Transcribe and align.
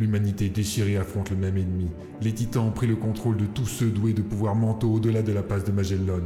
L'humanité 0.00 0.48
déchirée 0.48 0.96
affronte 0.96 1.28
le 1.28 1.36
même 1.36 1.58
ennemi. 1.58 1.90
Les 2.22 2.32
titans 2.32 2.64
ont 2.64 2.70
pris 2.70 2.86
le 2.86 2.96
contrôle 2.96 3.36
de 3.36 3.44
tous 3.44 3.66
ceux 3.66 3.90
doués 3.90 4.14
de 4.14 4.22
pouvoirs 4.22 4.54
mentaux 4.54 4.94
au-delà 4.94 5.20
de 5.20 5.30
la 5.30 5.42
passe 5.42 5.64
de 5.64 5.72
Magellan. 5.72 6.22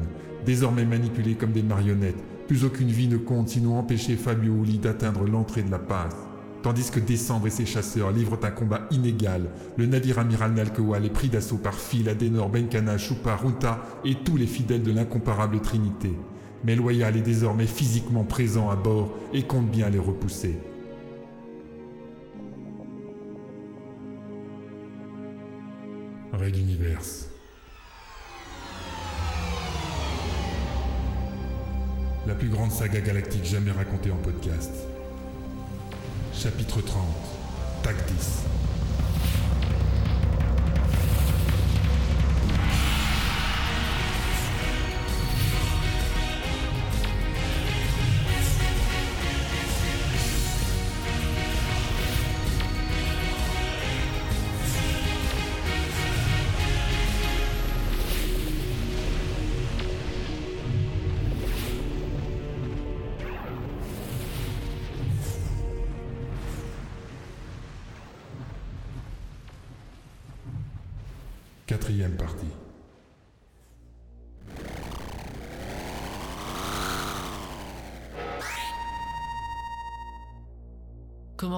Désormais 0.46 0.84
manipulés 0.84 1.34
comme 1.34 1.50
des 1.50 1.64
marionnettes, 1.64 2.22
plus 2.46 2.64
aucune 2.64 2.90
vie 2.90 3.08
ne 3.08 3.16
compte 3.16 3.48
sinon 3.48 3.76
empêcher 3.76 4.14
Fabio 4.14 4.62
Uli 4.62 4.78
d'atteindre 4.78 5.26
l'entrée 5.26 5.64
de 5.64 5.72
la 5.72 5.80
passe. 5.80 6.14
Tandis 6.62 6.88
que 6.92 7.00
Décembre 7.00 7.48
et 7.48 7.50
ses 7.50 7.66
chasseurs 7.66 8.12
livrent 8.12 8.38
un 8.44 8.52
combat 8.52 8.86
inégal, 8.92 9.50
le 9.76 9.86
navire 9.86 10.20
amiral 10.20 10.52
Nalkewal 10.52 11.04
est 11.04 11.10
pris 11.10 11.28
d'assaut 11.28 11.58
par 11.58 11.74
Phil, 11.74 12.08
Adenor, 12.08 12.50
Benkana, 12.50 12.96
Shupa, 12.96 13.34
Ruta 13.34 13.82
et 14.04 14.14
tous 14.14 14.36
les 14.36 14.46
fidèles 14.46 14.84
de 14.84 14.92
l'incomparable 14.92 15.60
Trinité. 15.60 16.12
Mais 16.62 16.76
Loyal 16.76 17.16
est 17.16 17.22
désormais 17.22 17.66
physiquement 17.66 18.22
présent 18.22 18.70
à 18.70 18.76
bord 18.76 19.12
et 19.32 19.42
compte 19.42 19.68
bien 19.68 19.90
les 19.90 19.98
repousser. 19.98 20.60
Raid 26.36 26.56
Universe. 26.56 27.28
La 32.26 32.34
plus 32.34 32.48
grande 32.48 32.70
saga 32.70 33.00
galactique 33.00 33.44
jamais 33.44 33.70
racontée 33.70 34.10
en 34.10 34.16
podcast. 34.16 34.72
Chapitre 36.32 36.80
30. 36.80 37.04
Tactis. 37.82 38.53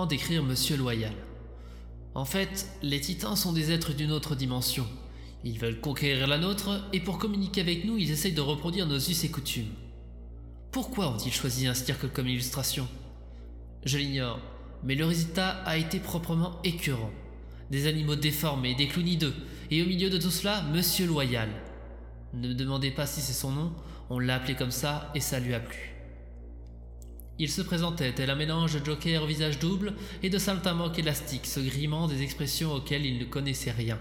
Décrire 0.07 0.45
Monsieur 0.45 0.77
Loyal 0.77 1.12
En 2.15 2.25
fait, 2.25 2.69
les 2.83 3.01
titans 3.01 3.35
sont 3.35 3.53
des 3.53 3.73
êtres 3.73 3.93
d'une 3.93 4.13
autre 4.13 4.37
dimension. 4.37 4.87
Ils 5.43 5.59
veulent 5.59 5.81
conquérir 5.81 6.29
la 6.29 6.39
nôtre, 6.39 6.85
et 6.93 7.01
pour 7.01 7.19
communiquer 7.19 7.61
avec 7.61 7.85
nous, 7.85 7.98
ils 7.98 8.11
essayent 8.11 8.33
de 8.33 8.41
reproduire 8.41 8.87
nos 8.87 8.98
us 8.98 9.25
et 9.25 9.31
coutumes. 9.31 9.73
Pourquoi 10.71 11.11
ont-ils 11.11 11.33
choisi 11.33 11.67
un 11.67 11.75
cirque 11.75 12.13
comme 12.13 12.29
illustration? 12.29 12.87
Je 13.85 13.98
l'ignore, 13.98 14.39
mais 14.85 14.95
le 14.95 15.07
résultat 15.07 15.63
a 15.65 15.77
été 15.77 15.98
proprement 15.98 16.61
écœurant. 16.63 17.13
Des 17.70 17.89
animaux 17.89 18.17
déformés, 18.17 18.75
des 18.77 18.87
clowns 18.87 19.09
hideux, 19.09 19.35
et 19.70 19.83
au 19.83 19.87
milieu 19.87 20.11
de 20.11 20.19
tout 20.19 20.31
cela, 20.31 20.63
Monsieur 20.73 21.07
Loyal. 21.07 21.48
Ne 22.33 22.48
me 22.48 22.55
demandez 22.55 22.93
pas 22.93 23.07
si 23.07 23.20
c'est 23.20 23.33
son 23.33 23.51
nom, 23.51 23.73
on 24.09 24.20
l'a 24.20 24.37
appelé 24.37 24.55
comme 24.55 24.70
ça 24.70 25.11
et 25.17 25.20
ça 25.20 25.41
lui 25.41 25.55
a 25.55 25.61
plu. 25.61 25.95
Il 27.39 27.51
se 27.51 27.61
présentait 27.61 28.15
tel 28.15 28.31
un 28.31 28.34
mélange 28.34 28.75
de 28.75 28.84
joker 28.84 29.23
au 29.23 29.27
visage 29.27 29.59
double 29.59 29.92
et 30.23 30.31
de 30.31 30.39
saltimbanque 30.39 30.98
élastique, 30.98 31.45
se 31.45 31.61
grimant 31.61 32.09
des 32.09 32.23
expressions 32.23 32.73
auxquelles 32.73 33.05
il 33.05 33.19
ne 33.19 33.25
connaissait 33.25 33.73
rien. 33.73 33.98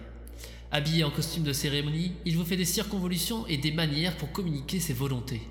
Habillé 0.72 1.03
en 1.03 1.11
costume 1.11 1.44
de 1.44 1.52
cérémonie, 1.52 2.13
il 2.25 2.38
vous 2.38 2.45
fait 2.45 2.56
des 2.56 2.66
circonvolutions 2.66 3.46
et 3.47 3.57
des 3.57 3.72
manières 3.72 4.16
pour 4.16 4.31
communiquer 4.31 4.79
ses 4.79 4.94
volontés. 4.94 5.41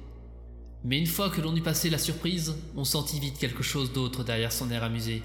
Mais 0.83 0.99
une 0.99 1.07
fois 1.07 1.29
que 1.29 1.43
l'on 1.43 1.55
eut 1.55 1.63
passé 1.63 1.91
la 1.91 1.99
surprise, 1.99 2.57
on 2.75 2.85
sentit 2.85 3.21
vite 3.21 3.39
quelque 3.39 3.63
chose 3.63 3.93
d'autre 3.93 4.25
derrière 4.25 4.53
son 4.53 4.71
air 4.71 4.83
amusé. 4.83 5.23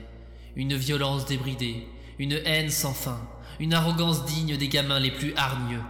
Une 0.56 0.76
violence 0.76 1.26
débridée, 1.26 1.88
une 2.18 2.40
haine 2.46 2.70
sans 2.70 2.94
fin, 2.94 3.22
une 3.60 3.74
arrogance 3.74 4.26
digne 4.26 4.58
des 4.58 4.68
gamins 4.68 5.00
les 5.00 5.12
plus 5.12 5.34
hargneux. 5.36 5.82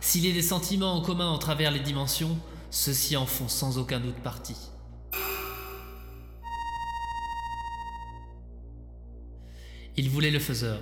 S'il 0.00 0.26
est 0.26 0.32
des 0.32 0.42
sentiments 0.42 0.94
en 0.94 1.00
commun 1.00 1.28
en 1.28 1.38
travers 1.38 1.70
les 1.70 1.80
dimensions, 1.80 2.38
ceux-ci 2.70 3.16
en 3.16 3.26
font 3.26 3.48
sans 3.48 3.78
aucun 3.78 4.00
doute 4.00 4.20
partie. 4.22 4.56
Il 9.98 10.08
voulait 10.10 10.30
le 10.30 10.38
faiseur. 10.38 10.80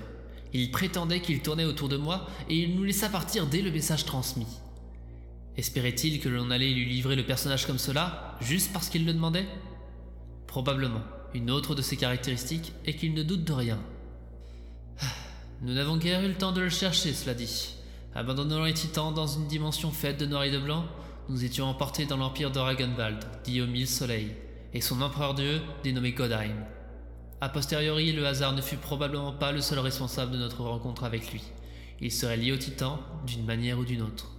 Il 0.52 0.70
prétendait 0.70 1.20
qu'il 1.20 1.40
tournait 1.40 1.64
autour 1.64 1.88
de 1.88 1.96
moi 1.96 2.26
et 2.50 2.54
il 2.54 2.76
nous 2.76 2.84
laissa 2.84 3.08
partir 3.08 3.46
dès 3.46 3.62
le 3.62 3.72
message 3.72 4.04
transmis. 4.04 4.46
Espérait-il 5.56 6.20
que 6.20 6.28
l'on 6.28 6.50
allait 6.50 6.74
lui 6.74 6.84
livrer 6.84 7.16
le 7.16 7.24
personnage 7.24 7.66
comme 7.66 7.78
cela, 7.78 8.36
juste 8.42 8.74
parce 8.74 8.90
qu'il 8.90 9.06
le 9.06 9.14
demandait? 9.14 9.48
Probablement. 10.46 11.00
Une 11.32 11.50
autre 11.50 11.74
de 11.74 11.80
ses 11.80 11.96
caractéristiques 11.96 12.74
est 12.84 12.92
qu'il 12.92 13.14
ne 13.14 13.22
doute 13.22 13.44
de 13.44 13.54
rien. 13.54 13.78
Nous 15.62 15.72
n'avons 15.72 15.96
guère 15.96 16.22
eu 16.22 16.28
le 16.28 16.34
temps 16.34 16.52
de 16.52 16.60
le 16.60 16.68
chercher, 16.68 17.14
cela 17.14 17.32
dit. 17.32 17.74
Abandonnant 18.14 18.64
les 18.64 18.74
titans 18.74 19.14
dans 19.14 19.26
une 19.26 19.46
dimension 19.46 19.90
faite 19.92 20.20
de 20.20 20.26
noir 20.26 20.44
et 20.44 20.50
de 20.50 20.58
blanc, 20.58 20.84
nous 21.30 21.44
étions 21.44 21.66
emportés 21.66 22.04
dans 22.04 22.18
l'empire 22.18 22.50
de 22.50 22.58
Ragenwald, 22.58 23.24
dit 23.44 23.60
aux 23.62 23.66
mille 23.66 23.88
soleils, 23.88 24.36
et 24.74 24.80
son 24.80 25.00
empereur 25.00 25.34
dieu, 25.34 25.60
dénommé 25.82 26.12
Godheim. 26.12 26.75
A 27.40 27.50
posteriori, 27.50 28.12
le 28.12 28.26
hasard 28.26 28.54
ne 28.54 28.62
fut 28.62 28.78
probablement 28.78 29.32
pas 29.32 29.52
le 29.52 29.60
seul 29.60 29.78
responsable 29.78 30.32
de 30.32 30.38
notre 30.38 30.62
rencontre 30.62 31.04
avec 31.04 31.32
lui. 31.32 31.42
Il 32.00 32.10
serait 32.10 32.38
lié 32.38 32.52
aux 32.52 32.56
titans, 32.56 32.98
d'une 33.26 33.44
manière 33.44 33.78
ou 33.78 33.84
d'une 33.84 34.00
autre. 34.02 34.32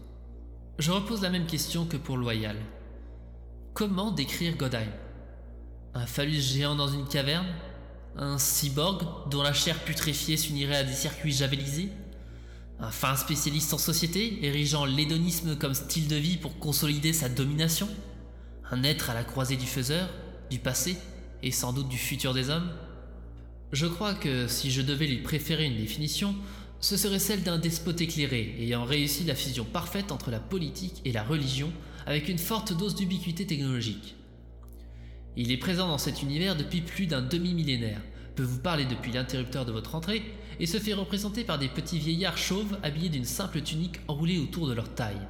Je 0.79 0.91
repose 0.91 1.21
la 1.21 1.29
même 1.29 1.45
question 1.45 1.85
que 1.85 1.97
pour 1.97 2.17
Loyal. 2.17 2.57
Comment 3.75 4.11
décrire 4.11 4.57
Godheim? 4.57 4.91
Un 5.93 6.07
phallus 6.07 6.41
géant 6.41 6.75
dans 6.75 6.87
une 6.87 7.07
caverne? 7.07 7.47
Un 8.15 8.39
cyborg 8.39 9.29
dont 9.29 9.43
la 9.43 9.53
chair 9.53 9.77
putréfiée 9.79 10.37
s'unirait 10.37 10.77
à 10.77 10.83
des 10.83 10.93
circuits 10.93 11.31
javelisés? 11.31 11.89
Un 12.79 12.89
fin 12.89 13.15
spécialiste 13.15 13.73
en 13.73 13.77
société, 13.77 14.43
érigeant 14.43 14.85
l'hédonisme 14.85 15.55
comme 15.55 15.75
style 15.75 16.07
de 16.07 16.15
vie 16.15 16.37
pour 16.37 16.57
consolider 16.57 17.13
sa 17.13 17.29
domination? 17.29 17.87
Un 18.71 18.83
être 18.83 19.11
à 19.11 19.13
la 19.13 19.23
croisée 19.23 19.55
du 19.55 19.67
faiseur, 19.67 20.09
du 20.49 20.57
passé 20.57 20.97
et 21.43 21.51
sans 21.51 21.73
doute 21.73 21.89
du 21.89 21.97
futur 21.97 22.33
des 22.33 22.49
hommes? 22.49 22.71
Je 23.73 23.85
crois 23.85 24.13
que 24.13 24.47
si 24.47 24.71
je 24.71 24.81
devais 24.81 25.07
lui 25.07 25.17
préférer 25.17 25.65
une 25.65 25.77
définition, 25.77 26.35
ce 26.79 26.95
serait 26.95 27.19
celle 27.19 27.43
d'un 27.43 27.57
despote 27.57 27.99
éclairé, 27.99 28.55
ayant 28.59 28.85
réussi 28.85 29.25
la 29.25 29.35
fusion 29.35 29.65
parfaite 29.65 30.11
entre 30.11 30.31
la 30.31 30.39
politique 30.39 31.01
et 31.03 31.11
la 31.11 31.23
religion, 31.23 31.71
avec 32.05 32.29
une 32.29 32.37
forte 32.37 32.71
dose 32.77 32.95
d'ubiquité 32.95 33.45
technologique. 33.45 34.15
Il 35.35 35.51
est 35.51 35.57
présent 35.57 35.87
dans 35.87 35.97
cet 35.97 36.21
univers 36.21 36.55
depuis 36.55 36.81
plus 36.81 37.07
d'un 37.07 37.21
demi-millénaire, 37.21 38.01
peut 38.35 38.43
vous 38.43 38.59
parler 38.59 38.85
depuis 38.85 39.11
l'interrupteur 39.11 39.65
de 39.65 39.73
votre 39.73 39.95
entrée, 39.95 40.23
et 40.59 40.65
se 40.65 40.79
fait 40.79 40.93
représenter 40.93 41.43
par 41.43 41.59
des 41.59 41.67
petits 41.67 41.99
vieillards 41.99 42.37
chauves 42.37 42.77
habillés 42.83 43.09
d'une 43.09 43.25
simple 43.25 43.61
tunique 43.61 43.99
enroulée 44.07 44.39
autour 44.39 44.67
de 44.67 44.73
leur 44.73 44.95
taille. 44.95 45.27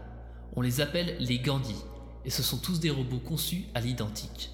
On 0.55 0.61
les 0.61 0.79
appelle 0.79 1.17
les 1.19 1.39
Gandhi, 1.39 1.75
et 2.23 2.29
ce 2.29 2.43
sont 2.43 2.57
tous 2.57 2.79
des 2.79 2.91
robots 2.91 3.19
conçus 3.19 3.63
à 3.73 3.81
l'identique. 3.81 4.51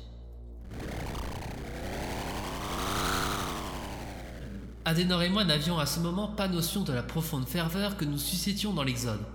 Adenor 4.85 5.23
et 5.23 5.29
moi 5.29 5.45
n'avions 5.45 5.79
à 5.79 5.85
ce 5.85 6.01
moment 6.01 6.27
pas 6.27 6.49
notion 6.49 6.83
de 6.83 6.91
la 6.91 7.03
profonde 7.03 7.47
ferveur 7.47 7.95
que 7.95 8.03
nous 8.03 8.17
suscitions 8.17 8.73
dans 8.73 8.83
l'Exode. 8.83 9.25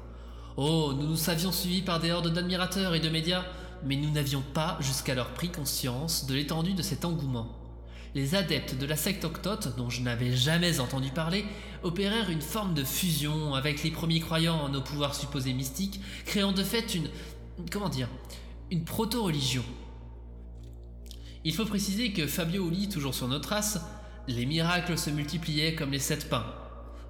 Oh, 0.59 0.93
nous 0.95 1.07
nous 1.07 1.17
savions 1.17 1.53
suivis 1.53 1.81
par 1.81 2.01
des 2.01 2.11
hordes 2.11 2.31
d'admirateurs 2.31 2.95
et 2.95 3.01
de 3.01 3.09
médias, 3.09 3.45
mais 3.83 3.97
nous 3.97 4.11
n'avions 4.11 4.43
pas 4.53 4.77
jusqu'alors 4.81 5.29
pris 5.29 5.49
conscience 5.49 6.27
de 6.27 6.35
l'étendue 6.35 6.75
de 6.75 6.83
cet 6.83 7.07
engouement. 7.07 7.57
Les 8.15 8.35
adeptes 8.35 8.77
de 8.77 8.85
la 8.85 8.97
secte 8.97 9.25
octote, 9.25 9.75
dont 9.79 9.89
je 9.89 10.03
n'avais 10.03 10.37
jamais 10.37 10.81
entendu 10.81 11.09
parler, 11.11 11.47
opérèrent 11.83 12.29
une 12.29 12.43
forme 12.43 12.75
de 12.75 12.85
fusion 12.85 13.55
avec 13.55 13.83
les 13.83 13.91
premiers 13.91 14.21
croyants 14.21 14.61
en 14.61 14.69
nos 14.69 14.83
pouvoirs 14.83 15.15
supposés 15.15 15.55
mystiques, 15.55 16.01
créant 16.27 16.53
de 16.53 16.63
fait 16.63 16.95
une... 16.95 17.09
comment 17.71 17.89
dire 17.89 18.09
Une 18.71 18.85
proto-religion. 18.85 19.65
Il 21.45 21.55
faut 21.55 21.65
préciser 21.65 22.13
que 22.13 22.27
Fabio 22.27 22.69
Uli, 22.69 22.91
toujours 22.91 23.15
sur 23.15 23.29
nos 23.29 23.39
traces, 23.39 23.81
les 24.29 24.47
miracles 24.47 24.99
se 24.99 25.11
multipliaient 25.11 25.75
comme 25.75 25.91
les 25.91 25.99
sept 25.99 26.29
pains. 26.29 26.47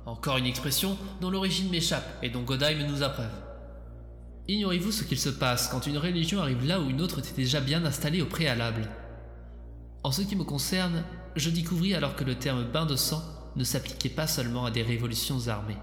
Encore 0.06 0.38
une 0.38 0.46
expression 0.46 0.96
dont 1.20 1.30
l'origine 1.30 1.68
m'échappe 1.68 2.18
et 2.22 2.30
dont 2.30 2.42
Godheim 2.42 2.86
nous 2.86 3.02
approuve. 3.02 3.26
Ignorez-vous 4.46 4.92
ce 4.92 5.04
qu'il 5.04 5.18
se 5.18 5.28
passe 5.28 5.68
quand 5.68 5.86
une 5.86 5.98
religion 5.98 6.40
arrive 6.40 6.64
là 6.64 6.80
où 6.80 6.88
une 6.88 7.02
autre 7.02 7.18
était 7.18 7.34
déjà 7.34 7.60
bien 7.60 7.84
installée 7.84 8.22
au 8.22 8.26
préalable? 8.26 8.88
En 10.04 10.12
ce 10.12 10.22
qui 10.22 10.36
me 10.36 10.44
concerne, 10.44 11.04
je 11.36 11.50
découvris 11.50 11.94
alors 11.94 12.16
que 12.16 12.24
le 12.24 12.36
terme 12.36 12.64
bain 12.64 12.86
de 12.86 12.96
sang 12.96 13.22
ne 13.56 13.64
s'appliquait 13.64 14.08
pas 14.08 14.26
seulement 14.26 14.64
à 14.64 14.70
des 14.70 14.82
révolutions 14.82 15.48
armées. 15.48 15.76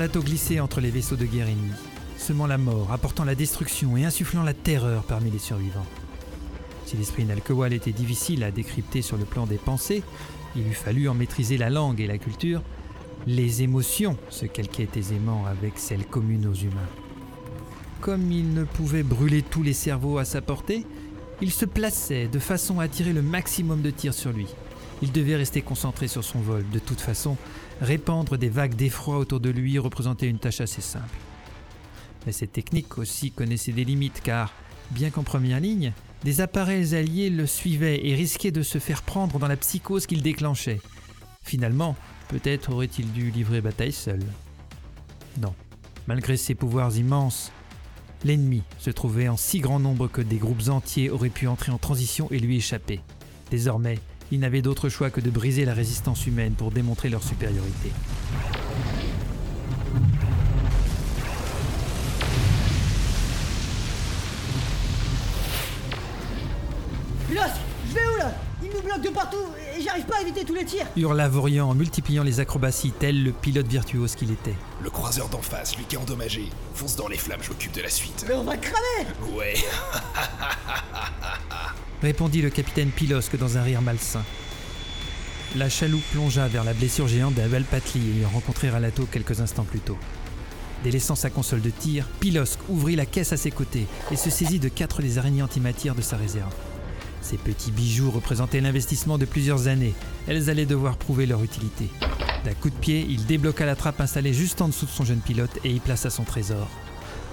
Ralato 0.00 0.22
glissait 0.22 0.60
entre 0.60 0.80
les 0.80 0.88
vaisseaux 0.88 1.16
de 1.16 1.26
ennemis, 1.26 1.74
semant 2.16 2.46
la 2.46 2.56
mort, 2.56 2.90
apportant 2.90 3.24
la 3.24 3.34
destruction 3.34 3.98
et 3.98 4.06
insufflant 4.06 4.42
la 4.42 4.54
terreur 4.54 5.02
parmi 5.02 5.30
les 5.30 5.38
survivants. 5.38 5.84
Si 6.86 6.96
l'esprit 6.96 7.26
Nalkowal 7.26 7.74
était 7.74 7.92
difficile 7.92 8.42
à 8.42 8.50
décrypter 8.50 9.02
sur 9.02 9.18
le 9.18 9.26
plan 9.26 9.44
des 9.44 9.58
pensées, 9.58 10.02
il 10.56 10.66
eût 10.66 10.72
fallu 10.72 11.06
en 11.10 11.12
maîtriser 11.12 11.58
la 11.58 11.68
langue 11.68 12.00
et 12.00 12.06
la 12.06 12.16
culture, 12.16 12.62
les 13.26 13.60
émotions 13.60 14.16
se 14.30 14.46
calquaient 14.46 14.88
aisément 14.96 15.44
avec 15.44 15.74
celles 15.76 16.06
communes 16.06 16.46
aux 16.46 16.54
humains. 16.54 16.88
Comme 18.00 18.32
il 18.32 18.54
ne 18.54 18.64
pouvait 18.64 19.02
brûler 19.02 19.42
tous 19.42 19.62
les 19.62 19.74
cerveaux 19.74 20.16
à 20.16 20.24
sa 20.24 20.40
portée, 20.40 20.86
il 21.42 21.50
se 21.50 21.66
plaçait 21.66 22.26
de 22.26 22.38
façon 22.38 22.80
à 22.80 22.84
attirer 22.84 23.12
le 23.12 23.20
maximum 23.20 23.82
de 23.82 23.90
tirs 23.90 24.14
sur 24.14 24.32
lui. 24.32 24.46
Il 25.02 25.12
devait 25.12 25.36
rester 25.36 25.60
concentré 25.60 26.08
sur 26.08 26.24
son 26.24 26.40
vol. 26.40 26.64
De 26.72 26.78
toute 26.78 27.02
façon, 27.02 27.36
répandre 27.80 28.36
des 28.36 28.48
vagues 28.48 28.74
d'effroi 28.74 29.18
autour 29.18 29.40
de 29.40 29.50
lui 29.50 29.78
représentait 29.78 30.28
une 30.28 30.38
tâche 30.38 30.60
assez 30.60 30.80
simple. 30.80 31.16
Mais 32.26 32.32
cette 32.32 32.52
technique 32.52 32.98
aussi 32.98 33.30
connaissait 33.30 33.72
des 33.72 33.84
limites 33.84 34.20
car, 34.22 34.52
bien 34.90 35.10
qu'en 35.10 35.22
première 35.22 35.60
ligne, 35.60 35.92
des 36.22 36.42
appareils 36.42 36.94
alliés 36.94 37.30
le 37.30 37.46
suivaient 37.46 38.06
et 38.06 38.14
risquaient 38.14 38.50
de 38.50 38.62
se 38.62 38.78
faire 38.78 39.02
prendre 39.02 39.38
dans 39.38 39.48
la 39.48 39.56
psychose 39.56 40.06
qu'il 40.06 40.22
déclenchait. 40.22 40.80
Finalement, 41.42 41.96
peut-être 42.28 42.72
aurait-il 42.72 43.10
dû 43.12 43.30
livrer 43.30 43.62
bataille 43.62 43.92
seul. 43.92 44.20
Non, 45.40 45.54
malgré 46.06 46.36
ses 46.36 46.54
pouvoirs 46.54 46.94
immenses, 46.96 47.52
l'ennemi 48.24 48.62
se 48.78 48.90
trouvait 48.90 49.28
en 49.28 49.38
si 49.38 49.60
grand 49.60 49.80
nombre 49.80 50.08
que 50.08 50.20
des 50.20 50.36
groupes 50.36 50.68
entiers 50.68 51.08
auraient 51.08 51.30
pu 51.30 51.46
entrer 51.46 51.72
en 51.72 51.78
transition 51.78 52.28
et 52.30 52.38
lui 52.38 52.56
échapper. 52.56 53.00
Désormais, 53.50 53.98
il 54.30 54.40
n'avait 54.40 54.62
d'autre 54.62 54.88
choix 54.88 55.10
que 55.10 55.20
de 55.20 55.30
briser 55.30 55.64
la 55.64 55.74
résistance 55.74 56.26
humaine 56.26 56.52
pour 56.54 56.70
démontrer 56.70 57.08
leur 57.08 57.22
supériorité. 57.22 57.90
Pilos, 67.28 67.42
je 67.88 67.94
vais 67.94 68.00
où 68.14 68.18
là? 68.18 68.32
Il 68.62 68.68
nous 68.70 68.82
bloque 68.82 69.00
de 69.00 69.08
partout 69.08 69.36
et 69.76 69.80
j'arrive 69.80 70.04
pas 70.04 70.18
à 70.18 70.20
éviter 70.20 70.44
tous 70.44 70.54
les 70.54 70.64
tirs. 70.64 70.86
Hurla 70.96 71.28
Vorian 71.28 71.68
en 71.70 71.74
multipliant 71.74 72.22
les 72.22 72.40
acrobaties 72.40 72.92
tel 72.98 73.22
le 73.24 73.32
pilote 73.32 73.66
virtuose 73.66 74.14
qu'il 74.14 74.30
était. 74.30 74.54
Le 74.82 74.90
croiseur 74.90 75.28
d'en 75.28 75.40
face, 75.40 75.76
lui 75.76 75.84
qui 75.84 75.94
est 75.94 75.98
endommagé. 75.98 76.44
Fonce 76.74 76.96
dans 76.96 77.08
les 77.08 77.16
flammes, 77.16 77.40
je 77.42 77.48
m'occupe 77.50 77.72
de 77.72 77.80
la 77.80 77.88
suite. 77.88 78.24
Mais 78.28 78.34
on 78.34 78.44
va 78.44 78.56
cramer 78.58 79.06
Ouais. 79.34 79.54
répondit 82.02 82.42
le 82.42 82.50
capitaine 82.50 82.90
Pilosque 82.90 83.36
dans 83.36 83.58
un 83.58 83.62
rire 83.62 83.82
malsain. 83.82 84.24
La 85.56 85.68
chaloupe 85.68 86.04
plongea 86.12 86.48
vers 86.48 86.64
la 86.64 86.74
blessure 86.74 87.08
géante 87.08 87.34
d'Abel 87.34 87.64
Patli 87.64 88.20
et 88.20 88.24
rencontré 88.24 88.70
Ralato 88.70 89.06
quelques 89.06 89.40
instants 89.40 89.64
plus 89.64 89.80
tôt. 89.80 89.98
Délaissant 90.84 91.14
sa 91.14 91.28
console 91.28 91.60
de 91.60 91.70
tir, 91.70 92.06
Pilosque 92.20 92.60
ouvrit 92.68 92.96
la 92.96 93.04
caisse 93.04 93.32
à 93.32 93.36
ses 93.36 93.50
côtés 93.50 93.86
et 94.10 94.16
se 94.16 94.30
saisit 94.30 94.60
de 94.60 94.68
quatre 94.68 95.02
des 95.02 95.18
araignées 95.18 95.42
antimatières 95.42 95.94
de 95.94 96.02
sa 96.02 96.16
réserve. 96.16 96.54
Ces 97.20 97.36
petits 97.36 97.70
bijoux 97.70 98.10
représentaient 98.10 98.60
l'investissement 98.60 99.18
de 99.18 99.26
plusieurs 99.26 99.68
années. 99.68 99.94
Elles 100.26 100.48
allaient 100.48 100.66
devoir 100.66 100.96
prouver 100.96 101.26
leur 101.26 101.42
utilité. 101.42 101.90
D'un 102.44 102.54
coup 102.54 102.70
de 102.70 102.74
pied, 102.74 103.06
il 103.10 103.26
débloqua 103.26 103.66
la 103.66 103.76
trappe 103.76 104.00
installée 104.00 104.32
juste 104.32 104.62
en 104.62 104.68
dessous 104.68 104.86
de 104.86 104.90
son 104.90 105.04
jeune 105.04 105.20
pilote 105.20 105.58
et 105.64 105.70
y 105.70 105.80
plaça 105.80 106.08
son 106.08 106.24
trésor. 106.24 106.68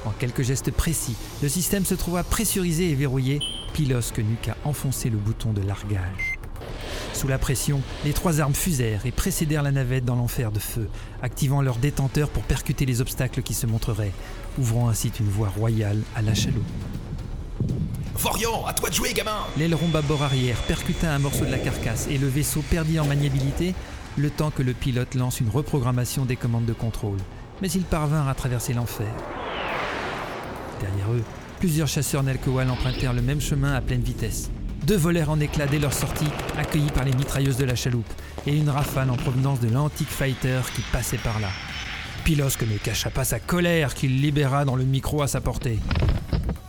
En 0.06 0.12
quelques 0.12 0.44
gestes 0.44 0.72
précis, 0.72 1.16
le 1.42 1.48
système 1.50 1.86
se 1.86 1.96
trouva 1.96 2.24
pressurisé 2.24 2.92
et 2.92 2.96
verrouillé, 2.96 3.40
Pilosque 3.74 4.20
n'eut 4.20 4.38
qu'à 4.42 4.58
enfoncer 4.64 5.10
le 5.10 5.18
bouton 5.18 5.54
de 5.54 5.62
largage. 5.62 6.40
Sous 7.14 7.28
la 7.28 7.38
pression, 7.38 7.82
les 8.06 8.14
trois 8.14 8.42
armes 8.42 8.54
fusèrent 8.54 9.06
et 9.06 9.12
précédèrent 9.12 9.64
la 9.64 9.72
navette 9.72 10.06
dans 10.06 10.16
l'enfer 10.16 10.52
de 10.52 10.60
feu, 10.60 10.88
activant 11.22 11.62
leurs 11.62 11.78
détenteurs 11.78 12.30
pour 12.30 12.44
percuter 12.44 12.86
les 12.86 13.02
obstacles 13.02 13.42
qui 13.42 13.54
se 13.54 13.66
montreraient, 13.66 14.14
ouvrant 14.60 14.90
ainsi 14.90 15.12
une 15.20 15.30
voie 15.30 15.50
royale 15.50 16.02
à 16.16 16.22
la 16.22 16.36
chaloupe. 16.36 16.64
Vorian, 18.16 18.66
à 18.66 18.74
toi 18.74 18.90
de 18.90 18.96
jouer, 18.96 19.14
gamin 19.14 19.46
L'aileron 19.58 19.88
bâbord 19.88 20.24
arrière 20.24 20.58
percuta 20.64 21.14
un 21.14 21.20
morceau 21.20 21.46
de 21.46 21.52
la 21.52 21.60
carcasse 21.60 22.08
et 22.10 22.18
le 22.18 22.28
vaisseau 22.28 22.62
perdit 22.70 23.00
en 23.00 23.06
maniabilité 23.06 23.74
le 24.18 24.30
temps 24.32 24.50
que 24.50 24.64
le 24.64 24.74
pilote 24.74 25.14
lance 25.16 25.40
une 25.40 25.50
reprogrammation 25.50 26.26
des 26.26 26.36
commandes 26.36 26.66
de 26.66 26.74
contrôle. 26.74 27.20
Mais 27.62 27.70
ils 27.70 27.84
parvinrent 27.84 28.28
à 28.28 28.36
traverser 28.36 28.74
l'enfer. 28.74 29.12
Derrière 30.80 31.12
eux, 31.12 31.24
plusieurs 31.60 31.88
chasseurs 31.88 32.24
Nelkowal 32.24 32.70
empruntèrent 32.70 33.14
le 33.14 33.22
même 33.22 33.42
chemin 33.42 33.74
à 33.74 33.82
pleine 33.82 34.02
vitesse. 34.02 34.50
Deux 34.86 34.98
volèrent 34.98 35.32
en 35.32 35.40
éclats 35.40 35.68
dès 35.68 35.80
leur 35.80 35.94
sortie, 35.94 36.28
accueillis 36.58 36.92
par 36.92 37.04
les 37.04 37.14
mitrailleuses 37.14 37.58
de 37.58 37.66
la 37.66 37.76
chaloupe, 37.76 38.12
et 38.46 38.56
une 38.56 38.70
rafale 38.70 39.10
en 39.10 39.18
provenance 39.18 39.60
de 39.60 39.70
l'antique 39.70 40.10
fighter 40.10 40.62
qui 40.76 40.82
passait 40.94 41.18
par 41.18 41.40
là. 41.40 41.50
Pilosque 42.24 42.64
ne 42.64 42.78
cacha 42.78 43.10
pas 43.10 43.24
sa 43.24 43.40
colère 43.40 43.94
qu'il 43.94 44.22
libéra 44.22 44.66
dans 44.66 44.76
le 44.76 44.84
micro 44.84 45.22
à 45.22 45.28
sa 45.28 45.42
portée. 45.42 45.80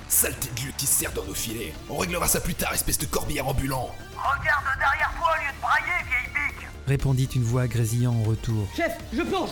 Saleté 0.09 0.49
de 0.57 0.67
lieu 0.67 0.73
qui 0.77 0.87
se 0.87 1.01
sert 1.01 1.13
dans 1.13 1.25
nos 1.25 1.35
filets. 1.35 1.75
On 1.91 1.99
réglera 1.99 2.27
ça 2.27 2.41
plus 2.41 2.55
tard, 2.55 2.73
espèce 2.73 2.99
de 2.99 3.07
corbillard 3.07 3.49
ambulant. 3.49 3.91
Regarde 4.17 4.65
derrière 4.79 5.13
toi 5.17 5.29
au 5.31 5.43
lieu 5.43 5.53
de 5.55 5.61
brailler, 5.61 6.05
vieille 6.09 6.33
bique 6.35 6.67
Répondit 6.87 7.29
une 7.37 7.43
voix 7.43 7.67
grésillant 7.67 8.15
en 8.15 8.23
retour. 8.23 8.67
Chef, 8.77 8.93
je 9.13 9.23
plonge 9.23 9.51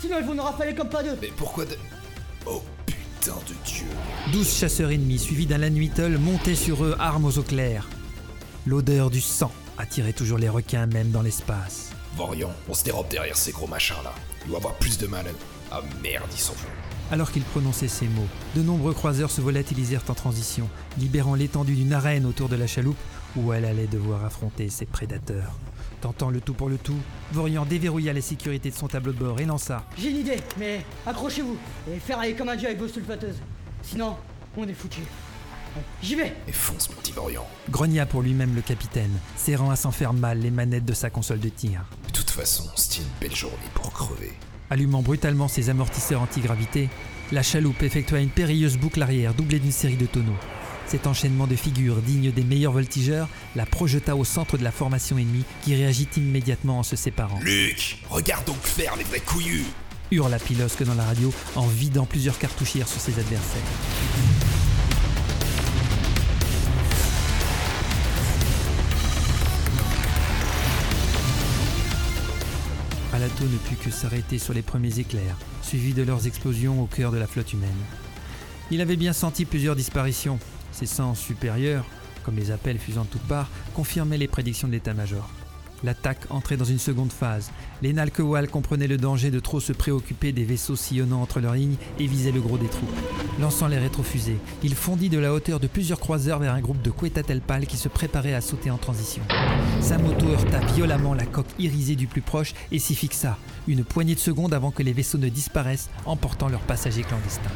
Sinon 0.00 0.16
ils 0.20 0.26
vont 0.26 0.34
nous 0.34 0.42
rafaler 0.42 0.74
comme 0.74 0.88
pas 0.88 1.02
deux 1.02 1.18
Mais 1.20 1.30
pourquoi 1.36 1.66
de... 1.66 1.76
Oh 2.46 2.62
putain 3.20 3.36
de 3.46 3.54
dieu. 3.64 3.86
Douze 4.32 4.52
chasseurs 4.52 4.90
ennemis, 4.90 5.18
suivis 5.18 5.46
d'un 5.46 5.58
lanuitel, 5.58 6.18
montaient 6.18 6.54
sur 6.54 6.84
eux, 6.84 6.96
armes 6.98 7.26
aux 7.26 7.38
eaux 7.38 7.42
claires. 7.42 7.88
L'odeur 8.66 9.10
du 9.10 9.20
sang 9.20 9.52
attirait 9.78 10.12
toujours 10.12 10.38
les 10.38 10.48
requins 10.48 10.86
même 10.86 11.10
dans 11.10 11.22
l'espace. 11.22 11.90
Vorian, 12.16 12.50
on 12.68 12.74
se 12.74 12.84
dérobe 12.84 13.08
derrière 13.08 13.36
ces 13.36 13.52
gros 13.52 13.66
machins 13.66 13.96
là. 14.02 14.12
Il 14.44 14.48
doit 14.48 14.58
avoir 14.58 14.74
plus 14.74 14.98
de 14.98 15.06
mal. 15.06 15.26
Ah 15.70 15.82
merde, 16.02 16.28
ils 16.32 16.40
sont. 16.40 16.54
Alors 17.10 17.30
qu'il 17.30 17.42
prononçait 17.42 17.88
ces 17.88 18.06
mots, 18.08 18.28
de 18.56 18.62
nombreux 18.62 18.94
croiseurs 18.94 19.30
se 19.30 19.40
volatilisèrent 19.40 20.04
en 20.08 20.14
transition, 20.14 20.68
libérant 20.98 21.34
l'étendue 21.34 21.74
d'une 21.74 21.92
arène 21.92 22.26
autour 22.26 22.48
de 22.48 22.56
la 22.56 22.66
chaloupe 22.66 22.98
où 23.36 23.52
elle 23.52 23.64
allait 23.64 23.86
devoir 23.86 24.24
affronter 24.24 24.68
ses 24.68 24.86
prédateurs. 24.86 25.58
Tentant 26.00 26.30
le 26.30 26.40
tout 26.40 26.54
pour 26.54 26.70
le 26.70 26.78
tout, 26.78 26.96
Vorian 27.32 27.66
déverrouilla 27.66 28.14
les 28.14 28.22
sécurités 28.22 28.70
de 28.70 28.74
son 28.74 28.88
tableau 28.88 29.12
de 29.12 29.18
bord 29.18 29.38
et 29.38 29.44
lança. 29.44 29.84
J'ai 29.98 30.10
une 30.10 30.18
idée, 30.18 30.38
mais 30.58 30.84
accrochez-vous 31.06 31.58
et 31.92 31.98
ferraillez 31.98 32.34
comme 32.34 32.48
un 32.48 32.56
dieu 32.56 32.68
avec 32.68 32.80
vos 32.80 32.88
sulfateuses. 32.88 33.38
Sinon, 33.82 34.16
on 34.56 34.66
est 34.66 34.74
foutu. 34.74 35.02
J'y 36.02 36.14
vais 36.14 36.34
Et 36.48 36.52
fonce, 36.52 36.88
mon 36.88 36.96
petit 36.96 37.12
Vorian. 37.12 37.46
Grogna 37.70 38.06
pour 38.06 38.22
lui-même 38.22 38.54
le 38.54 38.62
capitaine, 38.62 39.12
serrant 39.36 39.70
à 39.70 39.76
s'en 39.76 39.90
faire 39.90 40.12
mal 40.12 40.40
les 40.40 40.50
manettes 40.50 40.86
de 40.86 40.94
sa 40.94 41.10
console 41.10 41.38
de 41.38 41.48
tir. 41.48 41.84
De 42.06 42.12
toute 42.12 42.30
façon, 42.30 42.64
c'était 42.76 43.02
une 43.02 43.10
belle 43.20 43.36
journée 43.36 43.56
pour 43.74 43.92
crever. 43.92 44.32
Allumant 44.70 45.02
brutalement 45.02 45.48
ses 45.48 45.68
amortisseurs 45.68 46.22
anti-gravité, 46.22 46.88
la 47.30 47.42
chaloupe 47.42 47.82
effectua 47.82 48.20
une 48.20 48.30
périlleuse 48.30 48.78
boucle 48.78 49.02
arrière 49.02 49.34
doublée 49.34 49.60
d'une 49.60 49.70
série 49.70 49.96
de 49.96 50.06
tonneaux. 50.06 50.32
Cet 50.90 51.06
enchaînement 51.06 51.46
de 51.46 51.54
figures 51.54 52.02
dignes 52.02 52.32
des 52.32 52.42
meilleurs 52.42 52.72
voltigeurs 52.72 53.28
la 53.54 53.64
projeta 53.64 54.16
au 54.16 54.24
centre 54.24 54.58
de 54.58 54.64
la 54.64 54.72
formation 54.72 55.18
ennemie 55.18 55.44
qui 55.62 55.76
réagit 55.76 56.08
immédiatement 56.16 56.80
en 56.80 56.82
se 56.82 56.96
séparant. 56.96 57.38
Luc, 57.44 58.02
regarde 58.10 58.44
donc 58.44 58.60
faire 58.64 58.96
les 58.96 59.04
vrais 59.04 59.20
couillus 59.20 59.66
Hurla 60.10 60.40
Pilosque 60.40 60.82
dans 60.82 60.94
la 60.94 61.04
radio 61.04 61.32
en 61.54 61.68
vidant 61.68 62.06
plusieurs 62.06 62.36
cartouchières 62.40 62.88
sur 62.88 63.00
ses 63.00 63.20
adversaires. 63.20 63.62
Alato 73.12 73.44
ne 73.44 73.58
put 73.58 73.76
que 73.76 73.92
s'arrêter 73.92 74.40
sur 74.40 74.54
les 74.54 74.62
premiers 74.62 74.98
éclairs, 74.98 75.36
suivis 75.62 75.94
de 75.94 76.02
leurs 76.02 76.26
explosions 76.26 76.82
au 76.82 76.86
cœur 76.86 77.12
de 77.12 77.18
la 77.18 77.28
flotte 77.28 77.52
humaine. 77.52 77.70
Il 78.72 78.80
avait 78.80 78.96
bien 78.96 79.12
senti 79.12 79.44
plusieurs 79.44 79.76
disparitions. 79.76 80.40
Ses 80.72 80.86
sens 80.86 81.18
supérieurs, 81.18 81.84
comme 82.24 82.36
les 82.36 82.50
appels 82.50 82.78
fusant 82.78 83.04
de 83.04 83.08
toutes 83.08 83.22
parts, 83.22 83.48
confirmaient 83.74 84.18
les 84.18 84.28
prédictions 84.28 84.68
de 84.68 84.72
l'état-major. 84.72 85.28
L'attaque 85.82 86.26
entrait 86.28 86.58
dans 86.58 86.64
une 86.64 86.78
seconde 86.78 87.12
phase. 87.12 87.50
Les 87.80 87.94
Nalkewal 87.94 88.48
comprenaient 88.48 88.86
le 88.86 88.98
danger 88.98 89.30
de 89.30 89.40
trop 89.40 89.60
se 89.60 89.72
préoccuper 89.72 90.32
des 90.32 90.44
vaisseaux 90.44 90.76
sillonnant 90.76 91.22
entre 91.22 91.40
leurs 91.40 91.54
lignes 91.54 91.76
et 91.98 92.06
visaient 92.06 92.32
le 92.32 92.40
gros 92.40 92.58
des 92.58 92.68
troupes. 92.68 92.90
Lançant 93.40 93.66
les 93.66 93.78
rétrofusées, 93.78 94.36
il 94.62 94.74
fondit 94.74 95.08
de 95.08 95.18
la 95.18 95.32
hauteur 95.32 95.58
de 95.58 95.66
plusieurs 95.66 96.00
croiseurs 96.00 96.38
vers 96.38 96.52
un 96.52 96.60
groupe 96.60 96.82
de 96.82 96.90
Quetzaltelpal 96.90 97.66
qui 97.66 97.78
se 97.78 97.88
préparait 97.88 98.34
à 98.34 98.42
sauter 98.42 98.70
en 98.70 98.76
transition. 98.76 99.22
Sa 99.80 99.96
moto 99.96 100.26
heurta 100.26 100.58
violemment 100.74 101.14
la 101.14 101.24
coque 101.24 101.46
irisée 101.58 101.96
du 101.96 102.06
plus 102.06 102.20
proche 102.20 102.52
et 102.70 102.78
s'y 102.78 102.94
fixa, 102.94 103.38
une 103.66 103.84
poignée 103.84 104.14
de 104.14 104.20
secondes 104.20 104.52
avant 104.52 104.70
que 104.70 104.82
les 104.82 104.92
vaisseaux 104.92 105.18
ne 105.18 105.30
disparaissent, 105.30 105.88
emportant 106.04 106.48
leurs 106.48 106.60
passagers 106.60 107.02
clandestins. 107.02 107.50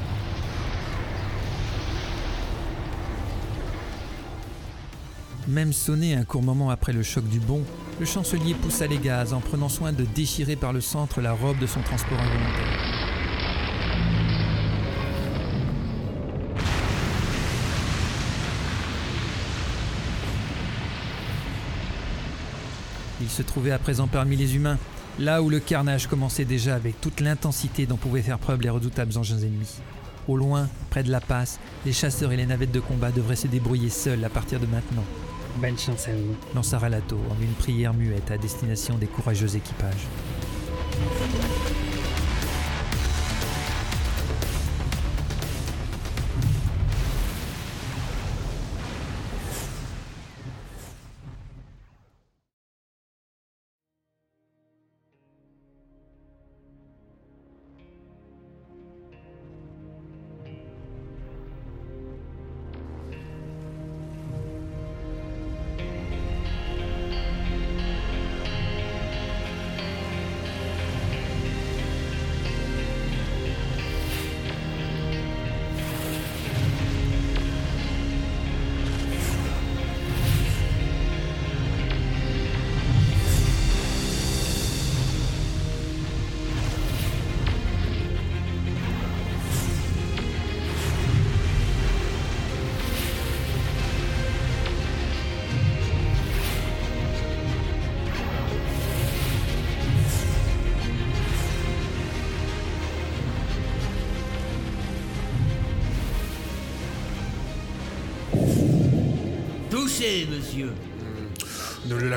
Même 5.46 5.74
sonné 5.74 6.14
un 6.14 6.24
court 6.24 6.42
moment 6.42 6.70
après 6.70 6.94
le 6.94 7.02
choc 7.02 7.28
du 7.28 7.38
bond, 7.38 7.62
le 8.00 8.06
chancelier 8.06 8.54
poussa 8.54 8.86
les 8.86 8.96
gaz 8.96 9.34
en 9.34 9.40
prenant 9.40 9.68
soin 9.68 9.92
de 9.92 10.04
déchirer 10.04 10.56
par 10.56 10.72
le 10.72 10.80
centre 10.80 11.20
la 11.20 11.32
robe 11.32 11.58
de 11.58 11.66
son 11.66 11.80
transport 11.82 12.18
involontaire. 12.18 13.04
Il 23.20 23.28
se 23.28 23.42
trouvait 23.42 23.70
à 23.70 23.78
présent 23.78 24.06
parmi 24.06 24.36
les 24.36 24.56
humains, 24.56 24.78
là 25.18 25.42
où 25.42 25.50
le 25.50 25.60
carnage 25.60 26.06
commençait 26.06 26.46
déjà 26.46 26.74
avec 26.74 27.00
toute 27.02 27.20
l'intensité 27.20 27.84
dont 27.84 27.96
pouvaient 27.96 28.22
faire 28.22 28.38
preuve 28.38 28.62
les 28.62 28.70
redoutables 28.70 29.16
engins 29.18 29.38
ennemis. 29.38 29.76
Au 30.26 30.38
loin, 30.38 30.68
près 30.88 31.02
de 31.02 31.10
la 31.10 31.20
passe, 31.20 31.60
les 31.84 31.92
chasseurs 31.92 32.32
et 32.32 32.36
les 32.36 32.46
navettes 32.46 32.72
de 32.72 32.80
combat 32.80 33.10
devraient 33.12 33.36
se 33.36 33.46
débrouiller 33.46 33.90
seuls 33.90 34.24
à 34.24 34.30
partir 34.30 34.58
de 34.58 34.66
maintenant, 34.66 35.04
Bonne 35.56 35.78
chance 35.78 36.08
à 36.08 36.12
vous. 36.12 36.34
lança 36.54 36.78
Ralato 36.78 37.16
en 37.30 37.40
une 37.40 37.52
prière 37.52 37.94
muette 37.94 38.30
à 38.30 38.38
destination 38.38 38.96
des 38.98 39.06
courageux 39.06 39.54
équipages. 39.54 40.06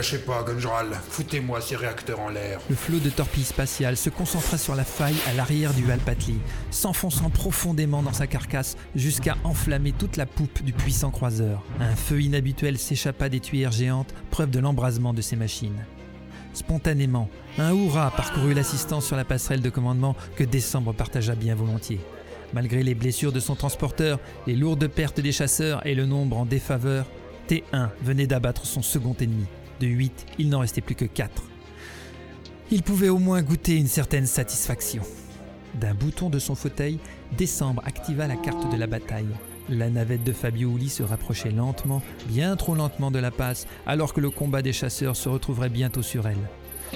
Lâchez 0.07 0.23
pas, 0.23 0.41
Gunjral. 0.41 0.87
Foutez-moi 1.09 1.59
ces 1.59 1.75
réacteurs 1.75 2.21
en 2.21 2.29
l'air. 2.29 2.61
Le 2.69 2.77
flot 2.77 2.99
de 2.99 3.09
torpilles 3.09 3.43
spatiales 3.43 3.97
se 3.97 4.09
concentra 4.09 4.57
sur 4.57 4.73
la 4.73 4.85
faille 4.85 5.17
à 5.29 5.33
l'arrière 5.33 5.73
du 5.73 5.91
Alpatli, 5.91 6.37
s'enfonçant 6.71 7.29
profondément 7.29 8.01
dans 8.01 8.13
sa 8.13 8.25
carcasse 8.25 8.77
jusqu'à 8.95 9.35
enflammer 9.43 9.91
toute 9.91 10.15
la 10.15 10.25
poupe 10.25 10.63
du 10.63 10.71
puissant 10.71 11.11
croiseur. 11.11 11.61
Un 11.81 11.93
feu 11.97 12.21
inhabituel 12.21 12.77
s'échappa 12.77 13.27
des 13.27 13.41
tuyères 13.41 13.73
géantes, 13.73 14.13
preuve 14.31 14.49
de 14.49 14.59
l'embrasement 14.59 15.13
de 15.13 15.21
ces 15.21 15.35
machines. 15.35 15.83
Spontanément, 16.53 17.29
un 17.57 17.75
hurrah 17.75 18.11
parcourut 18.11 18.53
l'assistance 18.53 19.05
sur 19.05 19.17
la 19.17 19.25
passerelle 19.25 19.61
de 19.61 19.69
commandement 19.69 20.15
que 20.37 20.45
Décembre 20.45 20.93
partagea 20.93 21.35
bien 21.35 21.53
volontiers. 21.53 21.99
Malgré 22.53 22.81
les 22.81 22.95
blessures 22.95 23.33
de 23.33 23.41
son 23.41 23.55
transporteur, 23.55 24.21
les 24.47 24.55
lourdes 24.55 24.87
pertes 24.87 25.19
des 25.19 25.33
chasseurs 25.33 25.85
et 25.85 25.95
le 25.95 26.05
nombre 26.05 26.37
en 26.37 26.45
défaveur, 26.45 27.05
T1 27.49 27.89
venait 28.01 28.27
d'abattre 28.27 28.65
son 28.65 28.81
second 28.81 29.15
ennemi. 29.19 29.47
De 29.79 29.87
8, 29.87 30.25
il 30.39 30.49
n'en 30.49 30.59
restait 30.59 30.81
plus 30.81 30.95
que 30.95 31.05
4. 31.05 31.43
Il 32.71 32.83
pouvait 32.83 33.09
au 33.09 33.19
moins 33.19 33.41
goûter 33.41 33.75
une 33.75 33.87
certaine 33.87 34.25
satisfaction. 34.25 35.03
D'un 35.75 35.93
bouton 35.93 36.29
de 36.29 36.39
son 36.39 36.55
fauteuil, 36.55 36.99
Décembre 37.37 37.83
activa 37.85 38.27
la 38.27 38.35
carte 38.35 38.71
de 38.71 38.77
la 38.77 38.87
bataille. 38.87 39.27
La 39.69 39.89
navette 39.89 40.23
de 40.23 40.31
Fabio 40.31 40.75
Uli 40.75 40.89
se 40.89 41.03
rapprochait 41.03 41.51
lentement, 41.51 42.01
bien 42.27 42.55
trop 42.55 42.73
lentement 42.73 43.11
de 43.11 43.19
la 43.19 43.31
passe, 43.31 43.67
alors 43.85 44.13
que 44.13 44.21
le 44.21 44.29
combat 44.29 44.61
des 44.61 44.71
chasseurs 44.73 45.15
se 45.15 45.27
retrouverait 45.27 45.69
bientôt 45.69 46.01
sur 46.01 46.25
elle. 46.27 46.37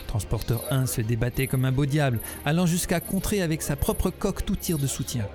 Transporteur 0.08 0.64
1 0.72 0.86
se 0.86 1.02
débattait 1.02 1.48
comme 1.48 1.66
un 1.66 1.72
beau 1.74 1.86
diable, 1.86 2.20
allant 2.46 2.66
jusqu'à 2.66 3.02
contrer 3.02 3.42
avec 3.42 3.62
sa 3.62 3.76
propre 3.76 4.10
coque 4.10 4.46
tout 4.46 4.56
tir 4.56 4.78
de 4.78 4.88
soutien. 4.88 5.28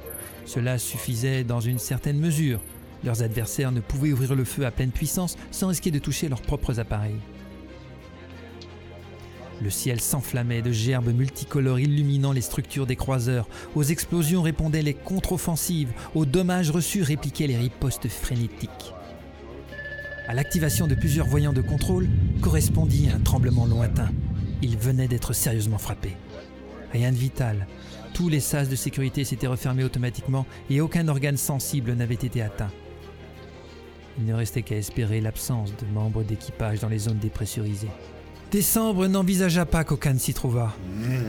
Cela 0.46 0.78
suffisait 0.78 1.44
dans 1.44 1.60
une 1.60 1.78
certaine 1.78 2.18
mesure. 2.18 2.60
Leurs 3.04 3.22
adversaires 3.22 3.72
ne 3.72 3.80
pouvaient 3.80 4.12
ouvrir 4.12 4.34
le 4.34 4.44
feu 4.44 4.66
à 4.66 4.70
pleine 4.70 4.90
puissance 4.90 5.36
sans 5.50 5.68
risquer 5.68 5.90
de 5.90 5.98
toucher 5.98 6.28
leurs 6.28 6.42
propres 6.42 6.80
appareils. 6.80 7.20
Le 9.62 9.70
ciel 9.70 10.00
s'enflammait 10.00 10.60
de 10.60 10.70
gerbes 10.70 11.14
multicolores 11.14 11.80
illuminant 11.80 12.32
les 12.32 12.42
structures 12.42 12.86
des 12.86 12.96
croiseurs. 12.96 13.48
Aux 13.74 13.82
explosions 13.82 14.42
répondaient 14.42 14.82
les 14.82 14.92
contre-offensives, 14.92 15.92
aux 16.14 16.26
dommages 16.26 16.70
reçus 16.70 17.02
répliquaient 17.02 17.46
les 17.46 17.56
ripostes 17.56 18.08
frénétiques. 18.08 18.92
À 20.28 20.34
l'activation 20.34 20.86
de 20.86 20.94
plusieurs 20.94 21.26
voyants 21.26 21.52
de 21.52 21.62
contrôle 21.62 22.08
correspondit 22.42 23.08
un 23.14 23.20
tremblement 23.20 23.64
lointain. 23.64 24.10
Il 24.60 24.76
venait 24.76 25.08
d'être 25.08 25.32
sérieusement 25.32 25.78
frappé. 25.78 26.16
Rien 26.92 27.12
de 27.12 27.16
vital. 27.16 27.66
Tous 28.12 28.28
les 28.28 28.40
sas 28.40 28.68
de 28.68 28.76
sécurité 28.76 29.24
s'étaient 29.24 29.46
refermés 29.46 29.84
automatiquement 29.84 30.46
et 30.68 30.80
aucun 30.80 31.08
organe 31.08 31.36
sensible 31.36 31.92
n'avait 31.92 32.14
été 32.14 32.42
atteint. 32.42 32.70
Il 34.18 34.24
ne 34.24 34.34
restait 34.34 34.62
qu'à 34.62 34.76
espérer 34.76 35.20
l'absence 35.20 35.72
de 35.76 35.86
membres 35.92 36.22
d'équipage 36.22 36.80
dans 36.80 36.88
les 36.88 36.98
zones 36.98 37.18
dépressurisées. 37.18 37.90
Décembre 38.50 39.06
n'envisagea 39.06 39.66
pas 39.66 39.84
qu'aucun 39.84 40.16
s'y 40.16 40.32
trouvât. 40.32 40.72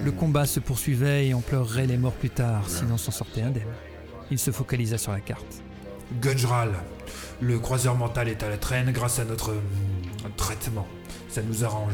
Le 0.06 0.12
combat 0.12 0.46
se 0.46 0.60
poursuivait 0.60 1.28
et 1.28 1.34
on 1.34 1.42
pleurerait 1.42 1.88
les 1.88 1.98
morts 1.98 2.14
plus 2.14 2.30
tard, 2.30 2.70
sinon 2.70 2.98
s'en 2.98 3.12
sortait 3.12 3.42
indemne. 3.42 3.64
Il 4.30 4.40
se 4.40 4.52
focalisa 4.52 4.98
sur 4.98 5.12
la 5.12 5.20
carte. 5.20 5.64
Gunjral, 6.22 6.72
le 7.42 7.60
croiseur 7.60 7.96
mental 7.96 8.30
est 8.30 8.44
à 8.44 8.50
la 8.50 8.58
traîne 8.58 8.92
grâce 8.92 9.20
à 9.20 9.26
notre 9.26 9.52
hum, 9.52 10.32
traitement. 10.38 10.88
Ça 11.30 11.42
nous 11.42 11.66
arrange. 11.66 11.94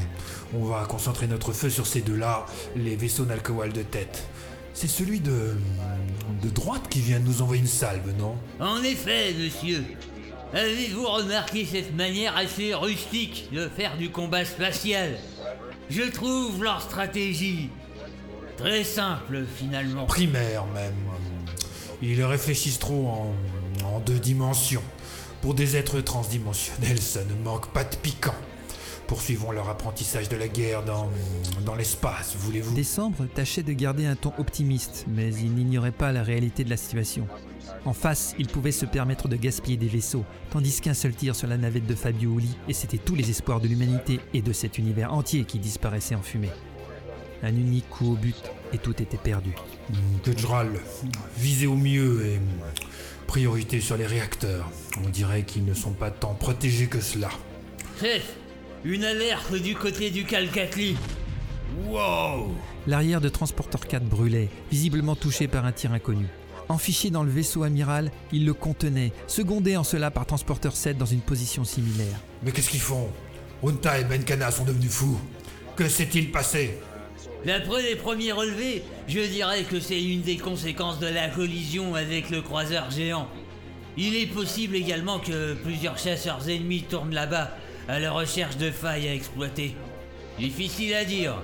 On 0.53 0.65
va 0.65 0.85
concentrer 0.85 1.27
notre 1.27 1.51
feu 1.53 1.69
sur 1.69 1.87
ces 1.87 2.01
deux-là, 2.01 2.45
les 2.75 2.95
vaisseaux 2.95 3.25
Nalkowal 3.25 3.73
de 3.73 3.81
tête. 3.81 4.27
C'est 4.73 4.87
celui 4.87 5.19
de. 5.19 5.55
de 6.41 6.49
droite 6.49 6.83
qui 6.89 6.99
vient 6.99 7.19
de 7.19 7.25
nous 7.25 7.41
envoyer 7.41 7.61
une 7.61 7.67
salve, 7.67 8.13
non? 8.17 8.35
En 8.59 8.83
effet, 8.83 9.33
monsieur. 9.33 9.83
Avez-vous 10.53 11.07
remarqué 11.07 11.65
cette 11.65 11.95
manière 11.95 12.37
assez 12.37 12.75
rustique 12.75 13.49
de 13.51 13.67
faire 13.67 13.97
du 13.97 14.11
combat 14.11 14.45
spatial? 14.45 15.17
Je 15.89 16.03
trouve 16.03 16.63
leur 16.63 16.79
stratégie 16.79 17.69
très 18.55 18.83
simple 18.83 19.45
finalement. 19.55 20.05
Primaire 20.05 20.65
même. 20.67 20.93
Ils 22.03 22.23
réfléchissent 22.23 22.77
trop 22.77 23.07
en, 23.07 23.33
en 23.83 23.99
deux 23.99 24.19
dimensions. 24.19 24.83
Pour 25.41 25.55
des 25.55 25.75
êtres 25.75 26.01
transdimensionnels, 26.01 27.01
ça 27.01 27.23
ne 27.23 27.33
manque 27.43 27.71
pas 27.73 27.83
de 27.83 27.95
piquant. 27.95 28.35
Poursuivons 29.07 29.51
leur 29.51 29.69
apprentissage 29.69 30.29
de 30.29 30.37
la 30.37 30.47
guerre 30.47 30.83
dans, 30.83 31.09
dans 31.65 31.75
l'espace, 31.75 32.35
voulez-vous? 32.37 32.75
Décembre 32.75 33.25
tâchait 33.33 33.63
de 33.63 33.73
garder 33.73 34.05
un 34.05 34.15
ton 34.15 34.33
optimiste, 34.37 35.05
mais 35.07 35.33
il 35.33 35.53
n'ignorait 35.53 35.91
pas 35.91 36.11
la 36.11 36.23
réalité 36.23 36.63
de 36.63 36.69
la 36.69 36.77
situation. 36.77 37.27
En 37.85 37.93
face, 37.93 38.33
il 38.39 38.47
pouvait 38.47 38.71
se 38.71 38.85
permettre 38.85 39.27
de 39.27 39.35
gaspiller 39.35 39.75
des 39.75 39.87
vaisseaux, 39.87 40.23
tandis 40.51 40.79
qu'un 40.79 40.93
seul 40.93 41.13
tir 41.13 41.35
sur 41.35 41.47
la 41.47 41.57
navette 41.57 41.85
de 41.85 41.95
Fabio 41.95 42.37
Uli, 42.37 42.55
et 42.69 42.73
c'était 42.73 42.97
tous 42.97 43.15
les 43.15 43.29
espoirs 43.29 43.59
de 43.59 43.67
l'humanité 43.67 44.21
et 44.33 44.41
de 44.41 44.53
cet 44.53 44.77
univers 44.77 45.13
entier 45.13 45.43
qui 45.43 45.59
disparaissaient 45.59 46.15
en 46.15 46.21
fumée. 46.21 46.51
Un 47.43 47.49
unique 47.49 47.89
coup 47.89 48.13
au 48.13 48.15
but, 48.15 48.41
et 48.71 48.77
tout 48.77 49.01
était 49.01 49.17
perdu. 49.17 49.53
Gujral, 50.23 50.79
visez 51.37 51.67
au 51.67 51.75
mieux 51.75 52.25
et 52.25 52.39
priorité 53.27 53.81
sur 53.81 53.97
les 53.97 54.05
réacteurs. 54.05 54.69
On 55.05 55.09
dirait 55.09 55.43
qu'ils 55.43 55.65
ne 55.65 55.73
sont 55.73 55.91
pas 55.91 56.09
tant 56.09 56.35
protégés 56.35 56.87
que 56.87 57.01
cela. 57.01 57.29
Chef, 57.99 58.37
une 58.85 59.03
alerte 59.03 59.55
du 59.55 59.75
côté 59.75 60.09
du 60.09 60.23
Calcatli. 60.23 60.95
Wow 61.87 62.53
L'arrière 62.87 63.19
de 63.19 63.29
Transporteur 63.29 63.87
4 63.87 64.05
brûlait, 64.05 64.49
visiblement 64.71 65.15
touché 65.15 65.49
par 65.49 65.65
un 65.65 65.73
tir 65.73 65.91
inconnu. 65.91 66.27
Enfiché 66.69 67.09
dans 67.09 67.23
le 67.23 67.31
vaisseau 67.31 67.63
amiral, 67.63 68.11
il 68.31 68.45
le 68.45 68.53
contenait, 68.53 69.11
secondé 69.27 69.75
en 69.77 69.83
cela 69.83 70.11
par 70.11 70.25
Transporteur 70.25 70.75
7 70.75 70.97
dans 70.97 71.05
une 71.05 71.21
position 71.21 71.63
similaire. 71.63 72.19
Mais 72.41 72.51
qu'est-ce 72.51 72.69
qu'ils 72.69 72.79
font? 72.79 73.09
Unta 73.65 73.99
et 73.99 74.03
Benkana 74.03 74.51
sont 74.51 74.63
devenus 74.63 74.91
fous. 74.91 75.19
Que 75.75 75.87
s'est-il 75.87 76.31
passé? 76.31 76.77
D'après 77.45 77.81
les 77.81 77.95
premiers 77.95 78.31
relevés, 78.31 78.83
je 79.07 79.19
dirais 79.19 79.63
que 79.63 79.79
c'est 79.79 80.01
une 80.01 80.21
des 80.21 80.37
conséquences 80.37 80.99
de 80.99 81.07
la 81.07 81.27
collision 81.29 81.95
avec 81.95 82.29
le 82.29 82.41
croiseur 82.41 82.89
géant. 82.89 83.27
Il 83.97 84.15
est 84.15 84.27
possible 84.27 84.75
également 84.75 85.19
que 85.19 85.53
plusieurs 85.55 85.97
chasseurs 85.97 86.47
ennemis 86.49 86.83
tournent 86.83 87.13
là-bas 87.13 87.51
à 87.87 87.99
la 87.99 88.11
recherche 88.11 88.57
de 88.57 88.71
failles 88.71 89.07
à 89.09 89.13
exploiter. 89.13 89.75
Difficile 90.39 90.93
à 90.93 91.05
dire. 91.05 91.35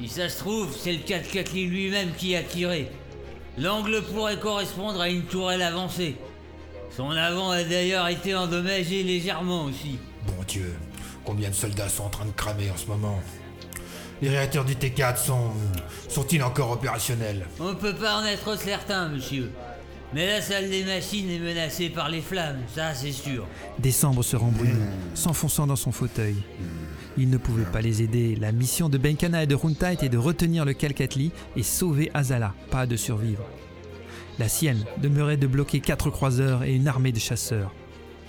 Si 0.00 0.08
ça 0.08 0.28
se 0.28 0.38
trouve, 0.38 0.74
c'est 0.76 0.92
le 0.92 0.98
4 0.98 1.54
lui-même 1.54 2.10
qui 2.16 2.34
a 2.34 2.42
tiré. 2.42 2.90
L'angle 3.58 4.02
pourrait 4.02 4.38
correspondre 4.38 5.00
à 5.00 5.08
une 5.08 5.22
tourelle 5.22 5.62
avancée. 5.62 6.16
Son 6.96 7.10
avant 7.10 7.50
a 7.50 7.62
d'ailleurs 7.64 8.08
été 8.08 8.34
endommagé 8.34 9.02
légèrement 9.02 9.64
aussi. 9.64 9.98
Bon 10.26 10.42
Dieu, 10.46 10.74
combien 11.24 11.50
de 11.50 11.54
soldats 11.54 11.88
sont 11.88 12.04
en 12.04 12.10
train 12.10 12.24
de 12.24 12.30
cramer 12.32 12.70
en 12.70 12.76
ce 12.76 12.86
moment? 12.86 13.20
Les 14.22 14.28
réacteurs 14.28 14.64
du 14.64 14.74
T4 14.74 15.16
sont. 15.16 15.50
sont-ils 16.08 16.42
encore 16.42 16.70
opérationnels? 16.70 17.46
On 17.60 17.74
peut 17.74 17.94
pas 17.94 18.18
en 18.18 18.24
être 18.24 18.56
certain, 18.56 19.08
monsieur. 19.08 19.50
Mais 20.14 20.26
la 20.26 20.42
salle 20.42 20.68
des 20.68 20.84
machines 20.84 21.30
est 21.30 21.38
menacée 21.38 21.88
par 21.88 22.10
les 22.10 22.20
flammes, 22.20 22.60
ça 22.74 22.94
c'est 22.94 23.12
sûr. 23.12 23.46
Décembre 23.78 24.22
se 24.22 24.36
rembrune, 24.36 24.90
s'enfonçant 25.14 25.66
dans 25.66 25.76
son 25.76 25.90
fauteuil. 25.90 26.36
Il 27.18 27.28
ne 27.28 27.36
pouvait 27.36 27.64
pas 27.64 27.80
les 27.80 28.02
aider. 28.02 28.36
La 28.36 28.52
mission 28.52 28.88
de 28.88 28.98
Benkana 28.98 29.42
et 29.42 29.46
de 29.46 29.54
Runta 29.54 29.92
était 29.92 30.08
de 30.08 30.18
retenir 30.18 30.64
le 30.64 30.72
Calcatli 30.72 31.30
et 31.56 31.62
sauver 31.62 32.10
Azala, 32.14 32.54
pas 32.70 32.86
de 32.86 32.96
survivre. 32.96 33.44
La 34.38 34.48
sienne 34.48 34.84
demeurait 34.98 35.36
de 35.36 35.46
bloquer 35.46 35.80
quatre 35.80 36.10
croiseurs 36.10 36.64
et 36.64 36.74
une 36.74 36.88
armée 36.88 37.12
de 37.12 37.18
chasseurs. 37.18 37.72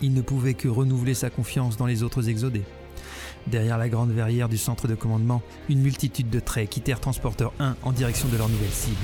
Il 0.02 0.13
ne 0.13 0.22
pouvait 0.22 0.54
que 0.54 0.68
renouveler 0.68 1.13
sa 1.13 1.30
confiance 1.30 1.78
dans 1.78 1.86
les 1.86 2.04
autres 2.04 2.28
exodés. 2.28 2.63
Derrière 3.48 3.78
la 3.78 3.90
grande 3.90 4.12
verrière 4.12 4.50
du 4.50 4.58
centre 4.58 4.88
de 4.88 4.96
commandement, 4.96 5.42
une 5.70 5.82
multitude 5.82 6.30
de 6.30 6.40
traits 6.40 6.70
quittèrent 6.70 7.00
Transporteur 7.00 7.54
1 7.60 7.78
en 7.84 7.92
direction 7.92 8.28
de 8.28 8.38
leur 8.38 8.50
nouvelle 8.50 8.70
cible. 8.70 8.98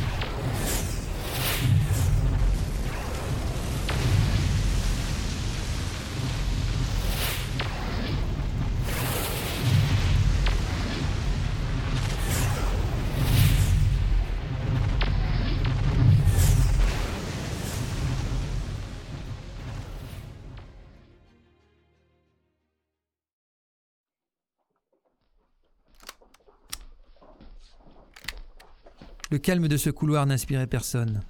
Le 29.32 29.38
calme 29.38 29.68
de 29.68 29.78
ce 29.78 29.92
couloir 29.92 30.26
n'inspirait 30.26 30.66
personne. 30.66 31.22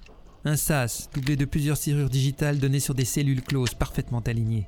Un 0.46 0.56
sas, 0.56 1.10
doublé 1.12 1.36
de 1.36 1.44
plusieurs 1.44 1.76
serrures 1.76 2.08
digitales, 2.08 2.58
donnait 2.58 2.80
sur 2.80 2.94
des 2.94 3.04
cellules 3.04 3.42
closes 3.42 3.74
parfaitement 3.74 4.20
alignées. 4.20 4.66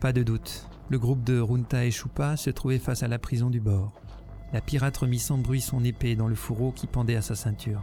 Pas 0.00 0.14
de 0.14 0.22
doute, 0.22 0.66
le 0.88 0.98
groupe 0.98 1.22
de 1.22 1.38
Runta 1.38 1.84
et 1.84 1.90
Chupa 1.90 2.38
se 2.38 2.48
trouvait 2.48 2.78
face 2.78 3.02
à 3.02 3.08
la 3.08 3.18
prison 3.18 3.50
du 3.50 3.60
bord. 3.60 3.92
La 4.54 4.62
pirate 4.62 4.96
remit 4.96 5.18
sans 5.18 5.36
bruit 5.36 5.60
son 5.60 5.84
épée 5.84 6.16
dans 6.16 6.28
le 6.28 6.34
fourreau 6.34 6.72
qui 6.72 6.86
pendait 6.86 7.16
à 7.16 7.20
sa 7.20 7.34
ceinture. 7.34 7.82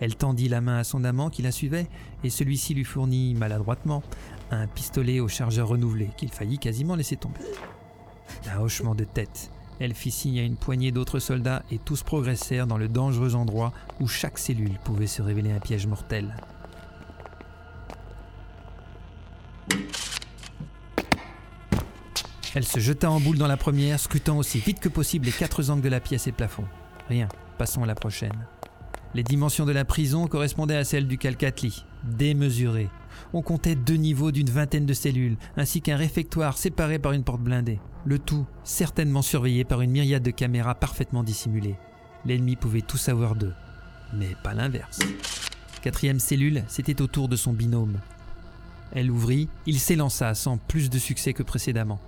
Elle 0.00 0.16
tendit 0.16 0.50
la 0.50 0.60
main 0.60 0.76
à 0.76 0.84
son 0.84 1.02
amant 1.02 1.30
qui 1.30 1.40
la 1.40 1.50
suivait, 1.50 1.88
et 2.24 2.28
celui-ci 2.28 2.74
lui 2.74 2.84
fournit, 2.84 3.32
maladroitement, 3.32 4.02
un 4.50 4.66
pistolet 4.66 5.20
au 5.20 5.28
chargeur 5.28 5.68
renouvelé 5.68 6.10
qu'il 6.18 6.30
faillit 6.30 6.58
quasiment 6.58 6.94
laisser 6.94 7.16
tomber. 7.16 7.40
Un 8.52 8.60
hochement 8.60 8.94
de 8.94 9.04
tête, 9.04 9.50
elle 9.80 9.94
fit 9.94 10.10
signe 10.10 10.38
à 10.38 10.42
une 10.42 10.56
poignée 10.56 10.92
d'autres 10.92 11.18
soldats 11.18 11.62
et 11.70 11.78
tous 11.78 12.02
progressèrent 12.02 12.66
dans 12.66 12.78
le 12.78 12.88
dangereux 12.88 13.34
endroit 13.34 13.72
où 14.00 14.06
chaque 14.06 14.38
cellule 14.38 14.78
pouvait 14.84 15.06
se 15.06 15.22
révéler 15.22 15.52
un 15.52 15.60
piège 15.60 15.86
mortel. 15.86 16.34
Elle 22.54 22.64
se 22.64 22.78
jeta 22.78 23.10
en 23.10 23.18
boule 23.18 23.36
dans 23.36 23.48
la 23.48 23.56
première, 23.56 23.98
scrutant 23.98 24.38
aussi 24.38 24.60
vite 24.60 24.78
que 24.78 24.88
possible 24.88 25.26
les 25.26 25.32
quatre 25.32 25.70
angles 25.70 25.82
de 25.82 25.88
la 25.88 25.98
pièce 25.98 26.28
et 26.28 26.32
plafond. 26.32 26.64
Rien, 27.08 27.28
passons 27.58 27.82
à 27.82 27.86
la 27.86 27.96
prochaine. 27.96 28.46
Les 29.12 29.24
dimensions 29.24 29.64
de 29.64 29.72
la 29.72 29.84
prison 29.84 30.28
correspondaient 30.28 30.76
à 30.76 30.84
celles 30.84 31.08
du 31.08 31.18
Calcatli, 31.18 31.84
démesurées. 32.04 32.90
On 33.32 33.42
comptait 33.42 33.74
deux 33.74 33.96
niveaux 33.96 34.32
d'une 34.32 34.50
vingtaine 34.50 34.86
de 34.86 34.94
cellules, 34.94 35.36
ainsi 35.56 35.80
qu'un 35.80 35.96
réfectoire 35.96 36.58
séparé 36.58 36.98
par 36.98 37.12
une 37.12 37.24
porte 37.24 37.40
blindée. 37.40 37.80
Le 38.04 38.18
tout 38.18 38.46
certainement 38.64 39.22
surveillé 39.22 39.64
par 39.64 39.80
une 39.80 39.90
myriade 39.90 40.22
de 40.22 40.30
caméras 40.30 40.74
parfaitement 40.74 41.22
dissimulées. 41.22 41.76
L'ennemi 42.24 42.56
pouvait 42.56 42.80
tout 42.80 42.96
savoir 42.96 43.34
d'eux, 43.34 43.54
mais 44.12 44.34
pas 44.42 44.54
l'inverse. 44.54 44.98
Quatrième 45.82 46.20
cellule, 46.20 46.64
c'était 46.68 47.02
au 47.02 47.06
tour 47.06 47.28
de 47.28 47.36
son 47.36 47.52
binôme. 47.52 47.98
Elle 48.92 49.10
ouvrit, 49.10 49.48
il 49.66 49.78
s'élança 49.78 50.34
sans 50.34 50.56
plus 50.56 50.88
de 50.88 50.98
succès 50.98 51.32
que 51.32 51.42
précédemment. 51.42 52.00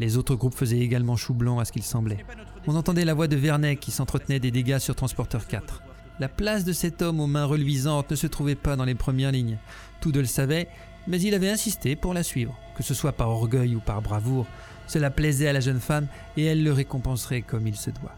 Les 0.00 0.16
autres 0.16 0.34
groupes 0.34 0.54
faisaient 0.54 0.80
également 0.80 1.16
chou 1.16 1.34
blanc 1.34 1.58
à 1.58 1.64
ce 1.64 1.72
qu'il 1.72 1.82
semblait. 1.82 2.24
On 2.66 2.74
entendait 2.76 3.04
la 3.04 3.14
voix 3.14 3.28
de 3.28 3.36
Vernet 3.36 3.76
qui 3.76 3.90
s'entretenait 3.90 4.40
des 4.40 4.50
dégâts 4.50 4.78
sur 4.78 4.94
Transporteur 4.94 5.46
4. 5.46 5.82
La 6.18 6.28
place 6.28 6.64
de 6.64 6.72
cet 6.72 7.02
homme 7.02 7.20
aux 7.20 7.26
mains 7.26 7.44
reluisantes 7.44 8.10
ne 8.10 8.16
se 8.16 8.26
trouvait 8.26 8.54
pas 8.54 8.76
dans 8.76 8.84
les 8.84 8.94
premières 8.94 9.32
lignes. 9.32 9.58
Tout 10.02 10.10
le 10.10 10.24
savait, 10.24 10.66
mais 11.06 11.20
il 11.20 11.32
avait 11.32 11.48
insisté 11.48 11.94
pour 11.94 12.12
la 12.12 12.24
suivre, 12.24 12.58
que 12.74 12.82
ce 12.82 12.92
soit 12.92 13.12
par 13.12 13.30
orgueil 13.30 13.76
ou 13.76 13.80
par 13.80 14.02
bravoure. 14.02 14.46
Cela 14.88 15.10
plaisait 15.10 15.46
à 15.46 15.52
la 15.52 15.60
jeune 15.60 15.78
femme 15.78 16.08
et 16.36 16.44
elle 16.44 16.64
le 16.64 16.72
récompenserait 16.72 17.42
comme 17.42 17.68
il 17.68 17.76
se 17.76 17.90
doit. 17.90 18.16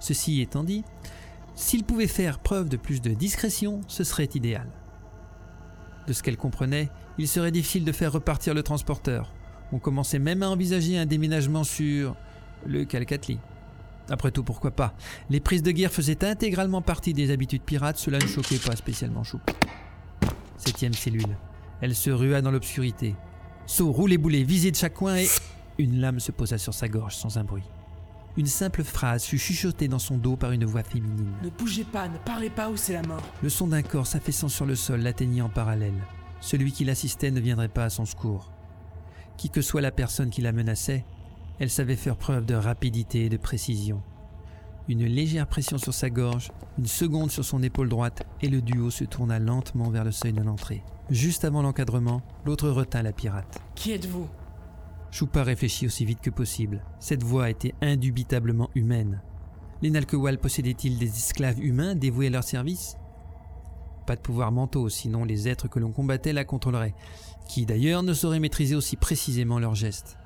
Ceci 0.00 0.42
étant 0.42 0.64
dit, 0.64 0.84
s'il 1.54 1.84
pouvait 1.84 2.06
faire 2.06 2.40
preuve 2.40 2.68
de 2.68 2.76
plus 2.76 3.00
de 3.00 3.14
discrétion, 3.14 3.80
ce 3.88 4.04
serait 4.04 4.28
idéal. 4.34 4.68
De 6.06 6.12
ce 6.12 6.22
qu'elle 6.22 6.36
comprenait, 6.36 6.90
il 7.16 7.26
serait 7.26 7.52
difficile 7.52 7.86
de 7.86 7.92
faire 7.92 8.12
repartir 8.12 8.52
le 8.52 8.62
transporteur. 8.62 9.32
On 9.72 9.78
commençait 9.78 10.18
même 10.18 10.42
à 10.42 10.50
envisager 10.50 10.98
un 10.98 11.06
déménagement 11.06 11.64
sur 11.64 12.16
le 12.66 12.84
Calcatli. 12.84 13.38
Après 14.10 14.30
tout, 14.30 14.44
pourquoi 14.44 14.72
pas? 14.72 14.94
Les 15.30 15.40
prises 15.40 15.62
de 15.62 15.70
guerre 15.70 15.92
faisaient 15.92 16.22
intégralement 16.22 16.82
partie 16.82 17.14
des 17.14 17.30
habitudes 17.30 17.62
pirates, 17.62 17.96
cela 17.96 18.18
ne 18.18 18.26
choquait 18.26 18.58
pas 18.58 18.76
spécialement 18.76 19.24
Chou. 19.24 19.40
Septième 20.58 20.92
cellule. 20.92 21.36
Elle 21.80 21.94
se 21.94 22.10
rua 22.10 22.42
dans 22.42 22.50
l'obscurité. 22.50 23.14
Saut, 23.66 23.92
roulé 23.92 24.18
boulet, 24.18 24.42
visée 24.42 24.70
de 24.70 24.76
chaque 24.76 24.94
coin 24.94 25.16
et... 25.16 25.28
Une 25.78 26.00
lame 26.00 26.18
se 26.18 26.32
posa 26.32 26.58
sur 26.58 26.74
sa 26.74 26.88
gorge 26.88 27.14
sans 27.14 27.38
un 27.38 27.44
bruit. 27.44 27.62
Une 28.36 28.46
simple 28.46 28.82
phrase 28.84 29.24
fut 29.24 29.38
chuchotée 29.38 29.88
dans 29.88 29.98
son 29.98 30.18
dos 30.18 30.36
par 30.36 30.52
une 30.52 30.64
voix 30.64 30.82
féminine. 30.82 31.32
Ne 31.42 31.50
bougez 31.50 31.84
pas, 31.84 32.08
ne 32.08 32.18
parlez 32.18 32.50
pas 32.50 32.70
ou 32.70 32.76
c'est 32.76 32.92
la 32.92 33.02
mort. 33.02 33.22
Le 33.42 33.48
son 33.48 33.68
d'un 33.68 33.82
corps 33.82 34.06
s'affaissant 34.06 34.48
sur 34.48 34.66
le 34.66 34.74
sol 34.74 35.00
l'atteignit 35.00 35.42
en 35.42 35.48
parallèle. 35.48 36.04
Celui 36.40 36.72
qui 36.72 36.84
l'assistait 36.84 37.30
ne 37.30 37.40
viendrait 37.40 37.68
pas 37.68 37.84
à 37.84 37.90
son 37.90 38.04
secours. 38.04 38.52
Qui 39.36 39.50
que 39.50 39.62
soit 39.62 39.80
la 39.80 39.90
personne 39.90 40.30
qui 40.30 40.40
la 40.40 40.52
menaçait, 40.52 41.04
elle 41.58 41.70
savait 41.70 41.96
faire 41.96 42.16
preuve 42.16 42.46
de 42.46 42.54
rapidité 42.54 43.24
et 43.24 43.28
de 43.28 43.36
précision. 43.36 44.02
Une 44.88 45.04
légère 45.04 45.46
pression 45.46 45.76
sur 45.76 45.92
sa 45.92 46.08
gorge, 46.08 46.50
une 46.78 46.86
seconde 46.86 47.30
sur 47.30 47.44
son 47.44 47.62
épaule 47.62 47.90
droite, 47.90 48.22
et 48.40 48.48
le 48.48 48.62
duo 48.62 48.90
se 48.90 49.04
tourna 49.04 49.38
lentement 49.38 49.90
vers 49.90 50.02
le 50.02 50.12
seuil 50.12 50.32
de 50.32 50.40
l'entrée. 50.40 50.82
Juste 51.10 51.44
avant 51.44 51.60
l'encadrement, 51.60 52.22
l'autre 52.46 52.70
retint 52.70 53.02
la 53.02 53.12
pirate. 53.12 53.60
Qui 53.74 53.92
êtes-vous? 53.92 54.26
Choupa 55.10 55.42
réfléchit 55.42 55.84
aussi 55.84 56.06
vite 56.06 56.22
que 56.22 56.30
possible. 56.30 56.82
Cette 57.00 57.22
voix 57.22 57.50
était 57.50 57.74
indubitablement 57.82 58.70
humaine. 58.74 59.20
Les 59.82 59.90
Nalkewal 59.90 60.38
possédaient-ils 60.38 60.98
des 60.98 61.08
esclaves 61.08 61.60
humains 61.60 61.94
dévoués 61.94 62.28
à 62.28 62.30
leur 62.30 62.44
service? 62.44 62.96
Pas 64.06 64.16
de 64.16 64.22
pouvoirs 64.22 64.52
mentaux, 64.52 64.88
sinon 64.88 65.24
les 65.24 65.48
êtres 65.48 65.68
que 65.68 65.78
l'on 65.78 65.92
combattait 65.92 66.32
la 66.32 66.46
contrôleraient, 66.46 66.94
qui 67.46 67.66
d'ailleurs 67.66 68.02
ne 68.02 68.14
sauraient 68.14 68.40
maîtriser 68.40 68.74
aussi 68.74 68.96
précisément 68.96 69.58
leurs 69.58 69.74
gestes. 69.74 70.16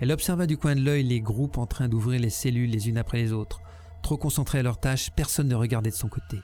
Elle 0.00 0.12
observa 0.12 0.46
du 0.46 0.58
coin 0.58 0.74
de 0.74 0.82
l'œil 0.82 1.04
les 1.04 1.20
groupes 1.20 1.58
en 1.58 1.66
train 1.66 1.88
d'ouvrir 1.88 2.20
les 2.20 2.30
cellules 2.30 2.70
les 2.70 2.88
unes 2.88 2.98
après 2.98 3.18
les 3.18 3.32
autres. 3.32 3.60
Trop 4.02 4.18
concentrés 4.18 4.58
à 4.58 4.62
leur 4.62 4.78
tâche, 4.78 5.10
personne 5.16 5.48
ne 5.48 5.54
regardait 5.54 5.90
de 5.90 5.94
son 5.94 6.08
côté. 6.08 6.40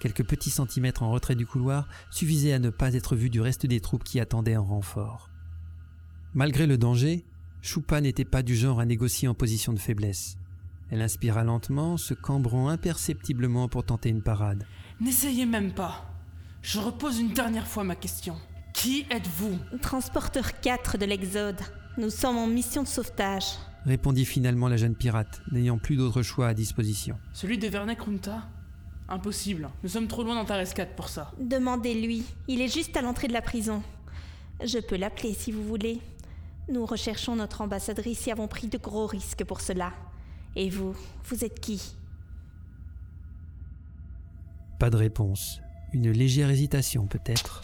Quelques 0.00 0.24
petits 0.24 0.50
centimètres 0.50 1.02
en 1.02 1.10
retrait 1.10 1.34
du 1.34 1.46
couloir 1.46 1.88
suffisaient 2.10 2.52
à 2.52 2.58
ne 2.58 2.70
pas 2.70 2.94
être 2.94 3.16
vus 3.16 3.30
du 3.30 3.40
reste 3.40 3.66
des 3.66 3.80
troupes 3.80 4.04
qui 4.04 4.20
attendaient 4.20 4.56
en 4.56 4.64
renfort. 4.64 5.30
Malgré 6.34 6.66
le 6.66 6.78
danger, 6.78 7.24
Choupa 7.62 8.00
n'était 8.00 8.24
pas 8.24 8.42
du 8.42 8.54
genre 8.54 8.80
à 8.80 8.86
négocier 8.86 9.28
en 9.28 9.34
position 9.34 9.72
de 9.72 9.78
faiblesse. 9.78 10.36
Elle 10.90 11.02
inspira 11.02 11.44
lentement, 11.44 11.96
se 11.96 12.14
cambrant 12.14 12.68
imperceptiblement 12.68 13.68
pour 13.68 13.84
tenter 13.84 14.08
une 14.08 14.22
parade. 14.22 14.66
N'essayez 15.00 15.46
même 15.46 15.72
pas. 15.72 16.06
Je 16.62 16.78
repose 16.78 17.18
une 17.18 17.32
dernière 17.32 17.66
fois 17.66 17.84
ma 17.84 17.96
question. 17.96 18.36
Qui 18.72 19.06
êtes-vous? 19.10 19.58
Transporteur 19.80 20.60
4 20.60 20.98
de 20.98 21.06
l'Exode. 21.06 21.60
Nous 21.98 22.10
sommes 22.10 22.38
en 22.38 22.46
mission 22.46 22.82
de 22.82 22.88
sauvetage. 22.88 23.58
Répondit 23.84 24.24
finalement 24.24 24.68
la 24.68 24.76
jeune 24.76 24.94
pirate, 24.94 25.42
n'ayant 25.50 25.78
plus 25.78 25.96
d'autre 25.96 26.22
choix 26.22 26.48
à 26.48 26.54
disposition. 26.54 27.18
Celui 27.32 27.58
de 27.58 27.66
Vernet 27.66 27.96
Krunta 27.96 28.48
Impossible. 29.08 29.68
Nous 29.82 29.88
sommes 29.88 30.06
trop 30.06 30.22
loin 30.22 30.36
dans 30.36 30.44
Tares 30.44 30.86
pour 30.96 31.08
ça. 31.08 31.32
Demandez-lui. 31.40 32.24
Il 32.46 32.60
est 32.60 32.72
juste 32.72 32.96
à 32.96 33.02
l'entrée 33.02 33.26
de 33.26 33.32
la 33.32 33.42
prison. 33.42 33.82
Je 34.64 34.78
peux 34.78 34.96
l'appeler 34.96 35.34
si 35.34 35.50
vous 35.50 35.64
voulez. 35.64 36.00
Nous 36.68 36.86
recherchons 36.86 37.34
notre 37.34 37.62
ambassadrice 37.62 38.28
et 38.28 38.30
avons 38.30 38.46
pris 38.46 38.68
de 38.68 38.78
gros 38.78 39.06
risques 39.06 39.44
pour 39.44 39.60
cela. 39.60 39.92
Et 40.54 40.70
vous, 40.70 40.94
vous 41.24 41.44
êtes 41.44 41.58
qui? 41.58 41.96
Pas 44.78 44.90
de 44.90 44.96
réponse. 44.96 45.60
Une 45.92 46.12
légère 46.12 46.50
hésitation 46.50 47.08
peut-être. 47.08 47.62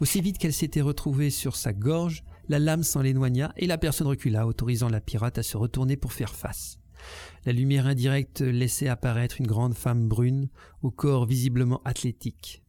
Aussi 0.00 0.20
vite 0.20 0.38
qu'elle 0.38 0.52
s'était 0.52 0.80
retrouvée 0.80 1.30
sur 1.30 1.54
sa 1.54 1.72
gorge, 1.72 2.24
la 2.48 2.58
lame 2.58 2.82
s'en 2.82 3.02
éloigna 3.02 3.52
et 3.56 3.66
la 3.66 3.78
personne 3.78 4.06
recula, 4.06 4.46
autorisant 4.46 4.88
la 4.88 5.00
pirate 5.00 5.38
à 5.38 5.42
se 5.42 5.56
retourner 5.56 5.96
pour 5.96 6.12
faire 6.12 6.34
face. 6.34 6.78
La 7.44 7.52
lumière 7.52 7.86
indirecte 7.86 8.40
laissait 8.40 8.88
apparaître 8.88 9.40
une 9.40 9.46
grande 9.46 9.74
femme 9.74 10.08
brune, 10.08 10.48
au 10.82 10.90
corps 10.90 11.26
visiblement 11.26 11.82
athlétique. 11.84 12.62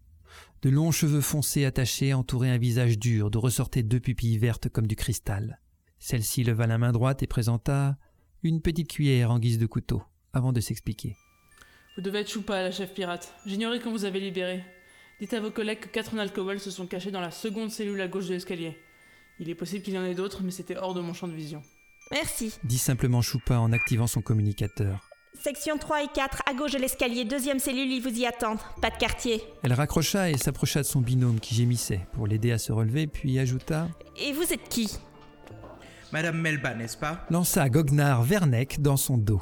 De 0.61 0.69
longs 0.69 0.91
cheveux 0.91 1.21
foncés 1.21 1.65
attachés 1.65 2.13
entouraient 2.13 2.49
un 2.49 2.57
visage 2.57 2.97
dur 2.97 3.29
d'où 3.29 3.39
ressortaient 3.39 3.83
deux 3.83 3.99
pupilles 3.99 4.37
vertes 4.37 4.69
comme 4.69 4.87
du 4.87 4.95
cristal. 4.95 5.61
Celle-ci 5.99 6.43
leva 6.43 6.67
la 6.67 6.77
main 6.77 6.91
droite 6.91 7.23
et 7.23 7.27
présenta 7.27 7.97
une 8.43 8.61
petite 8.61 8.89
cuillère 8.89 9.31
en 9.31 9.39
guise 9.39 9.59
de 9.59 9.65
couteau, 9.65 10.03
avant 10.33 10.53
de 10.53 10.61
s'expliquer. 10.61 11.15
Vous 11.95 12.03
devez 12.03 12.19
être 12.19 12.29
Choupa, 12.29 12.61
la 12.61 12.71
chef 12.71 12.93
pirate. 12.93 13.33
J'ignorais 13.45 13.79
qu'on 13.79 13.91
vous 13.91 14.05
avait 14.05 14.19
libéré. 14.19 14.63
Dites 15.19 15.33
à 15.33 15.39
vos 15.39 15.49
collègues 15.49 15.79
que 15.79 15.87
quatre 15.87 16.13
Nalkowal 16.13 16.59
se 16.59 16.69
sont 16.69 16.85
cachés 16.85 17.09
dans 17.09 17.21
la 17.21 17.31
seconde 17.31 17.71
cellule 17.71 18.01
à 18.01 18.07
gauche 18.07 18.27
de 18.27 18.33
l'escalier. 18.33 18.77
Il 19.39 19.49
est 19.49 19.55
possible 19.55 19.83
qu'il 19.83 19.93
y 19.93 19.97
en 19.99 20.05
ait 20.05 20.15
d'autres, 20.15 20.41
mais 20.43 20.51
c'était 20.51 20.77
hors 20.77 20.93
de 20.93 21.01
mon 21.01 21.13
champ 21.13 21.27
de 21.27 21.33
vision. 21.33 21.61
Merci. 22.11 22.53
Dit 22.63 22.77
simplement 22.77 23.21
Choupa 23.21 23.59
en 23.59 23.71
activant 23.71 24.07
son 24.07 24.21
communicateur. 24.21 25.07
Section 25.39 25.77
3 25.77 26.03
et 26.03 26.07
4, 26.13 26.41
à 26.49 26.53
gauche 26.53 26.71
de 26.71 26.79
l'escalier, 26.79 27.23
deuxième 27.23 27.59
cellule, 27.59 27.91
ils 27.91 28.01
vous 28.01 28.17
y 28.19 28.25
attendent. 28.25 28.59
Pas 28.81 28.89
de 28.89 28.97
quartier. 28.97 29.43
Elle 29.61 29.73
raccrocha 29.73 30.31
et 30.31 30.37
s'approcha 30.37 30.81
de 30.81 30.85
son 30.87 31.01
binôme 31.01 31.39
qui 31.39 31.53
gémissait 31.53 32.07
pour 32.13 32.25
l'aider 32.25 32.51
à 32.51 32.57
se 32.57 32.71
relever, 32.71 33.05
puis 33.05 33.37
ajouta 33.37 33.87
Et 34.17 34.33
vous 34.33 34.51
êtes 34.51 34.67
qui? 34.69 34.97
Madame 36.11 36.39
Melba, 36.39 36.73
n'est-ce 36.73 36.97
pas? 36.97 37.25
Lança 37.29 37.69
Gognard 37.69 38.23
Verneck 38.23 38.81
dans 38.81 38.97
son 38.97 39.17
dos. 39.17 39.41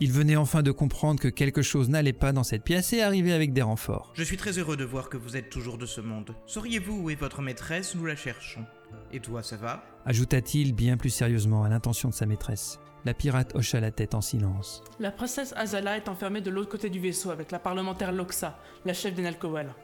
Il 0.00 0.12
venait 0.12 0.36
enfin 0.36 0.62
de 0.62 0.70
comprendre 0.70 1.20
que 1.20 1.28
quelque 1.28 1.62
chose 1.62 1.88
n'allait 1.88 2.12
pas 2.12 2.32
dans 2.32 2.42
cette 2.44 2.64
pièce 2.64 2.92
et 2.92 3.02
arrivait 3.02 3.32
avec 3.32 3.52
des 3.52 3.62
renforts. 3.62 4.12
Je 4.14 4.24
suis 4.24 4.36
très 4.36 4.58
heureux 4.58 4.76
de 4.76 4.84
voir 4.84 5.08
que 5.08 5.16
vous 5.16 5.36
êtes 5.36 5.50
toujours 5.50 5.76
de 5.76 5.86
ce 5.86 6.00
monde. 6.00 6.34
Sauriez-vous 6.46 7.02
où 7.02 7.10
est 7.10 7.16
votre 7.16 7.42
maîtresse? 7.42 7.94
Nous 7.94 8.06
la 8.06 8.16
cherchons. 8.16 8.64
Et 9.12 9.20
toi, 9.20 9.42
ça 9.42 9.56
va? 9.56 9.82
Ajouta-t-il 10.04 10.74
bien 10.74 10.96
plus 10.96 11.10
sérieusement 11.10 11.64
à 11.64 11.68
l'intention 11.68 12.08
de 12.08 12.14
sa 12.14 12.26
maîtresse. 12.26 12.78
La 13.04 13.14
pirate 13.14 13.54
hocha 13.54 13.80
la 13.80 13.90
tête 13.90 14.14
en 14.14 14.20
silence. 14.20 14.82
La 14.98 15.10
princesse 15.10 15.54
Azala 15.56 15.96
est 15.96 16.08
enfermée 16.08 16.40
de 16.40 16.50
l'autre 16.50 16.70
côté 16.70 16.90
du 16.90 17.00
vaisseau 17.00 17.30
avec 17.30 17.50
la 17.50 17.58
parlementaire 17.58 18.12
Loxa, 18.12 18.58
la 18.84 18.92
chef 18.92 19.14
des 19.14 19.22
Nalkowal. 19.22 19.74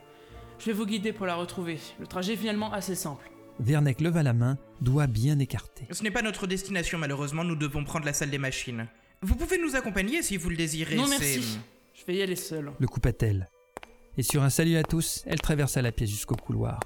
Je 0.58 0.66
vais 0.66 0.72
vous 0.72 0.86
guider 0.86 1.12
pour 1.12 1.26
la 1.26 1.34
retrouver. 1.34 1.78
Le 2.00 2.06
trajet 2.06 2.34
est 2.34 2.36
finalement 2.36 2.72
assez 2.72 2.94
simple. 2.94 3.30
Verneck 3.60 4.00
leva 4.00 4.22
la 4.22 4.32
main, 4.32 4.58
doigt 4.80 5.06
bien 5.06 5.38
écarté. 5.38 5.86
Ce 5.90 6.02
n'est 6.02 6.10
pas 6.10 6.22
notre 6.22 6.46
destination, 6.46 6.98
malheureusement, 6.98 7.44
nous 7.44 7.56
devons 7.56 7.84
prendre 7.84 8.04
la 8.04 8.12
salle 8.12 8.30
des 8.30 8.38
machines. 8.38 8.88
Vous 9.22 9.36
pouvez 9.36 9.58
nous 9.58 9.76
accompagner 9.76 10.22
si 10.22 10.36
vous 10.36 10.50
le 10.50 10.56
désirez. 10.56 10.96
non 10.96 11.06
merci. 11.08 11.58
Je 11.94 12.04
vais 12.04 12.16
y 12.16 12.22
aller 12.22 12.36
seul. 12.36 12.72
Le 12.78 12.86
coupa-t-elle. 12.86 13.48
Et 14.16 14.22
sur 14.22 14.42
un 14.42 14.50
salut 14.50 14.76
à 14.76 14.82
tous, 14.82 15.22
elle 15.26 15.40
traversa 15.40 15.82
la 15.82 15.92
pièce 15.92 16.10
jusqu'au 16.10 16.34
couloir. 16.34 16.80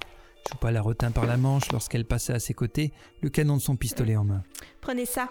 Choupa 0.49 0.71
la 0.71 0.81
retint 0.81 1.11
par 1.11 1.27
la 1.27 1.37
manche 1.37 1.71
lorsqu'elle 1.71 2.05
passa 2.05 2.33
à 2.33 2.39
ses 2.39 2.55
côtés, 2.55 2.91
le 3.21 3.29
canon 3.29 3.57
de 3.57 3.61
son 3.61 3.75
pistolet 3.75 4.15
en 4.15 4.23
main. 4.23 4.43
Prenez 4.81 5.05
ça. 5.05 5.29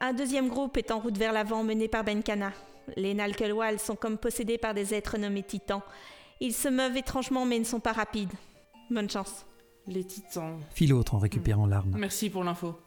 Un 0.00 0.14
deuxième 0.14 0.48
groupe 0.48 0.78
est 0.78 0.90
en 0.90 0.98
route 0.98 1.18
vers 1.18 1.32
l'avant 1.32 1.62
mené 1.62 1.88
par 1.88 2.04
Benkana. 2.04 2.52
Les 2.96 3.12
Nalkelwal 3.12 3.78
sont 3.78 3.96
comme 3.96 4.16
possédés 4.16 4.56
par 4.56 4.72
des 4.72 4.94
êtres 4.94 5.18
nommés 5.18 5.42
titans. 5.42 5.82
Ils 6.40 6.54
se 6.54 6.68
meuvent 6.68 6.96
étrangement 6.96 7.44
mais 7.44 7.58
ne 7.58 7.64
sont 7.64 7.80
pas 7.80 7.92
rapides. 7.92 8.32
Bonne 8.90 9.10
chance. 9.10 9.44
Les 9.86 10.04
titans. 10.04 10.58
Fit 10.74 10.86
l'autre 10.86 11.14
en 11.14 11.18
récupérant 11.18 11.66
l'arme. 11.66 11.94
Merci 11.98 12.30
pour 12.30 12.44
l'info. 12.44 12.78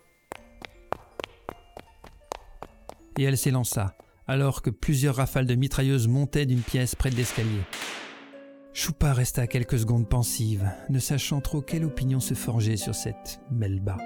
Et 3.20 3.24
elle 3.24 3.38
s'élança, 3.38 3.96
alors 4.28 4.64
que 4.64 4.72
plusieurs 4.72 5.16
rafales 5.16 5.46
de 5.46 5.56
mitrailleuses 5.56 6.08
montaient 6.08 6.48
d'une 6.48 6.62
pièce 6.62 6.96
près 6.96 7.12
de 7.12 7.16
l'escalier. 7.16 7.62
Choupa 8.80 9.12
resta 9.12 9.48
quelques 9.48 9.80
secondes 9.80 10.08
pensive, 10.08 10.72
ne 10.90 11.00
sachant 11.00 11.42
trop 11.42 11.64
quelle 11.64 11.84
opinion 11.84 12.20
se 12.20 12.36
forger 12.36 12.78
sur 12.78 12.94
cette 12.94 13.40
Melba. 13.50 13.98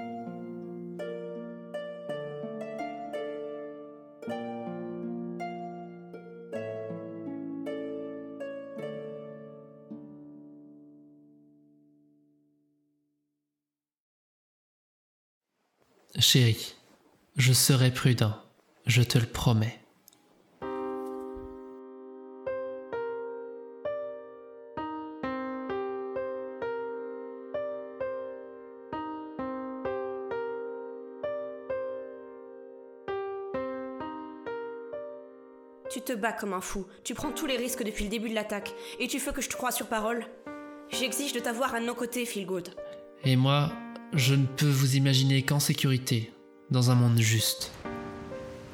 Chérie, 16.18 16.74
je 17.36 17.52
serai 17.52 17.92
prudent, 17.92 18.34
je 18.86 19.02
te 19.02 19.18
le 19.18 19.26
promets. 19.26 19.81
Bats 36.32 36.38
comme 36.38 36.52
un 36.52 36.60
fou, 36.60 36.86
tu 37.04 37.14
prends 37.14 37.30
tous 37.30 37.46
les 37.46 37.56
risques 37.56 37.84
depuis 37.84 38.04
le 38.04 38.10
début 38.10 38.28
de 38.28 38.34
l'attaque, 38.34 38.74
et 38.98 39.08
tu 39.08 39.18
veux 39.18 39.32
que 39.32 39.42
je 39.42 39.48
te 39.48 39.56
croie 39.56 39.70
sur 39.70 39.86
parole 39.86 40.24
J'exige 40.90 41.32
de 41.32 41.40
t'avoir 41.40 41.74
à 41.74 41.80
nos 41.80 41.94
côtés, 41.94 42.26
Feelgood. 42.26 42.68
Et 43.24 43.36
moi, 43.36 43.72
je 44.12 44.34
ne 44.34 44.44
peux 44.44 44.68
vous 44.68 44.96
imaginer 44.96 45.42
qu'en 45.42 45.60
sécurité, 45.60 46.32
dans 46.70 46.90
un 46.90 46.94
monde 46.94 47.18
juste. 47.18 47.72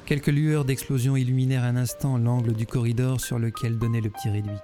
Quelques 0.05 0.27
lueurs 0.27 0.65
d'explosion 0.65 1.15
illuminèrent 1.15 1.63
un 1.63 1.77
instant 1.77 2.17
l'angle 2.17 2.53
du 2.53 2.65
corridor 2.65 3.21
sur 3.21 3.39
lequel 3.39 3.77
donnait 3.77 4.01
le 4.01 4.09
petit 4.09 4.29
réduit. 4.29 4.57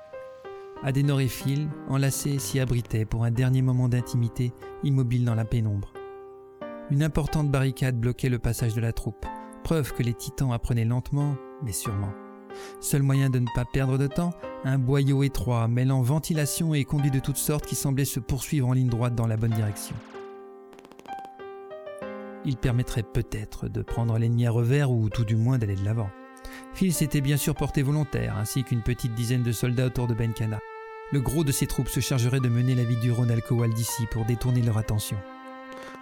Adenor 0.84 1.22
et 1.22 1.28
Phil, 1.28 1.70
enlacés, 1.88 2.40
s'y 2.40 2.60
abritaient 2.60 3.06
pour 3.06 3.24
un 3.24 3.32
dernier 3.32 3.62
moment 3.62 3.88
d'intimité, 3.88 4.52
immobiles 4.84 5.24
dans 5.24 5.36
la 5.36 5.46
pénombre. 5.46 5.94
Une 6.92 7.04
importante 7.04 7.50
barricade 7.50 8.00
bloquait 8.00 8.30
le 8.30 8.40
passage 8.40 8.74
de 8.74 8.82
la 8.82 8.92
troupe, 8.92 9.26
preuve 9.64 9.94
que 9.94 10.04
les 10.04 10.14
titans 10.14 10.52
apprenaient 10.52 10.86
lentement, 10.86 11.36
mais 11.64 11.72
sûrement. 11.72 12.12
Seul 12.82 13.02
moyen 13.02 13.30
de 13.30 13.40
ne 13.40 13.48
pas 13.56 13.66
perdre 13.66 13.98
de 13.98 14.08
temps, 14.08 14.34
un 14.64 14.78
boyau 14.78 15.24
étroit 15.24 15.68
mêlant 15.68 16.02
ventilation 16.02 16.74
et 16.74 16.86
conduits 16.86 17.12
de 17.12 17.20
toutes 17.20 17.38
sortes 17.38 17.66
qui 17.66 17.76
semblait 17.76 18.06
se 18.06 18.20
poursuivre 18.20 18.68
en 18.68 18.74
ligne 18.74 18.90
droite 18.90 19.16
dans 19.16 19.28
la 19.28 19.38
bonne 19.38 19.52
direction. 19.52 19.96
Il 22.46 22.58
permettrait 22.58 23.04
peut-être 23.04 23.68
de 23.68 23.82
prendre 23.82 24.18
l'ennemi 24.18 24.46
à 24.46 24.52
revers 24.52 24.92
ou 24.92 25.10
tout 25.10 25.26
du 25.26 25.36
moins 25.36 25.58
d'aller 25.58 25.76
de 25.76 25.84
l'avant. 25.84 26.10
Phil 26.74 26.94
s'était 26.94 27.22
bien 27.22 27.38
sûr 27.38 27.56
porté 27.56 27.82
volontaire, 27.82 28.38
ainsi 28.38 28.64
qu'une 28.64 28.84
petite 28.84 29.16
dizaine 29.16 29.44
de 29.44 29.52
soldats 29.52 29.88
autour 29.88 30.08
de 30.08 30.14
Benkana. 30.14 30.60
Le 31.12 31.22
gros 31.22 31.44
de 31.44 31.52
ses 31.52 31.68
troupes 31.68 31.90
se 31.90 32.00
chargerait 32.00 32.40
de 32.40 32.50
mener 32.50 32.76
la 32.76 32.84
vie 32.84 32.98
du 32.98 33.12
Ron 33.12 33.30
Alcoal 33.30 33.74
d'ici 33.74 34.06
pour 34.12 34.26
détourner 34.26 34.62
leur 34.62 34.78
attention. 34.78 35.18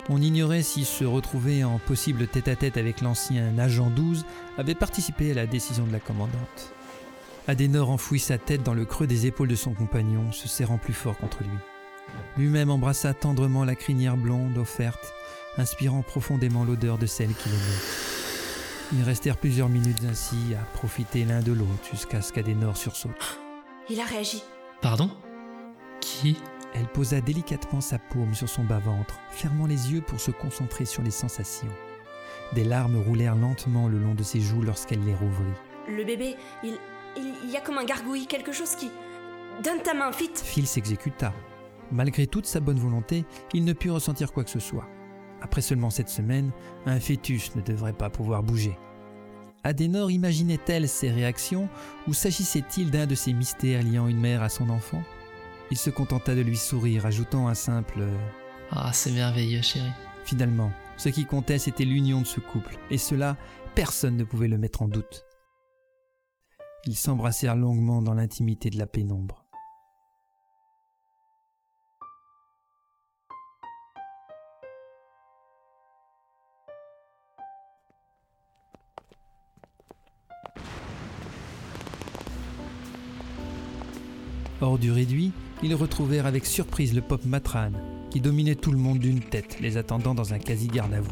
On 0.09 0.21
ignorait 0.21 0.63
s'il 0.63 0.85
se 0.85 1.05
retrouvait 1.05 1.63
en 1.63 1.79
possible 1.79 2.27
tête-à-tête 2.27 2.77
avec 2.77 3.01
l'ancien 3.01 3.57
agent 3.57 3.89
12 3.89 4.25
avait 4.57 4.75
participé 4.75 5.31
à 5.31 5.35
la 5.35 5.47
décision 5.47 5.85
de 5.85 5.93
la 5.93 5.99
commandante. 5.99 6.73
Adenor 7.47 7.89
enfouit 7.89 8.19
sa 8.19 8.37
tête 8.37 8.63
dans 8.63 8.73
le 8.73 8.85
creux 8.85 9.07
des 9.07 9.25
épaules 9.25 9.47
de 9.47 9.55
son 9.55 9.73
compagnon, 9.73 10.31
se 10.31 10.47
serrant 10.47 10.77
plus 10.77 10.93
fort 10.93 11.17
contre 11.17 11.43
lui. 11.43 11.57
Lui-même 12.37 12.69
embrassa 12.69 13.13
tendrement 13.13 13.65
la 13.65 13.75
crinière 13.75 14.17
blonde 14.17 14.57
offerte, 14.57 15.13
inspirant 15.57 16.01
profondément 16.01 16.63
l'odeur 16.63 16.97
de 16.97 17.05
celle 17.05 17.33
qu'il 17.33 17.51
aimait. 17.51 18.93
Ils 18.93 19.03
restèrent 19.03 19.37
plusieurs 19.37 19.69
minutes 19.69 20.03
ainsi 20.09 20.37
à 20.59 20.63
profiter 20.77 21.25
l'un 21.25 21.41
de 21.41 21.51
l'autre 21.51 21.89
jusqu'à 21.91 22.21
ce 22.21 22.31
qu'Adenor 22.31 22.77
sursaute. 22.77 23.39
Il 23.89 23.99
a 23.99 24.05
réagi. 24.05 24.43
Pardon? 24.81 25.09
Qui? 25.99 26.37
Elle 26.75 26.87
posa 26.87 27.21
délicatement 27.21 27.81
sa 27.81 27.99
paume 27.99 28.33
sur 28.33 28.49
son 28.49 28.63
bas-ventre, 28.63 29.19
fermant 29.29 29.67
les 29.67 29.93
yeux 29.93 30.01
pour 30.01 30.19
se 30.19 30.31
concentrer 30.31 30.85
sur 30.85 31.03
les 31.03 31.11
sensations. 31.11 31.67
Des 32.53 32.63
larmes 32.63 32.97
roulèrent 32.97 33.35
lentement 33.35 33.87
le 33.87 33.99
long 33.99 34.15
de 34.15 34.23
ses 34.23 34.39
joues 34.39 34.61
lorsqu'elle 34.61 35.03
les 35.03 35.13
rouvrit. 35.13 35.53
Le 35.87 36.03
bébé, 36.03 36.35
il, 36.63 36.77
il, 37.17 37.49
y 37.51 37.57
a 37.57 37.61
comme 37.61 37.77
un 37.77 37.85
gargouille, 37.85 38.27
quelque 38.27 38.51
chose 38.51 38.75
qui... 38.75 38.89
Donne 39.63 39.83
ta 39.83 39.93
main, 39.93 40.09
vite 40.09 40.41
Phil 40.43 40.65
s'exécuta. 40.65 41.31
Malgré 41.91 42.25
toute 42.25 42.47
sa 42.47 42.59
bonne 42.59 42.79
volonté, 42.79 43.23
il 43.53 43.65
ne 43.65 43.73
put 43.73 43.91
ressentir 43.91 44.31
quoi 44.31 44.43
que 44.43 44.49
ce 44.49 44.59
soit. 44.59 44.87
Après 45.41 45.61
seulement 45.61 45.91
cette 45.91 46.09
semaine, 46.09 46.51
un 46.87 46.99
fœtus 46.99 47.55
ne 47.55 47.61
devrait 47.61 47.93
pas 47.93 48.09
pouvoir 48.09 48.41
bouger. 48.41 48.77
Adenor 49.63 50.09
imaginait-elle 50.09 50.89
ces 50.89 51.11
réactions 51.11 51.69
ou 52.07 52.13
s'agissait-il 52.13 52.89
d'un 52.89 53.05
de 53.05 53.15
ces 53.15 53.31
mystères 53.31 53.83
liant 53.83 54.07
une 54.07 54.19
mère 54.19 54.41
à 54.41 54.49
son 54.49 54.69
enfant? 54.69 55.03
Il 55.71 55.77
se 55.77 55.89
contenta 55.89 56.35
de 56.35 56.41
lui 56.41 56.57
sourire, 56.57 57.05
ajoutant 57.05 57.47
un 57.47 57.55
simple⁇ 57.55 57.99
Ah, 58.71 58.91
c'est 58.93 59.11
merveilleux, 59.11 59.61
chérie. 59.61 59.91
Finalement, 60.23 60.71
ce 60.97 61.09
qui 61.09 61.25
comptait, 61.25 61.59
c'était 61.59 61.85
l'union 61.85 62.21
de 62.21 62.27
ce 62.27 62.39
couple, 62.39 62.77
et 62.89 62.97
cela, 62.97 63.37
personne 63.75 64.17
ne 64.17 64.23
pouvait 64.23 64.47
le 64.47 64.57
mettre 64.57 64.81
en 64.81 64.87
doute. 64.87 65.25
Ils 66.85 66.95
s'embrassèrent 66.95 67.55
longuement 67.55 68.01
dans 68.01 68.13
l'intimité 68.13 68.69
de 68.69 68.77
la 68.77 68.87
pénombre. 68.87 69.45
Hors 84.61 84.77
du 84.77 84.91
réduit, 84.91 85.33
ils 85.63 85.75
retrouvèrent 85.75 86.25
avec 86.25 86.45
surprise 86.45 86.93
le 86.93 87.01
pop 87.01 87.23
Matran, 87.25 87.71
qui 88.11 88.19
dominait 88.19 88.55
tout 88.55 88.71
le 88.71 88.77
monde 88.77 88.99
d'une 88.99 89.21
tête, 89.21 89.57
les 89.61 89.77
attendant 89.77 90.13
dans 90.13 90.33
un 90.33 90.39
quasi-garde 90.39 90.93
à 90.93 91.01
vous. 91.01 91.11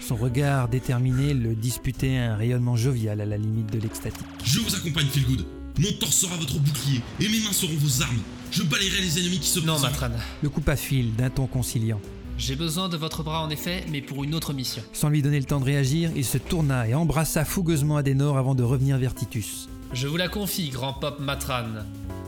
Son 0.00 0.16
regard 0.16 0.68
déterminé 0.68 1.34
le 1.34 1.54
disputait 1.54 2.16
un 2.16 2.36
rayonnement 2.36 2.76
jovial 2.76 3.20
à 3.20 3.26
la 3.26 3.36
limite 3.36 3.72
de 3.72 3.78
l'extatique. 3.78 4.26
Je 4.44 4.60
vous 4.60 4.74
accompagne, 4.74 5.06
Feelgood. 5.06 5.46
Mon 5.78 5.92
torse 5.98 6.16
sera 6.16 6.36
votre 6.36 6.58
bouclier 6.58 7.00
et 7.20 7.28
mes 7.28 7.40
mains 7.40 7.52
seront 7.52 7.76
vos 7.78 8.02
armes. 8.02 8.18
Je 8.50 8.62
balayerai 8.62 9.00
les 9.00 9.18
ennemis 9.18 9.38
qui 9.38 9.48
se 9.48 9.60
Non, 9.60 9.74
présentent. 9.74 9.82
Matran. 10.00 10.08
Le 10.42 10.48
coupa 10.48 10.76
Phil 10.76 11.14
d'un 11.14 11.30
ton 11.30 11.46
conciliant. 11.46 12.00
J'ai 12.36 12.56
besoin 12.56 12.88
de 12.88 12.96
votre 12.96 13.22
bras 13.22 13.42
en 13.42 13.50
effet, 13.50 13.84
mais 13.90 14.00
pour 14.00 14.24
une 14.24 14.34
autre 14.34 14.52
mission. 14.52 14.82
Sans 14.92 15.08
lui 15.10 15.22
donner 15.22 15.38
le 15.38 15.44
temps 15.44 15.60
de 15.60 15.64
réagir, 15.64 16.10
il 16.16 16.24
se 16.24 16.38
tourna 16.38 16.88
et 16.88 16.94
embrassa 16.94 17.44
fougueusement 17.44 17.96
Adenor 17.98 18.38
avant 18.38 18.54
de 18.54 18.62
revenir 18.62 18.98
vers 18.98 19.14
Titus. 19.14 19.68
Je 19.92 20.06
vous 20.06 20.16
la 20.16 20.28
confie, 20.28 20.70
grand 20.70 20.94
Pop 20.94 21.20
Matran. 21.20 21.64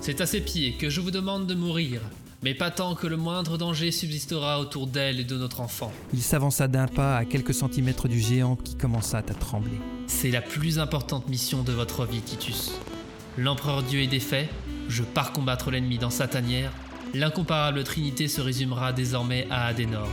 C'est 0.04 0.20
à 0.20 0.26
ses 0.26 0.40
pieds 0.40 0.72
que 0.72 0.90
je 0.90 1.00
vous 1.00 1.12
demande 1.12 1.46
de 1.46 1.54
mourir, 1.54 2.00
mais 2.42 2.54
pas 2.54 2.72
tant 2.72 2.96
que 2.96 3.06
le 3.06 3.16
moindre 3.16 3.56
danger 3.56 3.92
subsistera 3.92 4.58
autour 4.58 4.88
d'elle 4.88 5.20
et 5.20 5.24
de 5.24 5.38
notre 5.38 5.60
enfant. 5.60 5.92
Il 6.12 6.20
s'avança 6.22 6.66
d'un 6.66 6.88
pas 6.88 7.16
à 7.16 7.24
quelques 7.24 7.54
centimètres 7.54 8.08
du 8.08 8.18
géant 8.18 8.56
qui 8.56 8.74
commença 8.74 9.18
à 9.18 9.22
trembler. 9.22 9.78
C'est 10.08 10.32
la 10.32 10.42
plus 10.42 10.80
importante 10.80 11.28
mission 11.28 11.62
de 11.62 11.70
votre 11.70 12.04
vie, 12.04 12.20
Titus. 12.20 12.72
L'empereur 13.38 13.84
Dieu 13.84 14.00
est 14.00 14.08
défait, 14.08 14.48
je 14.88 15.04
pars 15.04 15.32
combattre 15.32 15.70
l'ennemi 15.70 15.98
dans 15.98 16.10
sa 16.10 16.26
tanière, 16.26 16.72
l'incomparable 17.14 17.84
Trinité 17.84 18.26
se 18.26 18.40
résumera 18.40 18.92
désormais 18.92 19.46
à 19.50 19.66
Adenor. 19.66 20.08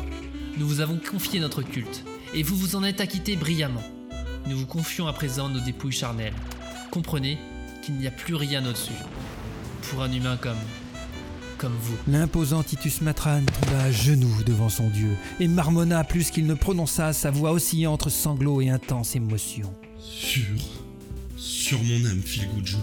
Nous 0.59 0.67
vous 0.67 0.81
avons 0.81 0.99
confié 0.99 1.39
notre 1.39 1.63
culte, 1.63 2.05
et 2.35 2.43
vous 2.43 2.55
vous 2.55 2.75
en 2.75 2.83
êtes 2.83 3.01
acquitté 3.01 3.35
brillamment. 3.35 3.83
Nous 4.45 4.55
vous 4.55 4.67
confions 4.67 5.07
à 5.07 5.13
présent 5.13 5.49
nos 5.49 5.61
dépouilles 5.61 5.91
charnelles. 5.93 6.35
Comprenez 6.91 7.39
qu'il 7.81 7.95
n'y 7.95 8.05
a 8.05 8.11
plus 8.11 8.35
rien 8.35 8.63
au-dessus. 8.67 8.93
Pour 9.89 10.03
un 10.03 10.11
humain 10.11 10.37
comme. 10.37 10.57
comme 11.57 11.75
vous. 11.81 11.95
L'imposant 12.07 12.63
Titus 12.63 13.01
Matran 13.01 13.41
tomba 13.45 13.83
à 13.83 13.91
genoux 13.91 14.43
devant 14.45 14.69
son 14.69 14.89
dieu 14.89 15.15
et 15.39 15.47
marmonna 15.47 16.03
plus 16.03 16.29
qu'il 16.29 16.45
ne 16.45 16.53
prononça 16.53 17.13
sa 17.13 17.31
voix 17.31 17.51
oscillant 17.51 17.93
entre 17.93 18.09
sanglots 18.09 18.61
et 18.61 18.69
intense 18.69 19.15
émotion. 19.15 19.73
Sur. 19.99 20.55
sur 21.37 21.81
mon 21.83 22.05
âme, 22.05 22.21
Philgoodjo. 22.23 22.77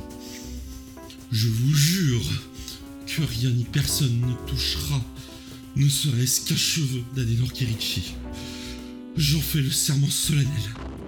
Je 1.32 1.48
vous 1.48 1.74
jure 1.74 2.22
que 3.06 3.22
rien 3.22 3.50
ni 3.50 3.64
personne 3.64 4.20
ne 4.20 4.50
touchera, 4.50 5.00
ne 5.76 5.88
serait-ce 5.88 6.48
qu'un 6.48 6.56
cheveu 6.56 7.02
d'Adenor 7.14 7.52
Kirichi. 7.52 8.14
J'en 9.16 9.40
fais 9.40 9.60
le 9.60 9.70
serment 9.70 10.08
solennel. 10.08 10.48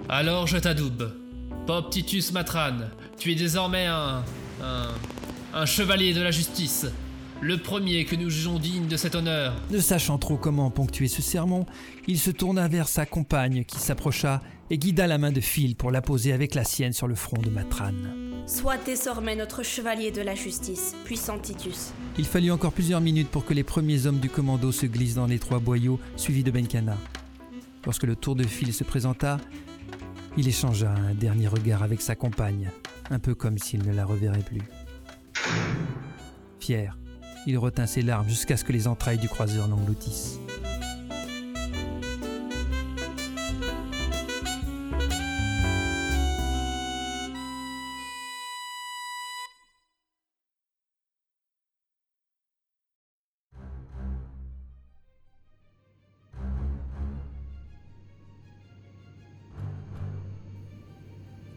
Alors 0.07 0.47
je 0.47 0.57
t'adoube. 0.57 1.11
Pop 1.67 1.89
Titus 1.91 2.31
Matran, 2.31 2.77
tu 3.17 3.31
es 3.31 3.35
désormais 3.35 3.85
un. 3.85 4.23
un. 4.63 4.87
Un 5.53 5.65
chevalier 5.65 6.13
de 6.13 6.21
la 6.21 6.31
justice. 6.31 6.85
Le 7.41 7.57
premier 7.57 8.03
que 8.03 8.15
nous 8.15 8.29
jugeons 8.29 8.59
digne 8.59 8.87
de 8.87 8.97
cet 8.97 9.15
honneur. 9.15 9.55
Ne 9.71 9.79
sachant 9.79 10.17
trop 10.17 10.35
comment 10.35 10.69
ponctuer 10.69 11.07
ce 11.07 11.21
sermon, 11.21 11.65
il 12.07 12.19
se 12.19 12.31
tourna 12.31 12.67
vers 12.67 12.89
sa 12.89 13.05
compagne 13.05 13.63
qui 13.63 13.79
s'approcha 13.79 14.41
et 14.69 14.77
guida 14.77 15.07
la 15.07 15.17
main 15.17 15.31
de 15.31 15.39
Phil 15.39 15.75
pour 15.75 15.89
la 15.89 16.01
poser 16.01 16.33
avec 16.33 16.53
la 16.53 16.63
sienne 16.63 16.93
sur 16.93 17.07
le 17.07 17.15
front 17.15 17.41
de 17.41 17.49
Matran. 17.49 17.93
Sois 18.45 18.77
désormais 18.77 19.35
notre 19.35 19.63
chevalier 19.63 20.11
de 20.11 20.21
la 20.21 20.35
justice, 20.35 20.95
puissant 21.05 21.39
Titus. 21.39 21.93
Il 22.17 22.25
fallut 22.25 22.51
encore 22.51 22.73
plusieurs 22.73 23.01
minutes 23.01 23.29
pour 23.29 23.45
que 23.45 23.53
les 23.53 23.63
premiers 23.63 24.05
hommes 24.05 24.19
du 24.19 24.29
commando 24.29 24.71
se 24.71 24.85
glissent 24.85 25.15
dans 25.15 25.27
les 25.27 25.39
trois 25.39 25.59
boyaux 25.59 25.99
suivis 26.17 26.43
de 26.43 26.51
Benkana. 26.51 26.97
Lorsque 27.85 28.03
le 28.03 28.15
tour 28.15 28.35
de 28.35 28.43
Phil 28.43 28.73
se 28.73 28.83
présenta, 28.83 29.37
il 30.37 30.47
échangea 30.47 30.91
un 30.91 31.13
dernier 31.13 31.47
regard 31.47 31.83
avec 31.83 32.01
sa 32.01 32.15
compagne, 32.15 32.69
un 33.09 33.19
peu 33.19 33.33
comme 33.33 33.57
s'il 33.57 33.87
ne 33.87 33.93
la 33.93 34.05
reverrait 34.05 34.43
plus. 34.43 34.61
Fier, 36.59 36.97
il 37.45 37.57
retint 37.57 37.85
ses 37.85 38.01
larmes 38.01 38.27
jusqu'à 38.27 38.57
ce 38.57 38.63
que 38.63 38.71
les 38.71 38.87
entrailles 38.87 39.17
du 39.17 39.29
croiseur 39.29 39.67
l'engloutissent. 39.67 40.39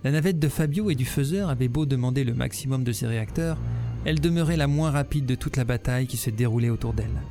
La 0.05 0.11
navette 0.11 0.41
de 0.41 0.49
Fabio 0.49 0.91
et 0.91 0.97
du 0.97 1.05
faiseur 1.05 1.49
avait 1.49 1.69
beau 1.69 1.87
demander 1.87 2.25
le 2.25 2.35
maximum 2.35 2.83
de 2.83 2.91
ses 2.91 3.07
réacteurs, 3.07 3.59
elle 4.05 4.21
demeurait 4.21 4.57
la 4.57 4.67
moins 4.67 4.91
rapide 4.91 5.27
de 5.27 5.37
toute 5.37 5.57
la 5.57 5.63
bataille 5.65 6.09
qui 6.09 6.17
se 6.17 6.29
déroulait 6.29 6.71
autour 6.71 6.93
d'elle. 6.93 7.23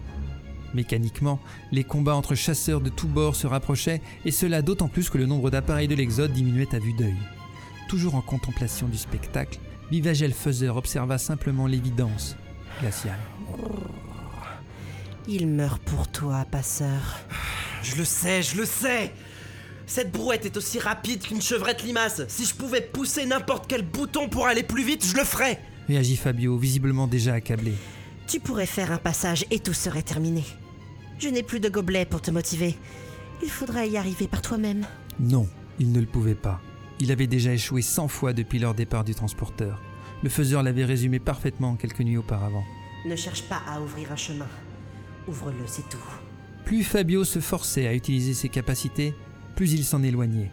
Mécaniquement, 0.73 1.41
les 1.73 1.83
combats 1.83 2.15
entre 2.15 2.33
chasseurs 2.33 2.79
de 2.79 2.89
tous 2.89 3.09
bords 3.09 3.35
se 3.35 3.45
rapprochaient, 3.45 4.01
et 4.23 4.31
cela 4.31 4.61
d'autant 4.61 4.87
plus 4.87 5.09
que 5.09 5.17
le 5.17 5.25
nombre 5.25 5.49
d'appareils 5.49 5.89
de 5.89 5.95
l'Exode 5.95 6.31
diminuait 6.31 6.73
à 6.73 6.79
vue 6.79 6.93
d'œil. 6.93 7.17
Toujours 7.89 8.15
en 8.15 8.21
contemplation 8.21 8.87
du 8.87 8.97
spectacle, 8.97 9.59
Vivagel 9.91 10.31
Faiseur 10.31 10.77
observa 10.77 11.17
simplement 11.17 11.67
l'évidence 11.67 12.37
glaciale. 12.79 13.19
Il 15.27 15.45
meurt 15.47 15.83
pour 15.83 16.07
toi, 16.07 16.45
passeur. 16.49 17.19
Je 17.83 17.97
le 17.97 18.05
sais, 18.05 18.41
je 18.41 18.55
le 18.55 18.65
sais 18.65 19.11
Cette 19.93 20.13
brouette 20.13 20.45
est 20.45 20.55
aussi 20.55 20.79
rapide 20.79 21.21
qu'une 21.21 21.41
chevrette 21.41 21.83
limace. 21.83 22.21
Si 22.29 22.45
je 22.45 22.55
pouvais 22.55 22.79
pousser 22.79 23.25
n'importe 23.25 23.65
quel 23.67 23.81
bouton 23.81 24.29
pour 24.29 24.47
aller 24.47 24.63
plus 24.63 24.85
vite, 24.85 25.05
je 25.05 25.17
le 25.17 25.25
ferais 25.25 25.59
Réagit 25.89 26.15
Fabio, 26.15 26.57
visiblement 26.57 27.07
déjà 27.07 27.33
accablé. 27.33 27.73
Tu 28.25 28.39
pourrais 28.39 28.67
faire 28.67 28.93
un 28.93 28.97
passage 28.97 29.45
et 29.51 29.59
tout 29.59 29.73
serait 29.73 30.01
terminé. 30.01 30.45
Je 31.19 31.27
n'ai 31.27 31.43
plus 31.43 31.59
de 31.59 31.67
gobelet 31.67 32.05
pour 32.05 32.21
te 32.21 32.31
motiver. 32.31 32.77
Il 33.43 33.49
faudrait 33.49 33.89
y 33.89 33.97
arriver 33.97 34.29
par 34.29 34.41
toi-même. 34.41 34.85
Non, 35.19 35.45
il 35.77 35.91
ne 35.91 35.99
le 35.99 36.05
pouvait 36.05 36.35
pas. 36.35 36.61
Il 37.01 37.11
avait 37.11 37.27
déjà 37.27 37.51
échoué 37.51 37.81
cent 37.81 38.07
fois 38.07 38.31
depuis 38.31 38.59
leur 38.59 38.73
départ 38.73 39.03
du 39.03 39.13
transporteur. 39.13 39.81
Le 40.23 40.29
faiseur 40.29 40.63
l'avait 40.63 40.85
résumé 40.85 41.19
parfaitement 41.19 41.75
quelques 41.75 41.99
nuits 41.99 42.15
auparavant. 42.15 42.63
Ne 43.05 43.17
cherche 43.17 43.43
pas 43.43 43.61
à 43.67 43.81
ouvrir 43.81 44.09
un 44.13 44.15
chemin. 44.15 44.47
Ouvre-le, 45.27 45.67
c'est 45.67 45.89
tout. 45.89 45.97
Plus 46.63 46.85
Fabio 46.85 47.25
se 47.25 47.39
forçait 47.39 47.87
à 47.87 47.93
utiliser 47.93 48.33
ses 48.33 48.47
capacités, 48.47 49.13
plus 49.61 49.73
il 49.73 49.85
s'en 49.85 50.01
éloignait. 50.01 50.49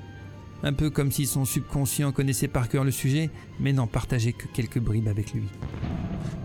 Un 0.63 0.75
peu 0.75 0.91
comme 0.91 1.11
si 1.11 1.25
son 1.25 1.47
subconscient 1.47 2.13
connaissait 2.13 2.47
par 2.47 2.69
cœur 2.69 2.85
le 2.85 2.91
sujet, 2.91 3.31
mais 3.59 3.73
n'en 3.73 3.87
partageait 3.87 4.35
que 4.35 4.47
quelques 4.49 4.81
bribes 4.81 5.09
avec 5.09 5.33
lui. 5.33 5.45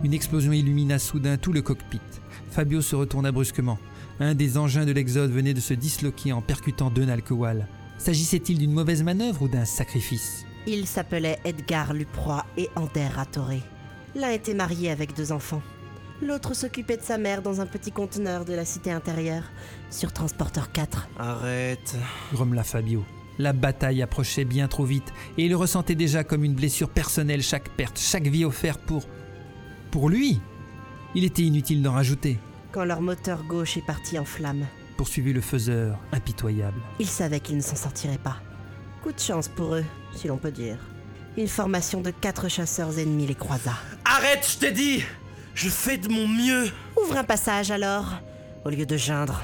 Une 0.06 0.14
explosion 0.14 0.54
illumina 0.54 0.98
soudain 0.98 1.36
tout 1.36 1.52
le 1.52 1.62
cockpit. 1.62 2.00
Fabio 2.52 2.80
se 2.80 2.96
retourna 2.96 3.34
brusquement. 3.34 3.80
Un 4.22 4.34
des 4.34 4.58
engins 4.58 4.86
de 4.86 4.94
l'Exode 4.94 5.32
venait 5.32 5.54
de 5.54 5.60
se 5.60 5.74
disloquer 5.74 6.32
en 6.32 6.42
percutant 6.42 6.90
deux 6.90 7.04
Nalkowal. 7.04 7.68
S'agissait-il 7.98 8.60
d'une 8.60 8.72
mauvaise 8.72 9.04
manœuvre 9.04 9.42
ou 9.42 9.48
d'un 9.50 9.66
sacrifice? 9.66 10.46
Ils 10.66 10.88
s'appelaient 10.88 11.40
Edgar 11.44 11.94
Luproy 11.94 12.46
et 12.56 12.70
Ander 12.78 13.08
Ratoré. 13.08 13.62
L'un 14.16 14.30
était 14.30 14.54
marié 14.54 14.90
avec 14.90 15.18
deux 15.18 15.34
enfants. 15.34 15.62
L'autre 16.22 16.54
s'occupait 16.54 16.98
de 16.98 17.02
sa 17.02 17.18
mère 17.18 17.42
dans 17.42 17.60
un 17.60 17.66
petit 17.66 17.92
conteneur 17.92 18.46
de 18.46 18.54
la 18.54 18.66
cité 18.66 18.92
intérieure, 18.92 19.44
sur 19.90 20.14
Transporteur 20.14 20.72
4. 20.72 21.08
Arrête. 21.20 21.96
grommela 22.32 22.64
Fabio. 22.64 23.04
La 23.40 23.52
bataille 23.52 24.02
approchait 24.02 24.46
bien 24.46 24.68
trop 24.68 24.86
vite 24.86 25.12
et 25.38 25.46
il 25.46 25.56
ressentait 25.56 25.96
déjà 25.96 26.24
comme 26.24 26.44
une 26.44 26.54
blessure 26.54 26.90
personnelle 26.90 27.42
chaque 27.42 27.70
perte, 27.70 28.00
chaque 28.00 28.28
vie 28.28 28.46
offerte 28.46 28.80
pour. 28.82 29.06
pour 29.92 30.08
lui 30.08 30.40
Il 31.16 31.24
était 31.24 31.42
inutile 31.42 31.82
d'en 31.82 31.94
rajouter, 31.94 32.38
Quand 32.72 32.86
leur 32.86 33.02
moteur 33.02 33.44
gauche 33.44 33.76
est 33.78 33.86
parti 33.86 34.20
en 34.20 34.26
flammes, 34.26 34.66
poursuivit 34.98 35.34
le 35.34 35.42
faiseur, 35.42 35.98
impitoyable. 36.12 36.80
ils 37.00 37.08
savaient 37.08 37.40
qu'ils 37.40 37.58
ne 37.58 37.62
s'en 37.62 37.76
sortiraient 37.76 38.20
pas. 38.20 38.38
Coup 39.02 39.12
de 39.12 39.20
chance 39.20 39.48
pour 39.50 39.76
eux, 39.76 39.86
si 40.16 40.28
l'on 40.28 40.38
peut 40.38 40.52
dire. 40.52 40.78
Une 41.36 41.48
formation 41.48 42.00
de 42.02 42.12
quatre 42.12 42.48
chasseurs 42.48 42.98
ennemis 43.00 43.26
les 43.26 43.36
croisa. 43.36 43.74
Arrête, 44.06 44.48
je 44.54 44.60
t'ai 44.60 44.72
dit 44.72 45.04
Je 45.56 45.70
fais 45.70 45.98
de 45.98 46.10
mon 46.10 46.28
mieux 46.28 46.72
Ouvre 46.98 47.18
un 47.18 47.24
passage 47.24 47.70
alors, 47.70 48.06
au 48.66 48.70
lieu 48.70 48.86
de 48.86 48.98
geindre. 48.98 49.42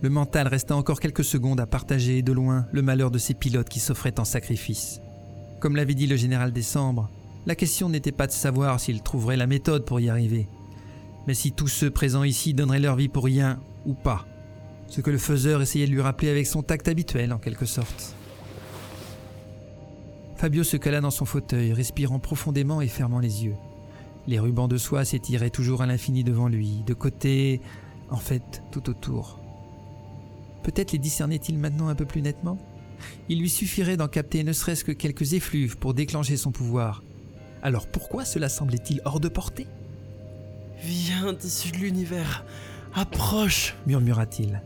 Le 0.00 0.08
mental 0.08 0.46
resta 0.46 0.76
encore 0.76 1.00
quelques 1.00 1.24
secondes 1.24 1.60
à 1.60 1.66
partager 1.66 2.22
de 2.22 2.32
loin 2.32 2.66
le 2.72 2.82
malheur 2.82 3.10
de 3.10 3.18
ces 3.18 3.34
pilotes 3.34 3.68
qui 3.68 3.80
s'offraient 3.80 4.20
en 4.20 4.24
sacrifice. 4.24 5.00
Comme 5.60 5.76
l'avait 5.76 5.94
dit 5.94 6.06
le 6.06 6.16
général 6.16 6.52
Décembre, 6.52 7.10
la 7.46 7.56
question 7.56 7.88
n'était 7.88 8.12
pas 8.12 8.26
de 8.26 8.32
savoir 8.32 8.78
s'ils 8.78 9.02
trouveraient 9.02 9.36
la 9.36 9.46
méthode 9.46 9.84
pour 9.84 9.98
y 9.98 10.08
arriver, 10.08 10.46
mais 11.26 11.34
si 11.34 11.52
tous 11.52 11.68
ceux 11.68 11.90
présents 11.90 12.24
ici 12.24 12.54
donneraient 12.54 12.80
leur 12.80 12.96
vie 12.96 13.08
pour 13.08 13.24
rien 13.24 13.60
ou 13.86 13.94
pas. 13.94 14.26
Ce 14.88 15.00
que 15.00 15.10
le 15.10 15.18
faiseur 15.18 15.62
essayait 15.62 15.86
de 15.86 15.92
lui 15.92 16.00
rappeler 16.00 16.28
avec 16.28 16.46
son 16.46 16.62
tact 16.62 16.86
habituel 16.86 17.32
en 17.32 17.38
quelque 17.38 17.66
sorte. 17.66 18.14
Fabio 20.36 20.62
se 20.62 20.76
cala 20.76 21.00
dans 21.00 21.10
son 21.10 21.24
fauteuil, 21.24 21.72
respirant 21.72 22.18
profondément 22.18 22.80
et 22.80 22.88
fermant 22.88 23.18
les 23.18 23.44
yeux. 23.44 23.56
Les 24.26 24.38
rubans 24.38 24.68
de 24.68 24.78
soie 24.78 25.04
s'étiraient 25.04 25.50
toujours 25.50 25.82
à 25.82 25.86
l'infini 25.86 26.24
devant 26.24 26.48
lui, 26.48 26.82
de 26.86 26.94
côté, 26.94 27.60
en 28.10 28.16
fait, 28.16 28.62
tout 28.72 28.88
autour. 28.88 29.38
Peut-être 30.62 30.92
les 30.92 30.98
discernait-il 30.98 31.58
maintenant 31.58 31.88
un 31.88 31.94
peu 31.94 32.06
plus 32.06 32.22
nettement? 32.22 32.58
Il 33.28 33.40
lui 33.40 33.50
suffirait 33.50 33.98
d'en 33.98 34.08
capter 34.08 34.42
ne 34.44 34.52
serait-ce 34.52 34.84
que 34.84 34.92
quelques 34.92 35.34
effluves 35.34 35.76
pour 35.76 35.92
déclencher 35.92 36.36
son 36.36 36.52
pouvoir. 36.52 37.02
Alors 37.62 37.86
pourquoi 37.86 38.24
cela 38.24 38.48
semblait-il 38.48 39.02
hors 39.04 39.20
de 39.20 39.28
portée? 39.28 39.66
Viens 40.80 41.32
d'issu 41.32 41.70
de 41.72 41.78
l'univers. 41.78 42.44
Approche 42.94 43.74
murmura-t-il. 43.86 44.62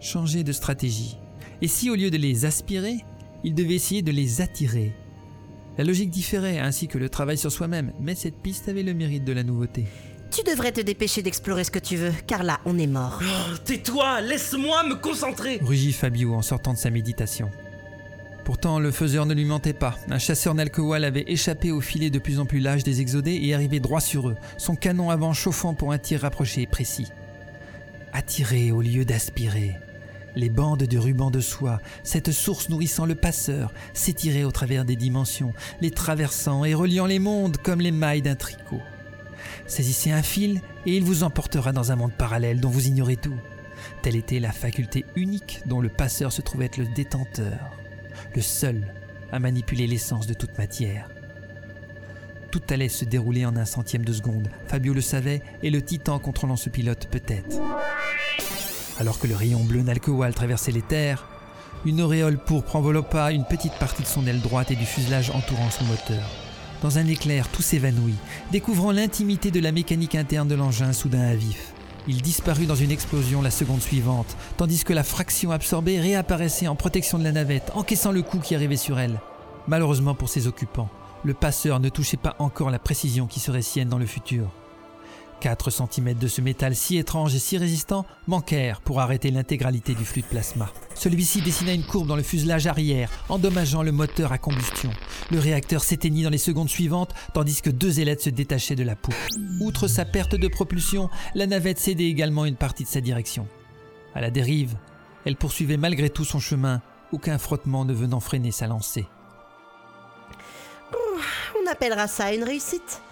Changer 0.00 0.44
de 0.44 0.52
stratégie. 0.52 1.16
Et 1.62 1.68
si 1.68 1.90
au 1.90 1.94
lieu 1.94 2.10
de 2.10 2.18
les 2.18 2.44
aspirer, 2.44 2.98
il 3.42 3.54
devait 3.54 3.74
essayer 3.74 4.02
de 4.02 4.12
les 4.12 4.40
attirer? 4.40 4.92
La 5.78 5.84
logique 5.84 6.10
différait, 6.10 6.58
ainsi 6.58 6.88
que 6.88 6.98
le 6.98 7.08
travail 7.08 7.36
sur 7.36 7.52
soi-même, 7.52 7.92
mais 8.00 8.14
cette 8.14 8.40
piste 8.40 8.68
avait 8.68 8.82
le 8.82 8.94
mérite 8.94 9.24
de 9.24 9.32
la 9.32 9.42
nouveauté. 9.42 9.84
Tu 10.30 10.42
devrais 10.42 10.72
te 10.72 10.80
dépêcher 10.80 11.22
d'explorer 11.22 11.64
ce 11.64 11.70
que 11.70 11.78
tu 11.78 11.96
veux, 11.96 12.12
car 12.26 12.42
là, 12.42 12.60
on 12.64 12.78
est 12.78 12.86
mort. 12.86 13.20
Oh, 13.22 13.56
Tais-toi, 13.64 14.22
laisse-moi 14.22 14.84
me 14.84 14.94
concentrer. 14.94 15.58
Rugit 15.62 15.92
Fabio 15.92 16.34
en 16.34 16.42
sortant 16.42 16.72
de 16.72 16.78
sa 16.78 16.90
méditation. 16.90 17.50
Pourtant, 18.44 18.78
le 18.78 18.90
faiseur 18.90 19.26
ne 19.26 19.34
lui 19.34 19.44
mentait 19.44 19.72
pas. 19.72 19.96
Un 20.08 20.18
chasseur 20.18 20.54
Nalkowal 20.54 21.04
avait 21.04 21.24
échappé 21.26 21.72
au 21.72 21.80
filet 21.80 22.10
de 22.10 22.18
plus 22.18 22.38
en 22.38 22.46
plus 22.46 22.60
large 22.60 22.84
des 22.84 23.00
exodés 23.00 23.40
et 23.42 23.54
arrivé 23.54 23.80
droit 23.80 24.00
sur 24.00 24.28
eux, 24.28 24.36
son 24.56 24.76
canon 24.76 25.10
avant 25.10 25.32
chauffant 25.32 25.74
pour 25.74 25.92
un 25.92 25.98
tir 25.98 26.20
rapproché 26.20 26.62
et 26.62 26.66
précis. 26.66 27.08
Attirer 28.12 28.70
au 28.70 28.82
lieu 28.82 29.04
d'aspirer. 29.04 29.72
Les 30.36 30.50
bandes 30.50 30.82
de 30.82 30.98
ruban 30.98 31.30
de 31.30 31.40
soie, 31.40 31.80
cette 32.02 32.30
source 32.30 32.68
nourrissant 32.68 33.06
le 33.06 33.14
passeur, 33.14 33.72
s'étiraient 33.94 34.44
au 34.44 34.50
travers 34.50 34.84
des 34.84 34.94
dimensions, 34.94 35.54
les 35.80 35.90
traversant 35.90 36.66
et 36.66 36.74
reliant 36.74 37.06
les 37.06 37.18
mondes 37.18 37.56
comme 37.56 37.80
les 37.80 37.90
mailles 37.90 38.20
d'un 38.20 38.34
tricot. 38.34 38.82
Saisissez 39.66 40.12
un 40.12 40.22
fil 40.22 40.60
et 40.84 40.94
il 40.94 41.04
vous 41.04 41.22
emportera 41.22 41.72
dans 41.72 41.90
un 41.90 41.96
monde 41.96 42.12
parallèle 42.12 42.60
dont 42.60 42.68
vous 42.68 42.86
ignorez 42.86 43.16
tout. 43.16 43.36
Telle 44.02 44.16
était 44.16 44.38
la 44.38 44.52
faculté 44.52 45.06
unique 45.16 45.62
dont 45.64 45.80
le 45.80 45.88
passeur 45.88 46.30
se 46.32 46.42
trouvait 46.42 46.66
être 46.66 46.76
le 46.76 46.86
détenteur, 46.86 47.74
le 48.34 48.42
seul 48.42 48.92
à 49.32 49.38
manipuler 49.38 49.86
l'essence 49.86 50.26
de 50.26 50.34
toute 50.34 50.58
matière. 50.58 51.08
Tout 52.50 52.62
allait 52.68 52.90
se 52.90 53.06
dérouler 53.06 53.46
en 53.46 53.56
un 53.56 53.64
centième 53.64 54.04
de 54.04 54.12
seconde. 54.12 54.50
Fabio 54.66 54.92
le 54.92 55.00
savait 55.00 55.42
et 55.62 55.70
le 55.70 55.80
titan 55.80 56.18
contrôlant 56.18 56.56
ce 56.56 56.68
pilote 56.68 57.08
peut-être. 57.10 57.58
Alors 58.98 59.18
que 59.18 59.26
le 59.26 59.36
rayon 59.36 59.62
bleu 59.62 59.82
Nalkowal 59.82 60.34
traversait 60.34 60.72
les 60.72 60.82
terres, 60.82 61.26
une 61.84 62.00
auréole 62.00 62.38
pourpre 62.38 62.76
enveloppa 62.76 63.30
une 63.30 63.44
petite 63.44 63.74
partie 63.74 64.02
de 64.02 64.08
son 64.08 64.26
aile 64.26 64.40
droite 64.40 64.70
et 64.70 64.76
du 64.76 64.86
fuselage 64.86 65.30
entourant 65.30 65.70
son 65.70 65.84
moteur. 65.84 66.22
Dans 66.82 66.98
un 66.98 67.06
éclair, 67.06 67.48
tout 67.48 67.62
s'évanouit, 67.62 68.16
découvrant 68.52 68.92
l'intimité 68.92 69.50
de 69.50 69.60
la 69.60 69.72
mécanique 69.72 70.14
interne 70.14 70.48
de 70.48 70.54
l'engin 70.54 70.92
soudain 70.92 71.28
à 71.28 71.34
vif. 71.34 71.72
Il 72.08 72.22
disparut 72.22 72.66
dans 72.66 72.74
une 72.74 72.90
explosion 72.90 73.42
la 73.42 73.50
seconde 73.50 73.82
suivante, 73.82 74.36
tandis 74.56 74.84
que 74.84 74.92
la 74.92 75.02
fraction 75.02 75.50
absorbée 75.50 76.00
réapparaissait 76.00 76.68
en 76.68 76.76
protection 76.76 77.18
de 77.18 77.24
la 77.24 77.32
navette, 77.32 77.72
encaissant 77.74 78.12
le 78.12 78.22
coup 78.22 78.38
qui 78.38 78.54
arrivait 78.54 78.76
sur 78.76 78.98
elle. 78.98 79.20
Malheureusement 79.66 80.14
pour 80.14 80.28
ses 80.28 80.46
occupants, 80.46 80.88
le 81.24 81.34
passeur 81.34 81.80
ne 81.80 81.88
touchait 81.88 82.16
pas 82.16 82.36
encore 82.38 82.70
la 82.70 82.78
précision 82.78 83.26
qui 83.26 83.40
serait 83.40 83.62
sienne 83.62 83.88
dans 83.88 83.98
le 83.98 84.06
futur. 84.06 84.48
4 85.40 85.70
cm 85.70 86.14
de 86.14 86.28
ce 86.28 86.40
métal 86.40 86.74
si 86.74 86.96
étrange 86.96 87.34
et 87.34 87.38
si 87.38 87.58
résistant 87.58 88.06
manquèrent 88.26 88.80
pour 88.80 89.00
arrêter 89.00 89.30
l'intégralité 89.30 89.94
du 89.94 90.04
flux 90.04 90.22
de 90.22 90.26
plasma. 90.26 90.70
Celui-ci 90.94 91.42
dessina 91.42 91.72
une 91.72 91.84
courbe 91.84 92.08
dans 92.08 92.16
le 92.16 92.22
fuselage 92.22 92.66
arrière, 92.66 93.10
endommageant 93.28 93.82
le 93.82 93.92
moteur 93.92 94.32
à 94.32 94.38
combustion. 94.38 94.90
Le 95.30 95.38
réacteur 95.38 95.82
s'éteignit 95.82 96.24
dans 96.24 96.30
les 96.30 96.38
secondes 96.38 96.68
suivantes, 96.68 97.14
tandis 97.34 97.62
que 97.62 97.70
deux 97.70 98.00
ailettes 98.00 98.22
se 98.22 98.30
détachaient 98.30 98.76
de 98.76 98.84
la 98.84 98.96
poupe. 98.96 99.14
Outre 99.60 99.88
sa 99.88 100.04
perte 100.04 100.34
de 100.34 100.48
propulsion, 100.48 101.10
la 101.34 101.46
navette 101.46 101.78
cédait 101.78 102.08
également 102.08 102.44
une 102.44 102.56
partie 102.56 102.84
de 102.84 102.88
sa 102.88 103.00
direction. 103.00 103.46
À 104.14 104.20
la 104.20 104.30
dérive, 104.30 104.76
elle 105.24 105.36
poursuivait 105.36 105.76
malgré 105.76 106.10
tout 106.10 106.24
son 106.24 106.40
chemin, 106.40 106.80
aucun 107.12 107.38
frottement 107.38 107.84
ne 107.84 107.92
venant 107.92 108.20
freiner 108.20 108.52
sa 108.52 108.66
lancée. 108.66 109.06
On 111.66 111.70
appellera 111.70 112.06
ça 112.06 112.32
une 112.32 112.44
réussite. 112.44 113.02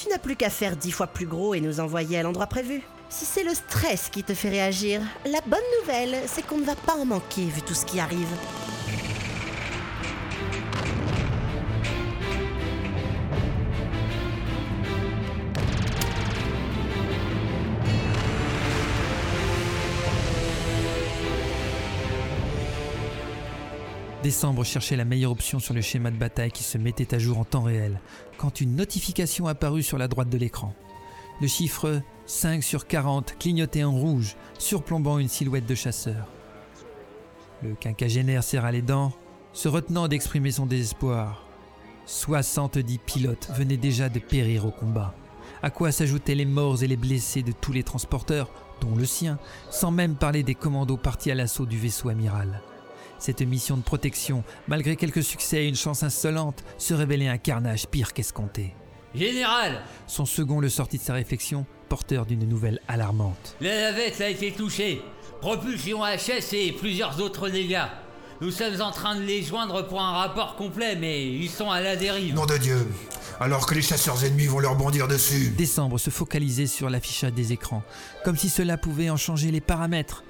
Tu 0.00 0.08
n'as 0.08 0.18
plus 0.18 0.34
qu'à 0.34 0.48
faire 0.48 0.76
dix 0.76 0.92
fois 0.92 1.08
plus 1.08 1.26
gros 1.26 1.52
et 1.52 1.60
nous 1.60 1.78
envoyer 1.78 2.18
à 2.18 2.22
l'endroit 2.22 2.46
prévu. 2.46 2.80
Si 3.10 3.26
c'est 3.26 3.44
le 3.44 3.52
stress 3.52 4.08
qui 4.08 4.22
te 4.22 4.32
fait 4.32 4.48
réagir, 4.48 5.02
la 5.26 5.42
bonne 5.42 5.60
nouvelle, 5.80 6.16
c'est 6.26 6.46
qu'on 6.46 6.56
ne 6.56 6.64
va 6.64 6.74
pas 6.74 6.94
en 6.94 7.04
manquer 7.04 7.44
vu 7.44 7.60
tout 7.60 7.74
ce 7.74 7.84
qui 7.84 8.00
arrive. 8.00 8.26
Décembre 24.30 24.62
cherchait 24.62 24.94
la 24.94 25.04
meilleure 25.04 25.32
option 25.32 25.58
sur 25.58 25.74
le 25.74 25.80
schéma 25.80 26.12
de 26.12 26.16
bataille 26.16 26.52
qui 26.52 26.62
se 26.62 26.78
mettait 26.78 27.16
à 27.16 27.18
jour 27.18 27.38
en 27.38 27.44
temps 27.44 27.64
réel, 27.64 28.00
quand 28.38 28.60
une 28.60 28.76
notification 28.76 29.48
apparut 29.48 29.82
sur 29.82 29.98
la 29.98 30.06
droite 30.06 30.28
de 30.28 30.38
l'écran. 30.38 30.72
Le 31.40 31.48
chiffre 31.48 32.00
5 32.26 32.62
sur 32.62 32.86
40 32.86 33.34
clignotait 33.40 33.82
en 33.82 33.90
rouge, 33.90 34.36
surplombant 34.56 35.18
une 35.18 35.26
silhouette 35.26 35.66
de 35.66 35.74
chasseur. 35.74 36.28
Le 37.64 37.74
quinquagénaire 37.74 38.44
serra 38.44 38.70
les 38.70 38.82
dents, 38.82 39.12
se 39.52 39.66
retenant 39.66 40.06
d'exprimer 40.06 40.52
son 40.52 40.66
désespoir. 40.66 41.44
70 42.06 42.98
pilotes 42.98 43.50
venaient 43.56 43.76
déjà 43.76 44.08
de 44.08 44.20
périr 44.20 44.64
au 44.64 44.70
combat, 44.70 45.12
à 45.60 45.70
quoi 45.70 45.90
s'ajoutaient 45.90 46.36
les 46.36 46.46
morts 46.46 46.84
et 46.84 46.86
les 46.86 46.96
blessés 46.96 47.42
de 47.42 47.50
tous 47.50 47.72
les 47.72 47.82
transporteurs, 47.82 48.48
dont 48.80 48.94
le 48.94 49.06
sien, 49.06 49.40
sans 49.70 49.90
même 49.90 50.14
parler 50.14 50.44
des 50.44 50.54
commandos 50.54 50.98
partis 50.98 51.32
à 51.32 51.34
l'assaut 51.34 51.66
du 51.66 51.76
vaisseau 51.76 52.10
amiral. 52.10 52.62
Cette 53.20 53.42
mission 53.42 53.76
de 53.76 53.82
protection, 53.82 54.42
malgré 54.66 54.96
quelques 54.96 55.22
succès 55.22 55.64
et 55.64 55.68
une 55.68 55.76
chance 55.76 56.02
insolente, 56.02 56.64
se 56.78 56.94
révélait 56.94 57.28
un 57.28 57.36
carnage 57.36 57.86
pire 57.86 58.14
qu'escompté. 58.14 58.74
Général 59.14 59.82
Son 60.06 60.24
second 60.24 60.58
le 60.58 60.70
sortit 60.70 60.96
de 60.96 61.02
sa 61.02 61.12
réflexion, 61.12 61.66
porteur 61.90 62.24
d'une 62.24 62.48
nouvelle 62.48 62.80
alarmante. 62.88 63.56
La 63.60 63.92
navette 63.92 64.22
a 64.22 64.30
été 64.30 64.52
touchée. 64.52 65.02
Propulsion 65.42 66.00
HS 66.00 66.54
et 66.54 66.72
plusieurs 66.72 67.20
autres 67.20 67.50
dégâts. 67.50 67.84
Nous 68.40 68.50
sommes 68.50 68.80
en 68.80 68.90
train 68.90 69.16
de 69.16 69.20
les 69.20 69.42
joindre 69.42 69.86
pour 69.86 70.00
un 70.00 70.12
rapport 70.12 70.56
complet, 70.56 70.96
mais 70.96 71.26
ils 71.26 71.50
sont 71.50 71.70
à 71.70 71.82
la 71.82 71.96
dérive. 71.96 72.34
Nom 72.34 72.46
de 72.46 72.56
Dieu 72.56 72.86
Alors 73.38 73.66
que 73.66 73.74
les 73.74 73.82
chasseurs 73.82 74.24
ennemis 74.24 74.46
vont 74.46 74.60
leur 74.60 74.76
bondir 74.76 75.08
dessus 75.08 75.50
Décembre 75.50 75.98
se 75.98 76.08
focalisait 76.08 76.66
sur 76.66 76.88
l'affichage 76.88 77.34
des 77.34 77.52
écrans, 77.52 77.82
comme 78.24 78.38
si 78.38 78.48
cela 78.48 78.78
pouvait 78.78 79.10
en 79.10 79.18
changer 79.18 79.50
les 79.50 79.60
paramètres. 79.60 80.24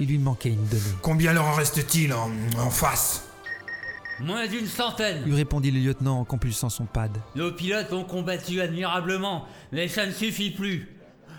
Il 0.00 0.08
lui 0.08 0.18
manquait 0.18 0.50
une 0.50 0.66
donnée. 0.66 0.82
Combien 1.02 1.32
leur 1.32 1.46
en 1.46 1.52
reste-t-il 1.52 2.12
en, 2.12 2.30
en 2.58 2.70
face 2.70 3.24
Moins 4.20 4.46
d'une 4.46 4.66
centaine. 4.66 5.24
Lui 5.24 5.34
répondit 5.34 5.70
le 5.70 5.80
lieutenant 5.80 6.20
en 6.20 6.24
compulsant 6.24 6.68
son 6.68 6.84
pad. 6.84 7.10
Nos 7.34 7.52
pilotes 7.52 7.92
ont 7.92 8.04
combattu 8.04 8.60
admirablement, 8.60 9.46
mais 9.72 9.88
ça 9.88 10.06
ne 10.06 10.12
suffit 10.12 10.50
plus. 10.50 10.88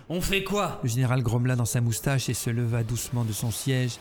On 0.09 0.21
fait 0.21 0.43
quoi? 0.43 0.79
Le 0.83 0.89
général 0.89 1.23
grommela 1.23 1.55
dans 1.55 1.65
sa 1.65 1.81
moustache 1.81 2.29
et 2.29 2.33
se 2.33 2.49
leva 2.49 2.83
doucement 2.83 3.23
de 3.23 3.31
son 3.31 3.51
siège, 3.51 3.97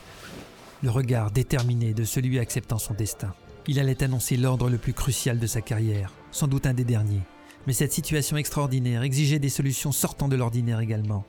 le 0.82 0.90
regard 0.90 1.30
déterminé 1.30 1.94
de 1.94 2.04
celui 2.04 2.38
acceptant 2.38 2.78
son 2.78 2.94
destin. 2.94 3.34
Il 3.68 3.78
allait 3.78 4.02
annoncer 4.02 4.36
l'ordre 4.36 4.68
le 4.68 4.78
plus 4.78 4.92
crucial 4.92 5.38
de 5.38 5.46
sa 5.46 5.60
carrière, 5.60 6.12
sans 6.32 6.48
doute 6.48 6.66
un 6.66 6.74
des 6.74 6.84
derniers. 6.84 7.22
Mais 7.68 7.72
cette 7.72 7.92
situation 7.92 8.36
extraordinaire 8.36 9.02
exigeait 9.02 9.38
des 9.38 9.48
solutions 9.48 9.92
sortant 9.92 10.26
de 10.26 10.34
l'ordinaire 10.34 10.80
également. 10.80 11.24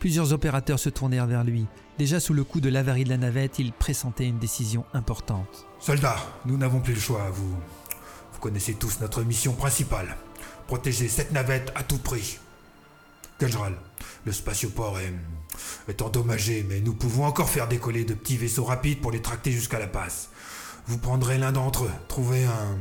Plusieurs 0.00 0.32
opérateurs 0.32 0.78
se 0.78 0.88
tournèrent 0.88 1.26
vers 1.26 1.44
lui. 1.44 1.66
Déjà 1.98 2.20
sous 2.20 2.32
le 2.32 2.42
coup 2.42 2.62
de 2.62 2.70
l'avarie 2.70 3.04
de 3.04 3.10
la 3.10 3.18
navette, 3.18 3.58
il 3.58 3.70
pressentait 3.70 4.26
une 4.26 4.38
décision 4.38 4.86
importante. 4.94 5.66
Soldats, 5.78 6.16
nous 6.46 6.56
n'avons 6.56 6.80
plus 6.80 6.94
le 6.94 7.00
choix. 7.00 7.28
Vous, 7.30 7.50
vous 8.32 8.40
connaissez 8.40 8.72
tous 8.72 9.00
notre 9.02 9.22
mission 9.22 9.52
principale. 9.52 10.16
Protéger 10.66 11.06
cette 11.06 11.32
navette 11.32 11.70
à 11.74 11.82
tout 11.82 11.98
prix. 11.98 12.38
Kajral, 13.38 13.74
le 14.24 14.32
spatioport 14.32 14.98
est, 15.00 15.12
est 15.86 16.00
endommagé, 16.00 16.64
mais 16.66 16.80
nous 16.80 16.94
pouvons 16.94 17.26
encore 17.26 17.50
faire 17.50 17.68
décoller 17.68 18.04
de 18.04 18.14
petits 18.14 18.38
vaisseaux 18.38 18.64
rapides 18.64 19.02
pour 19.02 19.12
les 19.12 19.20
tracter 19.20 19.52
jusqu'à 19.52 19.78
la 19.78 19.86
passe. 19.86 20.30
Vous 20.86 20.96
prendrez 20.96 21.36
l'un 21.36 21.52
d'entre 21.52 21.84
eux. 21.84 21.92
Trouvez 22.08 22.46
un, 22.46 22.78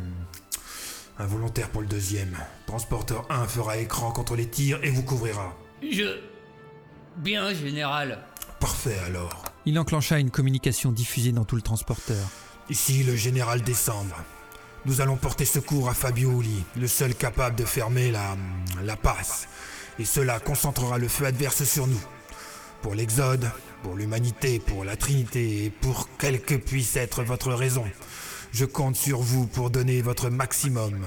un 1.21 1.25
volontaire 1.25 1.69
pour 1.69 1.81
le 1.81 1.87
deuxième. 1.87 2.37
Transporteur 2.65 3.25
1 3.29 3.45
fera 3.47 3.75
écran 3.75 4.11
contre 4.11 4.37
les 4.37 4.49
tirs 4.49 4.79
et 4.83 4.89
vous 4.89 5.03
couvrira. 5.03 5.53
Je... 5.81 6.28
Bien, 7.17 7.53
général. 7.53 8.19
Parfait 8.59 8.97
alors. 9.05 9.43
Il 9.65 9.77
enclencha 9.79 10.19
une 10.19 10.31
communication 10.31 10.91
diffusée 10.91 11.31
dans 11.31 11.45
tout 11.45 11.55
le 11.55 11.61
transporteur. 11.61 12.25
Ici 12.69 13.03
le 13.03 13.15
général 13.15 13.61
Décembre. 13.61 14.15
Nous 14.85 15.01
allons 15.01 15.17
porter 15.17 15.45
secours 15.45 15.89
à 15.89 15.93
Fabio 15.93 16.39
Uli, 16.39 16.63
le 16.77 16.87
seul 16.87 17.13
capable 17.13 17.55
de 17.55 17.65
fermer 17.65 18.11
la, 18.11 18.37
la 18.83 18.95
passe. 18.95 19.47
Et 19.97 20.05
cela 20.05 20.39
concentrera 20.39 20.97
le 20.97 21.07
feu 21.07 21.25
adverse 21.25 21.63
sur 21.63 21.87
nous. 21.87 22.01
Pour 22.81 22.95
l'Exode, 22.95 23.49
pour 23.83 23.95
l'humanité, 23.95 24.59
pour 24.59 24.85
la 24.85 24.95
Trinité 24.95 25.65
et 25.65 25.69
pour 25.69 26.07
quelle 26.17 26.41
que 26.41 26.55
puisse 26.55 26.95
être 26.95 27.23
votre 27.23 27.51
raison. 27.53 27.85
Je 28.51 28.65
compte 28.65 28.95
sur 28.95 29.19
vous 29.19 29.47
pour 29.47 29.69
donner 29.69 30.01
votre 30.01 30.29
maximum. 30.29 31.05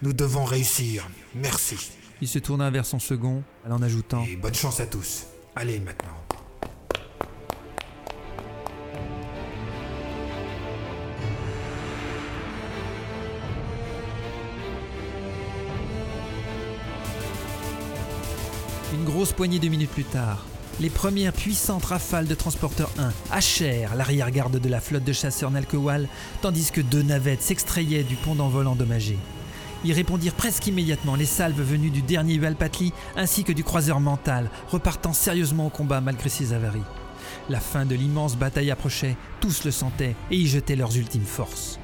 Nous 0.00 0.12
devons 0.12 0.44
réussir. 0.44 1.06
Merci. 1.34 1.92
Il 2.20 2.28
se 2.28 2.38
tourna 2.38 2.70
vers 2.70 2.86
son 2.86 2.98
second, 2.98 3.42
en 3.68 3.82
ajoutant 3.82 4.24
Et 4.24 4.36
bonne 4.36 4.54
chance 4.54 4.80
à 4.80 4.86
tous. 4.86 5.26
Allez 5.54 5.80
maintenant. 5.80 6.08
Une 18.94 19.04
grosse 19.04 19.32
poignée 19.32 19.58
de 19.58 19.68
minutes 19.68 19.90
plus 19.90 20.04
tard, 20.04 20.44
les 20.80 20.88
premières 20.88 21.32
puissantes 21.32 21.84
rafales 21.84 22.26
de 22.26 22.34
Transporteur 22.34 22.90
1 22.98 23.12
hachèrent 23.30 23.94
l'arrière-garde 23.94 24.58
de 24.58 24.68
la 24.68 24.80
flotte 24.80 25.04
de 25.04 25.12
chasseurs 25.12 25.50
Nalkewal, 25.50 26.08
tandis 26.40 26.70
que 26.70 26.80
deux 26.80 27.02
navettes 27.02 27.42
s'extrayaient 27.42 28.04
du 28.04 28.16
pont 28.16 28.34
d'envol 28.34 28.66
endommagé. 28.66 29.18
Y 29.84 29.92
répondirent 29.92 30.34
presque 30.34 30.66
immédiatement 30.66 31.14
les 31.14 31.26
salves 31.26 31.60
venues 31.60 31.90
du 31.90 32.02
dernier 32.02 32.34
Ualpatli 32.34 32.92
ainsi 33.16 33.44
que 33.44 33.52
du 33.52 33.64
croiseur 33.64 34.00
mental, 34.00 34.50
repartant 34.68 35.12
sérieusement 35.12 35.66
au 35.66 35.70
combat 35.70 36.00
malgré 36.00 36.28
ses 36.28 36.52
avaries. 36.52 36.80
La 37.48 37.60
fin 37.60 37.84
de 37.84 37.94
l'immense 37.94 38.36
bataille 38.36 38.70
approchait, 38.70 39.16
tous 39.40 39.64
le 39.64 39.70
sentaient 39.70 40.14
et 40.30 40.36
y 40.36 40.46
jetaient 40.46 40.76
leurs 40.76 40.96
ultimes 40.96 41.24
forces. 41.24 41.78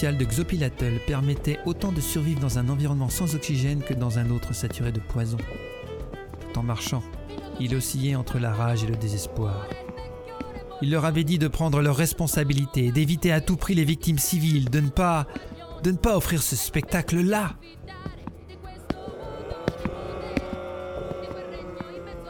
De 0.00 0.24
Xopilatl 0.24 1.00
permettait 1.08 1.58
autant 1.66 1.90
de 1.90 2.00
survivre 2.00 2.38
dans 2.38 2.58
un 2.60 2.68
environnement 2.68 3.08
sans 3.08 3.34
oxygène 3.34 3.82
que 3.82 3.94
dans 3.94 4.20
un 4.20 4.30
autre 4.30 4.54
saturé 4.54 4.92
de 4.92 5.00
poison. 5.00 5.38
Tout 6.40 6.58
en 6.60 6.62
marchant, 6.62 7.02
il 7.58 7.74
oscillait 7.74 8.14
entre 8.14 8.38
la 8.38 8.54
rage 8.54 8.84
et 8.84 8.86
le 8.86 8.94
désespoir. 8.94 9.66
Il 10.82 10.92
leur 10.92 11.04
avait 11.04 11.24
dit 11.24 11.40
de 11.40 11.48
prendre 11.48 11.82
leurs 11.82 11.96
responsabilités, 11.96 12.92
d'éviter 12.92 13.32
à 13.32 13.40
tout 13.40 13.56
prix 13.56 13.74
les 13.74 13.84
victimes 13.84 14.18
civiles, 14.18 14.70
de 14.70 14.78
ne 14.78 14.88
pas 14.88 15.26
de 15.82 15.90
ne 15.90 15.96
pas 15.96 16.16
offrir 16.16 16.42
ce 16.42 16.54
spectacle-là. 16.54 17.56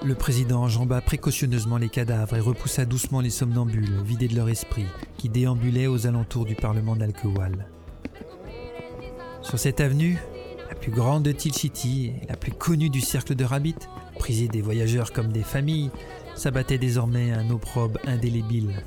Le 0.02 0.14
président 0.14 0.62
enjamba 0.62 1.02
précautionneusement 1.02 1.76
les 1.76 1.90
cadavres 1.90 2.34
et 2.34 2.40
repoussa 2.40 2.86
doucement 2.86 3.20
les 3.20 3.30
somnambules, 3.30 4.02
vidés 4.04 4.28
de 4.28 4.36
leur 4.36 4.48
esprit, 4.48 4.86
qui 5.18 5.28
déambulaient 5.28 5.88
aux 5.88 6.06
alentours 6.06 6.46
du 6.46 6.54
Parlement 6.54 6.96
d'Alkewal. 6.96 7.66
Sur 9.42 9.58
cette 9.58 9.80
avenue, 9.80 10.16
la 10.68 10.74
plus 10.74 10.92
grande 10.92 11.24
de 11.24 11.32
Tilchiti 11.32 12.12
la 12.28 12.36
plus 12.36 12.52
connue 12.52 12.88
du 12.88 13.00
cercle 13.00 13.34
de 13.34 13.44
Rabbit, 13.44 13.76
prisée 14.18 14.48
des 14.48 14.62
voyageurs 14.62 15.12
comme 15.12 15.32
des 15.32 15.42
familles, 15.42 15.90
s'abattait 16.34 16.78
désormais 16.78 17.32
un 17.32 17.50
opprobre 17.50 17.98
indélébile. 18.06 18.84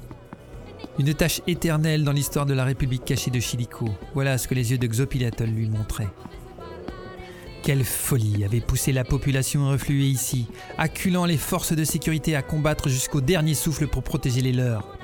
Une 0.97 1.13
tâche 1.13 1.41
éternelle 1.47 2.03
dans 2.03 2.11
l'histoire 2.11 2.45
de 2.45 2.53
la 2.53 2.63
République 2.63 3.05
cachée 3.05 3.31
de 3.31 3.39
Chilico, 3.39 3.89
voilà 4.13 4.37
ce 4.37 4.47
que 4.47 4.55
les 4.55 4.71
yeux 4.71 4.77
de 4.77 4.87
Xopilatol 4.87 5.49
lui 5.49 5.69
montraient. 5.69 6.09
Quelle 7.63 7.83
folie 7.83 8.43
avait 8.43 8.61
poussé 8.61 8.91
la 8.91 9.03
population 9.03 9.67
à 9.67 9.71
refluer 9.73 10.05
ici, 10.05 10.47
acculant 10.77 11.25
les 11.25 11.37
forces 11.37 11.73
de 11.73 11.83
sécurité 11.83 12.35
à 12.35 12.41
combattre 12.41 12.89
jusqu'au 12.89 13.21
dernier 13.21 13.53
souffle 13.53 13.87
pour 13.87 14.01
protéger 14.01 14.41
les 14.41 14.53
leurs. 14.53 14.97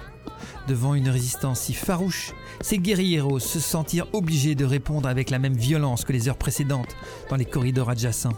Devant 0.67 0.95
une 0.95 1.09
résistance 1.09 1.61
si 1.61 1.73
farouche, 1.73 2.33
ces 2.61 2.77
guerrieros 2.77 3.39
se 3.39 3.59
sentirent 3.59 4.07
obligés 4.13 4.55
de 4.55 4.65
répondre 4.65 5.07
avec 5.07 5.29
la 5.29 5.39
même 5.39 5.55
violence 5.55 6.03
que 6.03 6.13
les 6.13 6.27
heures 6.27 6.37
précédentes 6.37 6.95
dans 7.29 7.35
les 7.35 7.45
corridors 7.45 7.89
adjacents. 7.89 8.33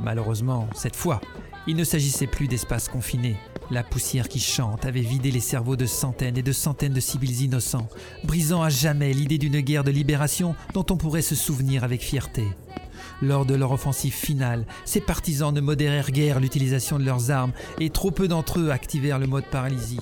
Malheureusement, 0.00 0.68
cette 0.74 0.96
fois, 0.96 1.20
il 1.66 1.76
ne 1.76 1.84
s'agissait 1.84 2.26
plus 2.26 2.48
d'espaces 2.48 2.88
confinés. 2.88 3.36
La 3.70 3.82
poussière 3.82 4.28
qui 4.28 4.38
chante 4.38 4.86
avait 4.86 5.00
vidé 5.00 5.32
les 5.32 5.40
cerveaux 5.40 5.74
de 5.74 5.86
centaines 5.86 6.38
et 6.38 6.42
de 6.42 6.52
centaines 6.52 6.92
de 6.92 7.00
civils 7.00 7.42
innocents, 7.42 7.88
brisant 8.22 8.62
à 8.62 8.68
jamais 8.68 9.12
l'idée 9.12 9.38
d'une 9.38 9.60
guerre 9.60 9.82
de 9.82 9.90
libération 9.90 10.54
dont 10.74 10.86
on 10.90 10.96
pourrait 10.96 11.22
se 11.22 11.34
souvenir 11.34 11.82
avec 11.82 12.00
fierté. 12.00 12.44
Lors 13.22 13.46
de 13.46 13.54
leur 13.54 13.72
offensive 13.72 14.12
finale, 14.12 14.66
ces 14.84 15.00
partisans 15.00 15.52
ne 15.52 15.60
modérèrent 15.60 16.10
guère 16.10 16.38
l'utilisation 16.38 16.98
de 16.98 17.04
leurs 17.04 17.30
armes 17.30 17.52
et 17.80 17.90
trop 17.90 18.10
peu 18.10 18.28
d'entre 18.28 18.60
eux 18.60 18.70
activèrent 18.70 19.18
le 19.18 19.26
mode 19.26 19.46
paralysie. 19.46 20.00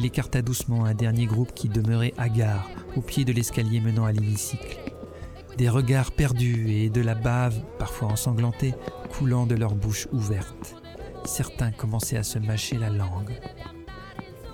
Il 0.00 0.06
écarta 0.06 0.40
doucement 0.40 0.86
un 0.86 0.94
dernier 0.94 1.26
groupe 1.26 1.52
qui 1.52 1.68
demeurait 1.68 2.14
hagard 2.16 2.70
au 2.96 3.02
pied 3.02 3.26
de 3.26 3.34
l'escalier 3.34 3.80
menant 3.80 4.06
à 4.06 4.12
l'hémicycle. 4.12 4.78
Des 5.58 5.68
regards 5.68 6.12
perdus 6.12 6.70
et 6.70 6.88
de 6.88 7.02
la 7.02 7.14
bave, 7.14 7.60
parfois 7.78 8.08
ensanglantée, 8.08 8.72
coulant 9.10 9.44
de 9.44 9.54
leur 9.54 9.74
bouche 9.74 10.08
ouverte. 10.10 10.74
Certains 11.26 11.70
commençaient 11.70 12.16
à 12.16 12.22
se 12.22 12.38
mâcher 12.38 12.78
la 12.78 12.88
langue. 12.88 13.38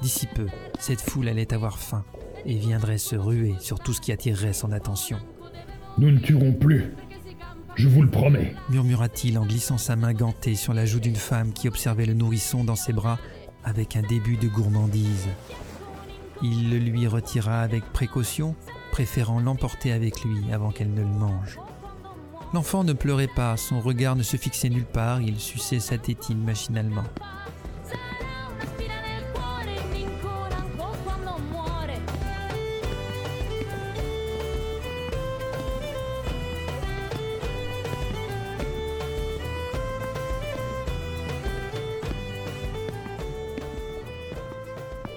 D'ici 0.02 0.26
peu, 0.34 0.48
cette 0.80 1.00
foule 1.00 1.28
allait 1.28 1.54
avoir 1.54 1.78
faim 1.78 2.04
et 2.44 2.56
viendrait 2.56 2.98
se 2.98 3.14
ruer 3.14 3.54
sur 3.60 3.78
tout 3.78 3.92
ce 3.92 4.00
qui 4.00 4.10
attirerait 4.10 4.52
son 4.52 4.72
attention. 4.72 5.18
Nous 5.96 6.10
ne 6.10 6.18
tuerons 6.18 6.54
plus. 6.54 6.92
Je 7.76 7.86
vous 7.86 8.02
le 8.02 8.10
promets. 8.10 8.52
Murmura-t-il 8.70 9.38
en 9.38 9.46
glissant 9.46 9.78
sa 9.78 9.94
main 9.94 10.12
gantée 10.12 10.56
sur 10.56 10.74
la 10.74 10.86
joue 10.86 10.98
d'une 10.98 11.14
femme 11.14 11.52
qui 11.52 11.68
observait 11.68 12.06
le 12.06 12.14
nourrisson 12.14 12.64
dans 12.64 12.74
ses 12.74 12.92
bras 12.92 13.20
avec 13.66 13.96
un 13.96 14.02
début 14.02 14.38
de 14.38 14.48
gourmandise. 14.48 15.28
Il 16.42 16.70
le 16.70 16.78
lui 16.78 17.06
retira 17.06 17.60
avec 17.60 17.84
précaution, 17.92 18.54
préférant 18.92 19.40
l'emporter 19.40 19.92
avec 19.92 20.24
lui 20.24 20.50
avant 20.52 20.70
qu'elle 20.70 20.94
ne 20.94 21.02
le 21.02 21.06
mange. 21.06 21.58
L'enfant 22.54 22.84
ne 22.84 22.94
pleurait 22.94 23.26
pas, 23.26 23.56
son 23.58 23.80
regard 23.80 24.16
ne 24.16 24.22
se 24.22 24.36
fixait 24.36 24.70
nulle 24.70 24.86
part, 24.86 25.20
il 25.20 25.38
suçait 25.38 25.80
sa 25.80 25.98
tétine 25.98 26.42
machinalement. 26.42 27.04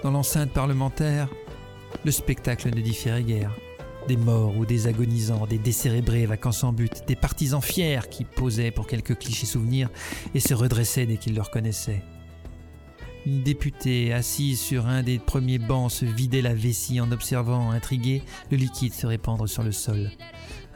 Dans 0.02 0.12
l'enceinte 0.12 0.52
parlementaire, 0.52 1.28
le 2.06 2.12
spectacle 2.12 2.74
ne 2.74 2.82
différait 2.82 3.24
guère. 3.24 3.54
Des 4.08 4.16
morts 4.16 4.56
ou 4.56 4.66
des 4.66 4.88
agonisants, 4.88 5.46
des 5.46 5.58
décérébrés 5.58 6.26
vacances 6.26 6.64
en 6.64 6.72
but, 6.72 7.04
des 7.06 7.18
partisans 7.18 7.62
fiers 7.62 8.08
qui 8.10 8.24
posaient 8.24 8.72
pour 8.72 8.88
quelques 8.88 9.18
clichés 9.18 9.46
souvenirs 9.46 9.90
et 10.34 10.40
se 10.40 10.54
redressaient 10.54 11.06
dès 11.06 11.18
qu'ils 11.18 11.36
le 11.36 11.42
reconnaissaient. 11.42 12.02
Une 13.26 13.44
députée 13.44 14.14
assise 14.14 14.62
sur 14.62 14.88
un 14.88 15.04
des 15.04 15.20
premiers 15.20 15.60
bancs 15.60 15.92
se 15.92 16.06
vidait 16.06 16.42
la 16.42 16.54
vessie 16.54 17.02
en 17.02 17.12
observant, 17.12 17.72
intrigué, 17.72 18.24
le 18.50 18.56
liquide 18.58 18.94
se 18.94 19.06
répandre 19.06 19.50
sur 19.50 19.64
le 19.64 19.74
sol. 19.74 20.12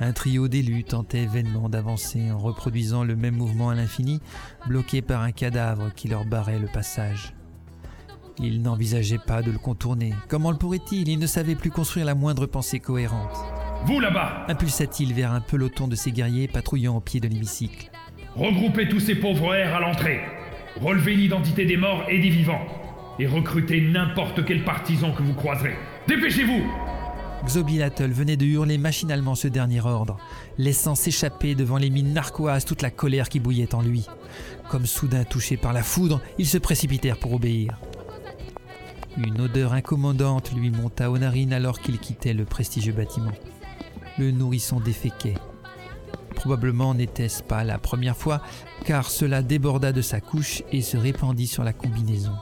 Un 0.02 0.12
trio 0.12 0.50
d'élus 0.50 0.84
tentait 0.84 1.26
vainement 1.26 1.70
d'avancer 1.70 2.30
en 2.30 2.38
reproduisant 2.38 3.06
le 3.06 3.16
même 3.16 3.38
mouvement 3.38 3.70
à 3.70 3.76
l'infini, 3.76 4.20
bloqué 4.68 5.02
par 5.02 5.22
un 5.22 5.32
cadavre 5.32 5.94
qui 5.96 6.10
leur 6.10 6.26
barrait 6.26 6.60
le 6.60 6.68
passage. 6.68 7.34
Il 8.40 8.62
n'envisageait 8.62 9.20
pas 9.20 9.42
de 9.42 9.52
le 9.52 9.60
contourner. 9.60 10.14
Comment 10.28 10.52
le 10.52 10.58
pourrait-il? 10.58 11.08
Il 11.08 11.20
ne 11.20 11.28
savait 11.28 11.56
plus 11.56 11.72
construire 11.72 12.06
la 12.06 12.16
moindre 12.16 12.46
pensée 12.46 12.80
cohérente. 12.80 13.36
Vous 13.86 14.00
là-bas 14.00 14.46
Impulsa-t-il 14.48 15.14
vers 15.14 15.32
un 15.32 15.42
peloton 15.42 15.88
de 15.88 15.96
ses 15.96 16.12
guerriers 16.12 16.48
patrouillant 16.48 16.96
au 16.96 17.02
pied 17.02 17.20
de 17.20 17.28
l'hémicycle. 17.28 17.92
Regroupez 18.36 18.88
tous 18.88 19.00
ces 19.00 19.16
pauvres 19.16 19.54
airs 19.54 19.76
à 19.76 19.80
l'entrée. 19.80 20.22
Relevez 20.82 21.16
l'identité 21.16 21.66
des 21.66 21.78
morts 21.78 22.04
et 22.10 22.20
des 22.20 22.30
vivants. 22.30 22.66
Et 23.20 23.28
recrutez 23.28 23.82
n'importe 23.82 24.44
quel 24.46 24.64
partisan 24.64 25.12
que 25.12 25.22
vous 25.22 25.34
croiserez. 25.34 25.76
Dépêchez-vous 26.08 26.64
Xobilatl 27.46 28.10
venait 28.10 28.38
de 28.38 28.46
hurler 28.46 28.78
machinalement 28.78 29.36
ce 29.36 29.50
dernier 29.50 29.82
ordre, 29.82 30.18
laissant 30.58 30.96
s'échapper 30.96 31.56
devant 31.56 31.78
les 31.78 31.90
mines 31.90 32.14
narquoises 32.14 32.66
toute 32.66 32.82
la 32.82 32.90
colère 32.90 33.28
qui 33.28 33.40
bouillait 33.40 33.76
en 33.76 33.82
lui. 33.82 34.08
Comme 34.70 34.86
soudain 34.86 35.26
touchés 35.26 35.58
par 35.58 35.74
la 35.74 35.84
foudre, 35.84 36.22
ils 36.38 36.48
se 36.48 36.58
précipitèrent 36.58 37.20
pour 37.20 37.34
obéir. 37.34 37.78
Une 39.18 39.42
odeur 39.42 39.74
incommodante 39.74 40.52
lui 40.54 40.72
monta 40.72 41.12
aux 41.12 41.18
narines 41.18 41.54
alors 41.54 41.80
qu'il 41.80 42.00
quittait 42.00 42.34
le 42.34 42.46
prestigieux 42.46 42.94
bâtiment. 42.94 43.32
Le 44.18 44.32
nourrisson 44.32 44.80
déféquait. 44.80 45.36
Probablement 46.36 46.96
n'était-ce 46.96 47.44
pas 47.44 47.64
la 47.64 47.78
première 47.78 48.18
fois, 48.18 48.42
car 48.86 49.10
cela 49.10 49.44
déborda 49.44 49.92
de 49.92 50.02
sa 50.02 50.20
couche 50.20 50.64
et 50.72 50.82
se 50.82 50.98
répandit 50.98 51.48
sur 51.48 51.64
la 51.64 51.74
combinaison. 51.74 52.34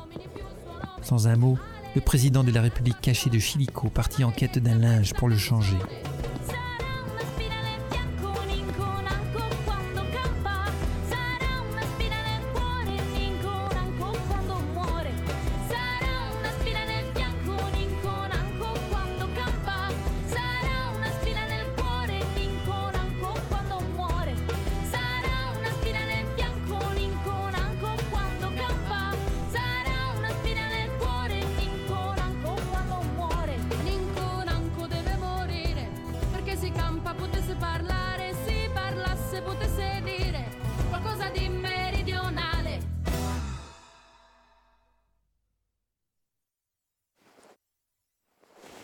Sans 1.01 1.27
un 1.27 1.35
mot, 1.35 1.57
le 1.93 2.01
président 2.01 2.43
de 2.43 2.51
la 2.51 2.61
République 2.61 3.01
caché 3.01 3.29
de 3.29 3.39
Chilico 3.39 3.89
partit 3.89 4.23
en 4.23 4.31
quête 4.31 4.59
d'un 4.59 4.75
linge 4.75 5.13
pour 5.13 5.27
le 5.27 5.37
changer. 5.37 5.77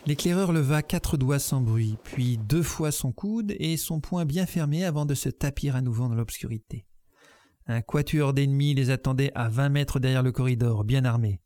L'éclaireur 0.08 0.54
leva 0.54 0.84
quatre 0.84 1.18
doigts 1.18 1.38
sans 1.38 1.60
bruit, 1.60 1.98
puis 2.06 2.38
deux 2.38 2.64
fois 2.64 2.94
son 2.94 3.12
coude 3.12 3.54
et 3.60 3.76
son 3.76 4.00
poing 4.00 4.24
bien 4.24 4.46
fermé 4.46 4.86
avant 4.86 5.06
de 5.06 5.14
se 5.14 5.28
tapir 5.28 5.76
à 5.76 5.82
nouveau 5.82 6.08
dans 6.08 6.16
l'obscurité. 6.16 6.86
Un 7.66 7.82
quatuor 7.82 8.34
d'ennemis 8.34 8.74
les 8.74 8.90
attendait 8.90 9.34
à 9.36 9.50
vingt 9.50 9.68
mètres 9.68 10.00
derrière 10.00 10.24
le 10.24 10.32
corridor, 10.32 10.86
bien 10.86 11.04
armés. 11.04 11.42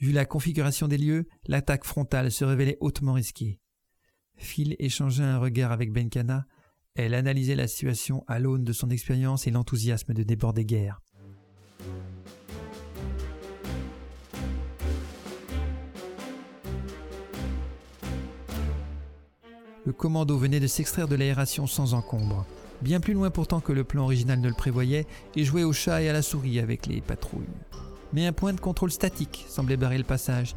Vu 0.00 0.12
la 0.12 0.24
configuration 0.24 0.88
des 0.88 0.96
lieux, 0.96 1.28
l'attaque 1.46 1.84
frontale 1.84 2.32
se 2.32 2.46
révélait 2.46 2.78
hautement 2.80 3.12
risquée. 3.12 3.60
Phil 4.36 4.76
échangea 4.78 5.34
un 5.34 5.38
regard 5.38 5.70
avec 5.70 5.92
Benkana. 5.92 6.46
Elle 6.94 7.12
analysait 7.12 7.54
la 7.54 7.68
situation 7.68 8.24
à 8.28 8.38
l'aune 8.38 8.64
de 8.64 8.72
son 8.72 8.88
expérience 8.88 9.46
et 9.46 9.50
l'enthousiasme 9.50 10.14
de 10.14 10.22
déborder 10.22 10.64
guerre. 10.64 11.02
Le 19.86 19.92
commando 19.92 20.36
venait 20.36 20.60
de 20.60 20.66
s'extraire 20.66 21.08
de 21.08 21.14
l'aération 21.14 21.66
sans 21.66 21.94
encombre, 21.94 22.44
bien 22.82 23.00
plus 23.00 23.14
loin 23.14 23.30
pourtant 23.30 23.60
que 23.60 23.72
le 23.72 23.84
plan 23.84 24.02
original 24.02 24.40
ne 24.40 24.48
le 24.48 24.54
prévoyait, 24.54 25.06
et 25.36 25.44
jouait 25.44 25.62
au 25.62 25.72
chat 25.72 26.02
et 26.02 26.08
à 26.08 26.12
la 26.12 26.22
souris 26.22 26.58
avec 26.58 26.86
les 26.86 27.00
patrouilles. 27.00 27.46
Mais 28.12 28.26
un 28.26 28.32
point 28.32 28.52
de 28.52 28.60
contrôle 28.60 28.90
statique 28.90 29.46
semblait 29.48 29.76
barrer 29.76 29.98
le 29.98 30.04
passage, 30.04 30.56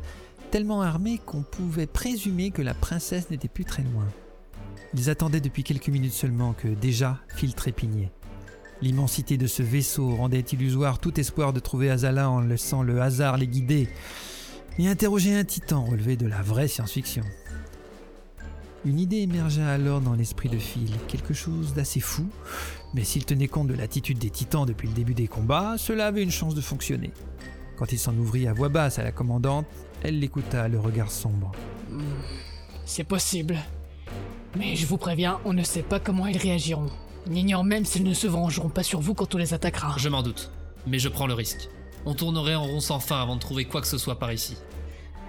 tellement 0.50 0.82
armé 0.82 1.20
qu'on 1.24 1.44
pouvait 1.44 1.86
présumer 1.86 2.50
que 2.50 2.64
la 2.64 2.74
princesse 2.74 3.30
n'était 3.30 3.48
plus 3.48 3.66
très 3.66 3.84
loin. 3.84 4.08
Ils 4.96 5.12
attendaient 5.12 5.42
depuis 5.42 5.64
quelques 5.64 5.90
minutes 5.90 6.14
seulement 6.14 6.54
que 6.54 6.68
déjà 6.68 7.20
Phil 7.36 7.54
trépignait. 7.54 8.12
L'immensité 8.82 9.38
de 9.38 9.46
ce 9.46 9.62
vaisseau 9.62 10.16
rendait 10.16 10.40
illusoire 10.40 11.00
tout 11.00 11.20
espoir 11.20 11.54
de 11.54 11.60
trouver 11.60 11.92
Azala 11.92 12.30
en 12.30 12.40
laissant 12.40 12.82
le 12.82 13.00
hasard 13.02 13.38
les 13.38 13.48
guider, 13.48 13.90
et 14.80 14.88
interroger 14.88 15.36
un 15.36 15.44
titan 15.44 15.86
relevé 15.86 16.16
de 16.16 16.26
la 16.26 16.42
vraie 16.42 16.70
science-fiction. 16.70 17.26
Une 18.86 19.00
idée 19.00 19.18
émergea 19.18 19.68
alors 19.68 20.00
dans 20.00 20.14
l'esprit 20.14 20.48
de 20.48 20.58
Phil, 20.58 20.90
quelque 21.10 21.34
chose 21.34 21.74
d'assez 21.74 22.00
fou, 22.00 22.26
mais 22.94 23.04
s'il 23.04 23.26
tenait 23.26 23.50
compte 23.50 23.68
de 23.68 23.74
l'attitude 23.74 24.20
des 24.20 24.30
titans 24.30 24.66
depuis 24.66 24.88
le 24.88 24.94
début 24.94 25.14
des 25.14 25.28
combats, 25.28 25.76
cela 25.78 26.08
avait 26.08 26.24
une 26.24 26.32
chance 26.32 26.56
de 26.56 26.62
fonctionner. 26.62 27.12
Quand 27.78 27.92
il 27.92 28.00
s'en 28.00 28.16
ouvrit 28.16 28.48
à 28.48 28.54
voix 28.54 28.70
basse 28.70 28.98
à 28.98 29.04
la 29.04 29.12
commandante, 29.12 29.66
elle 30.02 30.20
l'écouta, 30.20 30.70
le 30.70 30.80
regard 30.80 31.12
sombre. 31.12 31.52
Hmm, 31.90 32.02
c'est 32.86 33.04
possible. 33.04 33.58
Mais 34.58 34.78
je 34.78 34.86
vous 34.86 34.98
préviens, 34.98 35.40
on 35.44 35.52
ne 35.52 35.64
sait 35.64 35.84
pas 35.84 36.00
comment 36.00 36.26
ils 36.26 36.38
réagiront. 36.38 36.90
On 37.30 37.36
ignore 37.36 37.66
même 37.66 37.84
s'ils 37.84 38.04
ne 38.04 38.14
se 38.14 38.28
vengeront 38.28 38.70
pas 38.70 38.84
sur 38.84 39.02
vous 39.02 39.14
quand 39.14 39.36
on 39.36 39.38
les 39.38 39.54
attaquera. 39.54 39.94
Je 39.98 40.08
m'en 40.08 40.24
doute, 40.24 40.52
mais 40.88 41.00
je 41.00 41.10
prends 41.10 41.28
le 41.28 41.34
risque. 41.34 41.70
On 42.06 42.14
tournerait 42.14 42.56
en 42.56 42.64
rond 42.64 42.80
sans 42.80 43.02
fin 43.02 43.22
avant 43.22 43.36
de 43.36 43.42
trouver 43.42 43.66
quoi 43.66 43.82
que 43.82 43.88
ce 43.88 43.98
soit 43.98 44.18
par 44.20 44.32
ici. 44.32 44.56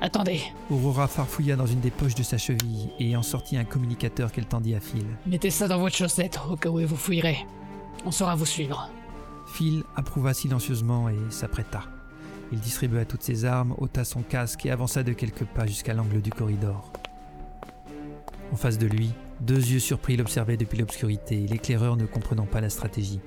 Attendez. 0.01 0.41
Aurora 0.71 1.07
farfouilla 1.07 1.57
dans 1.57 1.67
une 1.67 1.81
des 1.81 1.91
poches 1.91 2.15
de 2.15 2.23
sa 2.23 2.39
cheville 2.39 2.91
et 2.99 3.17
en 3.17 3.23
sortit 3.23 3.59
un 3.59 3.65
communicateur 3.65 4.33
qu'elle 4.33 4.47
tendit 4.47 4.75
à 4.75 4.81
Phil. 4.81 5.05
Mettez 5.27 5.51
ça 5.51 5.69
dans 5.69 5.79
votre 5.79 5.95
chaussette 5.95 6.41
au 6.51 6.57
cas 6.57 6.71
où 6.71 6.81
vous 6.87 6.97
fouillerez. 6.97 7.47
On 8.07 8.11
saura 8.11 8.35
vous 8.35 8.47
suivre. 8.47 8.89
Phil 9.47 9.83
approuva 9.97 10.33
silencieusement 10.33 11.09
et 11.09 11.19
s'apprêta. 11.29 11.83
Il 12.53 12.61
distribua 12.61 13.05
toutes 13.05 13.23
ses 13.23 13.45
armes, 13.45 13.75
ôta 13.79 14.05
son 14.05 14.23
casque 14.23 14.65
et 14.65 14.71
avança 14.71 15.03
de 15.03 15.13
quelques 15.13 15.45
pas 15.45 15.67
jusqu'à 15.67 15.93
l'angle 15.93 16.23
du 16.23 16.31
corridor. 16.31 16.93
En 18.53 18.57
face 18.57 18.79
de 18.79 18.87
lui, 18.87 19.13
deux 19.41 19.55
yeux 19.55 19.79
surpris 19.79 20.17
l'observaient 20.17 20.57
depuis 20.57 20.79
l'obscurité, 20.79 21.47
l'éclaireur 21.47 21.97
ne 21.97 22.07
comprenant 22.07 22.47
pas 22.47 22.61
la 22.61 22.71
stratégie. 22.71 23.21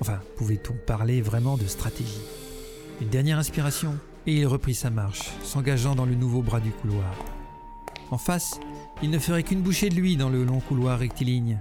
Enfin, 0.00 0.20
pouvait-on 0.36 0.74
parler 0.86 1.20
vraiment 1.20 1.56
de 1.56 1.66
stratégie? 1.66 2.20
Une 3.00 3.08
dernière 3.08 3.38
inspiration? 3.38 3.98
Et 4.28 4.40
il 4.40 4.46
reprit 4.46 4.74
sa 4.74 4.90
marche, 4.90 5.30
s'engageant 5.42 5.94
dans 5.94 6.04
le 6.04 6.14
nouveau 6.14 6.42
bras 6.42 6.60
du 6.60 6.70
couloir. 6.70 7.14
En 8.10 8.18
face, 8.18 8.60
il 9.02 9.08
ne 9.08 9.18
ferait 9.18 9.42
qu'une 9.42 9.62
bouchée 9.62 9.88
de 9.88 9.94
lui 9.94 10.18
dans 10.18 10.28
le 10.28 10.44
long 10.44 10.60
couloir 10.60 10.98
rectiligne. 10.98 11.58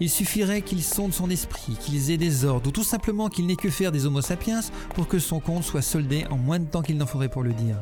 Il 0.00 0.10
suffirait 0.10 0.62
qu'il 0.62 0.82
sonde 0.82 1.12
son 1.12 1.30
esprit, 1.30 1.76
qu'ils 1.80 2.10
aient 2.10 2.16
des 2.16 2.44
ordres, 2.44 2.70
ou 2.70 2.72
tout 2.72 2.82
simplement 2.82 3.28
qu'il 3.28 3.46
n'ait 3.46 3.54
que 3.54 3.70
faire 3.70 3.92
des 3.92 4.04
Homo 4.04 4.20
sapiens 4.20 4.62
pour 4.96 5.06
que 5.06 5.20
son 5.20 5.38
compte 5.38 5.62
soit 5.62 5.80
soldé 5.80 6.26
en 6.28 6.36
moins 6.36 6.58
de 6.58 6.64
temps 6.64 6.82
qu'il 6.82 6.96
n'en 6.96 7.06
faudrait 7.06 7.28
pour 7.28 7.44
le 7.44 7.52
dire. 7.52 7.76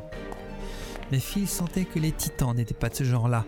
Mais 1.11 1.19
Phil 1.19 1.49
sentait 1.49 1.87
que 1.87 1.99
les 1.99 2.13
titans 2.13 2.55
n'étaient 2.55 2.75
pas 2.75 2.91
de 2.91 2.95
ce 2.95 3.05
genre-là. 3.05 3.47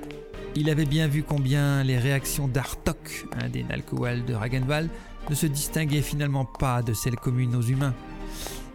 Il 0.56 0.70
avait 0.70 0.86
bien 0.86 1.06
vu 1.06 1.22
combien 1.22 1.84
les 1.84 1.98
réactions 1.98 2.48
d'Artok, 2.48 3.26
un 3.38 3.50
des 3.50 3.62
Nalkoal 3.62 4.24
de 4.24 4.32
Ragenval, 4.32 4.88
ne 5.28 5.34
se 5.34 5.44
distinguaient 5.44 6.00
finalement 6.00 6.46
pas 6.46 6.80
de 6.80 6.94
celles 6.94 7.16
communes 7.16 7.56
aux 7.56 7.62
humains. 7.62 7.94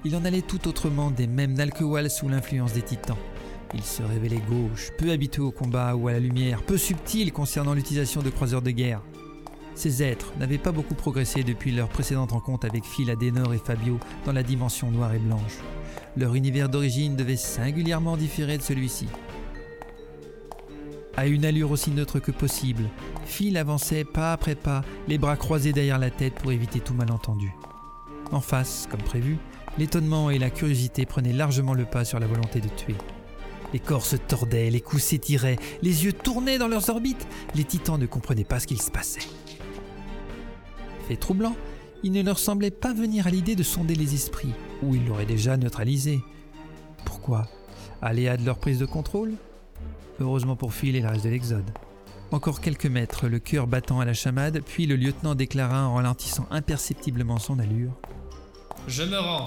Il 0.06 0.18
en 0.18 0.26
allait 0.26 0.41
tout 0.41 0.68
autrement 0.68 1.12
des 1.12 1.28
mêmes 1.28 1.54
Nalkewal 1.54 2.10
sous 2.10 2.28
l'influence 2.28 2.74
des 2.74 2.82
titans. 2.82 3.18
Il 3.74 3.84
se 3.84 4.04
révélait 4.04 4.41
gauche, 4.49 4.91
peu 4.97 5.12
habitué 5.12 5.41
au 5.41 5.51
combat 5.51 5.95
ou 5.95 6.10
à 6.10 6.12
la 6.12 6.20
lumière, 6.20 6.62
peu 6.62 6.78
subtil 6.78 7.32
concernant 7.32 7.74
l'utilisation 7.74 8.22
de 8.22 8.30
croiseurs 8.30 8.62
de 8.62 8.72
guerre. 8.72 9.01
Ces 9.76 10.04
êtres 10.04 10.34
n'avaient 10.38 10.58
pas 10.58 10.74
beaucoup 10.74 10.93
progressé 10.93 11.43
depuis 11.43 11.72
leur 11.72 11.88
précédente 11.88 12.34
rencontre 12.34 12.68
avec 12.68 12.84
Phil 12.84 13.10
Adenor 13.10 13.54
et 13.54 13.60
Fabio 13.60 13.97
dans 14.26 14.34
la 14.34 14.43
dimension 14.43 14.91
noire 14.91 15.14
et 15.14 15.20
blanche. 15.20 15.58
Leur 16.18 16.36
univers 16.36 16.70
d'origine 16.70 17.16
devait 17.16 17.38
singulièrement 17.38 18.18
différer 18.18 18.58
de 18.58 18.64
celui-ci. 18.64 19.08
À 21.16 21.28
une 21.28 21.45
allure 21.45 21.72
aussi 21.72 21.91
neutre 21.91 22.20
que 22.20 22.32
possible, 22.32 22.89
Phil 23.26 23.58
avançait 23.58 24.04
pas 24.04 24.34
après 24.34 24.56
pas, 24.56 24.84
les 25.08 25.18
bras 25.18 25.38
croisés 25.38 25.72
derrière 25.72 25.97
la 25.97 26.10
tête 26.10 26.36
pour 26.36 26.51
éviter 26.51 26.82
tout 26.82 26.93
malentendu. 26.93 27.51
En 28.32 28.41
face, 28.41 28.88
comme 28.91 29.01
prévu, 29.01 29.38
L'étonnement 29.78 30.30
et 30.30 30.38
la 30.38 30.51
curiosité 30.51 31.05
prenaient 31.05 31.34
largement 31.34 31.74
le 31.74 31.86
pas 31.86 32.05
sur 32.05 32.19
la 32.19 32.28
volonté 32.28 32.61
de 32.61 32.69
tuer. 32.69 32.95
Les 33.74 33.80
corps 33.80 34.05
se 34.05 34.15
tordaient, 34.15 34.69
les 34.69 34.82
coups 34.82 35.01
s'étiraient, 35.01 35.57
les 35.82 36.05
yeux 36.05 36.13
tournaient 36.13 36.59
dans 36.59 36.67
leurs 36.67 36.89
orbites. 36.89 37.28
Les 37.55 37.63
titans 37.63 37.99
ne 37.99 38.05
comprenaient 38.05 38.43
pas 38.43 38.59
ce 38.59 38.67
qu'il 38.67 38.82
se 38.82 38.91
passait. 38.91 39.28
Fait 41.07 41.15
troublant, 41.15 41.55
il 42.03 42.11
ne 42.11 42.21
leur 42.21 42.38
semblait 42.38 42.69
pas 42.69 42.93
venir 42.93 43.26
à 43.26 43.32
l'idée 43.32 43.55
de 43.55 43.63
sonder 43.63 43.95
les 43.95 44.13
esprits, 44.13 44.53
ou 44.84 44.93
ils 44.93 45.05
l'auraient 45.07 45.26
déjà 45.26 45.57
neutralisé. 45.57 46.21
Pourquoi? 47.03 47.47
Aléa 48.01 48.38
de 48.38 48.45
leur 48.45 48.59
prise 48.59 48.78
de 48.78 48.86
contrôle? 48.86 49.34
Heureusement 50.19 50.55
pour 50.55 50.74
Phil 50.74 50.95
et 50.95 51.01
le 51.01 51.07
reste 51.07 51.24
de 51.24 51.30
l'Exode. 51.30 51.71
Encore 52.32 52.61
quelques 52.61 52.86
mètres, 52.86 53.28
le 53.28 53.39
cœur 53.39 53.65
battant 53.65 53.99
à 53.99 54.05
la 54.05 54.13
chamade, 54.13 54.61
puis 54.63 54.86
le 54.86 54.95
lieutenant 54.95 55.34
déclara 55.34 55.88
en 55.88 55.95
ralentissant 55.95 56.45
imperceptiblement 56.51 57.39
son 57.39 57.57
allure 57.57 57.93
je 58.88 59.03
me 59.03 59.17
rends. 59.17 59.45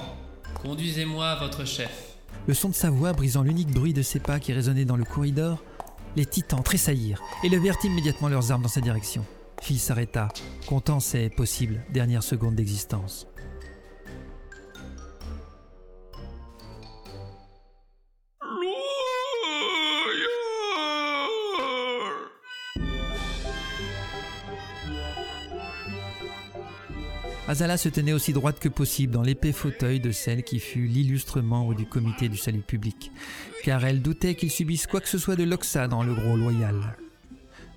Conduisez-moi 0.63 1.37
votre 1.37 1.65
chef. 1.67 2.17
Le 2.47 2.55
son 2.55 2.69
de 2.69 2.75
sa 2.75 2.91
voix 2.91 3.13
brisant 3.13 3.43
l'unique 3.43 3.73
bruit 3.73 3.93
de 3.93 4.03
ses 4.03 4.21
pas 4.21 4.41
qui 4.41 4.53
résonnait 4.53 4.85
dans 4.85 4.97
le 4.97 5.05
corridor, 5.05 5.63
les 6.17 6.27
titans 6.27 6.63
tressaillirent 6.63 7.23
et 7.43 7.49
levèrent 7.49 7.77
immédiatement 7.85 8.29
leurs 8.29 8.53
armes 8.53 8.63
dans 8.63 8.69
sa 8.69 8.81
direction. 8.81 9.25
Phil 9.63 9.79
s'arrêta, 9.79 10.29
comptant 10.67 11.01
ses 11.01 11.29
possibles 11.29 11.81
dernières 11.93 12.23
secondes 12.23 12.55
d'existence. 12.55 13.27
Azala 27.49 27.77
se 27.77 27.89
tenait 27.89 28.13
aussi 28.13 28.33
droite 28.33 28.59
que 28.59 28.69
possible 28.69 29.13
dans 29.13 29.23
l'épais 29.23 29.53
fauteuil 29.53 30.01
de 30.01 30.11
celle 30.11 30.43
qui 30.43 30.59
fut 30.59 30.87
l'illustre 30.87 31.41
membre 31.41 31.75
du 31.75 31.87
comité 31.87 32.29
du 32.29 32.37
salut 32.37 32.61
public, 32.61 33.13
car 33.63 33.85
elle 33.85 34.03
doutait 34.03 34.35
qu'il 34.35 34.51
subisse 34.51 34.89
quoi 34.89 35.01
que 35.01 35.09
ce 35.09 35.19
soit 35.19 35.37
de 35.37 35.45
l'Oxa 35.45 35.87
dans 35.87 36.03
le 36.03 36.13
gros 36.13 36.37
loyal. 36.37 36.97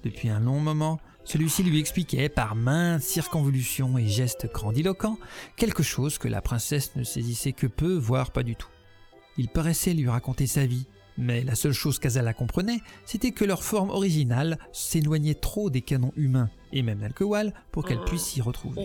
Depuis 0.04 0.30
un 0.30 0.40
long 0.40 0.60
moment, 0.60 1.00
celui-ci 1.24 1.62
lui 1.62 1.80
expliquait 1.80 2.30
par 2.30 2.56
maintes 2.56 3.04
circonvolutions 3.04 3.96
et 4.00 4.08
gestes 4.08 4.52
grandiloquents 4.52 5.20
quelque 5.56 5.84
chose 5.84 6.18
que 6.18 6.28
la 6.28 6.42
princesse 6.42 6.96
ne 6.96 7.04
saisissait 7.04 7.54
que 7.54 7.68
peu, 7.68 7.94
voire 7.96 8.32
pas 8.32 8.42
du 8.42 8.56
tout. 8.56 8.70
Il 9.38 9.50
paraissait 9.50 9.94
lui 9.94 10.10
raconter 10.10 10.48
sa 10.48 10.66
vie, 10.66 10.88
mais 11.20 11.44
la 11.44 11.54
seule 11.54 11.74
chose 11.74 12.00
qu'Azala 12.00 12.34
comprenait, 12.34 12.80
c'était 13.06 13.32
que 13.32 13.44
leur 13.44 13.62
forme 13.62 13.90
originale 13.90 14.58
s'éloignait 14.72 15.36
trop 15.36 15.70
des 15.70 15.82
canons 15.82 16.14
humains, 16.16 16.50
et 16.72 16.82
même 16.82 17.00
d'Alkewal, 17.00 17.54
pour 17.72 17.86
qu'elle 17.86 18.04
puisse 18.06 18.24
s'y 18.24 18.42
retrouver. 18.42 18.82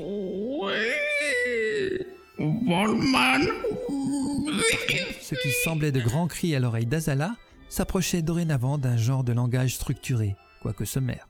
Ce 5.22 5.35
qui 5.37 5.51
semblait 5.62 5.93
de 5.93 6.01
grands 6.01 6.26
cris 6.26 6.57
à 6.57 6.61
l'oreille 6.61 6.87
d'Azala 6.87 7.37
s'approchait 7.68 8.22
dorénavant 8.22 8.78
d'un 8.78 8.97
genre 8.97 9.22
de 9.22 9.32
langage 9.32 9.76
structuré, 9.76 10.35
quoique 10.61 10.85
sommaire. 10.85 11.28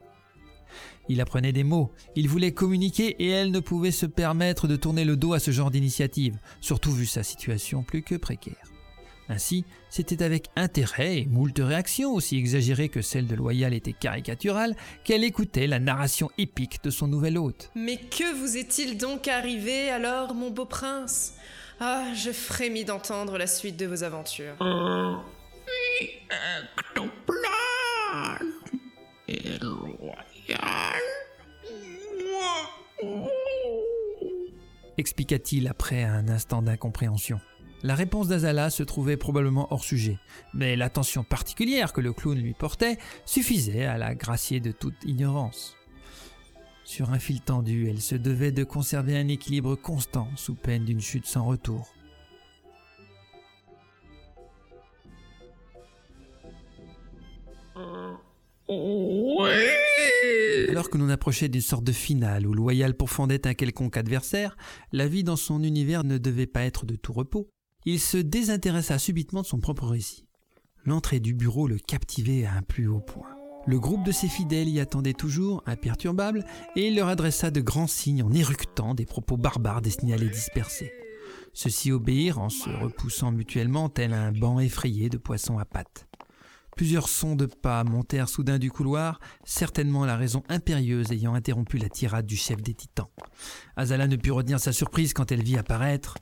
Il 1.11 1.20
apprenait 1.20 1.52
des 1.52 1.64
mots, 1.64 1.92
il 2.16 2.28
voulait 2.28 2.52
communiquer 2.52 3.14
et 3.22 3.28
elle 3.28 3.50
ne 3.50 3.61
pouvait 3.61 3.90
se 3.90 4.07
permettre 4.07 4.66
de 4.68 4.76
tourner 4.76 5.05
le 5.05 5.18
dos 5.18 5.34
à 5.34 5.38
ce 5.38 5.50
genre 5.50 5.70
d'initiative, 5.70 6.38
surtout 6.62 6.92
vu 6.92 7.05
sa 7.05 7.22
situation 7.22 7.82
plus 7.82 8.02
que 8.02 8.14
précaire. 8.14 8.74
Ainsi, 9.29 9.64
c'était 9.91 10.22
avec 10.22 10.49
intérêt 10.57 11.18
et 11.18 11.27
moult 11.27 11.59
réactions 11.59 12.12
aussi 12.12 12.37
exagérées 12.37 12.89
que 12.89 13.03
celle 13.03 13.27
de 13.27 13.35
Loyal 13.35 13.72
était 13.72 13.93
caricaturale 13.93 14.77
qu'elle 15.05 15.25
écoutait 15.25 15.66
la 15.66 15.79
narration 15.79 16.31
épique 16.37 16.83
de 16.85 16.91
son 16.91 17.09
nouvel 17.09 17.39
hôte. 17.39 17.70
Mais 17.75 17.97
que 17.97 18.35
vous 18.35 18.57
est-il 18.57 18.99
donc 18.99 19.29
arrivé 19.29 19.91
alors, 19.91 20.35
mon 20.35 20.51
beau 20.51 20.66
prince? 20.66 21.35
Ah, 21.81 22.05
je 22.14 22.31
frémis 22.31 22.85
d'entendre 22.85 23.39
la 23.39 23.47
suite 23.47 23.77
de 23.77 23.87
vos 23.87 24.05
aventures. 24.05 24.55
expliqua-t-il 34.97 35.68
après 35.68 36.05
un 36.05 36.29
instant 36.29 36.62
d'incompréhension. 36.62 37.41
La 37.85 37.95
réponse 37.95 38.28
d'Azala 38.28 38.70
se 38.70 38.82
trouvait 38.82 39.18
probablement 39.18 39.70
hors 39.70 39.85
sujet, 39.85 40.18
mais 40.55 40.74
l'attention 40.74 41.22
particulière 41.22 41.93
que 41.93 42.01
le 42.01 42.14
clown 42.14 42.39
lui 42.39 42.55
portait 42.55 42.97
suffisait 43.26 43.85
à 43.85 43.99
la 43.99 44.14
gracier 44.14 44.59
de 44.59 44.72
toute 44.72 45.05
ignorance. 45.05 45.76
Sur 46.85 47.11
un 47.11 47.18
fil 47.18 47.43
tendu, 47.43 47.91
elle 47.91 48.01
se 48.01 48.14
devait 48.14 48.53
de 48.53 48.64
conserver 48.64 49.18
un 49.18 49.28
équilibre 49.28 49.74
constant 49.76 50.28
sous 50.35 50.55
peine 50.55 50.87
d'une 50.87 51.03
chute 51.03 51.26
sans 51.26 51.45
retour. 51.45 51.93
Alors 60.70 60.89
que 60.89 60.97
l'on 60.97 61.11
approchait 61.11 61.51
d'une 61.51 61.61
sorte 61.61 61.85
de 61.85 61.93
finale 61.93 62.47
où 62.47 62.55
Loyal 62.55 62.95
pourfendait 62.95 63.47
un 63.47 63.53
quelconque 63.53 63.99
adversaire, 63.99 64.57
la 64.93 65.07
vie 65.07 65.22
dans 65.22 65.37
son 65.37 65.62
univers 65.62 66.03
ne 66.03 66.16
devait 66.16 66.47
pas 66.47 66.62
être 66.62 66.87
de 66.87 66.97
tout 66.97 67.12
repos. 67.12 67.53
Il 67.87 68.01
se 68.01 68.16
désintéressa 68.16 68.99
subitement 68.99 69.43
de 69.43 69.47
son 69.47 69.61
propre 69.61 69.87
récit. 69.87 70.26
L'entrée 70.87 71.20
du 71.20 71.35
bureau 71.35 71.68
le 71.68 71.76
captivait 71.76 72.47
à 72.47 72.55
un 72.55 72.62
plus 72.62 72.89
haut 72.89 73.01
point. 73.01 73.28
Le 73.66 73.78
groupe 73.78 74.05
de 74.05 74.12
ses 74.12 74.28
fidèles 74.28 74.70
y 74.70 74.80
attendait 74.80 75.12
toujours, 75.12 75.62
imperturbable, 75.66 76.47
et 76.76 76.89
il 76.89 76.97
leur 76.97 77.09
adressa 77.09 77.51
de 77.51 77.61
grands 77.61 77.87
signes 77.87 78.22
en 78.22 78.32
éructant 78.32 78.95
des 78.95 79.05
propos 79.05 79.37
barbares 79.37 79.82
destinés 79.82 80.14
à 80.14 80.16
les 80.16 80.30
disperser. 80.30 80.93
Ceux-ci 81.53 81.93
obéirent 81.93 82.39
en 82.39 82.49
se 82.49 82.70
repoussant 82.70 83.32
mutuellement 83.32 83.91
tel 83.91 84.14
un 84.14 84.32
banc 84.32 84.61
effrayé 84.61 85.11
de 85.11 85.18
poissons 85.18 85.59
à 85.59 85.66
pattes. 85.66 86.09
Plusieurs 86.76 87.09
sons 87.09 87.37
de 87.37 87.47
pas 87.47 87.85
montèrent 87.85 88.30
soudain 88.30 88.59
du 88.59 88.70
couloir, 88.70 89.20
certainement 89.45 90.07
la 90.07 90.16
raison 90.16 90.43
impérieuse 90.49 91.12
ayant 91.12 91.35
interrompu 91.35 91.76
la 91.76 91.91
tirade 91.91 92.26
du 92.26 92.37
chef 92.37 92.62
des 92.62 92.74
titans. 92.74 93.09
Azala 93.76 94.09
ne 94.09 94.16
put 94.16 94.32
retenir 94.32 94.59
sa 94.59 94.72
surprise 94.72 95.12
quand 95.12 95.30
elle 95.30 95.43
vit 95.43 95.59
apparaître. 95.59 96.16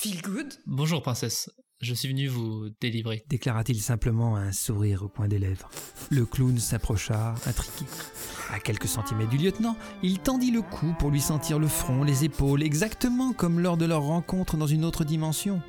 Feel 0.00 0.22
good 0.22 0.46
Bonjour, 0.64 1.02
princesse. 1.02 1.50
Je 1.80 1.92
suis 1.92 2.06
venu 2.06 2.28
vous 2.28 2.68
délivrer. 2.80 3.24
déclara-t-il 3.28 3.80
simplement 3.80 4.36
un 4.36 4.52
sourire 4.52 5.02
au 5.02 5.08
coin 5.08 5.26
des 5.26 5.40
lèvres. 5.40 5.68
Le 6.10 6.24
clown 6.24 6.56
s'approcha, 6.60 7.34
intrigué. 7.46 7.84
À 8.54 8.60
quelques 8.60 8.86
centimètres 8.86 9.30
du 9.30 9.38
lieutenant, 9.38 9.76
il 10.04 10.20
tendit 10.20 10.52
le 10.52 10.62
cou 10.62 10.94
pour 11.00 11.10
lui 11.10 11.20
sentir 11.20 11.58
le 11.58 11.66
front, 11.66 12.04
les 12.04 12.24
épaules, 12.24 12.62
exactement 12.62 13.32
comme 13.32 13.58
lors 13.58 13.76
de 13.76 13.86
leur 13.86 14.02
rencontre 14.02 14.56
dans 14.56 14.68
une 14.68 14.84
autre 14.84 15.02
dimension. 15.02 15.60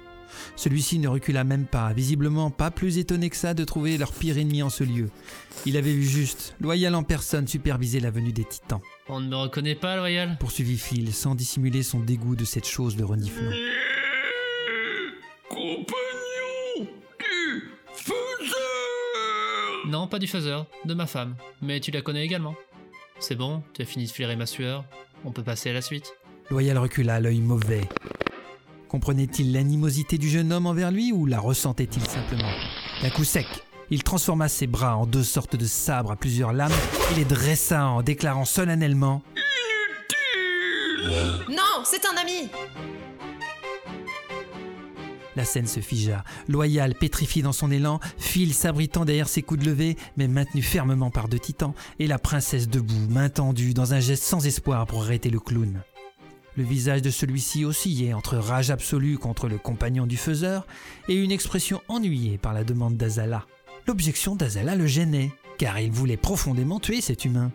Celui-ci 0.56 1.00
ne 1.00 1.08
recula 1.08 1.44
même 1.44 1.66
pas, 1.66 1.92
visiblement 1.92 2.52
pas 2.52 2.70
plus 2.70 3.00
étonné 3.00 3.32
que 3.32 3.36
ça 3.36 3.56
de 3.56 3.64
trouver 3.64 3.98
leur 3.98 4.14
pire 4.14 4.38
ennemi 4.38 4.62
en 4.62 4.70
ce 4.70 4.84
lieu. 4.84 5.10
Il 5.66 5.76
avait 5.76 5.92
vu 5.92 6.04
juste, 6.04 6.56
loyal 6.60 6.94
en 6.94 7.02
personne, 7.02 7.48
superviser 7.48 8.00
la 8.00 8.12
venue 8.12 8.32
des 8.32 8.46
titans. 8.46 8.82
On 9.08 9.22
ne 9.22 9.28
me 9.28 9.36
reconnaît 9.36 9.74
pas, 9.74 9.98
loyal 9.98 10.38
Poursuivit 10.40 10.78
Phil, 10.78 11.14
sans 11.16 11.34
dissimuler 11.34 11.82
son 11.82 12.00
dégoût 12.00 12.36
de 12.36 12.46
cette 12.46 12.68
chose 12.68 12.96
de 12.96 13.04
reniflement. 13.04 13.56
Non, 19.90 20.06
pas 20.06 20.20
du 20.20 20.28
faiseur, 20.28 20.68
de 20.86 20.94
ma 20.94 21.08
femme. 21.08 21.36
Mais 21.64 21.80
tu 21.80 21.90
la 21.90 22.04
connais 22.04 22.24
également. 22.24 22.54
C'est 23.20 23.34
bon, 23.34 23.64
tu 23.74 23.82
as 23.82 23.86
fini 23.86 24.06
de 24.06 24.12
flairer 24.12 24.36
ma 24.36 24.46
sueur. 24.46 24.86
On 25.26 25.32
peut 25.32 25.42
passer 25.42 25.72
à 25.72 25.74
la 25.74 25.82
suite. 25.82 26.14
Loyal 26.52 26.78
recula, 26.78 27.20
l'œil 27.20 27.42
mauvais. 27.42 27.90
Comprenait-il 28.88 29.52
l'animosité 29.52 30.20
du 30.20 30.30
jeune 30.30 30.54
homme 30.54 30.68
envers 30.68 30.92
lui 30.92 31.12
ou 31.12 31.26
la 31.26 31.40
ressentait-il 31.40 32.06
simplement? 32.08 32.52
D'un 33.02 33.10
coup 33.10 33.24
sec, 33.24 33.48
il 33.90 34.04
transforma 34.04 34.48
ses 34.48 34.68
bras 34.68 34.96
en 34.96 35.08
deux 35.08 35.24
sortes 35.24 35.56
de 35.56 35.66
sabres 35.66 36.12
à 36.12 36.16
plusieurs 36.16 36.54
lames 36.54 36.72
et 37.12 37.16
les 37.16 37.26
dressa 37.26 37.88
en 37.88 38.04
déclarant 38.04 38.46
solennellement 38.46 39.24
Non, 41.50 41.84
c'est 41.84 42.06
un 42.06 42.16
ami 42.22 42.48
La 45.40 45.46
scène 45.46 45.68
se 45.68 45.80
figea. 45.80 46.26
Loyal, 46.50 46.96
pétrifié 46.96 47.42
dans 47.42 47.54
son 47.54 47.72
élan, 47.72 48.02
Phil 48.18 48.54
s'abritant 48.54 49.06
derrière 49.06 49.30
ses 49.30 49.42
coudes 49.42 49.64
levés, 49.64 49.96
mais 50.18 50.28
maintenu 50.28 50.62
fermement 50.62 51.12
par 51.12 51.30
deux 51.30 51.40
titans, 51.40 51.72
et 51.98 52.08
la 52.08 52.20
princesse 52.20 52.68
debout, 52.68 53.08
main 53.10 53.30
tendue, 53.30 53.74
dans 53.74 53.94
un 53.94 54.02
geste 54.02 54.26
sans 54.26 54.46
espoir 54.46 54.86
pour 54.86 55.04
arrêter 55.04 55.30
le 55.30 55.40
clown. 55.40 55.82
Le 56.58 56.64
visage 56.66 57.02
de 57.02 57.10
celui-ci 57.10 57.64
oscillait 57.64 58.12
entre 58.12 58.36
rage 58.36 58.70
absolue 58.70 59.18
contre 59.18 59.48
le 59.48 59.58
compagnon 59.58 60.06
du 60.08 60.18
faiseur 60.18 60.68
et 61.08 61.16
une 61.16 61.32
expression 61.32 61.80
ennuyée 61.88 62.38
par 62.38 62.54
la 62.54 62.66
demande 62.66 62.98
d'Azala. 62.98 63.46
L'objection 63.88 64.36
d'Azala 64.36 64.76
le 64.76 64.88
gênait, 64.88 65.32
car 65.58 65.80
il 65.80 65.90
voulait 65.90 66.18
profondément 66.18 66.82
tuer 66.82 67.00
cet 67.00 67.24
humain. 67.24 67.54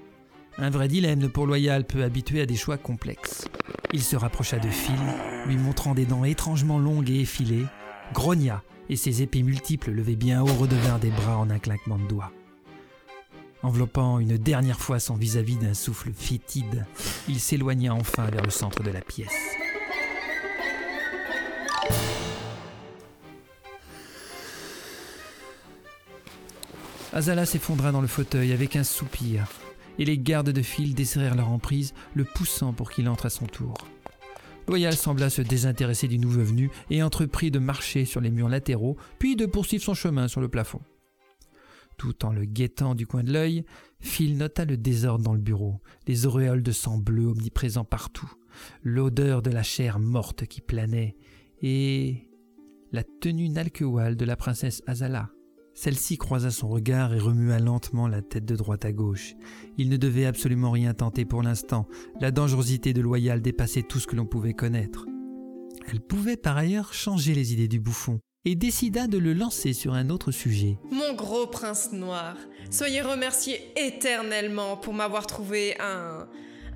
Un 0.57 0.71
vrai 0.71 0.87
dilemme 0.87 1.29
pour 1.29 1.47
Loyal 1.47 1.85
peu 1.85 2.05
habitué 2.05 2.41
à 2.41 2.47
des 2.47 2.55
choix 2.55 2.79
complexes. 2.79 3.49
Il 3.93 4.03
se 4.03 4.15
rapprocha 4.15 4.59
de 4.59 4.69
Phil, 4.69 4.95
lui 5.47 5.57
montrant 5.57 5.95
des 5.95 6.07
dents 6.07 6.25
étrangement 6.25 6.79
longues 6.79 7.11
et 7.11 7.21
effilées, 7.21 7.67
grogna, 8.13 8.63
et 8.89 8.95
ses 8.95 9.23
épées 9.23 9.43
multiples 9.43 9.91
levées 9.91 10.15
bien 10.15 10.43
haut 10.43 10.55
redevinrent 10.55 11.01
des 11.01 11.11
bras 11.11 11.39
en 11.39 11.51
un 11.51 11.59
claquement 11.59 11.99
de 11.99 12.07
doigts. 12.07 12.33
Enveloppant 13.63 14.21
une 14.21 14.37
dernière 14.37 14.79
fois 14.79 15.01
son 15.01 15.17
vis-à-vis 15.17 15.57
d'un 15.57 15.75
souffle 15.75 16.13
fétide, 16.13 16.87
il 17.29 17.41
s'éloigna 17.41 17.93
enfin 17.93 18.27
vers 18.27 18.43
le 18.43 18.51
centre 18.51 18.83
de 18.83 18.91
la 18.91 19.01
pièce. 19.01 19.57
Azala 27.13 27.47
s'effondra 27.47 27.91
dans 27.91 28.01
le 28.01 28.09
fauteuil 28.09 28.53
avec 28.53 28.77
un 28.77 28.85
soupir, 28.85 29.47
et 29.99 30.05
les 30.05 30.19
gardes 30.19 30.51
de 30.51 30.63
file 30.63 30.95
desserrèrent 30.95 31.35
leur 31.35 31.49
emprise, 31.49 31.95
le 32.15 32.25
poussant 32.25 32.73
pour 32.73 32.91
qu'il 32.91 33.09
entre 33.09 33.27
à 33.27 33.31
son 33.31 33.47
tour. 33.47 33.75
Loyal 34.67 34.95
sembla 34.95 35.29
se 35.29 35.43
désintéresser 35.43 36.09
du 36.09 36.19
nouveau 36.19 36.43
venu 36.43 36.71
et 36.91 37.03
entreprit 37.03 37.51
de 37.51 37.59
marcher 37.59 38.05
sur 38.05 38.21
les 38.21 38.31
murs 38.31 38.49
latéraux, 38.49 38.97
puis 39.19 39.37
de 39.37 39.47
poursuivre 39.47 39.85
son 39.85 39.95
chemin 39.95 40.29
sur 40.29 40.41
le 40.41 40.49
plafond. 40.49 40.81
Tout 41.99 42.25
en 42.25 42.33
le 42.33 42.45
guettant 42.45 42.95
du 42.95 43.07
coin 43.07 43.23
de 43.23 43.33
l'œil, 43.33 43.65
Phil 44.01 44.37
nota 44.37 44.65
le 44.65 44.77
désordre 44.77 45.25
dans 45.25 45.35
le 45.35 45.41
bureau, 45.41 45.81
les 46.07 46.27
auréoles 46.27 46.63
de 46.63 46.73
sang 46.73 46.99
bleu 46.99 47.27
omniprésents 47.27 47.85
partout, 47.85 48.31
l'odeur 48.83 49.43
de 49.43 49.51
la 49.51 49.63
chair 49.63 49.99
morte 49.99 50.47
qui 50.47 50.61
planait, 50.61 51.17
et 51.63 52.29
la 52.91 53.05
tenue 53.05 53.49
nalkewal 53.49 54.17
de 54.17 54.25
la 54.25 54.37
princesse 54.37 54.83
Azala. 54.87 55.31
Celle-ci 55.75 56.19
croisa 56.19 56.51
son 56.51 56.69
regard 56.69 57.13
et 57.15 57.19
remua 57.19 57.59
lentement 57.59 58.07
la 58.07 58.23
tête 58.23 58.45
de 58.45 58.55
droite 58.55 58.85
à 58.85 58.93
gauche. 58.93 59.35
Il 59.77 59.89
ne 59.89 59.97
devait 59.97 60.25
absolument 60.25 60.71
rien 60.71 60.95
tenter 60.95 61.25
pour 61.25 61.43
l'instant. 61.43 61.89
La 62.21 62.31
dangerosité 62.31 62.93
de 62.93 63.01
Loyal 63.01 63.43
dépassait 63.43 63.83
tout 63.83 63.99
ce 63.99 64.07
que 64.07 64.15
l'on 64.15 64.25
pouvait 64.25 64.55
connaître. 64.55 65.07
Elle 65.91 66.01
pouvait 66.01 66.37
par 66.37 66.57
ailleurs 66.57 66.95
changer 66.95 67.35
les 67.35 67.53
idées 67.53 67.69
du 67.69 67.81
bouffon 67.81 68.21
et 68.45 68.55
décida 68.55 69.07
de 69.07 69.19
le 69.19 69.33
lancer 69.33 69.73
sur 69.73 69.95
un 69.95 70.11
autre 70.11 70.31
sujet. 70.31 70.79
Mon 70.91 71.15
gros 71.15 71.47
prince 71.47 71.93
noir, 71.93 72.37
soyez 72.71 73.01
remercié 73.01 73.61
éternellement 73.77 74.77
pour 74.77 74.95
m'avoir 74.95 75.27
trouvé 75.27 75.77
un. 75.81 76.29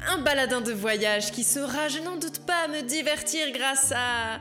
Un 0.07 0.19
baladin 0.23 0.61
de 0.61 0.73
voyage 0.73 1.33
qui 1.33 1.43
saura, 1.43 1.89
je 1.89 1.99
n'en 1.99 2.17
doute 2.17 2.39
pas, 2.47 2.69
me 2.69 2.83
divertir 2.83 3.51
grâce 3.53 3.93
à. 3.95 4.41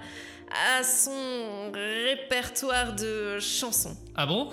À 0.52 0.84
son 0.84 1.72
répertoire 1.74 2.95
de 2.95 3.39
chansons. 3.39 3.95
Ah 4.16 4.26
bon? 4.26 4.50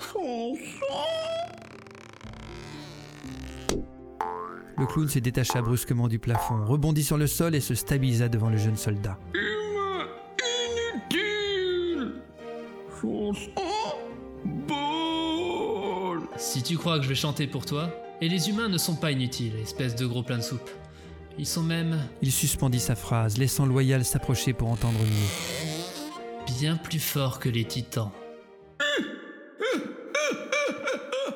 Le 4.77 4.85
clown 4.85 5.07
se 5.07 5.19
détacha 5.19 5.61
brusquement 5.61 6.07
du 6.07 6.19
plafond, 6.19 6.65
rebondit 6.65 7.03
sur 7.03 7.17
le 7.17 7.27
sol 7.27 7.55
et 7.55 7.61
se 7.61 7.75
stabilisa 7.75 8.27
devant 8.27 8.49
le 8.49 8.57
jeune 8.57 8.75
soldat. 8.75 9.17
Si 16.37 16.61
tu 16.63 16.77
crois 16.77 16.97
que 16.97 17.03
je 17.03 17.09
vais 17.09 17.15
chanter 17.15 17.47
pour 17.47 17.65
toi, 17.65 17.89
et 18.21 18.29
les 18.29 18.49
humains 18.49 18.69
ne 18.69 18.77
sont 18.77 18.95
pas 18.95 19.11
inutiles, 19.11 19.55
espèce 19.61 19.95
de 19.95 20.05
gros 20.05 20.23
plein 20.23 20.37
de 20.37 20.43
soupe. 20.43 20.69
Ils 21.37 21.45
sont 21.45 21.63
même 21.63 21.99
Il 22.21 22.31
suspendit 22.31 22.79
sa 22.79 22.95
phrase, 22.95 23.37
laissant 23.37 23.65
Loyal 23.65 24.05
s'approcher 24.05 24.53
pour 24.53 24.69
entendre 24.69 24.99
mieux. 24.99 25.74
Bien 26.45 26.75
plus 26.75 26.99
forts 26.99 27.39
que 27.39 27.49
les 27.49 27.65
titans. 27.65 28.11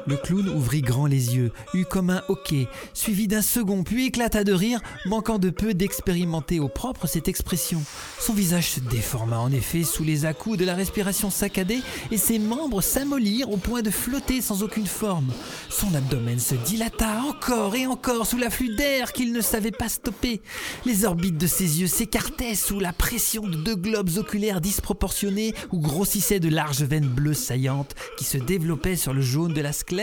Le 0.09 0.17
clown 0.17 0.49
ouvrit 0.49 0.81
grand 0.81 1.05
les 1.05 1.35
yeux, 1.35 1.51
eut 1.75 1.85
comme 1.85 2.09
un 2.09 2.23
hoquet, 2.29 2.67
suivi 2.95 3.27
d'un 3.27 3.43
second, 3.43 3.83
puis 3.83 4.07
éclata 4.07 4.43
de 4.43 4.53
rire, 4.53 4.81
manquant 5.05 5.37
de 5.37 5.51
peu 5.51 5.75
d'expérimenter 5.75 6.59
au 6.59 6.67
propre 6.67 7.05
cette 7.05 7.27
expression. 7.27 7.83
Son 8.19 8.33
visage 8.33 8.71
se 8.71 8.79
déforma 8.79 9.37
en 9.37 9.51
effet 9.51 9.83
sous 9.83 10.03
les 10.03 10.25
à-coups 10.25 10.57
de 10.57 10.65
la 10.65 10.73
respiration 10.73 11.29
saccadée, 11.29 11.81
et 12.09 12.17
ses 12.17 12.39
membres 12.39 12.81
s'amollirent 12.81 13.51
au 13.51 13.57
point 13.57 13.83
de 13.83 13.91
flotter 13.91 14.41
sans 14.41 14.63
aucune 14.63 14.87
forme. 14.87 15.31
Son 15.69 15.93
abdomen 15.93 16.39
se 16.39 16.55
dilata 16.55 17.21
encore 17.27 17.75
et 17.75 17.85
encore 17.85 18.25
sous 18.25 18.39
l'afflux 18.39 18.75
d'air 18.75 19.13
qu'il 19.13 19.31
ne 19.31 19.41
savait 19.41 19.69
pas 19.69 19.89
stopper. 19.89 20.41
Les 20.87 21.05
orbites 21.05 21.37
de 21.37 21.45
ses 21.45 21.81
yeux 21.81 21.87
s'écartaient 21.87 22.55
sous 22.55 22.79
la 22.79 22.93
pression 22.93 23.43
de 23.43 23.57
deux 23.57 23.75
globes 23.75 24.17
oculaires 24.17 24.59
disproportionnés 24.59 25.53
où 25.71 25.77
grossissaient 25.77 26.39
de 26.39 26.49
larges 26.49 26.81
veines 26.81 27.07
bleues 27.07 27.35
saillantes 27.35 27.93
qui 28.17 28.23
se 28.23 28.39
développaient 28.39 28.95
sur 28.95 29.13
le 29.13 29.21
jaune 29.21 29.53
de 29.53 29.61
la 29.61 29.71
sclère. 29.71 29.98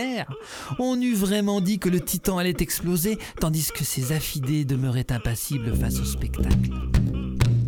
On 0.79 0.99
eût 0.99 1.13
vraiment 1.13 1.61
dit 1.61 1.79
que 1.79 1.89
le 1.89 1.99
titan 1.99 2.37
allait 2.37 2.55
exploser, 2.59 3.17
tandis 3.39 3.71
que 3.71 3.83
ses 3.83 4.11
affidés 4.11 4.65
demeuraient 4.65 5.11
impassibles 5.11 5.75
face 5.75 5.99
au 5.99 6.05
spectacle. 6.05 6.71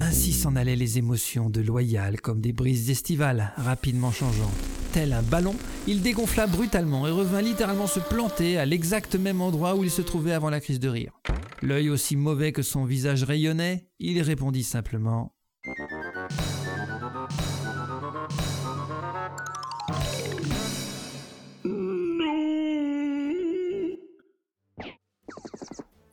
Ainsi 0.01 0.33
s'en 0.33 0.55
allaient 0.55 0.75
les 0.75 0.97
émotions 0.97 1.49
de 1.49 1.61
Loyal 1.61 2.21
comme 2.21 2.41
des 2.41 2.53
brises 2.53 2.89
estivales, 2.89 3.53
rapidement 3.57 4.11
changeantes. 4.11 4.49
Tel 4.91 5.13
un 5.13 5.21
ballon, 5.21 5.55
il 5.87 6.01
dégonfla 6.01 6.47
brutalement 6.47 7.07
et 7.07 7.11
revint 7.11 7.41
littéralement 7.41 7.85
se 7.85 7.99
planter 7.99 8.57
à 8.57 8.65
l'exact 8.65 9.15
même 9.15 9.41
endroit 9.41 9.75
où 9.75 9.83
il 9.83 9.91
se 9.91 10.01
trouvait 10.01 10.33
avant 10.33 10.49
la 10.49 10.61
crise 10.61 10.79
de 10.79 10.89
rire. 10.89 11.19
L'œil 11.61 11.89
aussi 11.89 12.15
mauvais 12.15 12.51
que 12.51 12.63
son 12.63 12.85
visage 12.85 13.23
rayonnait, 13.23 13.87
il 13.99 14.19
répondit 14.21 14.63
simplement 14.63 15.35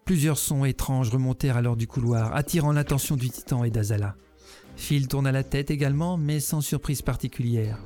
Plusieurs 0.07 0.39
sons 0.39 0.65
étranges 0.65 1.11
remontèrent 1.11 1.57
alors 1.57 1.77
du 1.77 1.89
couloir, 1.89 2.37
attirant 2.37 2.71
l'attention 2.71 3.17
du 3.17 3.29
titan 3.29 3.65
et 3.65 3.71
d'Azala. 3.71 4.15
Phil 4.77 5.09
tourna 5.09 5.33
la 5.33 5.43
tête 5.43 5.73
également, 5.73 6.17
mais 6.17 6.39
sans 6.39 6.61
surprise 6.61 7.03
particulière. 7.03 7.77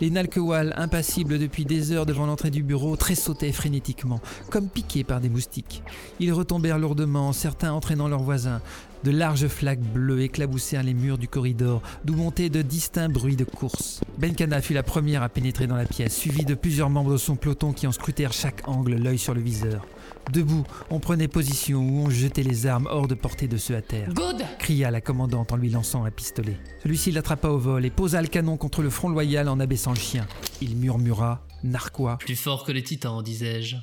Les 0.00 0.10
Nalkewal, 0.10 0.74
impassibles 0.76 1.38
depuis 1.38 1.64
des 1.64 1.92
heures 1.92 2.04
devant 2.04 2.26
l'entrée 2.26 2.50
du 2.50 2.64
bureau, 2.64 2.96
tressautaient 2.96 3.52
frénétiquement, 3.52 4.20
comme 4.50 4.68
piqués 4.68 5.04
par 5.04 5.20
des 5.20 5.28
moustiques. 5.28 5.84
Ils 6.18 6.32
retombèrent 6.32 6.80
lourdement, 6.80 7.32
certains 7.32 7.72
entraînant 7.72 8.08
leurs 8.08 8.24
voisins. 8.24 8.60
De 9.04 9.12
larges 9.12 9.46
flaques 9.46 9.78
bleues 9.78 10.22
éclaboussèrent 10.22 10.82
les 10.82 10.94
murs 10.94 11.18
du 11.18 11.28
corridor, 11.28 11.80
d'où 12.04 12.16
montaient 12.16 12.50
de 12.50 12.62
distincts 12.62 13.08
bruits 13.08 13.36
de 13.36 13.44
course. 13.44 14.00
Benkana 14.18 14.62
fut 14.62 14.74
la 14.74 14.82
première 14.82 15.22
à 15.22 15.28
pénétrer 15.28 15.68
dans 15.68 15.76
la 15.76 15.86
pièce, 15.86 16.16
suivie 16.16 16.44
de 16.44 16.54
plusieurs 16.54 16.90
membres 16.90 17.12
de 17.12 17.18
son 17.18 17.36
peloton 17.36 17.72
qui 17.72 17.86
en 17.86 17.92
scrutèrent 17.92 18.32
chaque 18.32 18.66
angle, 18.66 18.96
l'œil 18.96 19.18
sur 19.18 19.34
le 19.34 19.40
viseur. 19.40 19.86
Debout, 20.30 20.64
on 20.90 21.00
prenait 21.00 21.28
position 21.28 21.80
ou 21.80 22.06
on 22.06 22.10
jetait 22.10 22.42
les 22.42 22.66
armes 22.66 22.86
hors 22.90 23.08
de 23.08 23.14
portée 23.14 23.48
de 23.48 23.56
ceux 23.56 23.76
à 23.76 23.82
terre. 23.82 24.08
Good 24.14 24.44
cria 24.58 24.90
la 24.90 25.00
commandante 25.00 25.52
en 25.52 25.56
lui 25.56 25.70
lançant 25.70 26.04
un 26.04 26.10
pistolet. 26.10 26.56
Celui-ci 26.82 27.10
l'attrapa 27.10 27.48
au 27.48 27.58
vol 27.58 27.84
et 27.84 27.90
posa 27.90 28.22
le 28.22 28.28
canon 28.28 28.56
contre 28.56 28.82
le 28.82 28.90
front 28.90 29.08
loyal 29.08 29.48
en 29.48 29.58
abaissant 29.60 29.92
le 29.92 29.98
chien. 29.98 30.26
Il 30.60 30.76
murmura, 30.76 31.46
narquois. 31.64 32.18
Plus 32.18 32.36
fort 32.36 32.64
que 32.64 32.72
les 32.72 32.82
titans, 32.82 33.22
disais-je. 33.22 33.76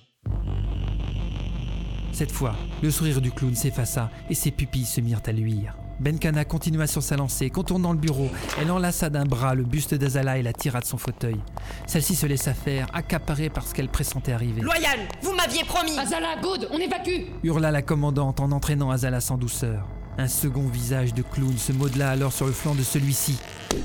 Cette 2.11 2.31
fois, 2.31 2.55
le 2.81 2.91
sourire 2.91 3.21
du 3.21 3.31
clown 3.31 3.55
s'effaça 3.55 4.11
et 4.29 4.35
ses 4.35 4.51
pupilles 4.51 4.85
se 4.85 5.01
mirent 5.01 5.21
à 5.25 5.31
luire. 5.31 5.77
Benkana 6.00 6.45
continua 6.45 6.88
sur 6.88 7.04
sa 7.04 7.18
lancée, 7.18 7.50
contournant 7.50 7.91
le 7.91 7.97
bureau. 7.97 8.30
Elle 8.60 8.72
enlaça 8.72 9.10
d'un 9.10 9.26
bras 9.26 9.54
le 9.54 9.64
buste 9.64 9.93
d'Azala 9.93 10.38
et 10.38 10.43
la 10.43 10.54
tira 10.54 10.80
de 10.80 10.86
son 10.86 10.97
fauteuil. 10.97 11.39
Celle-ci 11.88 12.16
se 12.16 12.26
laissa 12.26 12.54
faire, 12.54 12.88
accaparée 12.93 13.50
par 13.50 13.68
ce 13.68 13.74
qu'elle 13.74 13.89
pressentait 13.89 14.32
arriver. 14.32 14.62
Loyal, 14.62 15.00
vous 15.22 15.34
m'aviez 15.34 15.66
promis 15.66 15.97
Azala, 16.00 16.38
good, 16.41 16.70
on 16.72 16.78
évacue 16.78 17.28
Hurla 17.43 17.72
la 17.72 17.82
commandante 17.82 18.39
en 18.39 18.52
entraînant 18.52 18.91
Azala 18.91 19.20
sans 19.20 19.38
douceur. 19.38 19.86
Un 20.18 20.28
second 20.28 20.68
visage 20.68 21.14
de 21.14 21.22
clown 21.22 21.58
se 21.58 21.72
modela 21.72 22.10
alors 22.12 22.34
sur 22.34 22.45
le 22.45 22.52
flanc 22.54 22.76
de 22.76 22.84
celui-ci. 22.84 23.38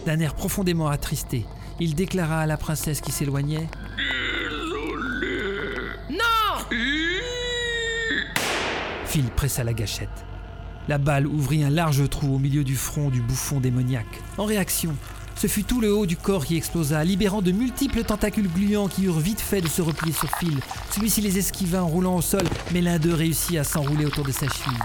D'un 0.06 0.20
air 0.20 0.34
profondément 0.34 0.88
attristé, 0.88 1.44
il 1.80 1.94
déclara 1.94 2.40
à 2.40 2.46
la 2.46 2.56
princesse 2.56 3.00
qui 3.00 3.12
s'éloignait 3.12 3.68
Non 6.10 6.66
Phil 9.06 9.24
pressa 9.30 9.64
la 9.64 9.72
gâchette. 9.72 10.33
La 10.86 10.98
balle 10.98 11.26
ouvrit 11.26 11.64
un 11.64 11.70
large 11.70 12.08
trou 12.10 12.34
au 12.34 12.38
milieu 12.38 12.62
du 12.62 12.76
front 12.76 13.08
du 13.08 13.22
bouffon 13.22 13.58
démoniaque. 13.58 14.20
En 14.36 14.44
réaction, 14.44 14.94
ce 15.34 15.46
fut 15.46 15.64
tout 15.64 15.80
le 15.80 15.94
haut 15.94 16.04
du 16.04 16.16
corps 16.16 16.44
qui 16.44 16.56
explosa, 16.56 17.02
libérant 17.04 17.40
de 17.40 17.52
multiples 17.52 18.04
tentacules 18.04 18.50
gluants 18.52 18.88
qui 18.88 19.04
eurent 19.04 19.18
vite 19.18 19.40
fait 19.40 19.62
de 19.62 19.68
se 19.68 19.80
replier 19.80 20.12
sur 20.12 20.28
Phil. 20.38 20.60
Celui-ci 20.90 21.22
les 21.22 21.38
esquiva 21.38 21.82
en 21.82 21.88
roulant 21.88 22.16
au 22.16 22.22
sol, 22.22 22.44
mais 22.72 22.82
l'un 22.82 22.98
d'eux 22.98 23.14
réussit 23.14 23.56
à 23.56 23.64
s'enrouler 23.64 24.04
autour 24.04 24.24
de 24.24 24.32
sa 24.32 24.46
cheville. 24.46 24.78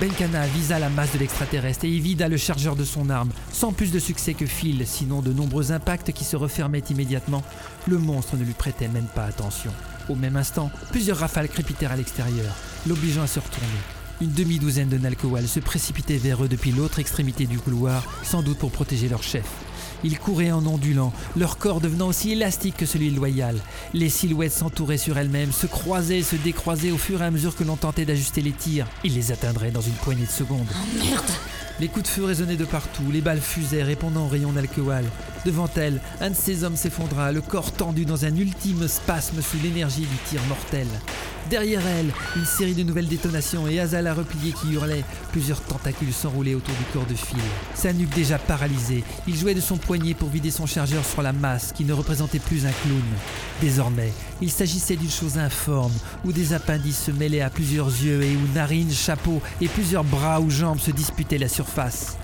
Benkana 0.00 0.46
visa 0.48 0.78
la 0.78 0.90
masse 0.90 1.12
de 1.12 1.18
l'extraterrestre 1.18 1.86
et 1.86 1.90
y 1.90 2.00
vida 2.00 2.28
le 2.28 2.36
chargeur 2.36 2.76
de 2.76 2.84
son 2.84 3.08
arme, 3.08 3.30
sans 3.52 3.72
plus 3.72 3.92
de 3.92 3.98
succès 3.98 4.34
que 4.34 4.44
Phil, 4.46 4.84
sinon 4.84 5.22
de 5.22 5.32
nombreux 5.32 5.72
impacts 5.72 6.12
qui 6.12 6.24
se 6.24 6.36
refermaient 6.36 6.82
immédiatement. 6.90 7.42
Le 7.86 7.98
monstre 7.98 8.36
ne 8.36 8.44
lui 8.44 8.52
prêtait 8.52 8.88
même 8.88 9.08
pas 9.14 9.24
attention. 9.24 9.70
Au 10.08 10.14
même 10.16 10.36
instant, 10.36 10.70
plusieurs 10.90 11.18
rafales 11.18 11.48
crépitèrent 11.48 11.92
à 11.92 11.96
l'extérieur, 11.96 12.54
l'obligeant 12.86 13.22
à 13.22 13.26
se 13.26 13.38
retourner. 13.38 13.95
Une 14.22 14.32
demi-douzaine 14.32 14.88
de 14.88 14.96
Nalkowal 14.96 15.46
se 15.46 15.60
précipitaient 15.60 16.16
vers 16.16 16.42
eux 16.42 16.48
depuis 16.48 16.72
l'autre 16.72 17.00
extrémité 17.00 17.44
du 17.44 17.58
couloir, 17.58 18.02
sans 18.22 18.40
doute 18.42 18.56
pour 18.56 18.70
protéger 18.70 19.10
leur 19.10 19.22
chef. 19.22 19.44
Ils 20.04 20.18
couraient 20.18 20.52
en 20.52 20.64
ondulant, 20.66 21.12
leur 21.36 21.58
corps 21.58 21.82
devenant 21.82 22.08
aussi 22.08 22.32
élastique 22.32 22.78
que 22.78 22.86
celui 22.86 23.10
de 23.10 23.16
Loyal. 23.16 23.58
Les 23.92 24.08
silhouettes 24.08 24.52
s'entouraient 24.52 24.96
sur 24.96 25.18
elles-mêmes, 25.18 25.52
se 25.52 25.66
croisaient, 25.66 26.22
se 26.22 26.36
décroisaient 26.36 26.92
au 26.92 26.98
fur 26.98 27.20
et 27.20 27.26
à 27.26 27.30
mesure 27.30 27.54
que 27.54 27.64
l'on 27.64 27.76
tentait 27.76 28.06
d'ajuster 28.06 28.40
les 28.40 28.52
tirs. 28.52 28.86
Ils 29.04 29.14
les 29.14 29.32
atteindraient 29.32 29.70
dans 29.70 29.82
une 29.82 29.92
poignée 29.92 30.24
de 30.24 30.30
secondes. 30.30 30.68
merde 30.98 31.24
Les 31.78 31.88
coups 31.88 32.04
de 32.04 32.08
feu 32.08 32.24
résonnaient 32.24 32.56
de 32.56 32.64
partout, 32.64 33.10
les 33.12 33.20
balles 33.20 33.40
fusaient, 33.40 33.82
répondant 33.82 34.24
aux 34.24 34.28
rayons 34.28 34.52
d'Alkewal. 34.52 35.04
Devant 35.44 35.68
elle, 35.76 36.00
un 36.22 36.30
de 36.30 36.36
ces 36.36 36.64
hommes 36.64 36.76
s'effondra, 36.76 37.32
le 37.32 37.42
corps 37.42 37.72
tendu 37.72 38.06
dans 38.06 38.24
un 38.24 38.34
ultime 38.34 38.88
spasme 38.88 39.42
sous 39.42 39.58
l'énergie 39.62 40.06
du 40.06 40.16
tir 40.26 40.40
mortel. 40.48 40.86
Derrière 41.50 41.86
elle, 41.86 42.12
une 42.34 42.44
série 42.44 42.74
de 42.74 42.82
nouvelles 42.82 43.06
détonations 43.06 43.68
et 43.68 43.78
Azala 43.78 44.14
replié 44.14 44.52
qui 44.52 44.72
hurlait. 44.72 45.04
Plusieurs 45.30 45.60
tentacules 45.60 46.12
s'enroulaient 46.12 46.54
autour 46.54 46.74
du 46.74 46.84
corps 46.92 47.06
de 47.06 47.14
Phil. 47.14 47.38
Sa 47.74 47.92
nuque 47.92 48.14
déjà 48.14 48.36
paralysée, 48.36 49.04
il 49.28 49.36
jouait 49.36 49.54
de 49.54 49.60
son 49.60 49.76
poignet 49.76 50.14
pour 50.14 50.28
vider 50.28 50.50
son 50.50 50.66
chargeur 50.66 51.04
sur 51.04 51.22
la 51.22 51.32
masse 51.32 51.72
qui 51.72 51.84
ne 51.84 51.92
représentait 51.92 52.40
plus 52.40 52.66
un 52.66 52.72
clown. 52.82 53.02
Désormais, 53.60 54.12
il 54.40 54.50
s'agissait 54.50 54.96
d'une 54.96 55.10
chose 55.10 55.38
informe, 55.38 55.92
où 56.24 56.32
des 56.32 56.52
appendices 56.52 57.04
se 57.04 57.10
mêlaient 57.12 57.42
à 57.42 57.50
plusieurs 57.50 57.88
yeux 57.88 58.22
et 58.22 58.34
où 58.34 58.54
narines, 58.54 58.92
chapeaux 58.92 59.40
et 59.60 59.68
plusieurs 59.68 60.04
bras 60.04 60.40
ou 60.40 60.50
jambes 60.50 60.80
se 60.80 60.90
disputaient 60.90 61.38
la 61.38 61.48
surface. 61.48 62.16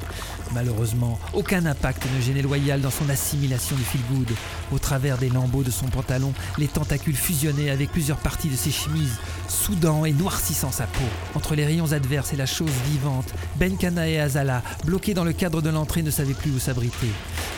Malheureusement, 0.55 1.19
aucun 1.33 1.65
impact 1.67 2.07
ne 2.15 2.21
gênait 2.21 2.43
Loyal 2.43 2.81
dans 2.81 2.91
son 2.91 3.09
assimilation 3.09 3.75
du 3.77 3.83
feel 3.83 4.01
good. 4.13 4.31
Au 4.71 4.79
travers 4.79 5.17
des 5.17 5.31
lambeaux 5.31 5.63
de 5.63 5.71
son 5.71 5.87
pantalon, 5.87 6.33
les 6.59 6.69
tentacules 6.69 7.17
fusionnaient 7.17 7.71
avec 7.71 7.91
plusieurs 7.91 8.19
parties 8.19 8.49
de 8.49 8.57
ses 8.57 8.71
chemises, 8.71 9.19
soudant 9.49 10.05
et 10.05 10.13
noircissant 10.13 10.71
sa 10.71 10.85
peau. 10.87 11.05
Entre 11.35 11.55
les 11.55 11.65
rayons 11.65 11.93
adverses 11.93 12.33
et 12.33 12.37
la 12.37 12.47
chose 12.47 12.73
vivante, 12.91 13.33
Benkana 13.57 14.09
et 14.09 14.21
Azala, 14.21 14.63
bloqués 14.85 15.15
dans 15.15 15.25
le 15.25 15.33
cadre 15.33 15.63
de 15.63 15.71
l'entrée, 15.71 16.03
ne 16.03 16.11
savaient 16.11 16.35
plus 16.35 16.51
où 16.51 16.59
s'abriter. 16.59 17.11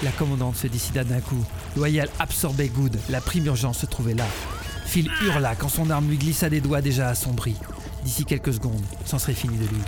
La 0.02 0.10
commandante 0.10 0.56
se 0.56 0.66
décida 0.66 1.02
d'un 1.02 1.20
coup. 1.20 1.44
Loyal 1.76 2.08
absorbait 2.18 2.68
Good, 2.68 2.96
la 3.08 3.20
prime 3.20 3.46
urgence 3.46 3.78
se 3.78 3.86
trouvait 3.86 4.14
là. 4.14 4.26
Phil 4.86 5.10
hurla 5.22 5.56
quand 5.56 5.68
son 5.68 5.90
arme 5.90 6.08
lui 6.08 6.18
glissa 6.18 6.48
des 6.48 6.60
doigts 6.60 6.80
déjà 6.80 7.08
assombris. 7.08 7.56
D'ici 8.04 8.24
quelques 8.24 8.54
secondes, 8.54 8.84
c'en 9.04 9.18
serait 9.18 9.34
fini 9.34 9.56
de 9.56 9.64
lui. 9.64 9.80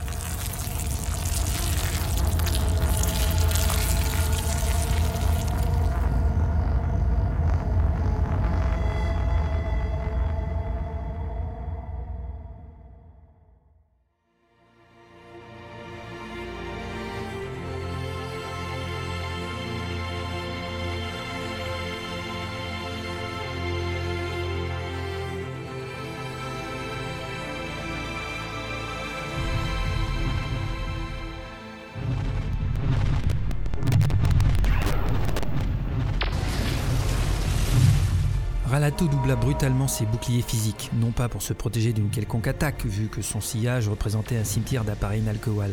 Doubla 39.09 39.37
brutalement 39.37 39.89
ses 39.89 40.07
boucliers 40.07 40.43
physiques, 40.43 40.91
non 41.01 41.11
pas 41.11 41.29
pour 41.29 41.43
se 41.43 41.53
protéger 41.53 41.93
d'une 41.93 42.11
quelconque 42.11 42.47
attaque, 42.47 42.85
vu 42.85 43.09
que 43.09 43.23
son 43.23 43.41
sillage 43.41 43.89
représentait 43.89 44.37
un 44.37 44.45
cimetière 44.45 44.85
d'appareils 44.85 45.23
Nalkowal. 45.23 45.73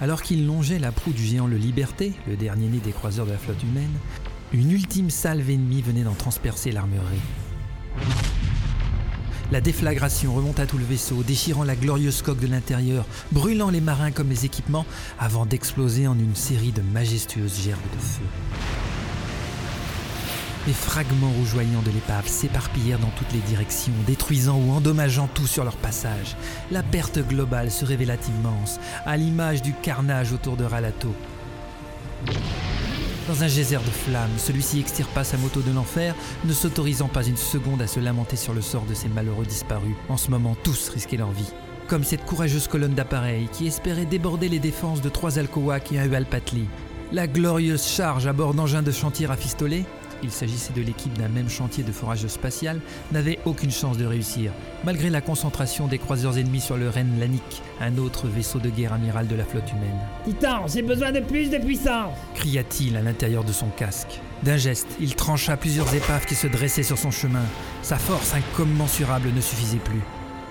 Alors 0.00 0.22
qu'il 0.22 0.46
longeait 0.46 0.78
la 0.78 0.92
proue 0.92 1.12
du 1.12 1.24
géant 1.24 1.46
Le 1.46 1.56
Liberté, 1.56 2.12
le 2.26 2.36
dernier 2.36 2.68
né 2.68 2.78
des 2.78 2.92
croiseurs 2.92 3.26
de 3.26 3.32
la 3.32 3.38
flotte 3.38 3.62
humaine, 3.62 3.92
une 4.52 4.70
ultime 4.70 5.10
salve 5.10 5.50
ennemie 5.50 5.82
venait 5.82 6.04
d'en 6.04 6.14
transpercer 6.14 6.72
l'armurerie. 6.72 7.20
La 9.50 9.60
déflagration 9.60 10.34
remonta 10.34 10.66
tout 10.66 10.78
le 10.78 10.84
vaisseau, 10.84 11.22
déchirant 11.22 11.64
la 11.64 11.74
glorieuse 11.74 12.20
coque 12.22 12.40
de 12.40 12.46
l'intérieur, 12.46 13.06
brûlant 13.32 13.70
les 13.70 13.80
marins 13.80 14.10
comme 14.10 14.28
les 14.28 14.44
équipements, 14.44 14.84
avant 15.18 15.46
d'exploser 15.46 16.06
en 16.06 16.18
une 16.18 16.34
série 16.34 16.72
de 16.72 16.82
majestueuses 16.82 17.62
gerbes 17.62 17.80
de 17.94 18.00
feu. 18.00 18.24
Les 20.66 20.72
fragments 20.72 21.30
rougeoyants 21.30 21.82
de 21.82 21.90
l'épave 21.90 22.26
s'éparpillèrent 22.26 22.98
dans 22.98 23.12
toutes 23.16 23.32
les 23.32 23.40
directions, 23.40 23.92
détruisant 24.06 24.58
ou 24.58 24.72
endommageant 24.72 25.28
tout 25.32 25.46
sur 25.46 25.64
leur 25.64 25.76
passage. 25.76 26.36
La 26.70 26.82
perte 26.82 27.18
globale 27.20 27.70
se 27.70 27.84
révéla 27.84 28.16
immense, 28.28 28.78
à 29.06 29.16
l'image 29.16 29.62
du 29.62 29.72
carnage 29.72 30.32
autour 30.32 30.56
de 30.56 30.64
Ralato. 30.64 31.14
Dans 33.28 33.42
un 33.42 33.48
geyser 33.48 33.76
de 33.76 33.90
flammes, 33.90 34.38
celui-ci 34.38 34.80
extirpa 34.80 35.22
sa 35.22 35.36
moto 35.36 35.60
de 35.60 35.70
l'enfer, 35.70 36.14
ne 36.44 36.52
s'autorisant 36.52 37.08
pas 37.08 37.24
une 37.24 37.36
seconde 37.36 37.82
à 37.82 37.86
se 37.86 38.00
lamenter 38.00 38.36
sur 38.36 38.54
le 38.54 38.62
sort 38.62 38.84
de 38.84 38.94
ces 38.94 39.08
malheureux 39.08 39.44
disparus. 39.44 39.94
En 40.08 40.16
ce 40.16 40.30
moment, 40.30 40.56
tous 40.62 40.88
risquaient 40.88 41.18
leur 41.18 41.30
vie. 41.30 41.52
Comme 41.88 42.04
cette 42.04 42.24
courageuse 42.24 42.68
colonne 42.68 42.94
d'appareils 42.94 43.48
qui 43.52 43.66
espérait 43.66 44.06
déborder 44.06 44.48
les 44.48 44.58
défenses 44.58 45.02
de 45.02 45.08
trois 45.08 45.38
Alcoac 45.38 45.92
et 45.92 45.98
un 45.98 46.06
Ualpatli. 46.06 46.66
La 47.12 47.26
glorieuse 47.26 47.86
charge 47.86 48.26
à 48.26 48.34
bord 48.34 48.52
d'engins 48.52 48.82
de 48.82 48.92
chantier 48.92 49.26
rafistolés 49.26 49.86
il 50.22 50.30
s'agissait 50.30 50.72
de 50.72 50.82
l'équipe 50.82 51.16
d'un 51.18 51.28
même 51.28 51.48
chantier 51.48 51.84
de 51.84 51.92
forage 51.92 52.26
spatial, 52.26 52.80
n'avait 53.12 53.38
aucune 53.44 53.70
chance 53.70 53.96
de 53.96 54.04
réussir, 54.04 54.52
malgré 54.84 55.10
la 55.10 55.20
concentration 55.20 55.86
des 55.86 55.98
croiseurs 55.98 56.38
ennemis 56.38 56.60
sur 56.60 56.76
le 56.76 56.88
Ren 56.88 57.18
Lanik, 57.18 57.62
un 57.80 57.96
autre 57.98 58.26
vaisseau 58.26 58.58
de 58.58 58.70
guerre 58.70 58.92
amiral 58.92 59.26
de 59.26 59.36
la 59.36 59.44
flotte 59.44 59.70
humaine. 59.70 59.98
Titan, 60.24 60.66
j'ai 60.66 60.82
besoin 60.82 61.12
de 61.12 61.20
plus 61.20 61.50
de 61.50 61.58
puissance 61.58 61.78
cria-t-il 62.34 62.96
à 62.96 63.02
l'intérieur 63.02 63.44
de 63.44 63.52
son 63.52 63.68
casque. 63.68 64.20
D'un 64.42 64.56
geste, 64.56 64.88
il 65.00 65.14
trancha 65.14 65.56
plusieurs 65.56 65.92
épaves 65.94 66.26
qui 66.26 66.34
se 66.34 66.46
dressaient 66.46 66.82
sur 66.82 66.98
son 66.98 67.10
chemin. 67.10 67.44
Sa 67.82 67.96
force 67.96 68.34
incommensurable 68.34 69.30
ne 69.34 69.40
suffisait 69.40 69.78
plus. 69.78 70.02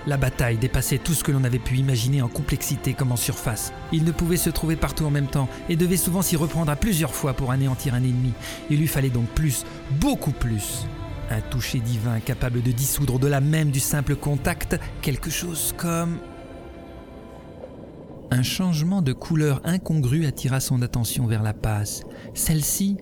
La 0.08 0.16
bataille 0.16 0.56
dépassait 0.56 0.96
tout 0.96 1.12
ce 1.12 1.22
que 1.22 1.32
l'on 1.32 1.44
avait 1.44 1.58
pu 1.58 1.76
imaginer 1.76 2.22
en 2.22 2.28
complexité 2.28 2.94
comme 2.94 3.12
en 3.12 3.16
surface. 3.16 3.74
Il 3.92 4.04
ne 4.04 4.10
pouvait 4.10 4.38
se 4.38 4.48
trouver 4.48 4.74
partout 4.74 5.04
en 5.04 5.10
même 5.10 5.26
temps 5.26 5.50
et 5.68 5.76
devait 5.76 5.98
souvent 5.98 6.22
s'y 6.22 6.34
reprendre 6.34 6.72
à 6.72 6.76
plusieurs 6.76 7.14
fois 7.14 7.34
pour 7.34 7.50
anéantir 7.50 7.92
un 7.92 8.02
ennemi. 8.02 8.32
Il 8.70 8.78
lui 8.78 8.86
fallait 8.86 9.10
donc 9.10 9.26
plus, 9.26 9.66
beaucoup 10.00 10.30
plus. 10.30 10.86
Un 11.30 11.42
toucher 11.42 11.80
divin 11.80 12.20
capable 12.20 12.62
de 12.62 12.72
dissoudre 12.72 13.16
au-delà 13.16 13.42
même 13.42 13.70
du 13.70 13.80
simple 13.80 14.16
contact 14.16 14.80
quelque 15.02 15.28
chose 15.28 15.74
comme... 15.76 16.16
Un 18.30 18.42
changement 18.42 19.02
de 19.02 19.12
couleur 19.12 19.60
incongru 19.64 20.24
attira 20.24 20.60
son 20.60 20.80
attention 20.80 21.26
vers 21.26 21.42
la 21.42 21.52
passe. 21.52 22.04
Celle-ci 22.32 22.96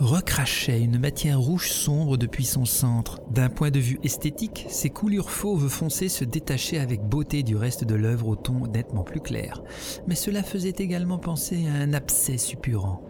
recrachait 0.00 0.80
une 0.80 0.98
matière 0.98 1.38
rouge 1.38 1.70
sombre 1.70 2.16
depuis 2.16 2.46
son 2.46 2.64
centre. 2.64 3.20
D'un 3.30 3.50
point 3.50 3.70
de 3.70 3.78
vue 3.78 4.00
esthétique, 4.02 4.64
ses 4.68 4.88
coulures 4.88 5.30
fauves 5.30 5.68
foncées 5.68 6.08
se 6.08 6.24
détachaient 6.24 6.78
avec 6.78 7.02
beauté 7.02 7.42
du 7.42 7.54
reste 7.54 7.84
de 7.84 7.94
l'œuvre 7.94 8.28
au 8.28 8.36
ton 8.36 8.66
nettement 8.66 9.04
plus 9.04 9.20
clair. 9.20 9.62
Mais 10.06 10.14
cela 10.14 10.42
faisait 10.42 10.74
également 10.78 11.18
penser 11.18 11.66
à 11.68 11.74
un 11.74 11.92
abcès 11.92 12.38
suppurant. 12.38 13.02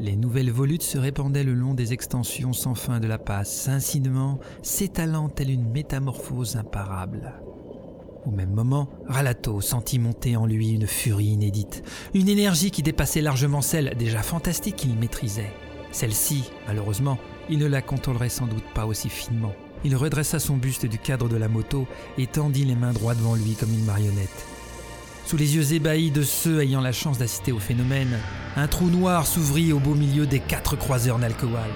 Les 0.00 0.16
nouvelles 0.16 0.50
volutes 0.50 0.82
se 0.82 0.96
répandaient 0.96 1.44
le 1.44 1.52
long 1.52 1.74
des 1.74 1.92
extensions 1.92 2.54
sans 2.54 2.74
fin 2.74 2.98
de 2.98 3.06
la 3.06 3.18
passe, 3.18 3.68
insinuant, 3.68 4.40
s'étalant 4.62 5.28
telle 5.28 5.50
une 5.50 5.70
métamorphose 5.70 6.56
imparable. 6.56 7.34
Au 8.24 8.30
même 8.30 8.52
moment, 8.52 8.88
Ralato 9.06 9.60
sentit 9.60 9.98
monter 9.98 10.36
en 10.36 10.46
lui 10.46 10.70
une 10.70 10.86
furie 10.86 11.26
inédite, 11.26 11.82
une 12.14 12.28
énergie 12.28 12.70
qui 12.70 12.82
dépassait 12.82 13.20
largement 13.20 13.60
celle 13.60 13.94
déjà 13.98 14.22
fantastique 14.22 14.76
qu'il 14.76 14.96
maîtrisait. 14.96 15.52
Celle-ci, 15.92 16.50
malheureusement, 16.66 17.18
il 17.48 17.58
ne 17.58 17.66
la 17.66 17.82
contrôlerait 17.82 18.28
sans 18.28 18.46
doute 18.46 18.64
pas 18.74 18.86
aussi 18.86 19.08
finement. 19.08 19.54
Il 19.84 19.96
redressa 19.96 20.38
son 20.38 20.56
buste 20.56 20.86
du 20.86 20.98
cadre 20.98 21.28
de 21.28 21.36
la 21.36 21.48
moto 21.48 21.86
et 22.16 22.26
tendit 22.26 22.64
les 22.64 22.74
mains 22.74 22.92
droits 22.92 23.14
devant 23.14 23.34
lui 23.34 23.54
comme 23.54 23.72
une 23.72 23.84
marionnette. 23.84 24.46
Sous 25.26 25.36
les 25.36 25.54
yeux 25.54 25.74
ébahis 25.74 26.10
de 26.10 26.22
ceux 26.22 26.62
ayant 26.62 26.80
la 26.80 26.92
chance 26.92 27.18
d'assister 27.18 27.52
au 27.52 27.58
phénomène, 27.58 28.18
un 28.56 28.66
trou 28.66 28.86
noir 28.86 29.26
s'ouvrit 29.26 29.72
au 29.72 29.78
beau 29.78 29.94
milieu 29.94 30.26
des 30.26 30.40
quatre 30.40 30.76
croiseurs 30.76 31.18
Nalkowal. 31.18 31.70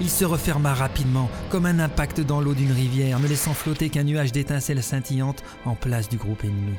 Il 0.00 0.10
se 0.10 0.24
referma 0.24 0.74
rapidement, 0.74 1.30
comme 1.50 1.66
un 1.66 1.78
impact 1.78 2.20
dans 2.20 2.40
l'eau 2.40 2.54
d'une 2.54 2.72
rivière, 2.72 3.20
ne 3.20 3.28
laissant 3.28 3.54
flotter 3.54 3.88
qu'un 3.88 4.04
nuage 4.04 4.32
d'étincelles 4.32 4.82
scintillantes 4.82 5.44
en 5.64 5.74
place 5.74 6.08
du 6.08 6.16
groupe 6.16 6.44
ennemi. 6.44 6.74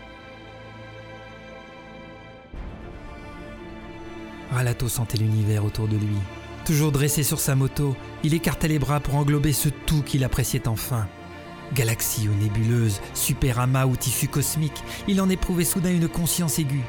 Ralato 4.52 4.88
sentait 4.88 5.18
l'univers 5.18 5.66
autour 5.66 5.88
de 5.88 5.96
lui. 5.96 6.18
Toujours 6.66 6.92
dressé 6.92 7.24
sur 7.24 7.40
sa 7.40 7.56
moto, 7.56 7.96
il 8.24 8.34
écartait 8.34 8.68
les 8.68 8.80
bras 8.80 9.00
pour 9.00 9.16
englober 9.16 9.52
ce 9.52 9.70
tout 9.70 10.02
qu'il 10.02 10.24
appréciait 10.24 10.68
enfin. 10.68 11.08
Galaxie 11.74 12.30
ou 12.30 12.34
nébuleuse, 12.42 13.02
superamas 13.14 13.86
ou 13.86 13.96
tissu 13.96 14.28
cosmique, 14.28 14.84
il 15.08 15.20
en 15.22 15.30
éprouvait 15.30 15.66
soudain 15.66 15.92
une 15.92 16.08
conscience 16.08 16.60
aiguë. 16.60 16.84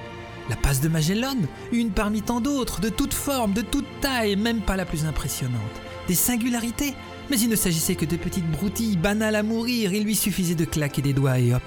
La 0.51 0.57
passe 0.57 0.81
de 0.81 0.89
Magellan, 0.89 1.37
une 1.73 1.91
parmi 1.91 2.21
tant 2.21 2.41
d'autres, 2.41 2.81
de 2.81 2.91
toutes 2.91 3.15
formes, 3.15 3.55
de 3.55 3.63
toute 3.63 3.87
taille, 4.01 4.37
même 4.37 4.61
pas 4.61 4.77
la 4.77 4.85
plus 4.85 5.07
impressionnante. 5.07 5.61
Des 6.07 6.15
singularités, 6.15 6.95
mais 7.31 7.41
il 7.41 7.49
ne 7.49 7.57
s'agissait 7.57 7.95
que 7.95 8.05
de 8.05 8.17
petites 8.17 8.51
broutilles 8.51 8.99
banales 8.99 9.37
à 9.37 9.43
mourir, 9.43 9.95
il 9.95 10.05
lui 10.05 10.15
suffisait 10.15 10.55
de 10.55 10.67
claquer 10.67 11.01
des 11.01 11.15
doigts 11.15 11.39
et 11.39 11.55
hop, 11.55 11.63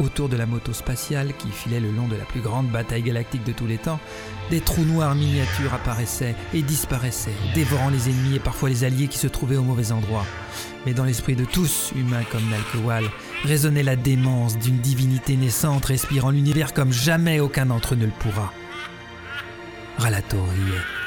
Autour 0.00 0.30
de 0.30 0.36
la 0.36 0.46
moto 0.46 0.72
spatiale 0.72 1.34
qui 1.36 1.48
filait 1.48 1.78
le 1.78 1.90
long 1.90 2.08
de 2.08 2.16
la 2.16 2.24
plus 2.24 2.40
grande 2.40 2.68
bataille 2.68 3.02
galactique 3.02 3.44
de 3.44 3.52
tous 3.52 3.66
les 3.66 3.76
temps, 3.76 4.00
des 4.48 4.62
trous 4.62 4.84
noirs 4.84 5.14
miniatures 5.14 5.74
apparaissaient 5.74 6.34
et 6.54 6.62
disparaissaient, 6.62 7.36
dévorant 7.54 7.90
les 7.90 8.08
ennemis 8.08 8.36
et 8.36 8.40
parfois 8.40 8.70
les 8.70 8.84
alliés 8.84 9.08
qui 9.08 9.18
se 9.18 9.26
trouvaient 9.26 9.58
au 9.58 9.62
mauvais 9.62 9.92
endroit. 9.92 10.24
Mais 10.86 10.94
dans 10.94 11.04
l'esprit 11.04 11.36
de 11.36 11.44
tous, 11.44 11.92
humains 11.94 12.24
comme 12.32 12.48
Nalkowal, 12.48 13.04
résonnait 13.44 13.82
la 13.82 13.96
démence 13.96 14.58
d'une 14.58 14.78
divinité 14.78 15.36
naissante 15.36 15.84
respirant 15.84 16.30
l'univers 16.30 16.72
comme 16.72 16.92
jamais 16.92 17.38
aucun 17.38 17.66
d'entre 17.66 17.92
eux 17.92 17.98
ne 17.98 18.06
le 18.06 18.12
pourra. 18.18 18.54
Ralato 19.98 20.38
riait. 20.42 20.99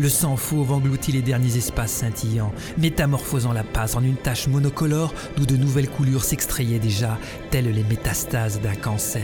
Le 0.00 0.08
sang 0.08 0.36
fauve 0.36 0.72
engloutit 0.72 1.12
les 1.12 1.22
derniers 1.22 1.56
espaces 1.56 1.92
scintillants, 1.92 2.52
métamorphosant 2.78 3.52
la 3.52 3.62
passe 3.62 3.96
en 3.96 4.02
une 4.02 4.16
tache 4.16 4.48
monocolore 4.48 5.14
d'où 5.36 5.46
de 5.46 5.56
nouvelles 5.56 5.88
coulures 5.88 6.24
s'extrayaient 6.24 6.78
déjà, 6.78 7.18
telles 7.50 7.70
les 7.70 7.84
métastases 7.84 8.60
d'un 8.60 8.74
cancer. 8.74 9.22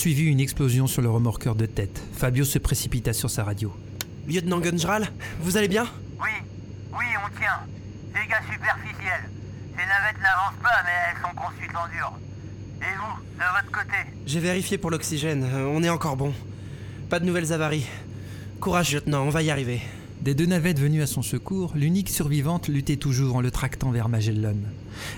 S'ensuivit 0.00 0.30
une 0.30 0.40
explosion 0.40 0.86
sur 0.86 1.02
le 1.02 1.10
remorqueur 1.10 1.54
de 1.54 1.66
tête. 1.66 2.02
Fabio 2.14 2.46
se 2.46 2.58
précipita 2.58 3.12
sur 3.12 3.28
sa 3.28 3.44
radio. 3.44 3.70
Lieutenant 4.26 4.58
Gunjral, 4.58 5.08
vous 5.42 5.58
allez 5.58 5.68
bien? 5.68 5.86
Oui, 6.18 6.30
oui, 6.90 7.04
on 7.22 7.38
tient. 7.38 7.60
dégâts 8.14 8.40
superficiels. 8.50 9.28
Ces 9.76 9.86
navettes 9.86 10.16
n'avancent 10.22 10.62
pas, 10.62 10.82
mais 10.86 10.90
elles 11.10 11.20
sont 11.20 11.36
conçues 11.36 11.76
en 11.76 11.86
dur. 11.88 12.12
Et 12.80 12.96
vous, 12.96 13.22
de 13.34 13.44
votre 13.44 13.70
côté? 13.70 13.98
J'ai 14.24 14.40
vérifié 14.40 14.78
pour 14.78 14.90
l'oxygène, 14.90 15.44
euh, 15.44 15.66
on 15.66 15.82
est 15.82 15.90
encore 15.90 16.16
bon. 16.16 16.32
Pas 17.10 17.20
de 17.20 17.26
nouvelles 17.26 17.52
avaries. 17.52 17.86
Courage, 18.58 18.94
lieutenant, 18.94 19.24
on 19.24 19.28
va 19.28 19.42
y 19.42 19.50
arriver. 19.50 19.82
Des 20.22 20.34
deux 20.34 20.44
navettes 20.44 20.78
venues 20.78 21.00
à 21.00 21.06
son 21.06 21.22
secours, 21.22 21.72
l'unique 21.74 22.10
survivante 22.10 22.68
luttait 22.68 22.98
toujours 22.98 23.36
en 23.36 23.40
le 23.40 23.50
tractant 23.50 23.90
vers 23.90 24.10
Magellan. 24.10 24.56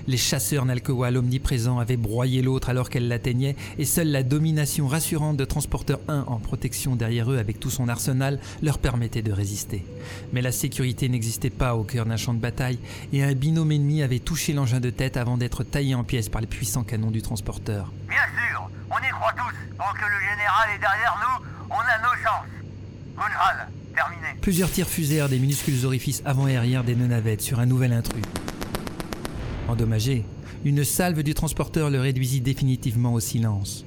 Les 0.07 0.17
chasseurs 0.17 0.65
Nalkowal 0.65 1.17
omniprésents 1.17 1.81
avaient 1.81 1.97
broyé 1.97 2.41
l'autre 2.41 2.69
alors 2.71 2.89
qu'elle 2.89 3.09
l'atteignait, 3.09 3.57
et 3.79 3.85
seule 3.85 4.13
la 4.13 4.23
domination 4.23 4.87
rassurante 4.87 5.37
de 5.37 5.45
Transporteur 5.45 5.99
1 6.07 6.27
en 6.29 6.39
protection 6.39 6.95
derrière 6.95 7.33
eux 7.33 7.39
avec 7.39 7.59
tout 7.59 7.69
son 7.69 7.89
arsenal 7.89 8.39
leur 8.63 8.79
permettait 8.79 9.23
de 9.23 9.33
résister. 9.33 9.85
Mais 10.33 10.41
la 10.41 10.53
sécurité 10.53 11.09
n'existait 11.09 11.51
pas 11.51 11.75
au 11.75 11.83
cœur 11.83 12.07
d'un 12.07 12.17
champ 12.17 12.33
de 12.33 12.39
bataille, 12.39 12.79
et 13.13 13.25
un 13.25 13.33
binôme 13.33 13.73
ennemi 13.73 14.05
avait 14.05 14.21
touché 14.21 14.53
l'engin 14.53 14.79
de 14.79 14.91
tête 14.91 15.17
avant 15.17 15.37
d'être 15.37 15.65
taillé 15.65 15.97
en 15.97 16.05
pièces 16.05 16.29
par 16.29 16.41
les 16.41 16.47
puissants 16.47 16.85
canons 16.85 17.11
du 17.11 17.23
transporteur. 17.23 17.93
Bien 18.09 18.19
sûr, 18.39 18.71
on 18.89 18.99
y 18.99 19.11
croit 19.11 19.33
tous. 19.33 19.77
Tant 19.77 19.93
que 19.95 20.05
le 20.05 20.21
général 20.21 20.71
est 20.77 20.79
derrière 20.79 21.19
nous, 21.19 21.47
on 21.71 21.81
a 21.81 21.99
nos 21.99 22.15
chances. 22.23 22.47
Gunral, 23.17 23.69
Plusieurs 24.41 24.71
tirs 24.71 24.89
fusèrent 24.89 25.29
des 25.29 25.39
minuscules 25.39 25.85
orifices 25.85 26.23
avant-aériens 26.25 26.83
des 26.83 26.95
deux 26.95 27.07
navettes 27.07 27.43
sur 27.43 27.61
un 27.61 27.67
nouvel 27.67 27.93
intrus. 27.93 28.23
Endommagé, 29.69 30.25
une 30.65 30.85
salve 30.85 31.23
du 31.23 31.35
transporteur 31.35 31.91
le 31.91 32.01
réduisit 32.01 32.41
définitivement 32.41 33.15
au 33.15 33.21
silence. 33.21 33.85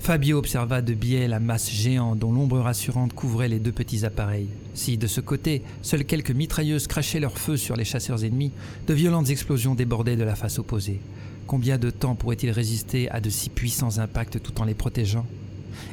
Fabio 0.00 0.38
observa 0.38 0.80
de 0.80 0.94
biais 0.94 1.28
la 1.28 1.40
masse 1.40 1.70
géante 1.70 2.18
dont 2.18 2.32
l'ombre 2.32 2.58
rassurante 2.58 3.12
couvrait 3.12 3.48
les 3.48 3.58
deux 3.58 3.72
petits 3.72 4.06
appareils. 4.06 4.48
Si, 4.72 4.96
de 4.96 5.06
ce 5.06 5.20
côté, 5.20 5.62
seules 5.82 6.06
quelques 6.06 6.30
mitrailleuses 6.30 6.86
crachaient 6.86 7.20
leur 7.20 7.38
feu 7.38 7.58
sur 7.58 7.76
les 7.76 7.84
chasseurs 7.84 8.24
ennemis, 8.24 8.52
de 8.86 8.94
violentes 8.94 9.28
explosions 9.28 9.74
débordaient 9.74 10.16
de 10.16 10.24
la 10.24 10.36
face 10.36 10.58
opposée. 10.58 11.00
Combien 11.46 11.76
de 11.76 11.90
temps 11.90 12.14
pourraient-ils 12.14 12.50
résister 12.50 13.10
à 13.10 13.20
de 13.20 13.28
si 13.28 13.50
puissants 13.50 13.98
impacts 13.98 14.42
tout 14.42 14.58
en 14.60 14.64
les 14.64 14.74
protégeant? 14.74 15.26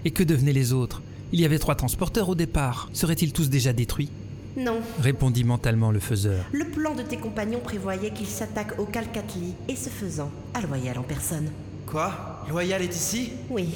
Et 0.05 0.11
que 0.11 0.23
devenaient 0.23 0.53
les 0.53 0.71
autres? 0.71 1.01
Il 1.33 1.41
y 1.41 1.45
avait 1.45 1.59
trois 1.59 1.75
transporteurs 1.75 2.29
au 2.29 2.35
départ. 2.35 2.89
Seraient-ils 2.93 3.33
tous 3.33 3.49
déjà 3.49 3.73
détruits? 3.73 4.09
Non. 4.55 4.79
répondit 4.99 5.43
mentalement 5.43 5.91
le 5.91 5.99
faiseur. 5.99 6.45
Le 6.51 6.65
plan 6.65 6.95
de 6.95 7.03
tes 7.03 7.17
compagnons 7.17 7.59
prévoyait 7.59 8.09
qu'ils 8.09 8.25
s'attaquent 8.25 8.79
au 8.79 8.85
Calcatli, 8.85 9.53
et 9.67 9.75
ce 9.75 9.89
faisant, 9.89 10.31
à 10.55 10.61
Loyal 10.61 10.97
en 10.97 11.03
personne. 11.03 11.51
Quoi? 11.85 12.43
Loyal 12.49 12.81
est 12.81 12.95
ici? 12.95 13.33
Oui. 13.51 13.69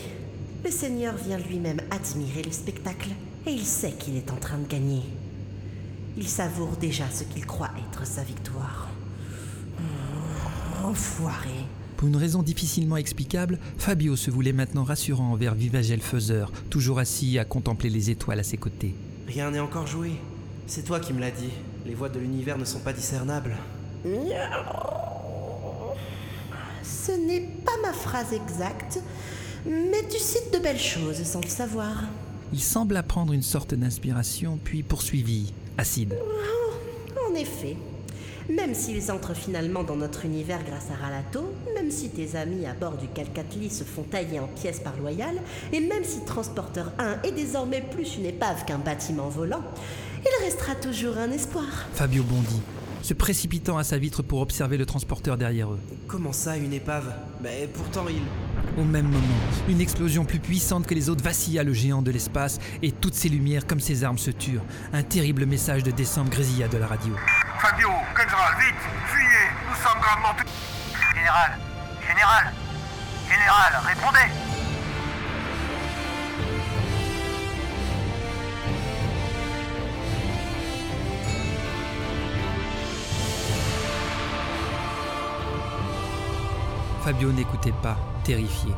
Le 0.66 0.72
Seigneur 0.72 1.14
vient 1.18 1.38
lui-même 1.38 1.82
admirer 1.91 2.41
le 2.41 2.52
spectacle, 2.52 3.10
et 3.45 3.52
il 3.52 3.64
sait 3.66 3.91
qu'il 3.91 4.18
est 4.18 4.32
en 4.32 4.38
train 4.38 4.58
de 4.58 4.68
gagner. 4.68 5.04
Il 6.18 6.28
savoure 6.28 6.76
déjà 6.82 7.06
ce 7.14 7.26
qu'il 7.26 7.45
croit 7.45 7.70
être 7.88 8.08
sa 8.08 8.24
victoire. 8.24 8.89
Mmh, 9.80 10.86
Enfoiré. 10.86 11.61
Pour 12.02 12.08
une 12.08 12.18
raison 12.18 12.41
difficilement 12.41 12.97
explicable, 12.97 13.60
Fabio 13.78 14.16
se 14.16 14.32
voulait 14.32 14.54
maintenant 14.54 14.84
rassurant 14.84 15.34
envers 15.34 15.54
Vivagel 15.54 16.02
Faiseur, 16.02 16.52
toujours 16.72 16.97
assis 16.97 17.38
à 17.38 17.45
contempler 17.45 17.91
les 17.91 18.10
étoiles 18.10 18.39
à 18.39 18.43
ses 18.43 18.58
côtés. 18.58 18.95
Rien 19.28 19.52
n'est 19.52 19.60
encore 19.60 19.86
joué. 19.86 20.14
C'est 20.66 20.84
toi 20.84 20.99
qui 20.99 21.14
me 21.14 21.20
l'as 21.20 21.30
dit. 21.30 21.52
Les 21.86 21.93
voies 21.93 22.10
de 22.10 22.18
l'univers 22.18 22.58
ne 22.58 22.66
sont 22.66 22.80
pas 22.80 22.91
discernables. 22.91 23.56
Ce 26.84 27.12
n'est 27.12 27.47
pas 27.64 27.78
ma 27.84 27.93
phrase 27.93 28.34
exacte, 28.34 28.99
mais 29.68 30.04
tu 30.10 30.18
cites 30.18 30.52
de 30.52 30.58
belles 30.58 30.80
choses 30.80 31.22
sans 31.22 31.41
le 31.41 31.49
savoir. 31.49 32.06
Il 32.52 32.62
sembla 32.62 33.04
prendre 33.04 33.32
une 33.32 33.43
sorte 33.43 33.76
d'inspiration, 33.76 34.58
puis 34.64 34.82
poursuivit, 34.82 35.54
acide. 35.78 36.18
En 37.30 37.36
effet, 37.36 37.78
même 38.52 38.74
s'ils 38.74 39.12
entrent 39.12 39.34
finalement 39.34 39.84
dans 39.84 39.95
notre 39.95 40.26
univers 40.26 40.64
grâce 40.64 40.88
à 40.91 41.04
Ralato, 41.04 41.54
même 41.74 41.89
si 41.89 42.10
tes 42.10 42.36
amis 42.36 42.66
à 42.66 42.74
bord 42.74 42.97
du 42.97 43.08
Calcatli 43.08 43.70
se 43.70 43.84
font 43.84 44.04
tailler 44.04 44.39
en 44.39 44.47
pièces 44.47 44.80
par 44.80 44.97
Loyal, 44.97 45.36
et 45.72 45.80
même 45.80 46.04
si 46.04 46.24
Transporteur 46.26 46.91
1 46.99 47.22
est 47.24 47.32
désormais 47.32 47.82
plus 47.82 48.18
une 48.18 48.26
épave 48.26 48.66
qu'un 48.66 48.78
bâtiment 48.78 49.30
volant, 49.30 49.64
il 50.24 50.45
restera 50.45 50.76
toujours 50.76 51.18
un 51.18 51.32
espoir. 51.32 51.88
Fabio 51.93 52.24
bondit, 52.24 52.62
se 53.02 53.14
précipitant 53.14 53.78
à 53.78 53.84
sa 53.84 53.97
vitre 53.97 54.22
pour 54.22 54.41
observer 54.41 54.78
le 54.78 54.86
transporteur 54.86 55.38
derrière 55.38 55.72
eux. 55.72 55.80
Comment 56.08 56.34
ça, 56.34 56.58
une 56.58 56.74
épave? 56.74 57.14
Mais 57.41 57.70
pourtant, 57.74 58.06
il. 58.10 58.22
Au 58.80 58.86
même 58.86 59.08
moment, 59.08 59.22
une 59.68 59.82
explosion 59.82 60.24
plus 60.24 60.39
puissante 60.39 60.86
que 60.86 60.93
les 60.93 61.10
autres 61.10 61.24
vacilla 61.24 61.64
le 61.64 61.74
géant 61.74 62.02
de 62.02 62.12
l'espace 62.12 62.60
et 62.82 62.91
toutes 62.91 63.16
ses 63.16 63.30
lumières 63.30 63.66
comme 63.66 63.80
ses 63.80 64.04
armes 64.04 64.18
se 64.18 64.32
turent. 64.32 64.64
Un 64.93 65.04
terrible 65.04 65.45
message 65.45 65.84
de 65.84 65.91
décembre 65.91 66.30
grésilla 66.30 66.68
de 66.68 66.78
la 66.78 66.88
radio. 66.88 67.14
Fabio, 67.62 67.89
Gunral, 68.16 68.55
vite, 68.59 68.76
fuyez, 69.05 69.51
nous 69.70 69.76
sommes 69.76 70.01
gravement 70.01 70.34
touchés. 70.34 70.49
Général, 71.14 71.51
général, 72.07 72.53
général, 73.30 73.82
répondez 73.86 74.32
Fabio 87.03 87.32
n'écoutait 87.32 87.74
pas, 87.84 87.95
terrifié. 88.24 88.74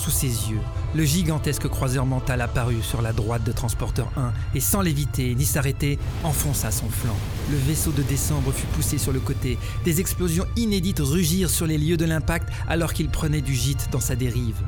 Sous 0.00 0.10
ses 0.10 0.50
yeux, 0.50 0.60
le 0.94 1.04
gigantesque 1.04 1.68
croiseur 1.68 2.06
mental 2.06 2.40
apparut 2.40 2.82
sur 2.82 3.02
la 3.02 3.12
droite 3.12 3.44
de 3.44 3.52
Transporteur 3.52 4.10
1 4.16 4.32
et 4.54 4.60
sans 4.60 4.80
l'éviter 4.80 5.34
ni 5.34 5.44
s'arrêter, 5.44 5.98
enfonça 6.24 6.70
son 6.70 6.88
flanc. 6.88 7.16
Le 7.50 7.58
vaisseau 7.58 7.90
de 7.92 8.00
décembre 8.00 8.50
fut 8.50 8.66
poussé 8.68 8.96
sur 8.96 9.12
le 9.12 9.20
côté. 9.20 9.58
Des 9.84 10.00
explosions 10.00 10.46
inédites 10.56 11.00
rugirent 11.00 11.50
sur 11.50 11.66
les 11.66 11.76
lieux 11.76 11.98
de 11.98 12.06
l'impact 12.06 12.48
alors 12.66 12.94
qu'il 12.94 13.10
prenait 13.10 13.42
du 13.42 13.54
gîte 13.54 13.90
dans 13.92 14.00
sa 14.00 14.16
dérive. 14.16 14.62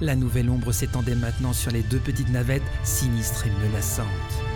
La 0.00 0.16
nouvelle 0.16 0.48
ombre 0.48 0.72
s'étendait 0.72 1.14
maintenant 1.14 1.52
sur 1.52 1.70
les 1.70 1.82
deux 1.82 2.00
petites 2.00 2.30
navettes, 2.30 2.62
sinistres 2.82 3.44
et 3.46 3.68
menaçantes. 3.68 4.47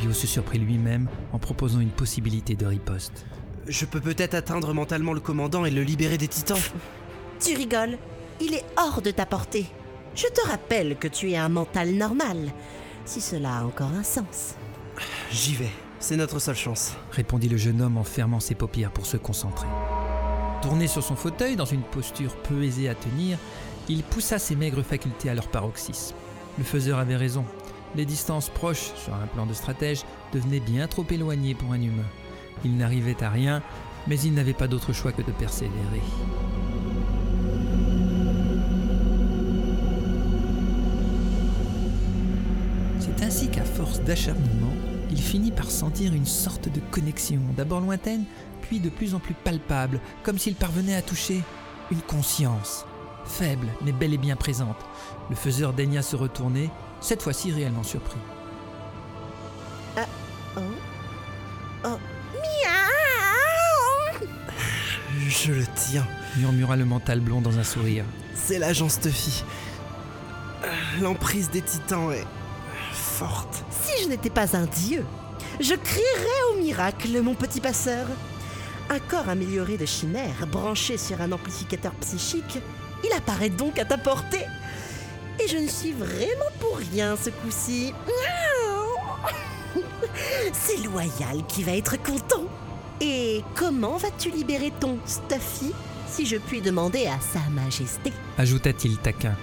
Fabio 0.00 0.14
se 0.14 0.26
surprit 0.26 0.58
lui-même 0.58 1.10
en 1.34 1.38
proposant 1.38 1.80
une 1.80 1.90
possibilité 1.90 2.54
de 2.56 2.64
riposte. 2.64 3.26
Je 3.68 3.84
peux 3.84 4.00
peut-être 4.00 4.32
atteindre 4.32 4.72
mentalement 4.72 5.12
le 5.12 5.20
commandant 5.20 5.66
et 5.66 5.70
le 5.70 5.82
libérer 5.82 6.16
des 6.16 6.28
titans. 6.28 6.56
Tu 7.38 7.54
rigoles 7.54 7.98
Il 8.40 8.54
est 8.54 8.64
hors 8.78 9.02
de 9.02 9.10
ta 9.10 9.26
portée. 9.26 9.66
Je 10.14 10.26
te 10.26 10.48
rappelle 10.48 10.96
que 10.96 11.06
tu 11.06 11.32
es 11.32 11.36
un 11.36 11.50
mental 11.50 11.90
normal, 11.92 12.50
si 13.04 13.20
cela 13.20 13.58
a 13.58 13.64
encore 13.64 13.92
un 13.92 14.02
sens. 14.02 14.54
J'y 15.30 15.54
vais. 15.54 15.70
C'est 15.98 16.16
notre 16.16 16.38
seule 16.38 16.56
chance. 16.56 16.94
répondit 17.10 17.50
le 17.50 17.58
jeune 17.58 17.82
homme 17.82 17.98
en 17.98 18.04
fermant 18.04 18.40
ses 18.40 18.54
paupières 18.54 18.92
pour 18.92 19.04
se 19.04 19.18
concentrer. 19.18 19.68
Tourné 20.62 20.86
sur 20.86 21.02
son 21.02 21.14
fauteuil 21.14 21.56
dans 21.56 21.66
une 21.66 21.82
posture 21.82 22.34
peu 22.36 22.62
aisée 22.62 22.88
à 22.88 22.94
tenir, 22.94 23.36
il 23.90 24.02
poussa 24.02 24.38
ses 24.38 24.56
maigres 24.56 24.82
facultés 24.82 25.28
à 25.28 25.34
leur 25.34 25.48
paroxysme. 25.48 26.14
Le 26.56 26.64
faiseur 26.64 26.98
avait 26.98 27.16
raison. 27.16 27.44
Les 27.96 28.04
distances 28.04 28.48
proches, 28.48 28.92
sur 28.94 29.14
un 29.14 29.26
plan 29.26 29.46
de 29.46 29.54
stratège, 29.54 30.04
devenaient 30.32 30.60
bien 30.60 30.86
trop 30.86 31.04
éloignées 31.10 31.54
pour 31.54 31.72
un 31.72 31.80
humain. 31.80 32.06
Il 32.64 32.76
n'arrivait 32.76 33.22
à 33.22 33.30
rien, 33.30 33.62
mais 34.06 34.18
il 34.20 34.32
n'avait 34.32 34.54
pas 34.54 34.68
d'autre 34.68 34.92
choix 34.92 35.12
que 35.12 35.22
de 35.22 35.32
persévérer. 35.32 36.02
C'est 43.00 43.24
ainsi 43.24 43.48
qu'à 43.48 43.64
force 43.64 44.00
d'acharnement, 44.00 44.74
il 45.10 45.20
finit 45.20 45.50
par 45.50 45.70
sentir 45.70 46.14
une 46.14 46.26
sorte 46.26 46.68
de 46.68 46.80
connexion, 46.92 47.40
d'abord 47.56 47.80
lointaine, 47.80 48.24
puis 48.62 48.78
de 48.78 48.88
plus 48.88 49.14
en 49.14 49.18
plus 49.18 49.34
palpable, 49.34 50.00
comme 50.22 50.38
s'il 50.38 50.54
parvenait 50.54 50.94
à 50.94 51.02
toucher 51.02 51.42
une 51.90 52.02
conscience, 52.02 52.86
faible 53.24 53.66
mais 53.84 53.90
bel 53.90 54.14
et 54.14 54.18
bien 54.18 54.36
présente. 54.36 54.76
Le 55.28 55.34
faiseur 55.34 55.72
daigna 55.72 56.02
se 56.02 56.14
retourner, 56.14 56.70
cette 57.00 57.22
fois-ci 57.22 57.52
réellement 57.52 57.82
surpris. 57.82 58.18
Ah, 59.96 60.06
oh, 60.56 60.60
oh, 61.84 61.98
miaou 62.34 64.26
Je 65.28 65.52
le 65.52 65.64
tiens. 65.74 66.06
murmura 66.36 66.76
le 66.76 66.84
mental 66.84 67.20
blond 67.20 67.40
dans 67.40 67.58
un 67.58 67.64
sourire. 67.64 68.04
C'est 68.34 68.58
l'agent 68.58 68.88
Stuffy. 68.88 69.44
L'emprise 71.00 71.50
des 71.50 71.62
titans 71.62 72.12
est 72.12 72.26
forte. 72.92 73.64
Si 73.70 74.02
je 74.04 74.08
n'étais 74.08 74.30
pas 74.30 74.56
un 74.56 74.66
dieu, 74.66 75.04
je 75.60 75.74
crierais 75.74 76.42
au 76.52 76.60
miracle, 76.62 77.20
mon 77.22 77.34
petit 77.34 77.60
passeur. 77.60 78.06
Un 78.90 78.98
corps 78.98 79.28
amélioré 79.28 79.76
de 79.76 79.86
chimère, 79.86 80.46
branché 80.50 80.96
sur 80.96 81.20
un 81.20 81.32
amplificateur 81.32 81.92
psychique, 82.00 82.58
il 83.04 83.12
apparaît 83.16 83.50
donc 83.50 83.78
à 83.78 83.84
ta 83.84 83.96
portée. 83.96 84.44
Et 85.42 85.48
je 85.48 85.56
ne 85.56 85.68
suis 85.68 85.92
vraiment 85.92 86.50
pour 86.58 86.76
rien 86.76 87.16
ce 87.16 87.30
coup-ci. 87.30 87.94
C'est 90.52 90.82
Loyal 90.84 91.44
qui 91.48 91.62
va 91.62 91.72
être 91.72 92.02
content. 92.02 92.44
Et 93.00 93.42
comment 93.54 93.96
vas-tu 93.96 94.30
libérer 94.30 94.72
ton 94.78 94.98
Stuffy, 95.06 95.72
si 96.06 96.26
je 96.26 96.36
puis 96.36 96.60
demander 96.60 97.06
à 97.06 97.18
Sa 97.20 97.40
Majesté? 97.50 98.12
Ajouta-t-il 98.36 98.98
taquin. 98.98 99.34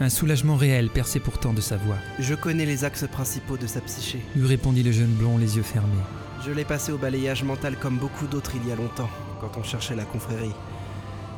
Un 0.00 0.08
soulagement 0.08 0.56
réel 0.56 0.88
perçait 0.88 1.20
pourtant 1.20 1.52
de 1.52 1.60
sa 1.60 1.76
voix. 1.76 1.98
Je 2.18 2.34
connais 2.34 2.64
les 2.64 2.84
axes 2.84 3.06
principaux 3.06 3.58
de 3.58 3.66
sa 3.66 3.80
psyché. 3.82 4.20
Lui 4.34 4.46
répondit 4.46 4.82
le 4.82 4.92
jeune 4.92 5.12
blond, 5.12 5.36
les 5.36 5.56
yeux 5.56 5.62
fermés. 5.62 5.92
Je 6.44 6.50
l'ai 6.52 6.64
passé 6.64 6.90
au 6.90 6.98
balayage 6.98 7.44
mental 7.44 7.76
comme 7.78 7.98
beaucoup 7.98 8.26
d'autres 8.26 8.52
il 8.56 8.68
y 8.68 8.72
a 8.72 8.76
longtemps, 8.76 9.10
quand 9.40 9.52
on 9.58 9.62
cherchait 9.62 9.94
la 9.94 10.04
confrérie. 10.04 10.54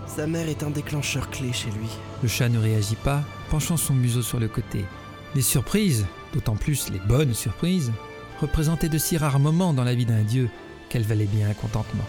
Sa 0.07 0.27
mère 0.27 0.49
est 0.49 0.63
un 0.63 0.71
déclencheur 0.71 1.31
clé 1.31 1.53
chez 1.53 1.71
lui. 1.71 1.89
Le 2.23 2.29
chat 2.29 2.49
ne 2.49 2.59
réagit 2.59 2.97
pas, 2.97 3.23
penchant 3.51 3.77
son 3.77 3.95
museau 3.95 4.23
sur 4.23 4.39
le 4.39 4.49
côté. 4.49 4.85
Les 5.35 5.43
surprises, 5.43 6.07
d'autant 6.33 6.57
plus 6.57 6.91
les 6.91 7.01
bonnes 7.01 7.35
surprises, 7.35 7.93
représentaient 8.41 8.89
de 8.89 8.99
si 8.99 9.17
rares 9.19 9.41
moments 9.41 9.75
dans 9.75 9.85
la 9.85 9.95
vie 9.95 10.07
d'un 10.07 10.23
dieu 10.23 10.49
qu'elle 10.89 11.03
valait 11.03 11.27
bien 11.27 11.51
un 11.51 11.55
contentement. 11.55 12.05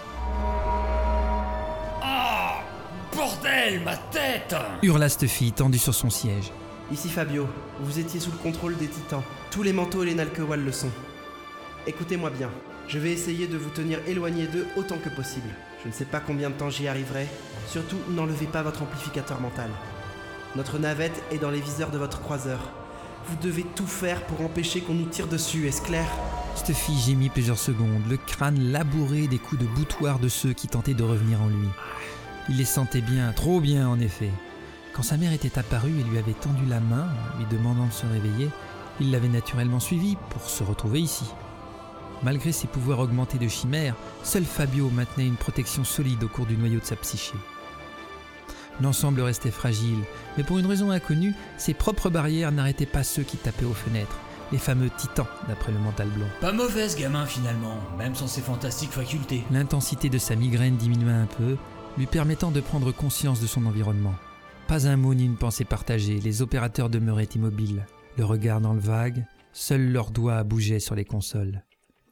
Ah 2.02 2.60
Bordel, 3.16 3.82
ma 3.84 3.98
tête 3.98 4.56
Hurla 4.84 5.10
Stuffy, 5.10 5.52
tendu 5.52 5.78
sur 5.78 5.95
son 5.95 6.10
siège. 6.10 6.52
Ici 6.91 7.10
Fabio, 7.10 7.48
vous 7.82 8.00
étiez 8.00 8.20
sous 8.20 8.32
le 8.32 8.38
contrôle 8.38 8.78
des 8.78 8.88
titans. 8.88 9.24
Tous 9.52 9.64
les 9.64 9.74
manteaux 9.74 10.04
et 10.04 10.06
les 10.06 10.16
Nalkewal 10.16 10.64
le 10.64 10.72
sont. 10.72 10.91
Écoutez-moi 11.86 12.30
bien, 12.30 12.50
je 12.88 13.00
vais 13.00 13.12
essayer 13.12 13.48
de 13.48 13.58
vous 13.58 13.70
tenir 13.72 14.00
éloigné 14.08 14.48
d'eux 14.48 14.68
autant 14.78 14.98
que 14.98 15.10
possible. 15.10 15.50
Je 15.84 15.88
ne 15.88 15.93
sais 15.93 16.05
pas 16.05 16.19
combien 16.19 16.49
de 16.49 16.55
temps 16.55 16.69
j'y 16.69 16.88
arriverai. 16.88 17.28
Surtout, 17.67 17.97
n'enlevez 18.09 18.47
pas 18.47 18.63
votre 18.63 18.82
amplificateur 18.82 19.39
mental. 19.39 19.69
Notre 20.55 20.80
navette 20.80 21.21
est 21.32 21.38
dans 21.38 21.51
les 21.51 21.61
viseurs 21.61 21.91
de 21.91 21.97
votre 21.97 22.21
croiseur. 22.21 22.59
Vous 23.28 23.36
devez 23.41 23.63
tout 23.63 23.86
faire 23.86 24.23
pour 24.25 24.41
empêcher 24.41 24.82
qu'on 24.82 24.93
nous 24.93 25.05
tire 25.05 25.28
dessus, 25.28 25.67
est-ce 25.67 25.82
clair? 25.82 26.07
Stuffy 26.55 26.97
gémit 26.97 27.30
plusieurs 27.30 27.59
secondes, 27.59 28.07
le 28.09 28.17
crâne 28.17 28.71
labouré 28.71 29.28
des 29.28 29.38
coups 29.38 29.61
de 29.61 29.67
boutoir 29.67 30.17
de 30.17 30.30
ceux 30.30 30.53
qui 30.53 30.67
tentaient 30.67 30.93
de 30.93 31.03
revenir 31.03 31.41
en 31.41 31.47
lui. 31.47 31.67
Il 32.49 32.57
les 32.57 32.65
sentait 32.65 33.01
bien, 33.01 33.32
trop 33.34 33.59
bien 33.59 33.88
en 33.88 33.99
effet. 33.99 34.32
Quand 34.93 35.03
sa 35.03 35.17
mère 35.17 35.34
était 35.34 35.59
apparue 35.59 35.99
et 35.99 36.03
lui 36.03 36.17
avait 36.17 36.32
tendu 36.34 36.65
la 36.65 36.80
main, 36.80 37.07
lui 37.38 37.45
demandant 37.51 37.86
de 37.86 37.91
se 37.91 38.05
réveiller, 38.07 38.49
il 38.99 39.11
l'avait 39.11 39.28
naturellement 39.28 39.80
suivi 39.80 40.17
pour 40.30 40.49
se 40.49 40.63
retrouver 40.63 41.01
ici. 41.01 41.25
Malgré 42.24 42.51
ses 42.51 42.68
pouvoirs 42.68 42.99
augmentés 42.99 43.38
de 43.38 43.47
chimère, 43.47 43.95
seul 44.24 44.43
Fabio 44.43 44.89
maintenait 44.89 45.28
une 45.28 45.36
protection 45.36 45.84
solide 45.84 46.24
au 46.24 46.28
cours 46.28 46.45
du 46.45 46.57
noyau 46.57 46.80
de 46.80 46.86
sa 46.86 46.95
psyché. 46.95 47.34
L'ensemble 48.82 49.22
restait 49.22 49.51
fragile, 49.51 49.99
mais 50.38 50.43
pour 50.43 50.59
une 50.59 50.65
raison 50.65 50.91
inconnue, 50.91 51.34
ses 51.57 51.74
propres 51.74 52.09
barrières 52.09 52.51
n'arrêtaient 52.51 52.86
pas 52.86 53.03
ceux 53.03 53.24
qui 53.24 53.38
tapaient 53.38 53.65
aux 53.65 53.74
fenêtres, 53.74 54.18
les 54.51 54.57
fameux 54.57 54.89
titans 54.97 55.28
d'après 55.47 55.72
le 55.72 55.80
mental 55.80 56.09
blond. 56.09 56.28
Pas 56.41 56.51
mauvaise 56.51 56.95
gamin 56.95 57.26
finalement, 57.26 57.80
même 57.97 58.15
sans 58.15 58.28
ses 58.28 58.41
fantastiques 58.41 58.91
facultés. 58.91 59.43
L'intensité 59.51 60.09
de 60.09 60.18
sa 60.18 60.36
migraine 60.36 60.78
diminua 60.78 61.13
un 61.13 61.26
peu, 61.26 61.57
lui 61.97 62.05
permettant 62.05 62.51
de 62.51 62.61
prendre 62.61 62.91
conscience 62.91 63.41
de 63.41 63.47
son 63.47 63.65
environnement. 63.65 64.15
Pas 64.68 64.88
un 64.88 64.97
mot 64.97 65.13
ni 65.13 65.26
une 65.26 65.38
pensée 65.38 65.65
partagée, 65.65 66.20
les 66.20 66.41
opérateurs 66.41 66.89
demeuraient 66.89 67.30
immobiles, 67.36 67.86
le 68.18 68.26
regard 68.26 68.61
dans 68.61 68.74
le 68.74 68.80
vague, 68.80 69.26
seuls 69.53 69.91
leurs 69.91 70.11
doigts 70.11 70.43
bougeaient 70.43 70.80
sur 70.80 70.93
les 70.93 71.05
consoles. 71.05 71.63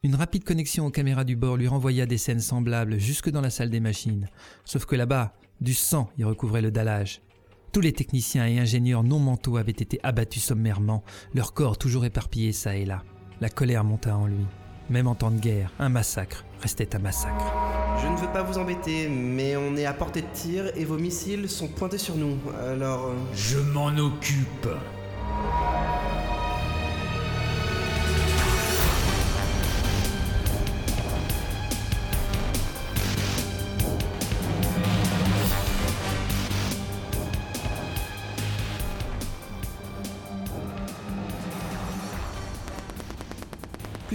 Une 0.05 0.13
rapide 0.13 0.43
connexion 0.43 0.85
aux 0.85 0.91
caméras 0.91 1.23
du 1.23 1.35
bord 1.35 1.57
lui 1.57 1.67
renvoya 1.67 2.05
des 2.05 2.19
scènes 2.19 2.39
semblables 2.39 2.99
jusque 2.99 3.31
dans 3.31 3.41
la 3.41 3.49
salle 3.49 3.71
des 3.71 3.79
machines, 3.79 4.29
sauf 4.63 4.85
que 4.85 4.95
là-bas, 4.95 5.33
du 5.61 5.73
sang 5.73 6.11
y 6.19 6.23
recouvrait 6.23 6.61
le 6.61 6.69
dallage. 6.69 7.23
Tous 7.71 7.81
les 7.81 7.91
techniciens 7.91 8.45
et 8.45 8.59
ingénieurs 8.59 9.01
non 9.01 9.17
mentaux 9.17 9.57
avaient 9.57 9.71
été 9.71 9.99
abattus 10.03 10.43
sommairement, 10.43 11.03
leur 11.33 11.55
corps 11.55 11.79
toujours 11.79 12.05
éparpillés 12.05 12.53
çà 12.53 12.75
et 12.75 12.85
là. 12.85 13.01
La 13.41 13.49
colère 13.49 13.83
monta 13.83 14.15
en 14.15 14.27
lui. 14.27 14.45
Même 14.91 15.07
en 15.07 15.15
temps 15.15 15.31
de 15.31 15.39
guerre, 15.39 15.71
un 15.79 15.89
massacre 15.89 16.45
restait 16.61 16.95
un 16.95 16.99
massacre. 16.99 17.51
Je 17.99 18.07
ne 18.07 18.15
veux 18.17 18.31
pas 18.31 18.43
vous 18.43 18.59
embêter, 18.59 19.09
mais 19.09 19.57
on 19.57 19.75
est 19.75 19.87
à 19.87 19.93
portée 19.95 20.21
de 20.21 20.27
tir 20.33 20.65
et 20.75 20.85
vos 20.85 20.99
missiles 20.99 21.49
sont 21.49 21.67
pointés 21.67 21.97
sur 21.97 22.15
nous. 22.15 22.37
Alors... 22.63 23.07
euh, 23.07 23.15
Je 23.33 23.57
m'en 23.57 23.87
occupe. 23.97 24.69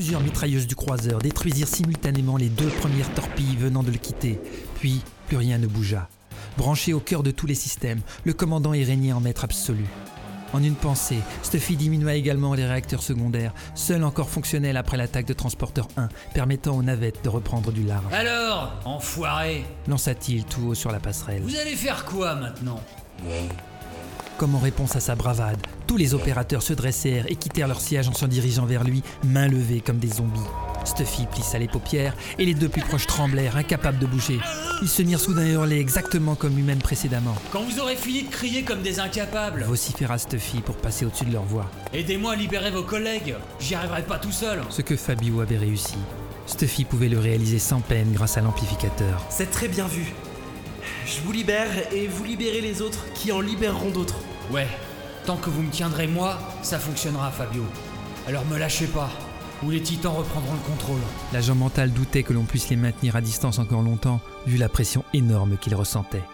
Plusieurs 0.00 0.22
mitrailleuses 0.22 0.66
du 0.66 0.74
croiseur 0.74 1.18
détruisirent 1.18 1.68
simultanément 1.68 2.38
les 2.38 2.48
deux 2.48 2.70
premières 2.70 3.12
torpilles 3.12 3.56
venant 3.58 3.82
de 3.82 3.90
le 3.90 3.98
quitter, 3.98 4.40
puis 4.76 5.02
plus 5.28 5.36
rien 5.36 5.58
ne 5.58 5.66
bougea. 5.66 6.08
Branché 6.56 6.94
au 6.94 7.00
cœur 7.00 7.22
de 7.22 7.30
tous 7.30 7.46
les 7.46 7.54
systèmes, 7.54 8.00
le 8.24 8.32
commandant 8.32 8.72
est 8.72 8.82
régné 8.82 9.12
en 9.12 9.20
maître 9.20 9.44
absolu. 9.44 9.84
En 10.54 10.62
une 10.62 10.74
pensée, 10.74 11.18
Stuffy 11.42 11.76
diminua 11.76 12.14
également 12.14 12.54
les 12.54 12.64
réacteurs 12.64 13.02
secondaires, 13.02 13.52
seuls 13.74 14.02
encore 14.02 14.30
fonctionnels 14.30 14.78
après 14.78 14.96
l'attaque 14.96 15.26
de 15.26 15.34
Transporteur 15.34 15.86
1, 15.98 16.08
permettant 16.32 16.78
aux 16.78 16.82
navettes 16.82 17.22
de 17.22 17.28
reprendre 17.28 17.70
du 17.70 17.82
large. 17.84 18.10
Alors, 18.10 18.80
enfoiré, 18.86 19.66
Lança-t-il 19.86 20.44
tout 20.44 20.68
haut 20.68 20.74
sur 20.74 20.92
la 20.92 20.98
passerelle. 20.98 21.42
vous 21.42 21.56
allez 21.56 21.76
faire 21.76 22.06
quoi 22.06 22.36
maintenant? 22.36 22.80
Comme 24.40 24.54
en 24.54 24.58
réponse 24.58 24.96
à 24.96 25.00
sa 25.00 25.16
bravade, 25.16 25.58
tous 25.86 25.98
les 25.98 26.14
opérateurs 26.14 26.62
se 26.62 26.72
dressèrent 26.72 27.30
et 27.30 27.36
quittèrent 27.36 27.68
leur 27.68 27.82
siège 27.82 28.08
en 28.08 28.14
se 28.14 28.24
dirigeant 28.24 28.64
vers 28.64 28.84
lui, 28.84 29.02
mains 29.22 29.48
levées 29.48 29.82
comme 29.82 29.98
des 29.98 30.08
zombies. 30.08 30.40
Stuffy 30.86 31.26
plissa 31.30 31.58
les 31.58 31.68
paupières 31.68 32.16
et 32.38 32.46
les 32.46 32.54
deux 32.54 32.70
plus 32.70 32.80
proches 32.80 33.06
tremblèrent, 33.06 33.58
incapables 33.58 33.98
de 33.98 34.06
bouger. 34.06 34.40
Ils 34.80 34.88
se 34.88 35.02
mirent 35.02 35.20
soudain 35.20 35.42
à 35.42 35.48
hurler 35.48 35.78
exactement 35.78 36.36
comme 36.36 36.56
lui-même 36.56 36.78
précédemment. 36.78 37.34
Quand 37.52 37.60
vous 37.64 37.80
aurez 37.80 37.96
fini 37.96 38.22
de 38.22 38.30
crier 38.30 38.62
comme 38.62 38.80
des 38.80 38.98
incapables, 38.98 39.62
Vociféra 39.64 40.16
Stuffy 40.16 40.62
pour 40.62 40.76
passer 40.76 41.04
au-dessus 41.04 41.26
de 41.26 41.34
leur 41.34 41.44
voix. 41.44 41.70
aidez-moi 41.92 42.32
à 42.32 42.36
libérer 42.36 42.70
vos 42.70 42.82
collègues. 42.82 43.34
J'y 43.58 43.74
arriverai 43.74 44.04
pas 44.04 44.18
tout 44.18 44.32
seul. 44.32 44.62
Ce 44.70 44.80
que 44.80 44.96
Fabio 44.96 45.42
avait 45.42 45.58
réussi. 45.58 45.98
Stuffy 46.46 46.86
pouvait 46.86 47.10
le 47.10 47.18
réaliser 47.18 47.58
sans 47.58 47.82
peine 47.82 48.10
grâce 48.14 48.38
à 48.38 48.40
l'amplificateur. 48.40 49.22
C'est 49.28 49.50
très 49.50 49.68
bien 49.68 49.86
vu. 49.86 50.14
Je 51.04 51.20
vous 51.26 51.32
libère 51.32 51.92
et 51.92 52.06
vous 52.06 52.24
libérez 52.24 52.62
les 52.62 52.80
autres 52.80 53.04
qui 53.12 53.32
en 53.32 53.42
libéreront 53.42 53.90
d'autres. 53.90 54.16
Ouais, 54.50 54.66
tant 55.26 55.36
que 55.36 55.48
vous 55.48 55.62
me 55.62 55.70
tiendrez 55.70 56.08
moi, 56.08 56.36
ça 56.62 56.80
fonctionnera, 56.80 57.30
Fabio. 57.30 57.64
Alors 58.26 58.44
me 58.46 58.58
lâchez 58.58 58.86
pas, 58.86 59.10
ou 59.62 59.70
les 59.70 59.80
titans 59.80 60.12
reprendront 60.12 60.54
le 60.54 60.68
contrôle. 60.68 61.00
L'agent 61.32 61.54
mental 61.54 61.92
doutait 61.92 62.24
que 62.24 62.32
l'on 62.32 62.44
puisse 62.44 62.68
les 62.68 62.76
maintenir 62.76 63.14
à 63.14 63.20
distance 63.20 63.60
encore 63.60 63.82
longtemps, 63.82 64.20
vu 64.46 64.56
la 64.56 64.68
pression 64.68 65.04
énorme 65.14 65.56
qu'il 65.60 65.74
ressentait. 65.76 66.24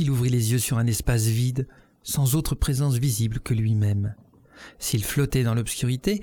Phil 0.00 0.10
ouvrit 0.10 0.30
les 0.30 0.52
yeux 0.52 0.58
sur 0.58 0.78
un 0.78 0.86
espace 0.86 1.26
vide, 1.26 1.68
sans 2.02 2.34
autre 2.34 2.54
présence 2.54 2.96
visible 2.96 3.38
que 3.38 3.52
lui-même. 3.52 4.14
S'il 4.78 5.04
flottait 5.04 5.42
dans 5.42 5.52
l'obscurité, 5.52 6.22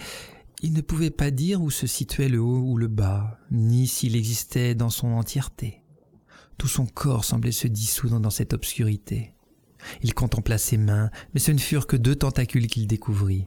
il 0.63 0.73
ne 0.73 0.81
pouvait 0.81 1.11
pas 1.11 1.29
dire 1.29 1.61
où 1.61 1.69
se 1.69 1.85
situait 1.85 2.27
le 2.27 2.41
haut 2.41 2.63
ou 2.63 2.75
le 2.75 2.87
bas, 2.87 3.37
ni 3.51 3.85
s'il 3.85 4.15
existait 4.15 4.73
dans 4.73 4.89
son 4.89 5.09
entièreté. 5.09 5.83
Tout 6.57 6.67
son 6.67 6.87
corps 6.87 7.23
semblait 7.23 7.51
se 7.51 7.67
dissoudre 7.67 8.19
dans 8.19 8.31
cette 8.31 8.53
obscurité. 8.53 9.35
Il 10.01 10.15
contempla 10.15 10.57
ses 10.57 10.77
mains, 10.77 11.11
mais 11.35 11.39
ce 11.39 11.51
ne 11.51 11.59
furent 11.59 11.85
que 11.85 11.97
deux 11.97 12.15
tentacules 12.15 12.65
qu'il 12.65 12.87
découvrit. 12.87 13.45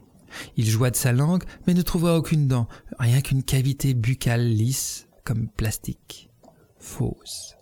Il 0.56 0.70
joua 0.70 0.92
de 0.92 0.96
sa 0.96 1.10
langue, 1.10 1.42
mais 1.66 1.74
ne 1.74 1.82
trouva 1.82 2.16
aucune 2.16 2.46
dent, 2.46 2.68
rien 3.00 3.20
qu'une 3.20 3.42
cavité 3.42 3.94
buccale 3.94 4.46
lisse 4.46 5.08
comme 5.24 5.48
plastique. 5.48 6.30
Fausse. 6.78 7.56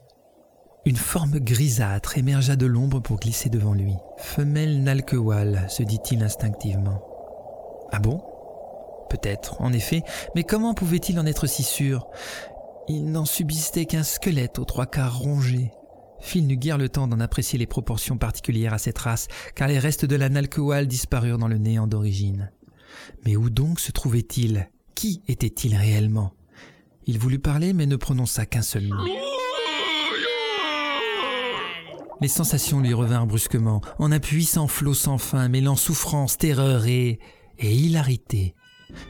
Une 0.88 0.96
forme 0.96 1.38
grisâtre 1.38 2.16
émergea 2.16 2.56
de 2.56 2.64
l'ombre 2.64 3.00
pour 3.00 3.20
glisser 3.20 3.50
devant 3.50 3.74
lui. 3.74 3.92
Femelle 4.16 4.82
Nalkewal, 4.82 5.66
se 5.68 5.82
dit-il 5.82 6.22
instinctivement. 6.22 7.02
Ah 7.92 7.98
bon? 7.98 8.22
Peut-être, 9.10 9.60
en 9.60 9.74
effet, 9.74 10.02
mais 10.34 10.44
comment 10.44 10.72
pouvait-il 10.72 11.20
en 11.20 11.26
être 11.26 11.46
si 11.46 11.62
sûr? 11.62 12.08
Il 12.88 13.12
n'en 13.12 13.26
subsistait 13.26 13.84
qu'un 13.84 14.02
squelette 14.02 14.58
aux 14.58 14.64
trois 14.64 14.86
quarts 14.86 15.18
rongé. 15.18 15.72
Phil 16.20 16.46
n'eut 16.46 16.56
guère 16.56 16.78
le 16.78 16.88
temps 16.88 17.06
d'en 17.06 17.20
apprécier 17.20 17.58
les 17.58 17.66
proportions 17.66 18.16
particulières 18.16 18.72
à 18.72 18.78
cette 18.78 18.96
race, 18.96 19.28
car 19.54 19.68
les 19.68 19.78
restes 19.78 20.06
de 20.06 20.16
la 20.16 20.30
Nalcoal 20.30 20.86
disparurent 20.86 21.36
dans 21.36 21.48
le 21.48 21.58
néant 21.58 21.86
d'origine. 21.86 22.50
Mais 23.26 23.36
où 23.36 23.50
donc 23.50 23.78
se 23.78 23.92
trouvait-il? 23.92 24.70
Qui 24.94 25.22
était-il 25.28 25.76
réellement? 25.76 26.32
Il 27.04 27.18
voulut 27.18 27.40
parler, 27.40 27.74
mais 27.74 27.84
ne 27.84 27.96
prononça 27.96 28.46
qu'un 28.46 28.62
seul 28.62 28.88
mot. 28.88 29.04
Les 32.20 32.28
sensations 32.28 32.80
lui 32.80 32.94
revinrent 32.94 33.26
brusquement, 33.26 33.80
en 33.98 34.10
un 34.10 34.18
puissant 34.18 34.66
flot 34.66 34.94
sans 34.94 35.18
fin, 35.18 35.48
mêlant 35.48 35.76
souffrance, 35.76 36.36
terreur 36.36 36.86
et... 36.86 37.20
et 37.58 37.72
hilarité. 37.72 38.54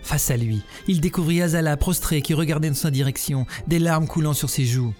Face 0.03 0.31
à 0.31 0.37
lui, 0.37 0.63
il 0.89 1.01
découvrit 1.01 1.41
Azala 1.41 1.77
prostrée 1.77 2.21
qui 2.21 2.35
regardait 2.35 2.69
dans 2.69 2.75
sa 2.75 2.91
direction, 2.91 3.47
des 3.67 3.79
larmes 3.79 4.09
coulant 4.09 4.35
sur 4.35 4.51
ses 4.51 4.65
joues. 4.65 4.93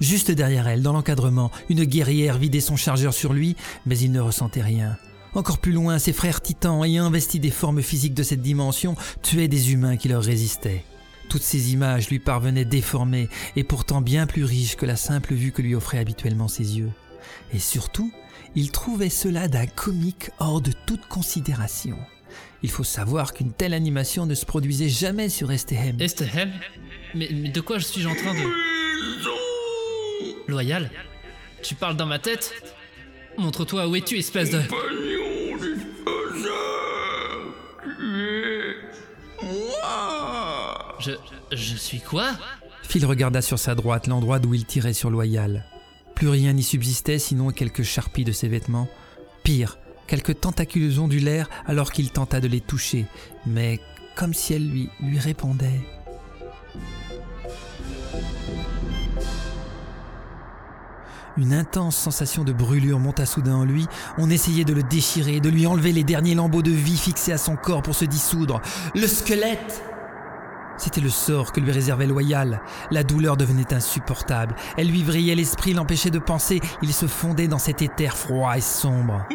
Juste 0.00 0.30
derrière 0.30 0.68
elle, 0.68 0.82
dans 0.82 0.92
l'encadrement, 0.92 1.50
une 1.68 1.84
guerrière 1.84 2.38
vidait 2.38 2.60
son 2.60 2.76
chargeur 2.76 3.14
sur 3.14 3.32
lui, 3.32 3.56
mais 3.86 3.98
il 3.98 4.12
ne 4.12 4.20
ressentait 4.20 4.62
rien. 4.62 4.96
Encore 5.34 5.58
plus 5.58 5.72
loin, 5.72 5.98
ses 5.98 6.12
frères 6.12 6.42
titans, 6.42 6.84
ayant 6.84 7.06
investi 7.06 7.40
des 7.40 7.50
formes 7.50 7.82
physiques 7.82 8.14
de 8.14 8.22
cette 8.22 8.42
dimension, 8.42 8.96
tuaient 9.22 9.48
des 9.48 9.72
humains 9.72 9.96
qui 9.96 10.08
leur 10.08 10.22
résistaient. 10.22 10.84
Toutes 11.28 11.42
ces 11.42 11.72
images 11.72 12.10
lui 12.10 12.18
parvenaient 12.18 12.64
déformées 12.64 13.28
et 13.56 13.64
pourtant 13.64 14.00
bien 14.00 14.26
plus 14.26 14.44
riches 14.44 14.76
que 14.76 14.86
la 14.86 14.96
simple 14.96 15.34
vue 15.34 15.52
que 15.52 15.62
lui 15.62 15.74
offraient 15.74 15.98
habituellement 15.98 16.48
ses 16.48 16.78
yeux. 16.78 16.90
Et 17.52 17.58
surtout, 17.58 18.12
il 18.54 18.70
trouvait 18.70 19.10
cela 19.10 19.48
d'un 19.48 19.66
comique 19.66 20.30
hors 20.38 20.60
de 20.60 20.72
toute 20.86 21.06
considération. 21.06 21.98
Il 22.62 22.70
faut 22.70 22.84
savoir 22.84 23.32
qu'une 23.32 23.52
telle 23.52 23.74
animation 23.74 24.26
ne 24.26 24.34
se 24.34 24.46
produisait 24.46 24.88
jamais 24.88 25.28
sur 25.28 25.52
Estehem. 25.52 26.00
Estehem 26.00 26.52
mais, 27.14 27.28
de 27.28 27.60
quoi 27.60 27.78
je 27.78 27.84
suis 27.84 28.06
en 28.06 28.14
train 28.14 28.34
de... 28.34 28.40
Loyal 30.48 30.90
Tu 31.62 31.74
parles 31.74 31.96
dans 31.96 32.06
ma 32.06 32.18
tête? 32.18 32.52
Montre-toi 33.38 33.88
où 33.88 33.96
es-tu, 33.96 34.18
espèce 34.18 34.50
de... 34.50 34.60
Je... 40.98 41.76
suis 41.76 42.00
quoi? 42.00 42.30
Phil 42.82 43.06
regarda 43.06 43.42
sur 43.42 43.58
sa 43.58 43.74
droite 43.74 44.06
l'endroit 44.06 44.38
d'où 44.38 44.54
il 44.54 44.64
tirait 44.64 44.92
sur 44.92 45.10
Loyal. 45.10 45.64
Plus 46.14 46.28
rien 46.28 46.52
n'y 46.52 46.62
subsistait 46.62 47.18
sinon 47.18 47.50
quelques 47.50 47.82
charpies 47.82 48.24
de 48.24 48.32
ses 48.32 48.48
vêtements. 48.48 48.88
Pire, 49.42 49.78
quelques 50.06 50.40
tentacules 50.40 51.00
ondulaires 51.00 51.48
alors 51.66 51.92
qu'il 51.92 52.10
tenta 52.10 52.40
de 52.40 52.48
les 52.48 52.60
toucher, 52.60 53.06
mais 53.46 53.80
comme 54.14 54.34
si 54.34 54.54
elle 54.54 54.68
lui, 54.68 54.88
lui 55.00 55.18
répondait. 55.18 55.80
Une 61.36 61.52
intense 61.52 61.96
sensation 61.96 62.44
de 62.44 62.52
brûlure 62.52 63.00
monta 63.00 63.26
soudain 63.26 63.56
en 63.56 63.64
lui. 63.64 63.86
On 64.18 64.30
essayait 64.30 64.64
de 64.64 64.72
le 64.72 64.84
déchirer, 64.84 65.40
de 65.40 65.48
lui 65.48 65.66
enlever 65.66 65.90
les 65.90 66.04
derniers 66.04 66.36
lambeaux 66.36 66.62
de 66.62 66.70
vie 66.70 66.96
fixés 66.96 67.32
à 67.32 67.38
son 67.38 67.56
corps 67.56 67.82
pour 67.82 67.96
se 67.96 68.04
dissoudre. 68.04 68.62
Le 68.94 69.08
squelette 69.08 69.82
C'était 70.76 71.00
le 71.00 71.10
sort 71.10 71.52
que 71.52 71.60
lui 71.60 71.72
réservait 71.72 72.06
Loyal. 72.06 72.60
La 72.90 73.02
douleur 73.02 73.36
devenait 73.36 73.72
insupportable. 73.72 74.54
Elle 74.76 74.88
lui 74.88 75.02
vrillait 75.02 75.34
l'esprit, 75.34 75.72
l'empêchait 75.72 76.10
de 76.10 76.18
penser. 76.18 76.60
Il 76.82 76.92
se 76.92 77.06
fondait 77.06 77.48
dans 77.48 77.58
cet 77.58 77.82
éther 77.82 78.16
froid 78.16 78.56
et 78.56 78.60
sombre. 78.60 79.26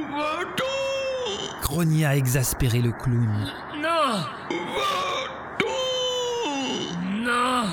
Grogna 1.62 2.16
exaspéré 2.16 2.82
le 2.82 2.92
clown. 2.92 3.52
Non 3.82 3.90
Non 4.52 5.19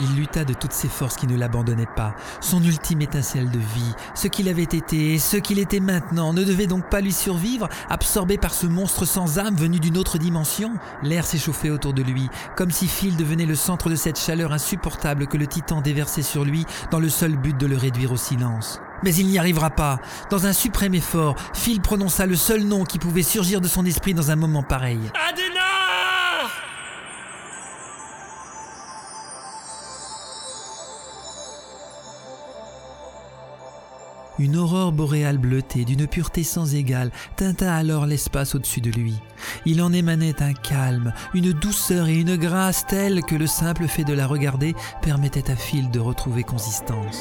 Il 0.03 0.17
lutta 0.17 0.45
de 0.45 0.55
toutes 0.55 0.73
ses 0.73 0.89
forces 0.89 1.17
qui 1.17 1.27
ne 1.27 1.37
l'abandonnaient 1.37 1.87
pas. 1.97 2.15
Son 2.41 2.63
ultime 2.63 3.03
étincelle 3.03 3.51
de 3.51 3.59
vie, 3.59 3.95
ce 4.15 4.29
qu'il 4.29 4.49
avait 4.49 4.63
été 4.63 5.15
et 5.15 5.19
ce 5.19 5.37
qu'il 5.37 5.59
était 5.59 5.81
maintenant, 5.81 6.33
ne 6.33 6.45
devait 6.45 6.67
donc 6.67 6.89
pas 6.89 7.01
lui 7.01 7.13
survivre, 7.13 7.69
absorbé 7.89 8.39
par 8.39 8.55
ce 8.55 8.67
monstre 8.67 9.05
sans 9.05 9.39
âme 9.39 9.57
venu 9.57 9.81
d'une 9.81 9.99
autre 9.99 10.19
dimension 10.19 10.73
L'air 11.03 11.27
s'échauffait 11.27 11.71
autour 11.71 11.93
de 11.93 12.03
lui, 12.03 12.29
comme 12.57 12.71
si 12.71 12.89
Phil 12.89 13.17
devenait 13.17 13.47
le 13.47 13.55
centre 13.55 13.89
de 13.89 13.97
cette 13.97 14.19
chaleur 14.19 14.53
insupportable 14.53 15.27
que 15.27 15.37
le 15.37 15.47
titan 15.47 15.81
déversait 15.81 16.23
sur 16.23 16.45
lui 16.45 16.67
dans 16.91 16.99
le 16.99 17.09
seul 17.09 17.37
but 17.37 17.57
de 17.57 17.67
le 17.67 17.77
réduire 17.77 18.13
au 18.13 18.17
silence. 18.17 18.81
Mais 19.03 19.15
il 19.15 19.27
n'y 19.27 19.39
arrivera 19.39 19.71
pas. 19.71 19.99
Dans 20.31 20.47
un 20.47 20.53
suprême 20.53 20.95
effort, 20.95 21.37
Phil 21.53 21.81
prononça 21.81 22.27
le 22.27 22.37
seul 22.37 22.63
nom 22.63 22.85
qui 22.85 22.99
pouvait 22.99 23.23
surgir 23.23 23.61
de 23.61 23.69
son 23.69 23.85
esprit 23.85 24.15
dans 24.15 24.31
un 24.31 24.37
moment 24.37 24.63
pareil. 24.63 25.01
Une 34.39 34.57
aurore 34.57 34.93
boréale 34.93 35.39
bleutée, 35.39 35.85
d'une 35.85 36.07
pureté 36.07 36.45
sans 36.45 36.75
égale, 36.75 37.11
tinta 37.37 37.75
alors 37.75 38.05
l'espace 38.07 38.55
au-dessus 38.55 38.81
de 38.81 38.91
lui. 38.91 39.15
Il 39.65 39.81
en 39.81 39.93
émanait 39.93 40.43
un 40.43 40.53
calme, 40.53 41.15
une 41.35 41.53
douceur 41.53 42.09
et 42.09 42.17
une 42.17 42.37
grâce 42.37 42.87
telles 42.87 43.23
que 43.23 43.35
le 43.35 43.47
simple 43.47 43.87
fait 43.89 44.05
de 44.05 44.13
la 44.13 44.27
regarder 44.27 44.75
permettait 45.01 45.51
à 45.51 45.57
Phil 45.57 45.91
de 45.91 46.01
retrouver 46.01 46.43
consistance. 46.43 47.19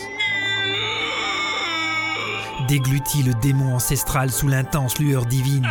Déglutit 2.68 3.24
le 3.24 3.34
démon 3.36 3.76
ancestral 3.76 4.32
sous 4.32 4.48
l'intense 4.48 5.00
lueur 5.00 5.26
divine. 5.26 5.68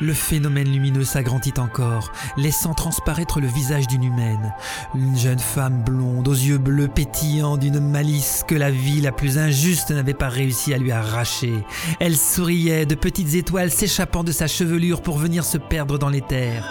Le 0.00 0.14
phénomène 0.14 0.72
lumineux 0.72 1.04
s'agrandit 1.04 1.52
encore, 1.58 2.12
laissant 2.38 2.72
transparaître 2.72 3.38
le 3.38 3.46
visage 3.46 3.86
d'une 3.86 4.04
humaine. 4.04 4.54
Une 4.94 5.16
jeune 5.16 5.38
femme 5.38 5.82
blonde, 5.82 6.26
aux 6.26 6.32
yeux 6.32 6.56
bleus 6.56 6.88
pétillants 6.88 7.58
d'une 7.58 7.80
malice 7.80 8.42
que 8.46 8.54
la 8.54 8.70
vie 8.70 9.02
la 9.02 9.12
plus 9.12 9.36
injuste 9.36 9.90
n'avait 9.90 10.14
pas 10.14 10.30
réussi 10.30 10.72
à 10.72 10.78
lui 10.78 10.90
arracher. 10.90 11.52
Elle 11.98 12.16
souriait, 12.16 12.86
de 12.86 12.94
petites 12.94 13.34
étoiles 13.34 13.70
s'échappant 13.70 14.24
de 14.24 14.32
sa 14.32 14.46
chevelure 14.46 15.02
pour 15.02 15.18
venir 15.18 15.44
se 15.44 15.58
perdre 15.58 15.98
dans 15.98 16.08
l'éther. 16.08 16.70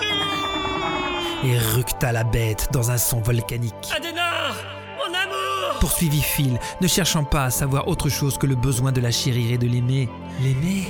Et 1.44 1.58
ructa 1.58 2.12
la 2.12 2.24
bête 2.24 2.70
dans 2.74 2.90
un 2.90 2.98
son 2.98 3.22
volcanique. 3.22 3.94
Adenor 3.96 4.56
Mon 4.98 5.14
amour 5.14 5.80
Poursuivit 5.80 6.22
Phil, 6.22 6.60
ne 6.82 6.88
cherchant 6.88 7.24
pas 7.24 7.46
à 7.46 7.50
savoir 7.52 7.88
autre 7.88 8.10
chose 8.10 8.40
que 8.40 8.48
le 8.48 8.56
besoin 8.56 8.92
de 8.92 9.02
la 9.02 9.12
chérir 9.12 9.52
et 9.52 9.58
de 9.60 9.68
l'aimer. 9.68 10.10
L'aimer? 10.42 10.88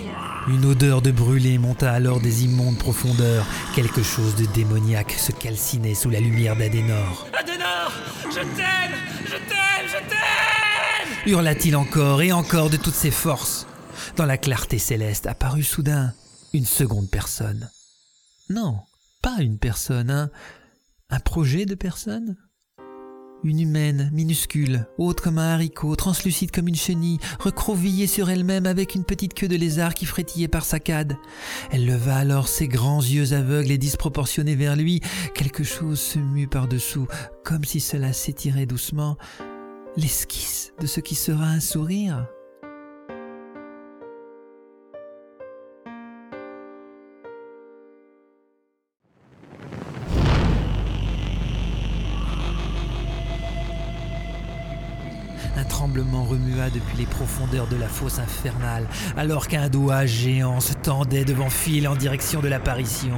Une 0.47 0.65
odeur 0.65 1.01
de 1.01 1.11
brûlé 1.11 1.57
monta 1.57 1.91
alors 1.91 2.19
des 2.19 2.43
immondes 2.45 2.77
profondeurs. 2.77 3.45
Quelque 3.75 4.01
chose 4.01 4.35
de 4.35 4.45
démoniaque 4.45 5.11
se 5.11 5.31
calcinait 5.31 5.93
sous 5.95 6.09
la 6.09 6.19
lumière 6.19 6.55
d'Adenor. 6.55 7.27
Adenor 7.37 7.91
Je 8.29 8.39
t'aime 8.39 8.97
Je 9.25 9.35
t'aime 9.35 9.87
Je 9.87 10.09
t'aime 10.09 11.31
Hurla-t-il 11.31 11.75
encore 11.75 12.21
et 12.21 12.31
encore 12.31 12.69
de 12.69 12.77
toutes 12.77 12.95
ses 12.95 13.11
forces. 13.11 13.67
Dans 14.15 14.25
la 14.25 14.37
clarté 14.37 14.79
céleste 14.79 15.27
apparut 15.27 15.63
soudain 15.63 16.13
une 16.53 16.65
seconde 16.65 17.09
personne. 17.09 17.69
Non, 18.49 18.79
pas 19.21 19.37
une 19.39 19.59
personne, 19.59 20.09
un, 20.09 20.29
un 21.09 21.19
projet 21.19 21.65
de 21.65 21.75
personne? 21.75 22.37
Une 23.43 23.59
humaine, 23.59 24.09
minuscule, 24.13 24.87
haute 24.97 25.21
comme 25.21 25.37
un 25.37 25.53
haricot, 25.53 25.95
translucide 25.95 26.51
comme 26.51 26.67
une 26.67 26.75
chenille, 26.75 27.19
recroquevillée 27.39 28.07
sur 28.07 28.29
elle-même 28.29 28.65
avec 28.65 28.95
une 28.95 29.03
petite 29.03 29.33
queue 29.33 29.47
de 29.47 29.55
lézard 29.55 29.93
qui 29.93 30.05
frétillait 30.05 30.47
par 30.47 30.65
saccades. 30.65 31.17
Elle 31.71 31.85
leva 31.85 32.17
alors 32.17 32.47
ses 32.47 32.67
grands 32.67 33.01
yeux 33.01 33.33
aveugles 33.33 33.71
et 33.71 33.77
disproportionnés 33.77 34.55
vers 34.55 34.75
lui. 34.75 35.01
Quelque 35.33 35.63
chose 35.63 35.99
se 35.99 36.19
mut 36.19 36.49
par-dessous, 36.49 37.07
comme 37.43 37.63
si 37.63 37.79
cela 37.79 38.13
s'étirait 38.13 38.65
doucement. 38.65 39.17
L'esquisse 39.97 40.73
de 40.79 40.87
ce 40.87 40.99
qui 40.99 41.15
sera 41.15 41.45
un 41.45 41.59
sourire. 41.59 42.27
Tremblement 55.79 56.25
remua 56.25 56.69
depuis 56.69 56.97
les 56.97 57.05
profondeurs 57.05 57.67
de 57.67 57.77
la 57.77 57.87
fosse 57.87 58.19
infernale, 58.19 58.85
alors 59.15 59.47
qu'un 59.47 59.69
doigt 59.69 60.05
géant 60.05 60.59
se 60.59 60.73
tendait 60.73 61.23
devant 61.23 61.49
Phil 61.49 61.87
en 61.87 61.95
direction 61.95 62.41
de 62.41 62.49
l'apparition. 62.49 63.15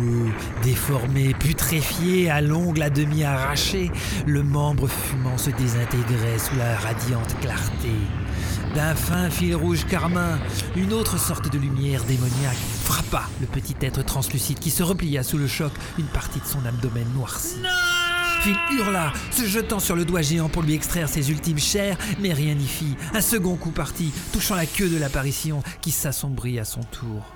Noueux, 0.00 0.32
déformé, 0.62 1.34
putréfié, 1.34 2.30
à 2.30 2.40
l'ongle 2.40 2.80
à 2.80 2.88
demi 2.88 3.24
arraché, 3.24 3.90
le 4.26 4.42
membre 4.42 4.88
fumant 4.88 5.36
se 5.36 5.50
désintégrait 5.50 6.38
sous 6.38 6.56
la 6.56 6.78
radiante 6.78 7.38
clarté. 7.42 7.92
D'un 8.74 8.94
fin 8.94 9.28
fil 9.28 9.54
rouge 9.54 9.84
carmin, 9.84 10.38
une 10.76 10.94
autre 10.94 11.18
sorte 11.18 11.52
de 11.52 11.58
lumière 11.58 12.04
démoniaque 12.04 12.56
frappa 12.84 13.24
le 13.38 13.46
petit 13.46 13.76
être 13.82 14.02
translucide 14.02 14.58
qui 14.58 14.70
se 14.70 14.82
replia 14.82 15.22
sous 15.22 15.36
le 15.36 15.46
choc, 15.46 15.72
une 15.98 16.06
partie 16.06 16.40
de 16.40 16.46
son 16.46 16.64
abdomen 16.64 17.06
noirci. 17.14 17.56
Phil 18.40 18.56
hurla, 18.72 19.12
se 19.30 19.44
jetant 19.44 19.80
sur 19.80 19.96
le 19.96 20.06
doigt 20.06 20.22
géant 20.22 20.48
pour 20.48 20.62
lui 20.62 20.74
extraire 20.74 21.08
ses 21.08 21.30
ultimes 21.30 21.58
chairs, 21.58 21.98
mais 22.20 22.32
rien 22.32 22.54
n'y 22.54 22.66
fit. 22.66 22.96
Un 23.12 23.20
second 23.20 23.56
coup 23.56 23.70
partit, 23.70 24.12
touchant 24.32 24.54
la 24.54 24.64
queue 24.64 24.88
de 24.88 24.96
l'apparition, 24.96 25.62
qui 25.82 25.90
s'assombrit 25.90 26.58
à 26.58 26.64
son 26.64 26.80
tour. 26.80 27.34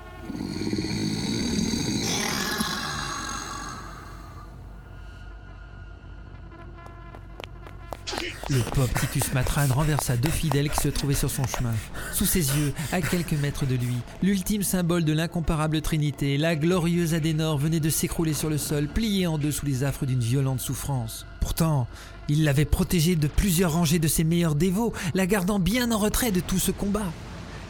Le 8.47 8.59
pauvre 8.59 8.93
Titus 8.99 9.33
Matrane 9.33 9.71
renversa 9.71 10.17
deux 10.17 10.29
fidèles 10.29 10.69
qui 10.69 10.79
se 10.79 10.89
trouvaient 10.89 11.15
sur 11.15 11.31
son 11.31 11.47
chemin. 11.47 11.73
Sous 12.13 12.27
ses 12.27 12.55
yeux, 12.55 12.73
à 12.91 13.01
quelques 13.01 13.33
mètres 13.33 13.65
de 13.65 13.73
lui, 13.73 13.95
l'ultime 14.21 14.61
symbole 14.61 15.03
de 15.03 15.13
l'incomparable 15.13 15.81
Trinité, 15.81 16.37
la 16.37 16.55
glorieuse 16.55 17.15
Adénor 17.15 17.57
venait 17.57 17.79
de 17.79 17.89
s'écrouler 17.89 18.33
sur 18.33 18.51
le 18.51 18.59
sol, 18.59 18.87
pliée 18.87 19.25
en 19.25 19.39
deux 19.39 19.51
sous 19.51 19.65
les 19.65 19.83
affres 19.83 20.05
d'une 20.05 20.19
violente 20.19 20.59
souffrance. 20.59 21.25
Pourtant, 21.39 21.87
il 22.29 22.43
l'avait 22.43 22.65
protégée 22.65 23.15
de 23.15 23.27
plusieurs 23.27 23.73
rangées 23.73 23.97
de 23.97 24.07
ses 24.07 24.23
meilleurs 24.23 24.53
dévots, 24.53 24.93
la 25.15 25.25
gardant 25.25 25.57
bien 25.57 25.91
en 25.91 25.97
retrait 25.97 26.31
de 26.31 26.39
tout 26.39 26.59
ce 26.59 26.69
combat. 26.69 27.11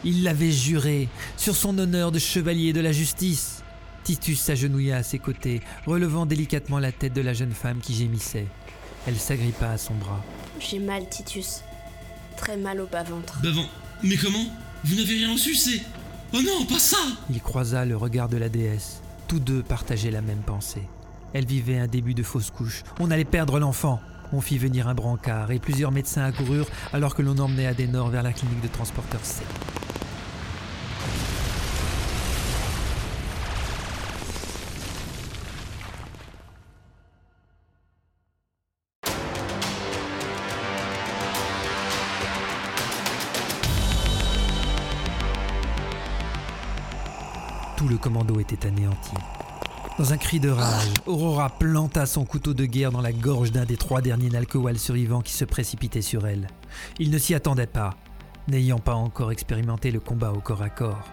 Il 0.04 0.24
l'avait 0.24 0.52
juré, 0.52 1.08
sur 1.38 1.56
son 1.56 1.78
honneur 1.78 2.12
de 2.12 2.18
chevalier 2.18 2.74
de 2.74 2.82
la 2.82 2.92
justice. 2.92 3.62
Titus 4.04 4.40
s'agenouilla 4.40 4.98
à 4.98 5.02
ses 5.02 5.20
côtés, 5.20 5.62
relevant 5.86 6.26
délicatement 6.26 6.78
la 6.78 6.92
tête 6.92 7.14
de 7.14 7.22
la 7.22 7.32
jeune 7.32 7.52
femme 7.52 7.78
qui 7.78 7.94
gémissait. 7.94 8.46
Elle 9.06 9.16
s'agrippa 9.16 9.70
à 9.70 9.78
son 9.78 9.94
bras. 9.94 10.22
J'ai 10.60 10.78
mal, 10.78 11.08
Titus. 11.08 11.62
Très 12.36 12.56
mal 12.56 12.80
au 12.80 12.86
bas-ventre. 12.86 13.40
Bavant, 13.42 13.66
mais 14.02 14.16
comment 14.16 14.46
Vous 14.84 14.96
n'avez 14.96 15.14
rien 15.14 15.32
reçu, 15.32 15.54
c'est. 15.54 15.80
Oh 16.32 16.38
non, 16.42 16.64
pas 16.66 16.78
ça 16.78 16.98
Il 17.30 17.40
croisa 17.40 17.84
le 17.84 17.96
regard 17.96 18.28
de 18.28 18.36
la 18.36 18.48
déesse. 18.48 19.00
Tous 19.28 19.40
deux 19.40 19.62
partageaient 19.62 20.10
la 20.10 20.22
même 20.22 20.42
pensée. 20.42 20.82
Elle 21.32 21.46
vivait 21.46 21.78
un 21.78 21.86
début 21.86 22.14
de 22.14 22.22
fausse 22.22 22.50
couche. 22.50 22.82
On 23.00 23.10
allait 23.10 23.24
perdre 23.24 23.58
l'enfant. 23.58 24.00
On 24.32 24.40
fit 24.40 24.58
venir 24.58 24.88
un 24.88 24.94
brancard 24.94 25.50
et 25.52 25.58
plusieurs 25.58 25.92
médecins 25.92 26.24
accoururent 26.24 26.68
alors 26.92 27.14
que 27.14 27.22
l'on 27.22 27.38
emmenait 27.38 27.66
Adenor 27.66 28.08
vers 28.08 28.22
la 28.22 28.32
clinique 28.32 28.60
de 28.60 28.68
transporteur 28.68 29.24
C. 29.24 29.42
Le 47.88 47.98
commando 47.98 48.40
était 48.40 48.66
anéanti. 48.66 49.12
Dans 49.96 50.12
un 50.12 50.16
cri 50.16 50.40
de 50.40 50.48
rage, 50.48 50.88
Aurora 51.06 51.50
planta 51.50 52.04
son 52.04 52.24
couteau 52.24 52.52
de 52.52 52.64
guerre 52.64 52.90
dans 52.90 53.00
la 53.00 53.12
gorge 53.12 53.52
d'un 53.52 53.64
des 53.64 53.76
trois 53.76 54.00
derniers 54.00 54.28
Nalkowal 54.28 54.76
survivants 54.76 55.20
qui 55.20 55.32
se 55.32 55.44
précipitaient 55.44 56.02
sur 56.02 56.26
elle. 56.26 56.48
Il 56.98 57.10
ne 57.10 57.18
s'y 57.18 57.34
attendait 57.34 57.68
pas, 57.68 57.94
n'ayant 58.48 58.80
pas 58.80 58.94
encore 58.94 59.30
expérimenté 59.30 59.92
le 59.92 60.00
combat 60.00 60.32
au 60.32 60.40
corps 60.40 60.62
à 60.62 60.68
corps. 60.68 61.04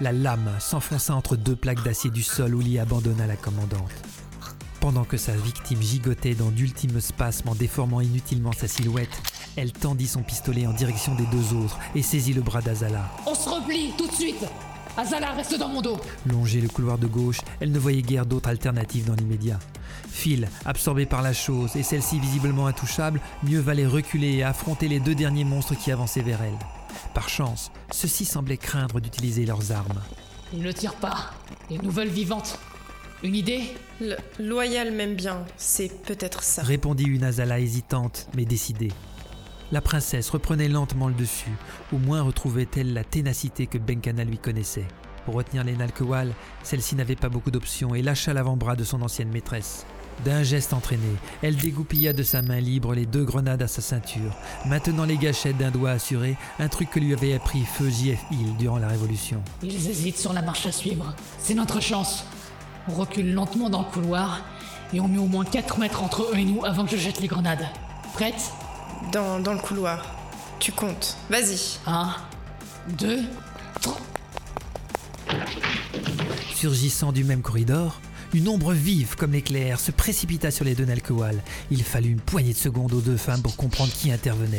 La 0.00 0.12
lame 0.12 0.50
s'enfonça 0.60 1.14
entre 1.14 1.34
deux 1.34 1.56
plaques 1.56 1.82
d'acier 1.82 2.10
du 2.10 2.22
sol 2.22 2.54
où 2.54 2.60
l'y 2.60 2.78
abandonna 2.78 3.26
la 3.26 3.36
commandante. 3.36 3.92
Pendant 4.80 5.04
que 5.04 5.16
sa 5.16 5.32
victime 5.32 5.82
gigotait 5.82 6.36
dans 6.36 6.50
d'ultimes 6.50 7.00
spasmes 7.00 7.48
en 7.48 7.54
déformant 7.56 8.00
inutilement 8.00 8.52
sa 8.52 8.68
silhouette, 8.68 9.20
elle 9.56 9.72
tendit 9.72 10.06
son 10.06 10.22
pistolet 10.22 10.66
en 10.66 10.72
direction 10.72 11.16
des 11.16 11.26
deux 11.26 11.54
autres 11.54 11.78
et 11.96 12.02
saisit 12.02 12.34
le 12.34 12.42
bras 12.42 12.62
d'Azala. 12.62 13.10
On 13.26 13.34
se 13.34 13.48
replie 13.48 13.90
tout 13.98 14.06
de 14.06 14.14
suite 14.14 14.44
Azala, 14.98 15.30
reste 15.30 15.56
dans 15.56 15.68
mon 15.68 15.80
dos 15.80 15.96
Longée 16.26 16.60
le 16.60 16.66
couloir 16.66 16.98
de 16.98 17.06
gauche, 17.06 17.38
elle 17.60 17.70
ne 17.70 17.78
voyait 17.78 18.02
guère 18.02 18.26
d'autre 18.26 18.48
alternative 18.48 19.04
dans 19.04 19.14
l'immédiat. 19.14 19.60
Phil, 20.10 20.48
absorbé 20.64 21.06
par 21.06 21.22
la 21.22 21.32
chose 21.32 21.76
et 21.76 21.84
celle-ci 21.84 22.18
visiblement 22.18 22.66
intouchable, 22.66 23.20
mieux 23.44 23.60
valait 23.60 23.86
reculer 23.86 24.32
et 24.32 24.42
affronter 24.42 24.88
les 24.88 24.98
deux 24.98 25.14
derniers 25.14 25.44
monstres 25.44 25.76
qui 25.76 25.92
avançaient 25.92 26.22
vers 26.22 26.42
elle. 26.42 26.58
Par 27.14 27.28
chance, 27.28 27.70
ceux-ci 27.92 28.24
semblaient 28.24 28.56
craindre 28.56 28.98
d'utiliser 28.98 29.46
leurs 29.46 29.70
armes. 29.70 30.02
Ils 30.52 30.62
ne 30.62 30.72
tirent 30.72 30.96
pas. 30.96 31.30
Les 31.70 31.78
nouvelles 31.78 32.08
vivantes. 32.08 32.58
Une 33.22 33.36
idée? 33.36 33.62
Le 34.00 34.16
loyal 34.40 34.90
m'aime 34.90 35.14
bien, 35.14 35.44
c'est 35.56 35.92
peut-être 36.02 36.42
ça. 36.42 36.62
Répondit 36.62 37.04
une 37.04 37.22
Azala 37.22 37.60
hésitante 37.60 38.26
mais 38.34 38.44
décidée. 38.44 38.90
La 39.70 39.82
princesse 39.82 40.30
reprenait 40.30 40.68
lentement 40.68 41.08
le 41.08 41.14
dessus, 41.14 41.52
au 41.92 41.98
moins 41.98 42.22
retrouvait-elle 42.22 42.94
la 42.94 43.04
ténacité 43.04 43.66
que 43.66 43.76
Benkana 43.76 44.24
lui 44.24 44.38
connaissait. 44.38 44.86
Pour 45.26 45.34
retenir 45.34 45.62
les 45.62 45.76
Nalkewal, 45.76 46.32
celle-ci 46.62 46.96
n'avait 46.96 47.16
pas 47.16 47.28
beaucoup 47.28 47.50
d'options 47.50 47.94
et 47.94 48.00
lâcha 48.00 48.32
l'avant-bras 48.32 48.76
de 48.76 48.84
son 48.84 49.02
ancienne 49.02 49.28
maîtresse. 49.28 49.84
D'un 50.24 50.42
geste 50.42 50.72
entraîné, 50.72 51.16
elle 51.42 51.56
dégoupilla 51.56 52.14
de 52.14 52.22
sa 52.22 52.40
main 52.40 52.60
libre 52.60 52.94
les 52.94 53.04
deux 53.04 53.24
grenades 53.24 53.60
à 53.60 53.68
sa 53.68 53.82
ceinture, 53.82 54.34
maintenant 54.64 55.04
les 55.04 55.18
gâchettes 55.18 55.58
d'un 55.58 55.70
doigt 55.70 55.90
assuré, 55.90 56.38
un 56.58 56.68
truc 56.68 56.88
que 56.88 56.98
lui 56.98 57.12
avait 57.12 57.34
appris 57.34 57.60
Feu 57.60 57.90
J.F. 57.90 58.24
Hill 58.30 58.56
durant 58.56 58.78
la 58.78 58.88
Révolution. 58.88 59.42
Ils 59.62 59.90
hésitent 59.90 60.16
sur 60.16 60.32
la 60.32 60.40
marche 60.40 60.64
à 60.64 60.72
suivre. 60.72 61.14
C'est 61.38 61.54
notre 61.54 61.82
chance. 61.82 62.24
On 62.88 62.94
recule 62.94 63.34
lentement 63.34 63.68
dans 63.68 63.80
le 63.80 63.92
couloir 63.92 64.40
et 64.94 65.00
on 65.00 65.08
met 65.08 65.18
au 65.18 65.26
moins 65.26 65.44
4 65.44 65.78
mètres 65.78 66.02
entre 66.02 66.22
eux 66.22 66.38
et 66.38 66.44
nous 66.46 66.64
avant 66.64 66.86
que 66.86 66.92
je 66.92 66.96
jette 66.96 67.20
les 67.20 67.28
grenades. 67.28 67.68
Prête 68.14 68.50
dans, 69.12 69.38
le 69.38 69.58
couloir. 69.58 70.04
Tu 70.58 70.72
comptes. 70.72 71.16
Vas-y. 71.30 71.78
1, 71.86 72.14
2, 72.98 73.20
3. 73.80 74.00
Surgissant 76.54 77.12
du 77.12 77.24
même 77.24 77.42
corridor, 77.42 78.00
une 78.34 78.48
ombre 78.48 78.72
vive 78.72 79.16
comme 79.16 79.32
l'éclair 79.32 79.78
se 79.78 79.90
précipita 79.90 80.50
sur 80.50 80.64
les 80.64 80.74
deux 80.74 80.84
Nalkewal. 80.84 81.42
Il 81.70 81.82
fallut 81.82 82.10
une 82.10 82.20
poignée 82.20 82.52
de 82.52 82.58
secondes 82.58 82.92
aux 82.92 83.00
deux 83.00 83.16
femmes 83.16 83.42
pour 83.42 83.56
comprendre 83.56 83.92
qui 83.92 84.10
intervenait. 84.10 84.58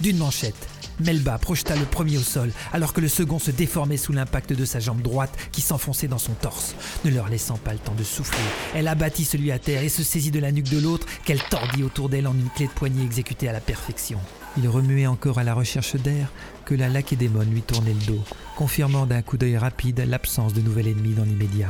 D'une 0.00 0.18
manchette, 0.18 0.68
Melba 1.00 1.38
projeta 1.38 1.76
le 1.76 1.84
premier 1.84 2.18
au 2.18 2.22
sol, 2.22 2.50
alors 2.72 2.92
que 2.92 3.00
le 3.00 3.08
second 3.08 3.38
se 3.38 3.50
déformait 3.50 3.96
sous 3.96 4.12
l'impact 4.12 4.52
de 4.52 4.64
sa 4.64 4.80
jambe 4.80 5.02
droite 5.02 5.36
qui 5.52 5.60
s'enfonçait 5.60 6.08
dans 6.08 6.18
son 6.18 6.32
torse. 6.32 6.74
Ne 7.04 7.10
leur 7.10 7.28
laissant 7.28 7.56
pas 7.56 7.72
le 7.72 7.78
temps 7.78 7.94
de 7.94 8.04
souffler, 8.04 8.38
elle 8.74 8.88
abattit 8.88 9.24
celui 9.24 9.52
à 9.52 9.58
terre 9.58 9.82
et 9.82 9.88
se 9.88 10.02
saisit 10.02 10.30
de 10.30 10.40
la 10.40 10.52
nuque 10.52 10.70
de 10.70 10.78
l'autre, 10.78 11.06
qu'elle 11.24 11.42
tordit 11.42 11.82
autour 11.82 12.08
d'elle 12.08 12.26
en 12.26 12.34
une 12.34 12.50
clé 12.50 12.66
de 12.66 12.72
poignée 12.72 13.04
exécutée 13.04 13.48
à 13.48 13.52
la 13.52 13.60
perfection. 13.60 14.18
Il 14.56 14.68
remuait 14.68 15.06
encore 15.06 15.38
à 15.38 15.44
la 15.44 15.54
recherche 15.54 15.94
d'air 15.96 16.32
que 16.64 16.74
la 16.74 16.88
lacédémone 16.88 17.50
lui 17.50 17.62
tournait 17.62 17.94
le 17.94 18.06
dos, 18.06 18.24
confirmant 18.56 19.06
d'un 19.06 19.22
coup 19.22 19.36
d'œil 19.36 19.56
rapide 19.56 20.00
l'absence 20.06 20.52
de 20.52 20.60
nouvel 20.60 20.88
ennemi 20.88 21.14
dans 21.14 21.24
l'immédiat. 21.24 21.68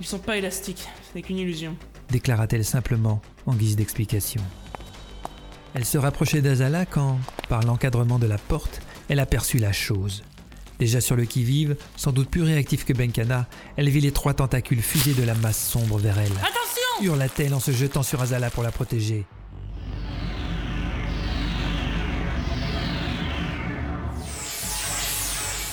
Ils 0.00 0.06
sont 0.06 0.18
pas 0.18 0.36
élastiques, 0.36 0.88
ce 1.08 1.16
n'est 1.16 1.22
qu'une 1.22 1.38
illusion. 1.38 1.76
Déclara-t-elle 2.10 2.64
simplement, 2.64 3.22
en 3.46 3.54
guise 3.54 3.76
d'explication. 3.76 4.42
Elle 5.74 5.84
se 5.86 5.96
rapprochait 5.96 6.42
d'Azala 6.42 6.84
quand, 6.84 7.18
par 7.48 7.62
l'encadrement 7.62 8.18
de 8.18 8.26
la 8.26 8.36
porte, 8.36 8.82
elle 9.08 9.20
aperçut 9.20 9.58
la 9.58 9.72
chose. 9.72 10.22
Déjà 10.78 11.00
sur 11.00 11.16
le 11.16 11.24
qui-vive, 11.24 11.76
sans 11.96 12.12
doute 12.12 12.28
plus 12.28 12.42
réactif 12.42 12.84
que 12.84 12.92
Benkana, 12.92 13.46
elle 13.76 13.88
vit 13.88 14.00
les 14.00 14.12
trois 14.12 14.34
tentacules 14.34 14.82
fusés 14.82 15.14
de 15.14 15.22
la 15.22 15.34
masse 15.34 15.58
sombre 15.58 15.98
vers 15.98 16.18
elle. 16.18 16.32
Attention 16.32 17.02
hurla-t-elle 17.02 17.54
en 17.54 17.60
se 17.60 17.70
jetant 17.70 18.02
sur 18.02 18.20
Azala 18.20 18.50
pour 18.50 18.62
la 18.62 18.70
protéger. 18.70 19.24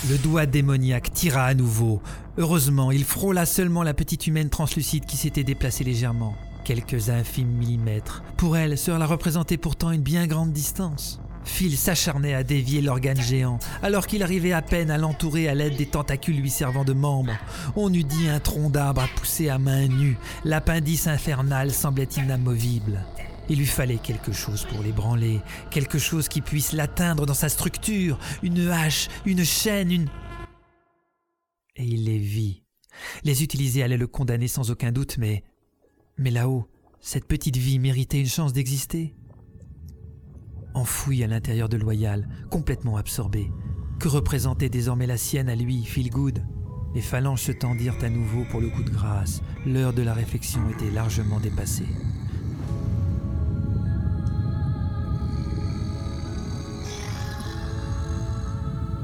Le 0.09 0.17
doigt 0.17 0.45
démoniaque 0.45 1.13
tira 1.13 1.43
à 1.43 1.53
nouveau. 1.53 2.01
Heureusement, 2.38 2.91
il 2.91 3.03
frôla 3.03 3.45
seulement 3.45 3.84
la 3.84 3.93
petite 3.93 4.27
humaine 4.27 4.49
translucide 4.49 5.05
qui 5.05 5.17
s'était 5.17 5.43
déplacée 5.43 5.84
légèrement. 5.84 6.38
Quelques 6.69 7.09
infimes 7.09 7.49
millimètres. 7.49 8.21
Pour 8.37 8.55
elle, 8.55 8.77
cela 8.77 9.07
représentait 9.07 9.57
pourtant 9.57 9.89
une 9.89 10.03
bien 10.03 10.27
grande 10.27 10.53
distance. 10.53 11.19
Phil 11.43 11.75
s'acharnait 11.75 12.35
à 12.35 12.43
dévier 12.43 12.79
l'organe 12.83 13.19
géant, 13.19 13.57
alors 13.81 14.05
qu'il 14.05 14.21
arrivait 14.21 14.51
à 14.51 14.61
peine 14.61 14.91
à 14.91 14.99
l'entourer 14.99 15.49
à 15.49 15.55
l'aide 15.55 15.77
des 15.77 15.87
tentacules 15.87 16.39
lui 16.39 16.51
servant 16.51 16.83
de 16.83 16.93
membres. 16.93 17.33
On 17.75 17.91
eût 17.91 18.03
dit 18.03 18.29
un 18.29 18.39
tronc 18.39 18.69
d'arbre 18.69 19.01
à 19.01 19.07
pousser 19.07 19.49
à 19.49 19.57
main 19.57 19.87
nue. 19.87 20.15
L'appendice 20.45 21.07
infernal 21.07 21.71
semblait 21.71 22.07
inamovible. 22.15 23.03
Il 23.49 23.57
lui 23.57 23.65
fallait 23.65 23.97
quelque 23.97 24.31
chose 24.31 24.65
pour 24.65 24.83
l'ébranler, 24.83 25.39
quelque 25.71 25.97
chose 25.97 26.27
qui 26.27 26.41
puisse 26.41 26.73
l'atteindre 26.73 27.25
dans 27.25 27.33
sa 27.33 27.49
structure, 27.49 28.19
une 28.43 28.69
hache, 28.69 29.07
une 29.25 29.43
chaîne, 29.43 29.91
une... 29.91 30.09
Et 31.77 31.85
il 31.85 32.05
les 32.05 32.19
vit. 32.19 32.61
Les 33.23 33.41
utiliser 33.41 33.81
allait 33.81 33.97
le 33.97 34.05
condamner 34.05 34.47
sans 34.47 34.69
aucun 34.69 34.91
doute, 34.91 35.17
mais... 35.17 35.43
Mais 36.19 36.31
là-haut, 36.31 36.67
cette 36.99 37.25
petite 37.25 37.55
vie 37.55 37.79
méritait 37.79 38.19
une 38.19 38.27
chance 38.27 38.51
d'exister 38.51 39.15
Enfoui 40.73 41.23
à 41.23 41.27
l'intérieur 41.27 41.69
de 41.69 41.77
Loyal, 41.77 42.27
complètement 42.51 42.97
absorbé, 42.97 43.49
que 43.99 44.09
représentait 44.09 44.69
désormais 44.69 45.07
la 45.07 45.15
sienne 45.15 45.47
à 45.47 45.55
lui, 45.55 45.83
Feel 45.85 46.09
Good 46.09 46.43
Les 46.93 47.01
phalanges 47.01 47.41
se 47.41 47.53
tendirent 47.53 48.03
à 48.03 48.09
nouveau 48.09 48.43
pour 48.51 48.59
le 48.59 48.69
coup 48.69 48.83
de 48.83 48.89
grâce. 48.89 49.41
L'heure 49.65 49.93
de 49.93 50.01
la 50.01 50.13
réflexion 50.13 50.61
était 50.69 50.91
largement 50.91 51.39
dépassée. 51.39 51.87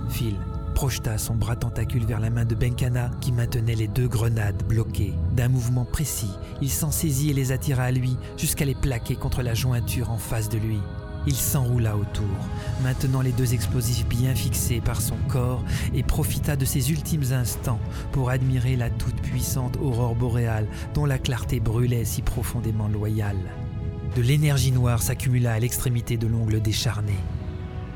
Phil 0.10 0.38
projeta 0.76 1.18
son 1.18 1.36
bras 1.36 1.56
tentacule 1.56 2.06
vers 2.06 2.20
la 2.20 2.30
main 2.30 2.44
de 2.44 2.54
Benkana 2.54 3.10
qui 3.22 3.32
maintenait 3.32 3.76
les 3.76 3.88
deux 3.88 4.10
grenades 4.10 4.62
bloquées. 4.68 5.14
D'un 5.32 5.48
mouvement 5.48 5.86
précis, 5.86 6.30
il 6.62 6.70
s'en 6.70 6.92
saisit 6.92 7.32
et 7.32 7.34
les 7.34 7.54
attira 7.54 7.84
à 7.84 7.92
lui 7.92 8.18
jusqu'à 8.38 8.66
les 8.66 8.76
plaquer 8.76 9.16
contre 9.16 9.42
la 9.42 9.54
jointure 9.54 10.12
en 10.12 10.18
face 10.18 10.50
de 10.50 10.58
lui. 10.58 10.80
Il 11.28 11.36
s'enroula 11.36 11.96
autour, 11.96 12.28
maintenant 12.84 13.22
les 13.22 13.32
deux 13.32 13.54
explosifs 13.54 14.06
bien 14.06 14.36
fixés 14.36 14.82
par 14.82 15.02
son 15.02 15.16
corps, 15.30 15.64
et 15.96 16.04
profita 16.04 16.56
de 16.56 16.66
ses 16.66 16.92
ultimes 16.92 17.32
instants 17.32 17.80
pour 18.12 18.30
admirer 18.30 18.76
la 18.76 18.92
toute-puissante 18.92 19.78
aurore 19.78 20.16
boréale 20.16 20.68
dont 20.94 21.06
la 21.06 21.18
clarté 21.18 21.60
brûlait 21.60 22.06
si 22.06 22.22
profondément 22.22 22.90
loyale. 22.90 23.40
De 24.16 24.22
l'énergie 24.22 24.72
noire 24.72 25.02
s'accumula 25.02 25.54
à 25.54 25.60
l'extrémité 25.60 26.18
de 26.18 26.28
l'ongle 26.28 26.62
décharné. 26.62 27.16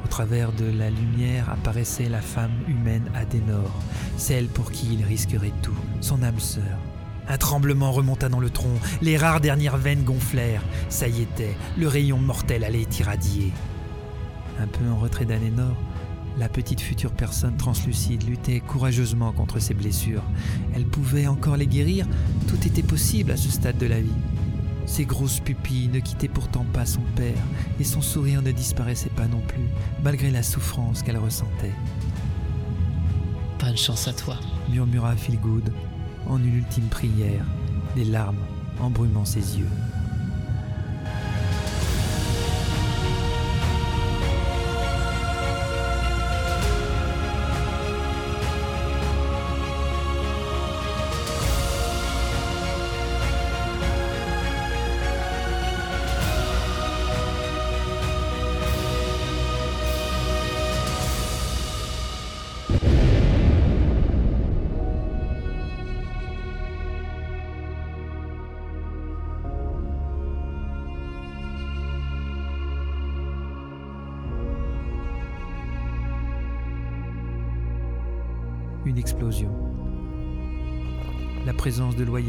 Au 0.03 0.07
travers 0.07 0.51
de 0.51 0.65
la 0.65 0.89
lumière 0.89 1.49
apparaissait 1.49 2.09
la 2.09 2.21
femme 2.21 2.51
humaine 2.67 3.09
Adenor, 3.15 3.71
celle 4.17 4.47
pour 4.47 4.71
qui 4.71 4.93
il 4.93 5.03
risquerait 5.03 5.53
tout, 5.61 5.77
son 6.01 6.23
âme 6.23 6.39
sœur. 6.39 6.77
Un 7.27 7.37
tremblement 7.37 7.91
remonta 7.91 8.27
dans 8.27 8.39
le 8.39 8.49
tronc, 8.49 8.79
les 9.01 9.17
rares 9.17 9.41
dernières 9.41 9.77
veines 9.77 10.03
gonflèrent. 10.03 10.63
Ça 10.89 11.07
y 11.07 11.21
était, 11.21 11.55
le 11.77 11.87
rayon 11.87 12.17
mortel 12.17 12.63
allait 12.63 12.87
irradier. 12.99 13.51
Un 14.59 14.67
peu 14.67 14.89
en 14.89 14.97
retrait 14.97 15.25
d'Adenor, 15.25 15.75
la 16.39 16.49
petite 16.49 16.81
future 16.81 17.11
personne 17.11 17.57
translucide 17.57 18.23
luttait 18.23 18.61
courageusement 18.61 19.31
contre 19.31 19.59
ses 19.59 19.73
blessures. 19.73 20.23
Elle 20.73 20.85
pouvait 20.85 21.27
encore 21.27 21.57
les 21.57 21.67
guérir, 21.67 22.07
tout 22.47 22.65
était 22.65 22.81
possible 22.81 23.31
à 23.31 23.37
ce 23.37 23.49
stade 23.49 23.77
de 23.77 23.87
la 23.87 23.99
vie. 23.99 24.09
Ses 24.89 25.05
grosses 25.05 25.39
pupilles 25.39 25.87
ne 25.87 25.99
quittaient 25.99 26.27
pourtant 26.27 26.65
pas 26.73 26.85
son 26.85 27.03
père, 27.15 27.37
et 27.79 27.83
son 27.83 28.01
sourire 28.01 28.41
ne 28.41 28.51
disparaissait 28.51 29.11
pas 29.11 29.27
non 29.27 29.39
plus, 29.39 29.69
malgré 30.03 30.31
la 30.31 30.41
souffrance 30.41 31.03
qu'elle 31.03 31.19
ressentait. 31.19 31.75
Bonne 33.59 33.77
chance 33.77 34.07
à 34.07 34.13
toi, 34.13 34.37
murmura 34.67 35.15
Philgood 35.15 35.71
en 36.27 36.43
une 36.43 36.55
ultime 36.55 36.87
prière, 36.87 37.45
des 37.95 38.03
larmes 38.03 38.43
embrumant 38.81 39.25
ses 39.25 39.59
yeux. 39.59 39.69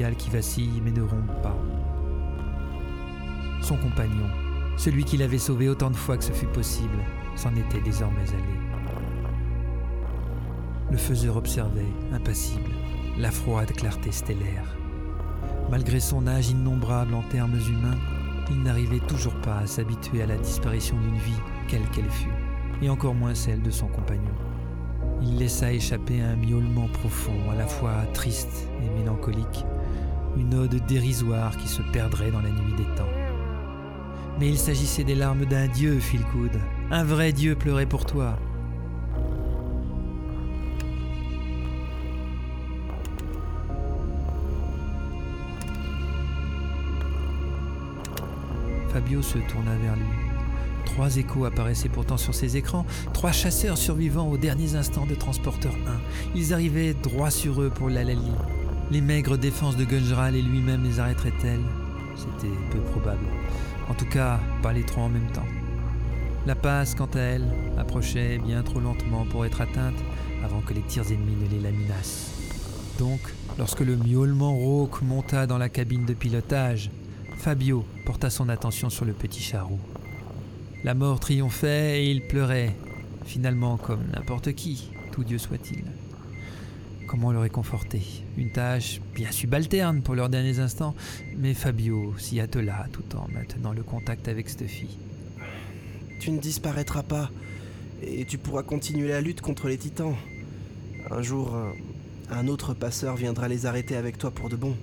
Qui 0.09 0.31
vacille 0.31 0.81
mais 0.83 0.91
ne 0.91 1.03
rompt 1.03 1.43
pas. 1.43 1.57
Son 3.61 3.77
compagnon, 3.77 4.27
celui 4.77 5.05
qui 5.05 5.19
l'avait 5.19 5.39
sauvé 5.39 5.69
autant 5.69 5.91
de 5.91 5.97
fois 5.97 6.17
que 6.17 6.25
ce 6.25 6.33
fut 6.33 6.47
possible, 6.47 6.99
s'en 7.37 7.55
était 7.55 7.83
désormais 7.83 8.29
allé. 8.31 8.61
Le 10.91 10.97
faiseur 10.97 11.37
observait, 11.37 11.93
impassible, 12.13 12.71
la 13.19 13.31
froide 13.31 13.73
clarté 13.73 14.11
stellaire. 14.11 14.77
Malgré 15.71 16.01
son 16.01 16.27
âge 16.27 16.51
innombrable 16.51 17.15
en 17.15 17.23
termes 17.23 17.59
humains, 17.69 17.99
il 18.51 18.63
n'arrivait 18.63 19.07
toujours 19.07 19.35
pas 19.43 19.59
à 19.59 19.67
s'habituer 19.67 20.23
à 20.23 20.27
la 20.27 20.37
disparition 20.37 20.97
d'une 20.99 21.19
vie, 21.19 21.41
quelle 21.69 21.87
qu'elle 21.91 22.11
fût, 22.11 22.35
et 22.83 22.89
encore 22.89 23.15
moins 23.15 23.35
celle 23.35 23.63
de 23.63 23.71
son 23.71 23.87
compagnon. 23.87 24.35
Il 25.23 25.37
laissa 25.37 25.71
échapper 25.71 26.23
un 26.23 26.35
miaulement 26.35 26.89
profond, 26.89 27.51
à 27.53 27.55
la 27.55 27.67
fois 27.67 28.07
triste 28.15 28.67
et 28.83 28.99
mélancolique, 28.99 29.65
une 30.41 30.55
ode 30.55 30.75
dérisoire 30.87 31.57
qui 31.57 31.69
se 31.69 31.83
perdrait 31.93 32.31
dans 32.31 32.41
la 32.41 32.49
nuit 32.49 32.73
des 32.77 32.85
temps. 32.97 33.09
Mais 34.39 34.49
il 34.49 34.59
s'agissait 34.59 35.05
des 35.05 35.15
larmes 35.15 35.45
d'un 35.45 35.69
dieu, 35.69 36.01
Philgood. 36.01 36.59
Un 36.91 37.05
vrai 37.05 37.33
dieu 37.33 37.55
pleurait 37.55 37.87
pour 37.87 38.07
toi. 38.07 38.39
Fabio 48.89 49.23
se 49.23 49.39
tourna 49.39 49.77
vers 49.77 49.95
lui. 49.95 50.05
Trois 50.87 51.17
échos 51.19 51.45
apparaissaient 51.45 51.89
pourtant 51.89 52.17
sur 52.17 52.35
ses 52.35 52.57
écrans, 52.57 52.87
trois 53.13 53.31
chasseurs 53.31 53.79
survivants 53.79 54.29
aux 54.29 54.39
derniers 54.39 54.75
instants 54.75 55.07
de 55.07 55.15
Transporteur 55.15 55.75
1. 55.87 56.35
Ils 56.35 56.53
arrivaient 56.53 56.95
droit 56.95 57.31
sur 57.31 57.63
eux 57.63 57.71
pour 57.71 57.91
l'Alali. 57.91 58.33
Les 58.91 59.01
maigres 59.01 59.39
défenses 59.39 59.77
de 59.77 59.85
Gunjral 59.85 60.35
et 60.35 60.43
lui-même 60.43 60.83
les 60.83 60.99
arrêteraient-elles? 60.99 61.61
C'était 62.17 62.53
peu 62.73 62.81
probable. 62.91 63.25
En 63.89 63.95
tout 63.95 64.05
cas, 64.07 64.41
pas 64.63 64.73
les 64.73 64.83
trois 64.83 65.05
en 65.05 65.09
même 65.09 65.31
temps. 65.31 65.47
La 66.45 66.57
passe, 66.57 66.97
quant 66.97 67.09
à 67.15 67.21
elle, 67.21 67.47
approchait 67.79 68.39
bien 68.39 68.65
trop 68.65 68.81
lentement 68.81 69.27
pour 69.27 69.47
être 69.47 69.61
atteinte 69.61 69.95
avant 70.45 70.61
que 70.61 70.75
les 70.75 70.83
tirs 70.83 71.07
ennemis 71.07 71.37
ne 71.41 71.49
les 71.49 71.61
laminassent. 71.61 72.33
Donc, 72.99 73.21
lorsque 73.59 73.81
le 73.81 73.97
miaulement 73.97 74.57
rauque 74.57 75.03
monta 75.03 75.47
dans 75.47 75.59
la 75.59 75.69
cabine 75.69 76.05
de 76.05 76.15
pilotage, 76.15 76.91
Fabio 77.37 77.85
porta 78.07 78.29
son 78.29 78.49
attention 78.49 78.91
sur 78.91 79.05
le 79.05 79.13
petit 79.13 79.41
charou. 79.41 79.79
La 80.83 80.95
mort 80.95 81.21
triomphait 81.21 82.03
et 82.03 82.11
il 82.11 82.27
pleurait, 82.27 82.75
finalement 83.25 83.77
comme 83.77 84.03
n'importe 84.13 84.53
qui, 84.55 84.91
tout 85.13 85.23
Dieu 85.23 85.39
soit-il. 85.39 85.85
Comment 87.11 87.33
le 87.33 87.41
réconforter 87.41 88.03
Une 88.39 88.53
tâche 88.53 89.01
bien 89.17 89.33
subalterne 89.33 90.01
pour 90.01 90.15
leurs 90.15 90.29
derniers 90.29 90.61
instants, 90.61 90.95
mais 91.37 91.55
Fabio 91.55 92.15
s'y 92.19 92.39
attela 92.39 92.87
tout 92.93 93.17
en 93.17 93.27
maintenant 93.33 93.73
le 93.73 93.83
contact 93.83 94.29
avec 94.29 94.49
Stuffy. 94.49 94.97
Tu 96.21 96.31
ne 96.31 96.39
disparaîtras 96.39 97.03
pas, 97.03 97.29
et 98.01 98.25
tu 98.27 98.39
pourras 98.39 98.63
continuer 98.63 99.09
la 99.09 99.21
lutte 99.21 99.41
contre 99.41 99.67
les 99.67 99.77
titans. 99.77 100.15
Un 101.11 101.21
jour, 101.21 101.57
un, 101.57 101.73
un 102.31 102.47
autre 102.47 102.75
passeur 102.75 103.17
viendra 103.17 103.49
les 103.49 103.67
arrêter 103.67 103.97
avec 103.97 104.17
toi 104.17 104.31
pour 104.31 104.49
de 104.49 104.55
bon. 104.55 104.77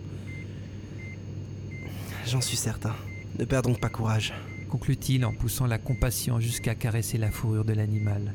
J'en 2.25 2.41
suis 2.41 2.57
certain. 2.57 2.93
Ne 3.39 3.45
perds 3.45 3.61
donc 3.61 3.79
pas 3.79 3.87
courage 3.87 4.33
conclut-il 4.67 5.23
en 5.23 5.31
poussant 5.31 5.65
la 5.65 5.77
compassion 5.77 6.41
jusqu'à 6.41 6.75
caresser 6.75 7.17
la 7.17 7.31
fourrure 7.31 7.63
de 7.63 7.71
l'animal. 7.71 8.33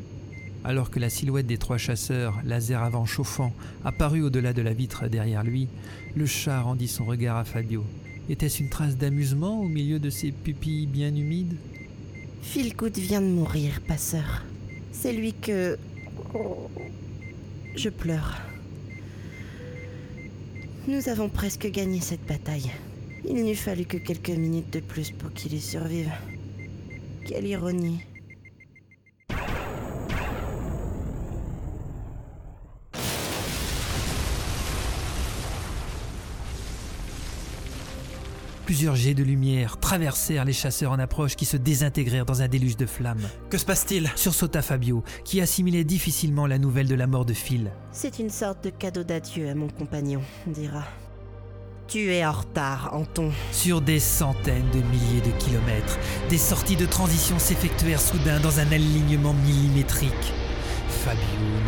Alors 0.65 0.91
que 0.91 1.01
la 1.01 1.11
silhouette 1.11 1.47
des 1.47 1.59
trois 1.59 1.79
chasseurs, 1.79 2.39
laser 2.45 2.83
avant 2.83 3.05
chauffant, 3.05 3.53
apparut 3.85 4.23
au-delà 4.23 4.53
de 4.53 4.63
la 4.63 4.73
vitre 4.73 5.09
derrière 5.09 5.43
lui, 5.43 5.69
le 6.15 6.27
chat 6.27 6.61
rendit 6.61 6.89
son 6.89 7.05
regard 7.05 7.37
à 7.37 7.45
Fabio. 7.45 7.85
Était-ce 8.29 8.63
une 8.63 8.69
trace 8.69 8.97
d'amusement 8.97 9.61
au 9.61 9.69
milieu 9.69 9.99
de 9.99 10.09
ses 10.09 10.31
pupilles 10.31 10.87
bien 10.87 11.15
humides? 11.15 11.57
Philgood 12.43 12.97
vient 12.97 13.21
de 13.21 13.27
mourir, 13.27 13.81
passeur. 13.87 14.45
C'est 14.93 15.13
lui 15.13 15.33
que. 15.33 15.77
Je 17.75 17.89
pleure. 17.89 18.41
Nous 20.87 21.09
avons 21.09 21.29
presque 21.29 21.69
gagné 21.71 22.01
cette 22.01 22.27
bataille. 22.27 22.71
Il 23.25 23.45
n'eût 23.45 23.55
fallu 23.55 23.85
que 23.85 23.97
quelques 23.97 24.31
minutes 24.31 24.73
de 24.73 24.81
plus 24.81 25.11
pour 25.11 25.33
qu'il 25.33 25.55
y 25.55 25.61
survive. 25.61 26.11
Quelle 27.25 27.47
ironie. 27.47 28.01
Plusieurs 38.73 38.97
jets 38.97 39.13
de 39.13 39.23
lumière 39.23 39.77
traversèrent 39.77 40.47
les 40.47 40.55
chasseurs 40.55 40.93
en 40.93 40.99
approche 40.99 41.37
qui 41.37 41.45
se 41.45 41.59
désintégrèrent 41.59 42.25
dans 42.25 42.41
un 42.41 42.49
déluge 42.49 42.79
de 42.79 42.87
flammes. 42.87 43.29
Que 43.51 43.59
se 43.59 43.67
passe-t-il? 43.67 44.11
Sursauta 44.17 44.63
Fabio, 44.63 45.05
qui 45.27 45.43
assimilait 45.43 45.85
difficilement 45.85 46.47
la 46.47 46.57
nouvelle 46.57 46.89
de 46.89 46.95
la 46.95 47.07
mort 47.07 47.27
de 47.27 47.35
Phil. 47.35 47.71
C'est 47.91 48.19
une 48.19 48.31
sorte 48.31 48.65
de 48.65 48.71
cadeau 48.71 49.05
d'adieu 49.05 49.51
à 49.51 49.55
mon 49.55 49.69
compagnon, 49.69 50.23
dira. 50.47 50.85
Tu 51.87 52.15
es 52.15 52.25
en 52.25 52.33
retard, 52.33 52.95
Anton. 52.95 53.31
Sur 53.51 53.83
des 53.83 54.01
centaines 54.01 54.71
de 54.71 54.79
milliers 54.79 55.21
de 55.21 55.39
kilomètres, 55.39 55.99
des 56.31 56.39
sorties 56.39 56.77
de 56.77 56.87
transition 56.87 57.39
s'effectuèrent 57.39 58.01
soudain 58.01 58.41
dans 58.41 58.59
un 58.59 58.73
alignement 58.73 59.35
millimétrique. 59.35 60.33
Fabio 61.05 61.19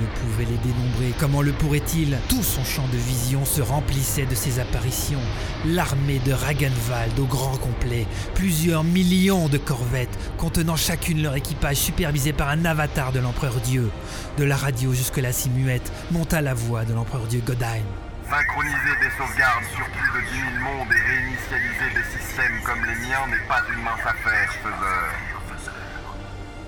ne 0.01 0.07
pouvait 0.21 0.45
les 0.45 0.59
dénombrer. 0.59 1.13
Comment 1.19 1.43
le 1.43 1.51
pourrait-il? 1.51 2.17
Tout 2.29 2.45
son 2.45 2.63
champ 2.63 2.87
de 2.93 2.97
vision 2.97 3.45
se 3.45 3.61
remplissait 3.61 4.27
de 4.27 4.35
ces 4.37 4.61
apparitions. 4.61 5.19
L'armée 5.65 6.21
de 6.21 6.33
Ragenwald 6.33 7.19
au 7.19 7.25
grand 7.25 7.57
complet. 7.57 8.07
Plusieurs 8.37 8.85
millions 8.85 9.49
de 9.49 9.59
corvettes, 9.59 10.17
contenant 10.39 10.77
chacune 10.77 11.21
leur 11.21 11.35
équipage 11.35 11.79
supervisé 11.79 12.33
par 12.33 12.49
un 12.49 12.65
avatar 12.65 13.11
de 13.11 13.19
l'empereur 13.19 13.57
Dieu. 13.57 13.91
De 14.39 14.45
la 14.45 14.57
radio 14.57 14.93
jusque 14.93 15.17
la 15.17 15.33
scie 15.33 15.51
muette 15.51 15.91
monta 16.13 16.41
la 16.41 16.55
voix 16.55 16.85
de 16.85 16.95
l'empereur 16.95 17.27
Dieu 17.27 17.43
Godheim. 17.45 17.83
Synchroniser 18.31 18.95
des 19.03 19.11
sauvegardes 19.19 19.65
sur 19.75 19.85
plus 19.87 20.21
de 20.21 20.27
10 20.31 20.39
000 20.39 20.63
mondes 20.63 20.93
et 20.93 21.03
réinitialiser 21.11 21.91
des 21.93 22.19
systèmes 22.19 22.61
comme 22.65 22.85
les 22.85 23.09
miens 23.09 23.27
n'est 23.27 23.49
pas 23.49 23.63
une 23.75 23.83
mince 23.83 24.07
affaire, 24.07 24.53
faiseur. 24.63 25.11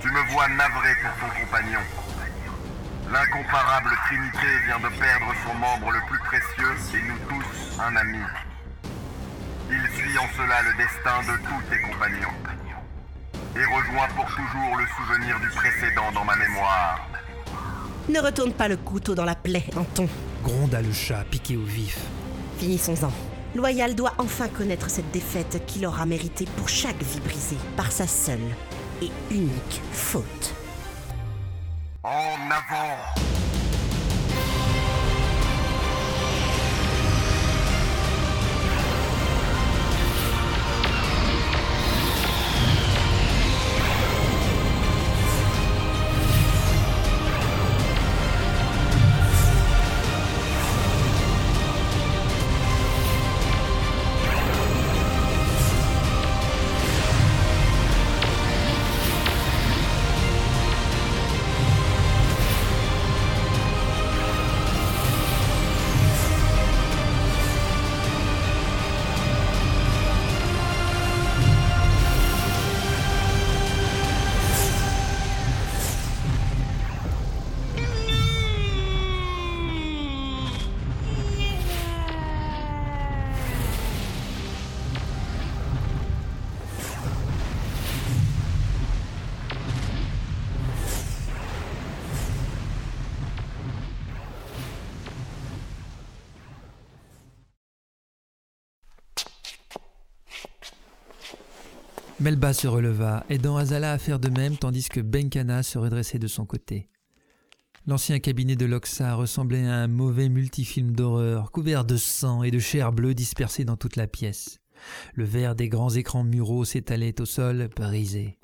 Tu 0.02 0.09
me 0.09 0.32
vois 0.32 0.48
navré 0.48 0.90
pour 1.01 1.28
ton 1.28 1.40
compagnon. 1.40 1.80
L'incomparable 3.12 3.90
Trinité 4.06 4.46
vient 4.66 4.80
de 4.80 4.92
perdre 4.98 5.32
son 5.46 5.54
membre 5.54 5.92
le 5.92 6.00
plus 6.08 6.18
précieux 6.18 6.74
et 6.94 7.02
nous 7.06 7.18
tous 7.28 7.80
un 7.80 7.94
ami. 7.94 8.18
Il 9.70 9.96
suit 9.96 10.18
en 10.18 10.26
cela 10.36 10.62
le 10.62 10.76
destin 10.76 11.20
de 11.22 11.38
tous 11.38 11.62
tes 11.70 11.80
compagnons. 11.82 12.34
Et 13.54 13.64
rejoint 13.64 14.08
pour 14.16 14.26
toujours 14.26 14.76
le 14.76 14.86
souvenir 14.96 15.38
du 15.38 15.48
précédent 15.50 16.10
dans 16.14 16.24
ma 16.24 16.34
mémoire. 16.36 17.08
Ne 18.08 18.20
retourne 18.20 18.52
pas 18.52 18.66
le 18.66 18.76
couteau 18.76 19.14
dans 19.14 19.24
la 19.24 19.36
plaie, 19.36 19.64
Anton. 19.76 20.08
Gronda 20.42 20.82
le 20.82 20.92
chat, 20.92 21.24
piqué 21.30 21.56
au 21.56 21.64
vif. 21.64 21.98
Finissons-en. 22.58 23.12
Loyal 23.54 23.94
doit 23.94 24.14
enfin 24.18 24.48
connaître 24.48 24.90
cette 24.90 25.10
défaite 25.12 25.64
qu'il 25.66 25.86
aura 25.86 26.06
méritée 26.06 26.46
pour 26.56 26.68
chaque 26.68 27.02
vie 27.02 27.20
brisée 27.20 27.58
par 27.76 27.92
sa 27.92 28.06
seule 28.06 28.38
et 29.00 29.10
unique 29.30 29.80
faute. 29.92 30.54
En 32.08 32.38
avant 32.52 33.45
Melba 102.27 102.53
se 102.53 102.66
releva, 102.66 103.24
aidant 103.28 103.57
Azala 103.57 103.93
à 103.93 103.98
faire 103.98 104.19
de 104.19 104.28
même 104.28 104.57
tandis 104.57 104.89
que 104.89 104.98
Benkana 104.98 105.62
se 105.62 105.78
redressait 105.78 106.19
de 106.19 106.27
son 106.27 106.44
côté. 106.44 106.89
L'ancien 107.86 108.19
cabinet 108.19 108.57
de 108.57 108.66
Loxa 108.66 109.15
ressemblait 109.15 109.65
à 109.65 109.77
un 109.77 109.86
mauvais 109.86 110.28
multifilm 110.28 110.90
d'horreur, 110.90 111.53
couvert 111.53 111.85
de 111.85 111.97
sang 111.97 112.43
et 112.43 112.51
de 112.51 112.59
chair 112.59 112.90
bleue 112.90 113.15
dispersée 113.15 113.65
dans 113.65 113.77
toute 113.77 113.94
la 113.94 114.09
pièce. 114.09 114.59
Le 115.15 115.23
verre 115.23 115.55
des 115.55 115.69
grands 115.69 115.94
écrans 115.94 116.24
muraux 116.24 116.65
s'étalait 116.65 117.20
au 117.20 117.27
sol, 117.27 117.69
brisé. 117.77 118.40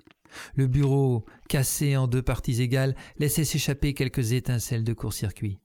Le 0.55 0.69
bureau, 0.69 1.27
cassé 1.49 1.97
en 1.97 2.07
deux 2.07 2.23
parties 2.23 2.63
égales, 2.63 2.95
laissait 3.19 3.43
s'échapper 3.43 3.95
quelques 3.95 4.31
étincelles 4.31 4.85
de 4.85 4.93
court-circuit. 4.93 5.59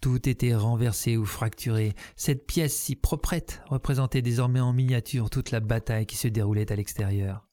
Tout 0.00 0.28
était 0.28 0.54
renversé 0.54 1.18
ou 1.18 1.26
fracturé. 1.26 1.94
Cette 2.16 2.46
pièce 2.46 2.74
si 2.74 2.96
proprette 2.96 3.62
représentait 3.66 4.22
désormais 4.22 4.60
en 4.60 4.72
miniature 4.72 5.28
toute 5.28 5.50
la 5.50 5.60
bataille 5.60 6.06
qui 6.06 6.16
se 6.16 6.28
déroulait 6.28 6.72
à 6.72 6.76
l'extérieur. 6.76 7.46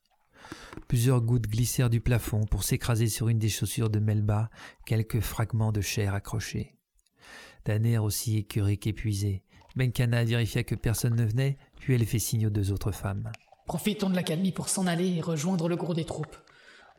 Plusieurs 0.88 1.22
gouttes 1.22 1.48
glissèrent 1.48 1.90
du 1.90 2.00
plafond 2.00 2.46
pour 2.46 2.64
s'écraser 2.64 3.08
sur 3.08 3.28
une 3.28 3.40
des 3.40 3.50
chaussures 3.50 3.90
de 3.90 4.00
Melba, 4.00 4.50
quelques 4.86 5.20
fragments 5.20 5.74
de 5.74 5.82
chair 5.82 6.14
accrochés. 6.14 6.76
D'un 7.66 7.84
air 7.84 8.06
aussi 8.06 8.38
écœuré 8.38 8.78
qu'épuisé, 8.78 9.44
Benkana 9.76 10.24
vérifia 10.24 10.64
que 10.64 10.76
personne 10.76 11.16
ne 11.16 11.26
venait, 11.26 11.58
puis 11.80 11.96
elle 11.96 12.06
fit 12.06 12.22
signe 12.22 12.48
aux 12.48 12.52
deux 12.52 12.72
autres 12.72 12.94
femmes. 12.94 13.30
Profitons 13.66 14.10
de 14.10 14.16
l'accalmie 14.16 14.54
pour 14.54 14.70
s'en 14.70 14.88
aller 14.88 15.10
et 15.18 15.22
rejoindre 15.22 15.68
le 15.68 15.76
gros 15.76 15.94
des 15.94 16.06
troupes. 16.06 16.38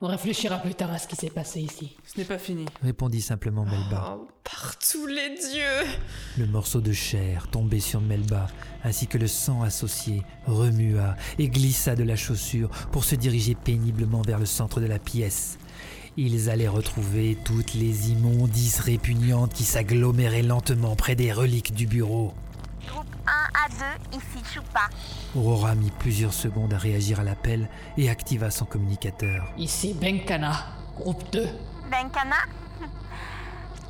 On 0.00 0.06
réfléchira 0.06 0.58
plus 0.58 0.76
tard 0.76 0.92
à 0.92 0.98
ce 0.98 1.08
qui 1.08 1.16
s'est 1.16 1.28
passé 1.28 1.60
ici. 1.60 1.96
Ce 2.06 2.18
n'est 2.18 2.24
pas 2.24 2.38
fini. 2.38 2.66
Répondit 2.82 3.20
simplement 3.20 3.64
Melba. 3.64 4.16
Oh, 4.16 4.28
par 4.44 4.78
tous 4.78 5.06
les 5.08 5.30
dieux 5.30 5.90
Le 6.38 6.46
morceau 6.46 6.80
de 6.80 6.92
chair 6.92 7.48
tombé 7.48 7.80
sur 7.80 8.00
Melba, 8.00 8.46
ainsi 8.84 9.08
que 9.08 9.18
le 9.18 9.26
sang 9.26 9.62
associé, 9.62 10.22
remua 10.46 11.16
et 11.40 11.48
glissa 11.48 11.96
de 11.96 12.04
la 12.04 12.14
chaussure 12.14 12.68
pour 12.92 13.02
se 13.02 13.16
diriger 13.16 13.56
péniblement 13.56 14.22
vers 14.22 14.38
le 14.38 14.46
centre 14.46 14.80
de 14.80 14.86
la 14.86 15.00
pièce. 15.00 15.58
Ils 16.16 16.48
allaient 16.48 16.68
retrouver 16.68 17.36
toutes 17.44 17.74
les 17.74 18.12
immondices 18.12 18.78
répugnantes 18.78 19.52
qui 19.52 19.64
s'aggloméraient 19.64 20.42
lentement 20.42 20.94
près 20.94 21.16
des 21.16 21.32
reliques 21.32 21.74
du 21.74 21.88
bureau. 21.88 22.34
Groupe 23.28 23.78
1 23.78 23.84
à 23.84 23.96
2, 24.12 24.16
ici 24.16 24.54
Choupa. 24.54 24.88
Aurora 25.36 25.74
mit 25.74 25.90
plusieurs 25.90 26.32
secondes 26.32 26.72
à 26.72 26.78
réagir 26.78 27.20
à 27.20 27.24
l'appel 27.24 27.68
et 27.96 28.08
activa 28.08 28.50
son 28.50 28.64
communicateur. 28.64 29.52
Ici 29.56 29.94
Benkana, 29.94 30.52
groupe 30.96 31.30
2. 31.32 31.46
Benkana 31.90 32.36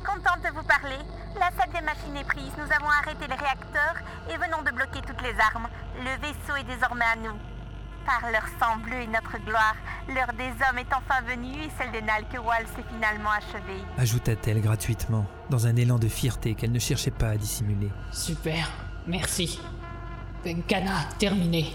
Contente 0.05 0.43
de 0.43 0.53
vous 0.55 0.63
parler. 0.63 0.97
La 1.35 1.51
salle 1.57 1.71
des 1.71 1.81
machines 1.81 2.17
est 2.17 2.25
prise. 2.25 2.51
Nous 2.57 2.71
avons 2.73 2.89
arrêté 2.89 3.27
les 3.27 3.35
réacteurs 3.35 3.95
et 4.29 4.37
venons 4.37 4.61
de 4.63 4.71
bloquer 4.75 5.01
toutes 5.07 5.21
les 5.21 5.35
armes. 5.39 5.67
Le 5.99 6.19
vaisseau 6.21 6.55
est 6.57 6.63
désormais 6.63 7.05
à 7.05 7.15
nous. 7.15 7.37
Par 8.05 8.31
leur 8.31 8.43
sang 8.59 8.77
bleu 8.83 9.01
et 9.01 9.07
notre 9.07 9.37
gloire, 9.45 9.75
l'heure 10.07 10.33
des 10.33 10.49
hommes 10.49 10.79
est 10.79 10.93
enfin 10.93 11.21
venue 11.27 11.63
et 11.63 11.69
celle 11.77 11.91
des 11.91 12.01
Nalkewal 12.01 12.65
s'est 12.75 12.85
finalement 12.91 13.29
achevée. 13.29 13.83
Ajouta-t-elle 13.97 14.61
gratuitement, 14.61 15.25
dans 15.49 15.67
un 15.67 15.75
élan 15.75 15.99
de 15.99 16.07
fierté 16.07 16.55
qu'elle 16.55 16.71
ne 16.71 16.79
cherchait 16.79 17.11
pas 17.11 17.29
à 17.29 17.37
dissimuler. 17.37 17.91
Super, 18.11 18.67
merci. 19.07 19.59
Benkana, 20.43 21.05
terminé. 21.17 21.73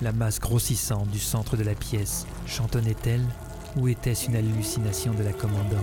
La 0.00 0.12
masse 0.12 0.38
grossissante 0.38 1.08
du 1.08 1.18
centre 1.18 1.56
de 1.56 1.64
la 1.64 1.74
pièce 1.74 2.26
chantonnait-elle 2.46 3.24
ou 3.76 3.88
était-ce 3.88 4.26
une 4.26 4.36
hallucination 4.36 5.12
de 5.12 5.22
la 5.22 5.32
commandante? 5.32 5.82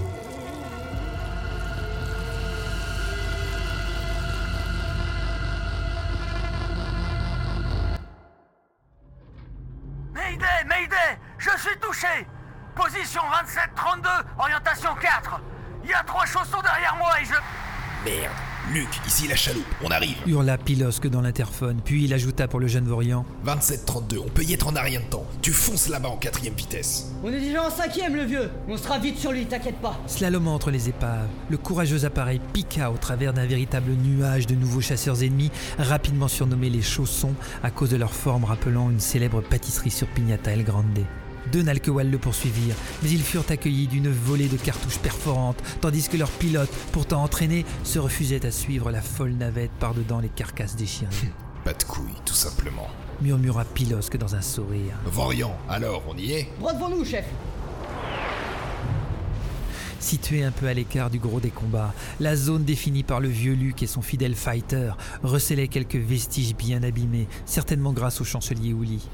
Mayday, 10.14 10.64
Mayday 10.68 10.96
Je 11.38 11.50
suis 11.60 11.78
touché 11.80 12.28
Position 12.76 13.22
27-32, 13.76 14.08
orientation 14.40 14.96
4 14.96 15.42
Il 15.84 15.90
y 15.90 15.94
a 15.94 16.04
trois 16.04 16.26
chaussons 16.26 16.62
derrière 16.62 16.96
moi 16.98 17.20
et 17.22 17.26
je... 17.26 17.34
Merde. 18.06 18.32
Luc, 18.72 18.88
ici 19.08 19.28
la 19.28 19.36
chaloupe, 19.36 19.66
on 19.84 19.90
arrive. 19.90 20.16
Hurla 20.28 20.58
Pilosque 20.58 21.08
dans 21.08 21.22
l'interphone, 21.22 21.82
puis 21.84 22.06
il 22.06 22.14
ajouta 22.14 22.48
pour 22.48 22.60
le 22.60 22.68
jeune 22.68 22.86
Vorian 22.86 23.26
27-32, 23.46 24.20
on 24.20 24.30
peut 24.30 24.44
y 24.44 24.54
être 24.54 24.68
en 24.68 24.76
un 24.76 24.82
rien 24.82 25.00
de 25.00 25.06
temps. 25.06 25.26
Tu 25.42 25.52
fonces 25.52 25.90
là-bas 25.90 26.10
en 26.10 26.18
quatrième 26.18 26.54
vitesse. 26.54 27.12
On 27.24 27.34
est 27.34 27.40
déjà 27.40 27.64
en 27.64 27.70
cinquième, 27.70 28.16
le 28.16 28.24
vieux 28.24 28.50
On 28.68 28.78
sera 28.78 29.00
vite 29.00 29.18
sur 29.18 29.32
lui, 29.32 29.46
t'inquiète 29.46 29.78
pas 29.78 30.00
Slalomant 30.08 30.54
entre 30.54 30.72
les 30.72 30.90
épaves, 30.90 31.28
le 31.50 31.58
courageux 31.58 32.06
appareil 32.06 32.40
piqua 32.54 32.92
au 32.92 32.98
travers 32.98 33.34
d'un 33.34 33.46
véritable 33.46 33.92
nuage 33.92 34.48
de 34.48 34.56
nouveaux 34.56 34.82
chasseurs 34.82 35.24
ennemis, 35.24 35.52
rapidement 35.80 36.28
surnommés 36.28 36.70
les 36.70 36.84
chaussons 36.84 37.34
à 37.64 37.72
cause 37.72 37.90
de 37.90 37.98
leur 37.98 38.14
forme 38.14 38.46
rappelant 38.46 38.90
une 38.90 39.00
célèbre 39.00 39.42
pâtisserie 39.42 39.92
sur 39.92 40.08
Pignata 40.08 40.52
El 40.52 40.64
Grande. 40.64 41.06
Deux 41.52 41.62
Nalkewal 41.62 42.10
le 42.10 42.18
poursuivirent, 42.18 42.76
mais 43.04 43.10
ils 43.10 43.24
furent 43.24 43.46
accueillis 43.50 43.88
d'une 43.88 44.10
volée 44.10 44.48
de 44.48 44.58
cartouches 44.58 45.00
perforantes, 45.00 45.62
tandis 45.82 46.08
que 46.10 46.18
leur 46.18 46.30
pilote, 46.30 46.70
pourtant 46.92 47.24
entraîné, 47.24 47.66
se 47.84 48.00
refusait 48.00 48.46
à 48.46 48.52
suivre 48.52 48.92
la 48.92 49.02
folle 49.02 49.34
navette 49.34 49.72
par-dedans 49.80 50.20
les 50.20 50.30
carcasses 50.30 50.76
déchirées. 50.76 51.32
Pas 51.64 51.74
de 51.74 51.84
couilles, 51.84 52.22
tout 52.26 52.34
simplement. 52.34 52.88
Murmura 53.22 53.66
Pilosque 53.66 54.18
dans 54.18 54.36
un 54.36 54.42
sourire. 54.42 54.96
Vorian, 55.06 55.56
alors, 55.70 56.04
on 56.08 56.18
y 56.18 56.34
est? 56.34 56.48
Droit 56.60 56.74
devant 56.74 56.90
nous, 56.90 57.06
chef 57.06 57.26
Située 60.00 60.44
un 60.44 60.52
peu 60.52 60.68
à 60.68 60.74
l'écart 60.74 61.10
du 61.10 61.18
gros 61.18 61.40
des 61.40 61.50
combats, 61.50 61.94
la 62.20 62.36
zone 62.36 62.64
définie 62.64 63.02
par 63.02 63.20
le 63.20 63.28
vieux 63.28 63.54
Luc 63.54 63.82
et 63.82 63.88
son 63.88 64.04
fidèle 64.04 64.36
fighter 64.36 64.92
recelait 65.24 65.68
quelques 65.68 65.96
vestiges 65.96 66.56
bien 66.56 66.84
abîmés, 66.84 67.28
certainement 67.46 67.92
grâce 67.92 68.22
au 68.22 68.24
chancelier 68.24 68.74
Ouli. 68.74 69.08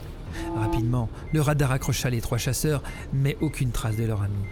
Rapidement, 0.56 1.10
le 1.34 1.42
radar 1.42 1.72
accrocha 1.72 2.10
les 2.10 2.22
trois 2.22 2.38
chasseurs, 2.38 2.84
mais 3.14 3.38
aucune 3.42 3.72
trace 3.72 3.98
de 3.98 4.06
leur 4.06 4.22
ami. 4.22 4.44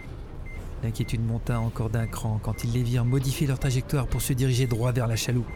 L'inquiétude 0.82 1.24
monta 1.24 1.60
encore 1.60 1.90
d'un 1.90 2.06
cran 2.06 2.40
quand 2.42 2.64
ils 2.64 2.72
les 2.72 2.82
virent 2.82 3.04
modifier 3.04 3.46
leur 3.46 3.58
trajectoire 3.58 4.06
pour 4.06 4.22
se 4.22 4.32
diriger 4.32 4.66
droit 4.66 4.92
vers 4.92 5.06
la 5.06 5.16
chaloupe. 5.16 5.50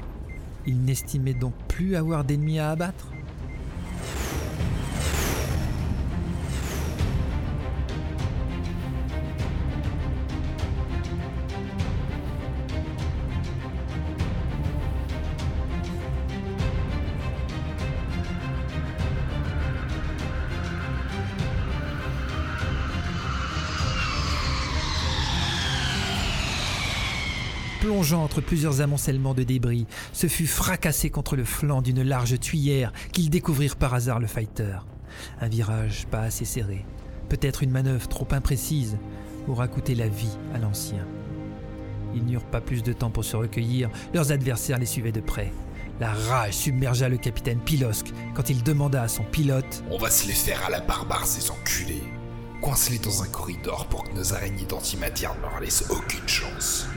Ils 0.66 0.82
n'estimaient 0.82 1.34
donc 1.34 1.54
plus 1.68 1.96
avoir 1.96 2.24
d'ennemis 2.24 2.58
à 2.58 2.70
abattre? 2.70 3.06
Entre 27.94 28.40
plusieurs 28.40 28.80
amoncellements 28.80 29.34
de 29.34 29.44
débris, 29.44 29.86
se 30.12 30.26
fut 30.26 30.48
fracassé 30.48 31.10
contre 31.10 31.36
le 31.36 31.44
flanc 31.44 31.80
d'une 31.80 32.02
large 32.02 32.40
tuyère 32.40 32.92
qu'ils 33.12 33.30
découvrirent 33.30 33.76
par 33.76 33.94
hasard 33.94 34.18
le 34.18 34.26
fighter. 34.26 34.78
Un 35.40 35.48
virage 35.48 36.06
pas 36.10 36.22
assez 36.22 36.44
serré, 36.44 36.84
peut-être 37.28 37.62
une 37.62 37.70
manœuvre 37.70 38.08
trop 38.08 38.26
imprécise, 38.32 38.98
aura 39.46 39.68
coûté 39.68 39.94
la 39.94 40.08
vie 40.08 40.36
à 40.54 40.58
l'ancien. 40.58 41.06
Ils 42.16 42.24
n'eurent 42.24 42.50
pas 42.50 42.60
plus 42.60 42.82
de 42.82 42.92
temps 42.92 43.10
pour 43.10 43.24
se 43.24 43.36
recueillir, 43.36 43.90
leurs 44.12 44.32
adversaires 44.32 44.78
les 44.78 44.86
suivaient 44.86 45.12
de 45.12 45.20
près. 45.20 45.52
La 46.00 46.12
rage 46.12 46.54
submergea 46.54 47.08
le 47.08 47.16
capitaine 47.16 47.60
Pilosque 47.60 48.12
quand 48.34 48.50
il 48.50 48.64
demanda 48.64 49.02
à 49.02 49.08
son 49.08 49.22
pilote 49.22 49.84
On 49.92 49.98
va 49.98 50.10
se 50.10 50.26
les 50.26 50.34
faire 50.34 50.64
à 50.66 50.70
la 50.70 50.80
barbare, 50.80 51.26
ces 51.26 51.48
enculés. 51.52 52.02
Coince-les 52.60 52.98
dans 52.98 53.22
un 53.22 53.28
corridor 53.28 53.86
pour 53.86 54.02
que 54.02 54.14
nos 54.16 54.34
araignées 54.34 54.64
d'antimatière 54.64 55.36
ne 55.36 55.42
leur 55.42 55.60
laissent 55.60 55.88
aucune 55.90 56.26
chance. 56.26 56.88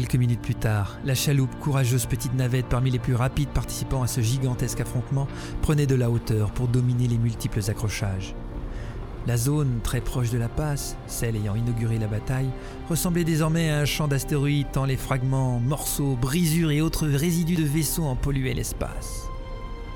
Quelques 0.00 0.16
minutes 0.16 0.40
plus 0.40 0.54
tard, 0.54 0.98
la 1.04 1.14
chaloupe, 1.14 1.54
courageuse 1.60 2.06
petite 2.06 2.32
navette 2.32 2.64
parmi 2.70 2.90
les 2.90 2.98
plus 2.98 3.14
rapides 3.14 3.50
participants 3.50 4.00
à 4.00 4.06
ce 4.06 4.22
gigantesque 4.22 4.80
affrontement, 4.80 5.28
prenait 5.60 5.84
de 5.84 5.94
la 5.94 6.10
hauteur 6.10 6.52
pour 6.52 6.68
dominer 6.68 7.06
les 7.06 7.18
multiples 7.18 7.60
accrochages. 7.68 8.34
La 9.26 9.36
zone 9.36 9.80
très 9.84 10.00
proche 10.00 10.30
de 10.30 10.38
la 10.38 10.48
passe, 10.48 10.96
celle 11.06 11.36
ayant 11.36 11.54
inauguré 11.54 11.98
la 11.98 12.06
bataille, 12.06 12.48
ressemblait 12.88 13.24
désormais 13.24 13.68
à 13.68 13.80
un 13.80 13.84
champ 13.84 14.08
d'astéroïdes 14.08 14.72
tant 14.72 14.86
les 14.86 14.96
fragments, 14.96 15.60
morceaux, 15.60 16.16
brisures 16.18 16.70
et 16.70 16.80
autres 16.80 17.06
résidus 17.06 17.56
de 17.56 17.64
vaisseaux 17.64 18.04
en 18.04 18.16
polluaient 18.16 18.54
l'espace. 18.54 19.28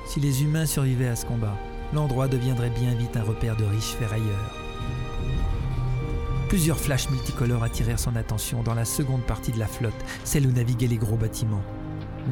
Si 0.07 0.21
les 0.21 0.43
humains 0.43 0.67
survivaient 0.67 1.09
à 1.09 1.17
ce 1.17 1.25
combat, 1.25 1.57
l'endroit 1.95 2.29
deviendrait 2.29 2.69
bien 2.79 2.95
vite 2.95 3.17
un 3.17 3.23
repère 3.23 3.57
de 3.57 3.65
riches 3.65 3.97
ferrailleurs. 3.99 4.64
Plusieurs 6.55 6.79
flashs 6.79 7.11
multicolores 7.11 7.65
attirèrent 7.65 7.99
son 7.99 8.15
attention 8.15 8.63
dans 8.63 8.75
la 8.75 8.85
seconde 8.85 9.23
partie 9.23 9.51
de 9.51 9.59
la 9.59 9.67
flotte, 9.67 9.93
celle 10.23 10.47
où 10.47 10.53
naviguaient 10.53 10.87
les 10.87 10.99
gros 10.99 11.17
bâtiments. 11.17 11.65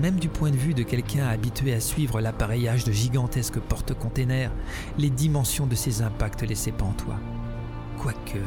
Même 0.00 0.20
du 0.20 0.28
point 0.28 0.52
de 0.52 0.56
vue 0.56 0.74
de 0.74 0.84
quelqu'un 0.84 1.26
habitué 1.26 1.74
à 1.74 1.80
suivre 1.80 2.20
l'appareillage 2.20 2.84
de 2.84 2.92
gigantesques 2.92 3.58
porte-containers, 3.58 4.52
les 4.96 5.10
dimensions 5.10 5.66
de 5.66 5.74
ces 5.74 6.02
impacts 6.02 6.42
laissaient 6.42 6.70
pantois. 6.70 7.18
Quoique, 7.98 8.38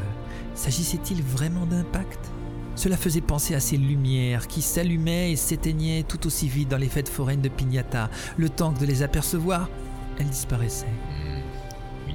s'agissait-il 0.53 1.21
vraiment 1.21 1.65
d'impact? 1.65 2.31
Cela 2.77 2.95
faisait 2.95 3.19
penser 3.19 3.53
à 3.53 3.59
ces 3.59 3.75
lumières 3.75 4.47
qui 4.47 4.61
s'allumaient 4.61 5.33
et 5.33 5.35
s'éteignaient 5.35 6.03
tout 6.03 6.25
aussi 6.25 6.47
vite 6.47 6.69
dans 6.69 6.77
les 6.77 6.87
fêtes 6.87 7.09
foraines 7.09 7.41
de 7.41 7.49
Pignata. 7.49 8.09
Le 8.37 8.47
temps 8.47 8.71
de 8.71 8.85
les 8.85 9.03
apercevoir, 9.03 9.69
elles 10.19 10.29
disparaissaient. 10.29 10.87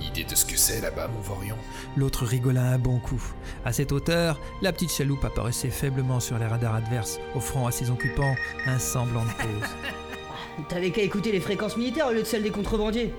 Une 0.00 0.06
idée 0.06 0.24
de 0.24 0.34
ce 0.34 0.46
que 0.46 0.56
c'est 0.56 0.80
là-bas, 0.80 1.08
mon 1.08 1.20
Vorion 1.20 1.56
L'autre 1.94 2.24
rigola 2.24 2.62
un 2.62 2.78
bon 2.78 2.98
coup. 2.98 3.22
À 3.66 3.72
cette 3.72 3.92
hauteur, 3.92 4.40
la 4.62 4.72
petite 4.72 4.92
chaloupe 4.92 5.24
apparaissait 5.24 5.68
faiblement 5.68 6.20
sur 6.20 6.38
les 6.38 6.46
radars 6.46 6.74
adverses, 6.74 7.18
offrant 7.34 7.66
à 7.66 7.70
ses 7.70 7.90
occupants 7.90 8.34
un 8.66 8.78
semblant 8.78 9.22
de 9.24 9.28
pause. 9.28 9.68
T'avais 10.68 10.90
qu'à 10.90 11.02
écouter 11.02 11.32
les 11.32 11.40
fréquences 11.40 11.76
militaires 11.76 12.08
au 12.08 12.12
lieu 12.12 12.22
de 12.22 12.26
celles 12.26 12.42
des 12.42 12.50
contrebandiers. 12.50 13.12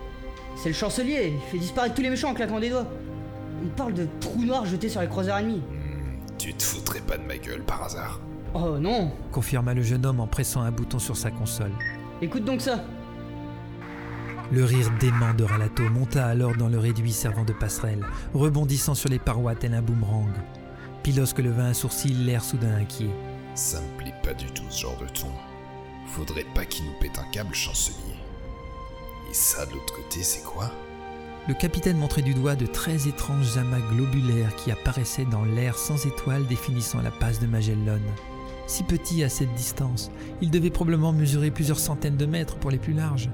C'est 0.55 0.69
le 0.69 0.75
chancelier, 0.75 1.33
il 1.35 1.51
fait 1.51 1.59
disparaître 1.59 1.93
tous 1.93 2.01
les 2.01 2.09
méchants 2.09 2.31
en 2.31 2.33
claquant 2.33 2.59
des 2.59 2.69
doigts. 2.69 2.87
On 3.63 3.69
parle 3.69 3.93
de 3.93 4.07
trous 4.19 4.43
noirs 4.43 4.65
jetés 4.65 4.89
sur 4.89 5.01
les 5.01 5.07
croiseurs 5.07 5.37
ennemis. 5.37 5.61
Tu 6.39 6.53
te 6.53 6.63
foutrais 6.63 7.01
pas 7.01 7.17
de 7.17 7.23
ma 7.23 7.37
gueule 7.37 7.61
par 7.61 7.83
hasard? 7.83 8.19
Oh 8.55 8.77
non 8.79 9.11
confirma 9.31 9.73
le 9.73 9.83
jeune 9.83 10.05
homme 10.05 10.19
en 10.19 10.27
pressant 10.27 10.61
un 10.61 10.71
bouton 10.71 10.97
sur 10.97 11.15
sa 11.15 11.29
console. 11.29 11.71
Écoute 12.23 12.43
donc 12.43 12.59
ça. 12.61 12.83
Le 14.51 14.65
rire 14.65 14.91
dément 14.99 15.33
de 15.33 15.45
Ralato 15.45 15.83
monta 15.89 16.25
alors 16.25 16.57
dans 16.57 16.67
le 16.67 16.77
réduit 16.77 17.13
servant 17.13 17.45
de 17.45 17.53
passerelle, 17.53 18.05
rebondissant 18.33 18.95
sur 18.95 19.07
les 19.07 19.17
parois 19.17 19.55
tel 19.55 19.73
un 19.73 19.81
boomerang. 19.81 20.33
Pilosque 21.03 21.39
leva 21.39 21.63
un 21.63 21.73
sourcil, 21.73 22.25
l'air 22.25 22.43
soudain 22.43 22.75
inquiet. 22.75 23.11
Ça 23.55 23.79
me 23.79 23.97
plaît 23.97 24.13
pas 24.21 24.33
du 24.33 24.47
tout 24.47 24.65
ce 24.69 24.81
genre 24.81 24.97
de 24.97 25.07
ton. 25.07 25.29
Faudrait 26.07 26.45
pas 26.53 26.65
qu'il 26.65 26.83
nous 26.83 26.99
pète 26.99 27.17
un 27.17 27.31
câble, 27.31 27.55
chancelier. 27.55 27.95
Et 29.29 29.33
ça, 29.33 29.65
de 29.65 29.71
l'autre 29.71 29.93
côté, 29.95 30.21
c'est 30.21 30.43
quoi? 30.43 30.69
Le 31.47 31.53
capitaine 31.53 31.97
montrait 31.97 32.21
du 32.21 32.33
doigt 32.33 32.57
de 32.57 32.65
très 32.65 33.07
étranges 33.07 33.57
amas 33.57 33.79
globulaires 33.93 34.53
qui 34.57 34.69
apparaissaient 34.69 35.25
dans 35.25 35.45
l'air 35.45 35.77
sans 35.77 36.05
étoiles 36.05 36.45
définissant 36.47 37.01
la 37.01 37.11
passe 37.11 37.39
de 37.39 37.47
Magellan. 37.47 38.01
Si 38.67 38.83
petit 38.83 39.23
à 39.23 39.29
cette 39.29 39.53
distance, 39.53 40.11
il 40.41 40.51
devait 40.51 40.69
probablement 40.69 41.13
mesurer 41.13 41.51
plusieurs 41.51 41.79
centaines 41.79 42.17
de 42.17 42.25
mètres 42.25 42.57
pour 42.57 42.69
les 42.69 42.77
plus 42.77 42.93
larges. 42.93 43.29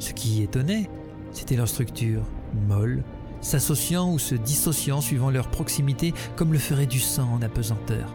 Ce 0.00 0.14
qui 0.14 0.42
étonnait, 0.42 0.90
c'était 1.30 1.56
leur 1.56 1.68
structure, 1.68 2.22
molle, 2.66 3.04
s'associant 3.42 4.10
ou 4.10 4.18
se 4.18 4.34
dissociant 4.34 5.02
suivant 5.02 5.30
leur 5.30 5.48
proximité 5.48 6.14
comme 6.36 6.52
le 6.52 6.58
ferait 6.58 6.86
du 6.86 6.98
sang 6.98 7.28
en 7.34 7.42
apesanteur. 7.42 8.14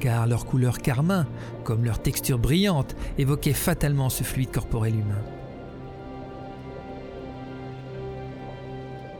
Car 0.00 0.26
leur 0.26 0.44
couleur 0.44 0.78
carmin, 0.78 1.26
comme 1.64 1.84
leur 1.84 2.00
texture 2.00 2.38
brillante, 2.38 2.94
évoquait 3.18 3.54
fatalement 3.54 4.10
ce 4.10 4.22
fluide 4.22 4.52
corporel 4.52 4.94
humain. 4.94 5.22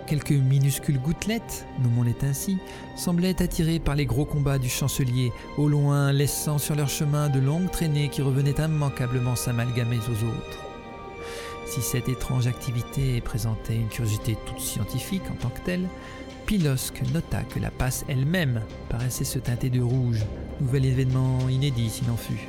Quelques 0.07 0.33
minuscules 0.33 1.01
gouttelettes, 1.01 1.67
nommons-les 1.83 2.15
ainsi, 2.23 2.59
semblaient 2.95 3.43
attirées 3.43 3.79
par 3.79 3.95
les 3.95 4.05
gros 4.05 4.27
combats 4.27 4.59
du 4.59 4.69
chancelier, 4.69 5.33
au 5.57 5.69
loin 5.69 6.13
laissant 6.13 6.59
sur 6.59 6.77
leur 6.77 6.91
chemin 6.91 7.31
de 7.31 7.41
longues 7.41 7.71
traînées 7.71 8.11
qui 8.11 8.21
revenaient 8.21 8.63
immanquablement 8.63 9.35
s'amalgamer 9.35 10.01
aux 10.01 10.25
autres. 10.27 10.74
Si 11.67 11.81
cette 11.81 12.09
étrange 12.09 12.47
activité 12.47 13.21
présentait 13.21 13.77
une 13.77 13.89
curiosité 13.89 14.37
toute 14.47 14.61
scientifique 14.61 15.23
en 15.31 15.35
tant 15.35 15.49
que 15.49 15.61
telle, 15.61 15.89
Pilosque 16.47 17.01
nota 17.15 17.43
que 17.43 17.59
la 17.59 17.71
passe 17.71 18.05
elle-même 18.07 18.63
paraissait 18.91 19.25
se 19.25 19.39
teinter 19.39 19.71
de 19.71 19.81
rouge, 19.81 20.21
nouvel 20.61 20.85
événement 20.85 21.49
inédit 21.49 21.89
s'il 21.89 22.11
en 22.11 22.17
fut. 22.17 22.49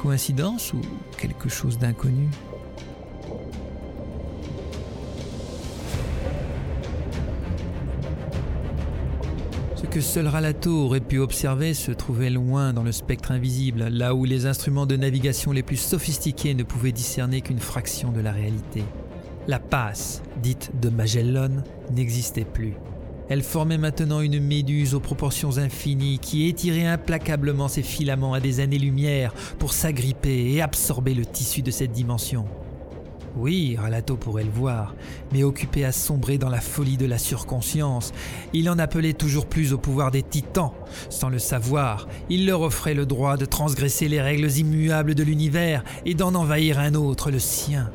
Coïncidence 0.00 0.72
ou 0.72 0.80
quelque 1.16 1.48
chose 1.48 1.78
d'inconnu? 1.78 2.28
Que 9.94 10.00
seul 10.00 10.26
Ralato 10.26 10.86
aurait 10.86 10.98
pu 10.98 11.20
observer 11.20 11.72
se 11.72 11.92
trouvait 11.92 12.28
loin 12.28 12.72
dans 12.72 12.82
le 12.82 12.90
spectre 12.90 13.30
invisible, 13.30 13.84
là 13.84 14.12
où 14.12 14.24
les 14.24 14.44
instruments 14.46 14.86
de 14.86 14.96
navigation 14.96 15.52
les 15.52 15.62
plus 15.62 15.76
sophistiqués 15.76 16.52
ne 16.54 16.64
pouvaient 16.64 16.90
discerner 16.90 17.42
qu'une 17.42 17.60
fraction 17.60 18.10
de 18.10 18.18
la 18.18 18.32
réalité. 18.32 18.82
La 19.46 19.60
passe, 19.60 20.20
dite 20.42 20.72
de 20.82 20.88
Magellan, 20.88 21.62
n'existait 21.92 22.44
plus. 22.44 22.74
Elle 23.28 23.44
formait 23.44 23.78
maintenant 23.78 24.20
une 24.20 24.40
méduse 24.40 24.96
aux 24.96 25.00
proportions 25.00 25.58
infinies 25.58 26.18
qui 26.18 26.48
étirait 26.48 26.86
implacablement 26.86 27.68
ses 27.68 27.84
filaments 27.84 28.34
à 28.34 28.40
des 28.40 28.58
années-lumière 28.58 29.32
pour 29.60 29.72
s'agripper 29.72 30.54
et 30.54 30.60
absorber 30.60 31.14
le 31.14 31.24
tissu 31.24 31.62
de 31.62 31.70
cette 31.70 31.92
dimension. 31.92 32.46
Oui, 33.36 33.76
Ralato 33.76 34.16
pourrait 34.16 34.44
le 34.44 34.50
voir, 34.50 34.94
mais 35.32 35.42
occupé 35.42 35.84
à 35.84 35.90
sombrer 35.90 36.38
dans 36.38 36.50
la 36.50 36.60
folie 36.60 36.96
de 36.96 37.06
la 37.06 37.18
surconscience, 37.18 38.12
il 38.52 38.70
en 38.70 38.78
appelait 38.78 39.12
toujours 39.12 39.46
plus 39.46 39.72
au 39.72 39.78
pouvoir 39.78 40.12
des 40.12 40.22
titans. 40.22 40.70
Sans 41.10 41.28
le 41.28 41.40
savoir, 41.40 42.06
il 42.30 42.46
leur 42.46 42.60
offrait 42.60 42.94
le 42.94 43.06
droit 43.06 43.36
de 43.36 43.44
transgresser 43.44 44.06
les 44.06 44.20
règles 44.20 44.50
immuables 44.52 45.16
de 45.16 45.24
l'univers 45.24 45.82
et 46.06 46.14
d'en 46.14 46.36
envahir 46.36 46.78
un 46.78 46.94
autre, 46.94 47.32
le 47.32 47.40
sien. 47.40 47.90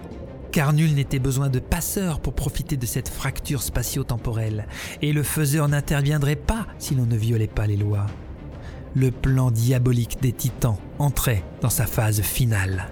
Car 0.52 0.74
nul 0.74 0.94
n'était 0.94 1.20
besoin 1.20 1.48
de 1.48 1.60
passeur 1.60 2.20
pour 2.20 2.34
profiter 2.34 2.76
de 2.76 2.86
cette 2.86 3.08
fracture 3.08 3.64
spatio-temporelle, 3.64 4.68
et 5.02 5.14
le 5.14 5.24
faiseur 5.24 5.70
n'interviendrait 5.70 6.36
pas 6.36 6.68
si 6.80 6.96
l'on 6.96 7.06
ne 7.06 7.16
violait 7.16 7.48
pas 7.48 7.68
les 7.68 7.78
lois. 7.78 8.08
Le 8.94 9.12
plan 9.12 9.52
diabolique 9.52 10.20
des 10.22 10.34
titans 10.34 10.78
entrait 10.98 11.44
dans 11.62 11.70
sa 11.70 11.86
phase 11.86 12.22
finale. 12.22 12.90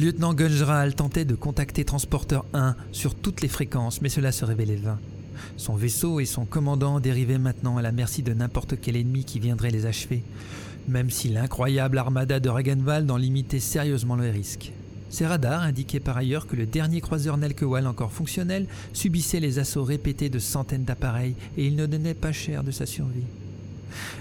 Lieutenant 0.00 0.32
Gunjral 0.32 0.94
tentait 0.94 1.26
de 1.26 1.34
contacter 1.34 1.84
Transporteur 1.84 2.46
1 2.54 2.74
sur 2.90 3.14
toutes 3.14 3.42
les 3.42 3.48
fréquences, 3.48 4.00
mais 4.00 4.08
cela 4.08 4.32
se 4.32 4.46
révélait 4.46 4.76
vain. 4.76 4.98
Son 5.58 5.74
vaisseau 5.74 6.20
et 6.20 6.24
son 6.24 6.46
commandant 6.46 7.00
dérivaient 7.00 7.38
maintenant 7.38 7.76
à 7.76 7.82
la 7.82 7.92
merci 7.92 8.22
de 8.22 8.32
n'importe 8.32 8.80
quel 8.80 8.96
ennemi 8.96 9.24
qui 9.24 9.40
viendrait 9.40 9.70
les 9.70 9.84
achever, 9.84 10.22
même 10.88 11.10
si 11.10 11.28
l'incroyable 11.28 11.98
armada 11.98 12.40
de 12.40 12.48
Ragenwald 12.48 13.10
en 13.10 13.18
limitait 13.18 13.60
sérieusement 13.60 14.16
le 14.16 14.30
risque. 14.30 14.72
Ses 15.10 15.26
radars 15.26 15.62
indiquaient 15.62 16.00
par 16.00 16.16
ailleurs 16.16 16.46
que 16.46 16.56
le 16.56 16.64
dernier 16.64 17.02
croiseur 17.02 17.36
Nelkewal 17.36 17.86
encore 17.86 18.12
fonctionnel 18.12 18.66
subissait 18.94 19.40
les 19.40 19.58
assauts 19.58 19.84
répétés 19.84 20.30
de 20.30 20.38
centaines 20.38 20.84
d'appareils 20.84 21.34
et 21.58 21.66
il 21.66 21.76
ne 21.76 21.84
donnait 21.84 22.14
pas 22.14 22.32
cher 22.32 22.64
de 22.64 22.70
sa 22.70 22.86
survie. 22.86 23.26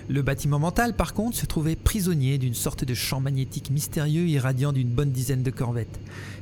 Le 0.07 0.21
bâtiment 0.21 0.59
mental, 0.59 0.95
par 0.95 1.13
contre, 1.13 1.37
se 1.37 1.45
trouvait 1.45 1.75
prisonnier 1.75 2.37
d'une 2.37 2.53
sorte 2.53 2.83
de 2.83 2.93
champ 2.93 3.19
magnétique 3.19 3.69
mystérieux 3.71 4.27
irradiant 4.27 4.73
d'une 4.73 4.89
bonne 4.89 5.11
dizaine 5.11 5.43
de 5.43 5.51
corvettes. 5.51 5.99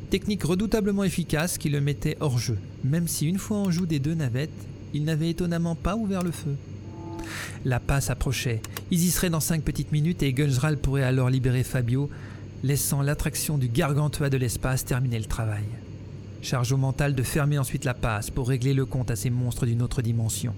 Technique 0.10 0.44
redoutablement 0.44 1.04
efficace 1.04 1.58
qui 1.58 1.70
le 1.70 1.82
mettait 1.82 2.18
hors 2.20 2.40
jeu, 2.40 2.58
même 2.84 3.08
si 3.08 3.28
une 3.28 3.40
fois 3.40 3.58
en 3.58 3.72
joue 3.72 3.86
des 3.86 4.00
deux 4.00 4.14
navettes, 4.14 4.50
il 4.94 5.04
n'avait 5.04 5.30
étonnamment 5.30 5.76
pas 5.76 5.96
ouvert 5.96 6.24
le 6.24 6.32
feu. 6.32 6.56
La 7.66 7.80
passe 7.80 8.10
approchait. 8.10 8.62
Ils 8.92 9.04
y 9.04 9.12
seraient 9.12 9.30
dans 9.30 9.42
cinq 9.42 9.64
petites 9.64 9.92
minutes 9.92 10.24
et 10.24 10.32
Gunjral 10.32 10.78
pourrait 10.78 11.04
alors 11.04 11.30
libérer 11.30 11.64
Fabio, 11.64 12.10
laissant 12.64 13.02
l'attraction 13.02 13.58
du 13.58 13.68
gargantua 13.68 14.30
de 14.30 14.38
l'espace 14.38 14.86
terminer 14.86 15.20
le 15.20 15.26
travail. 15.26 15.66
Charge 16.42 16.72
au 16.72 16.78
mental 16.78 17.14
de 17.16 17.24
fermer 17.24 17.58
ensuite 17.58 17.84
la 17.84 17.94
passe 17.94 18.30
pour 18.30 18.48
régler 18.48 18.74
le 18.74 18.86
compte 18.86 19.12
à 19.12 19.16
ces 19.16 19.30
monstres 19.30 19.66
d'une 19.66 19.82
autre 19.82 20.02
dimension. 20.02 20.54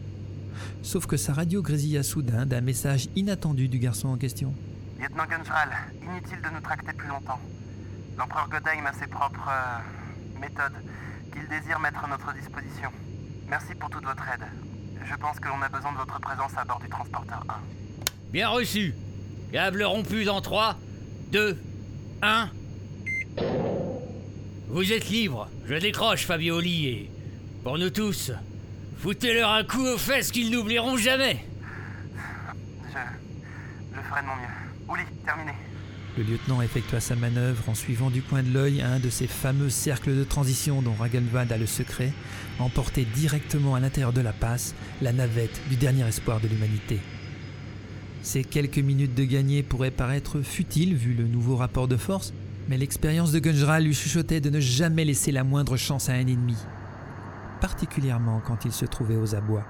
Sauf 0.81 1.06
que 1.06 1.18
sa 1.18 1.34
radio 1.34 1.61
grésilla 1.61 2.03
soudain 2.03 2.45
d'un 2.45 2.61
message 2.61 3.10
inattendu 3.15 3.68
du 3.68 3.80
garçon 3.80 4.10
en 4.10 4.18
question. 4.18 4.53
Lieutenant 4.99 5.26
Gunjral, 5.26 5.69
inutile 6.03 6.41
de 6.41 6.53
nous 6.53 6.61
tracter 6.61 6.94
plus 6.94 7.07
longtemps. 7.07 7.40
L'empereur 8.18 8.49
Godheim 8.49 8.86
a 8.86 8.94
ses 8.94 9.07
propres 9.07 9.49
euh, 9.49 10.40
méthodes 10.41 10.77
qu'il 11.31 11.48
désire 11.48 11.80
mettre 11.80 12.03
à 12.03 12.07
notre 12.07 12.34
disposition. 12.34 12.90
Merci 13.49 13.76
pour 13.76 13.90
toute 13.90 14.03
votre 14.03 14.23
aide. 14.34 14.45
Je 15.10 15.15
pense 15.15 15.40
que 15.40 15.48
l'on 15.48 15.61
a 15.61 15.69
besoin 15.69 15.94
de 15.94 15.98
votre 15.98 16.19
présence 16.19 16.52
à 16.57 16.65
bord 16.65 16.80
du 16.80 16.90
transporteur 16.90 17.45
1. 17.48 17.53
Bien 18.31 18.49
reçu. 18.49 18.94
Câble 19.52 19.84
rompu 19.84 20.26
dans 20.26 20.41
3, 20.41 20.77
2, 21.31 21.57
1. 22.22 22.49
Vous 24.68 24.91
êtes 24.94 25.10
libre. 25.10 25.49
Je 25.65 25.76
décroche, 25.76 26.26
Fabioli, 26.26 26.88
et 26.88 27.11
pour 27.64 27.77
nous 27.77 27.90
tous, 27.90 28.31
foutez-leur 28.99 29.51
un 29.51 29.63
coup 29.63 29.85
aux 29.85 29.97
fesses 29.97 30.31
qu'ils 30.31 30.51
n'oublieront 30.51 30.97
jamais. 30.97 31.45
Je. 32.84 32.97
Je 33.95 34.01
ferai 34.01 34.21
de 34.21 34.27
mon 34.27 34.35
mieux. 34.35 34.89
Ouli, 34.89 35.01
terminé. 35.26 35.51
Le 36.17 36.23
lieutenant 36.23 36.61
effectua 36.61 36.99
sa 36.99 37.15
manœuvre 37.15 37.69
en 37.69 37.76
suivant 37.76 38.09
du 38.09 38.21
coin 38.21 38.43
de 38.43 38.51
l'œil 38.51 38.81
un 38.81 38.99
de 38.99 39.09
ces 39.09 39.27
fameux 39.27 39.69
cercles 39.69 40.15
de 40.15 40.23
transition 40.23 40.81
dont 40.81 40.93
Ragenvad 40.93 41.51
a 41.51 41.57
le 41.57 41.65
secret, 41.65 42.11
emporté 42.59 43.05
directement 43.05 43.76
à 43.76 43.80
l'intérieur 43.80 44.11
de 44.11 44.21
la 44.21 44.34
passe 44.34 44.76
la 45.01 45.13
navette 45.13 45.61
du 45.69 45.76
dernier 45.76 46.05
espoir 46.07 46.41
de 46.41 46.47
l'humanité. 46.47 46.99
Ces 48.21 48.43
quelques 48.43 48.80
minutes 48.80 49.15
de 49.15 49.23
gagné 49.23 49.63
pourraient 49.63 49.91
paraître 49.91 50.41
futiles 50.41 50.95
vu 50.95 51.13
le 51.13 51.26
nouveau 51.26 51.55
rapport 51.55 51.88
de 51.88 51.95
force, 51.95 52.34
mais 52.67 52.77
l'expérience 52.77 53.31
de 53.31 53.39
Gunjral 53.39 53.85
lui 53.85 53.93
chuchotait 53.93 54.41
de 54.41 54.49
ne 54.49 54.59
jamais 54.59 55.05
laisser 55.05 55.31
la 55.31 55.45
moindre 55.45 55.77
chance 55.77 56.09
à 56.09 56.13
un 56.13 56.27
ennemi, 56.27 56.57
particulièrement 57.60 58.41
quand 58.45 58.65
il 58.65 58.72
se 58.72 58.86
trouvait 58.86 59.18
aux 59.18 59.36
abois. 59.36 59.65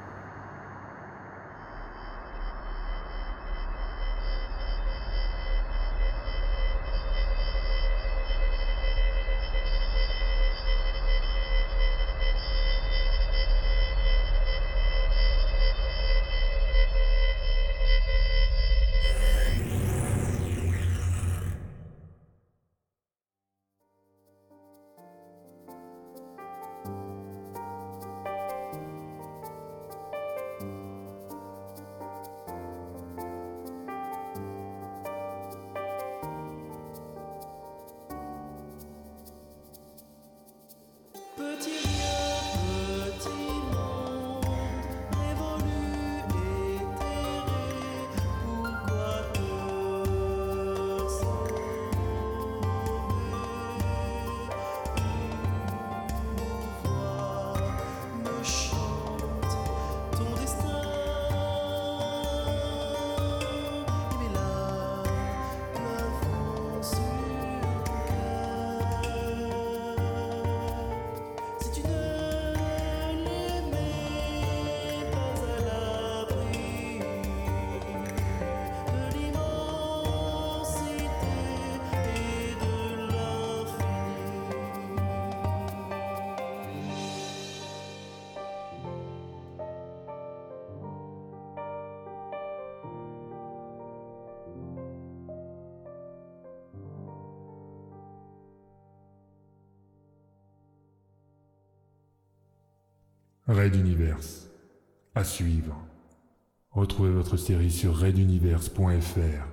Sur 107.70 107.96
raiduniverse.fr. 107.96 109.49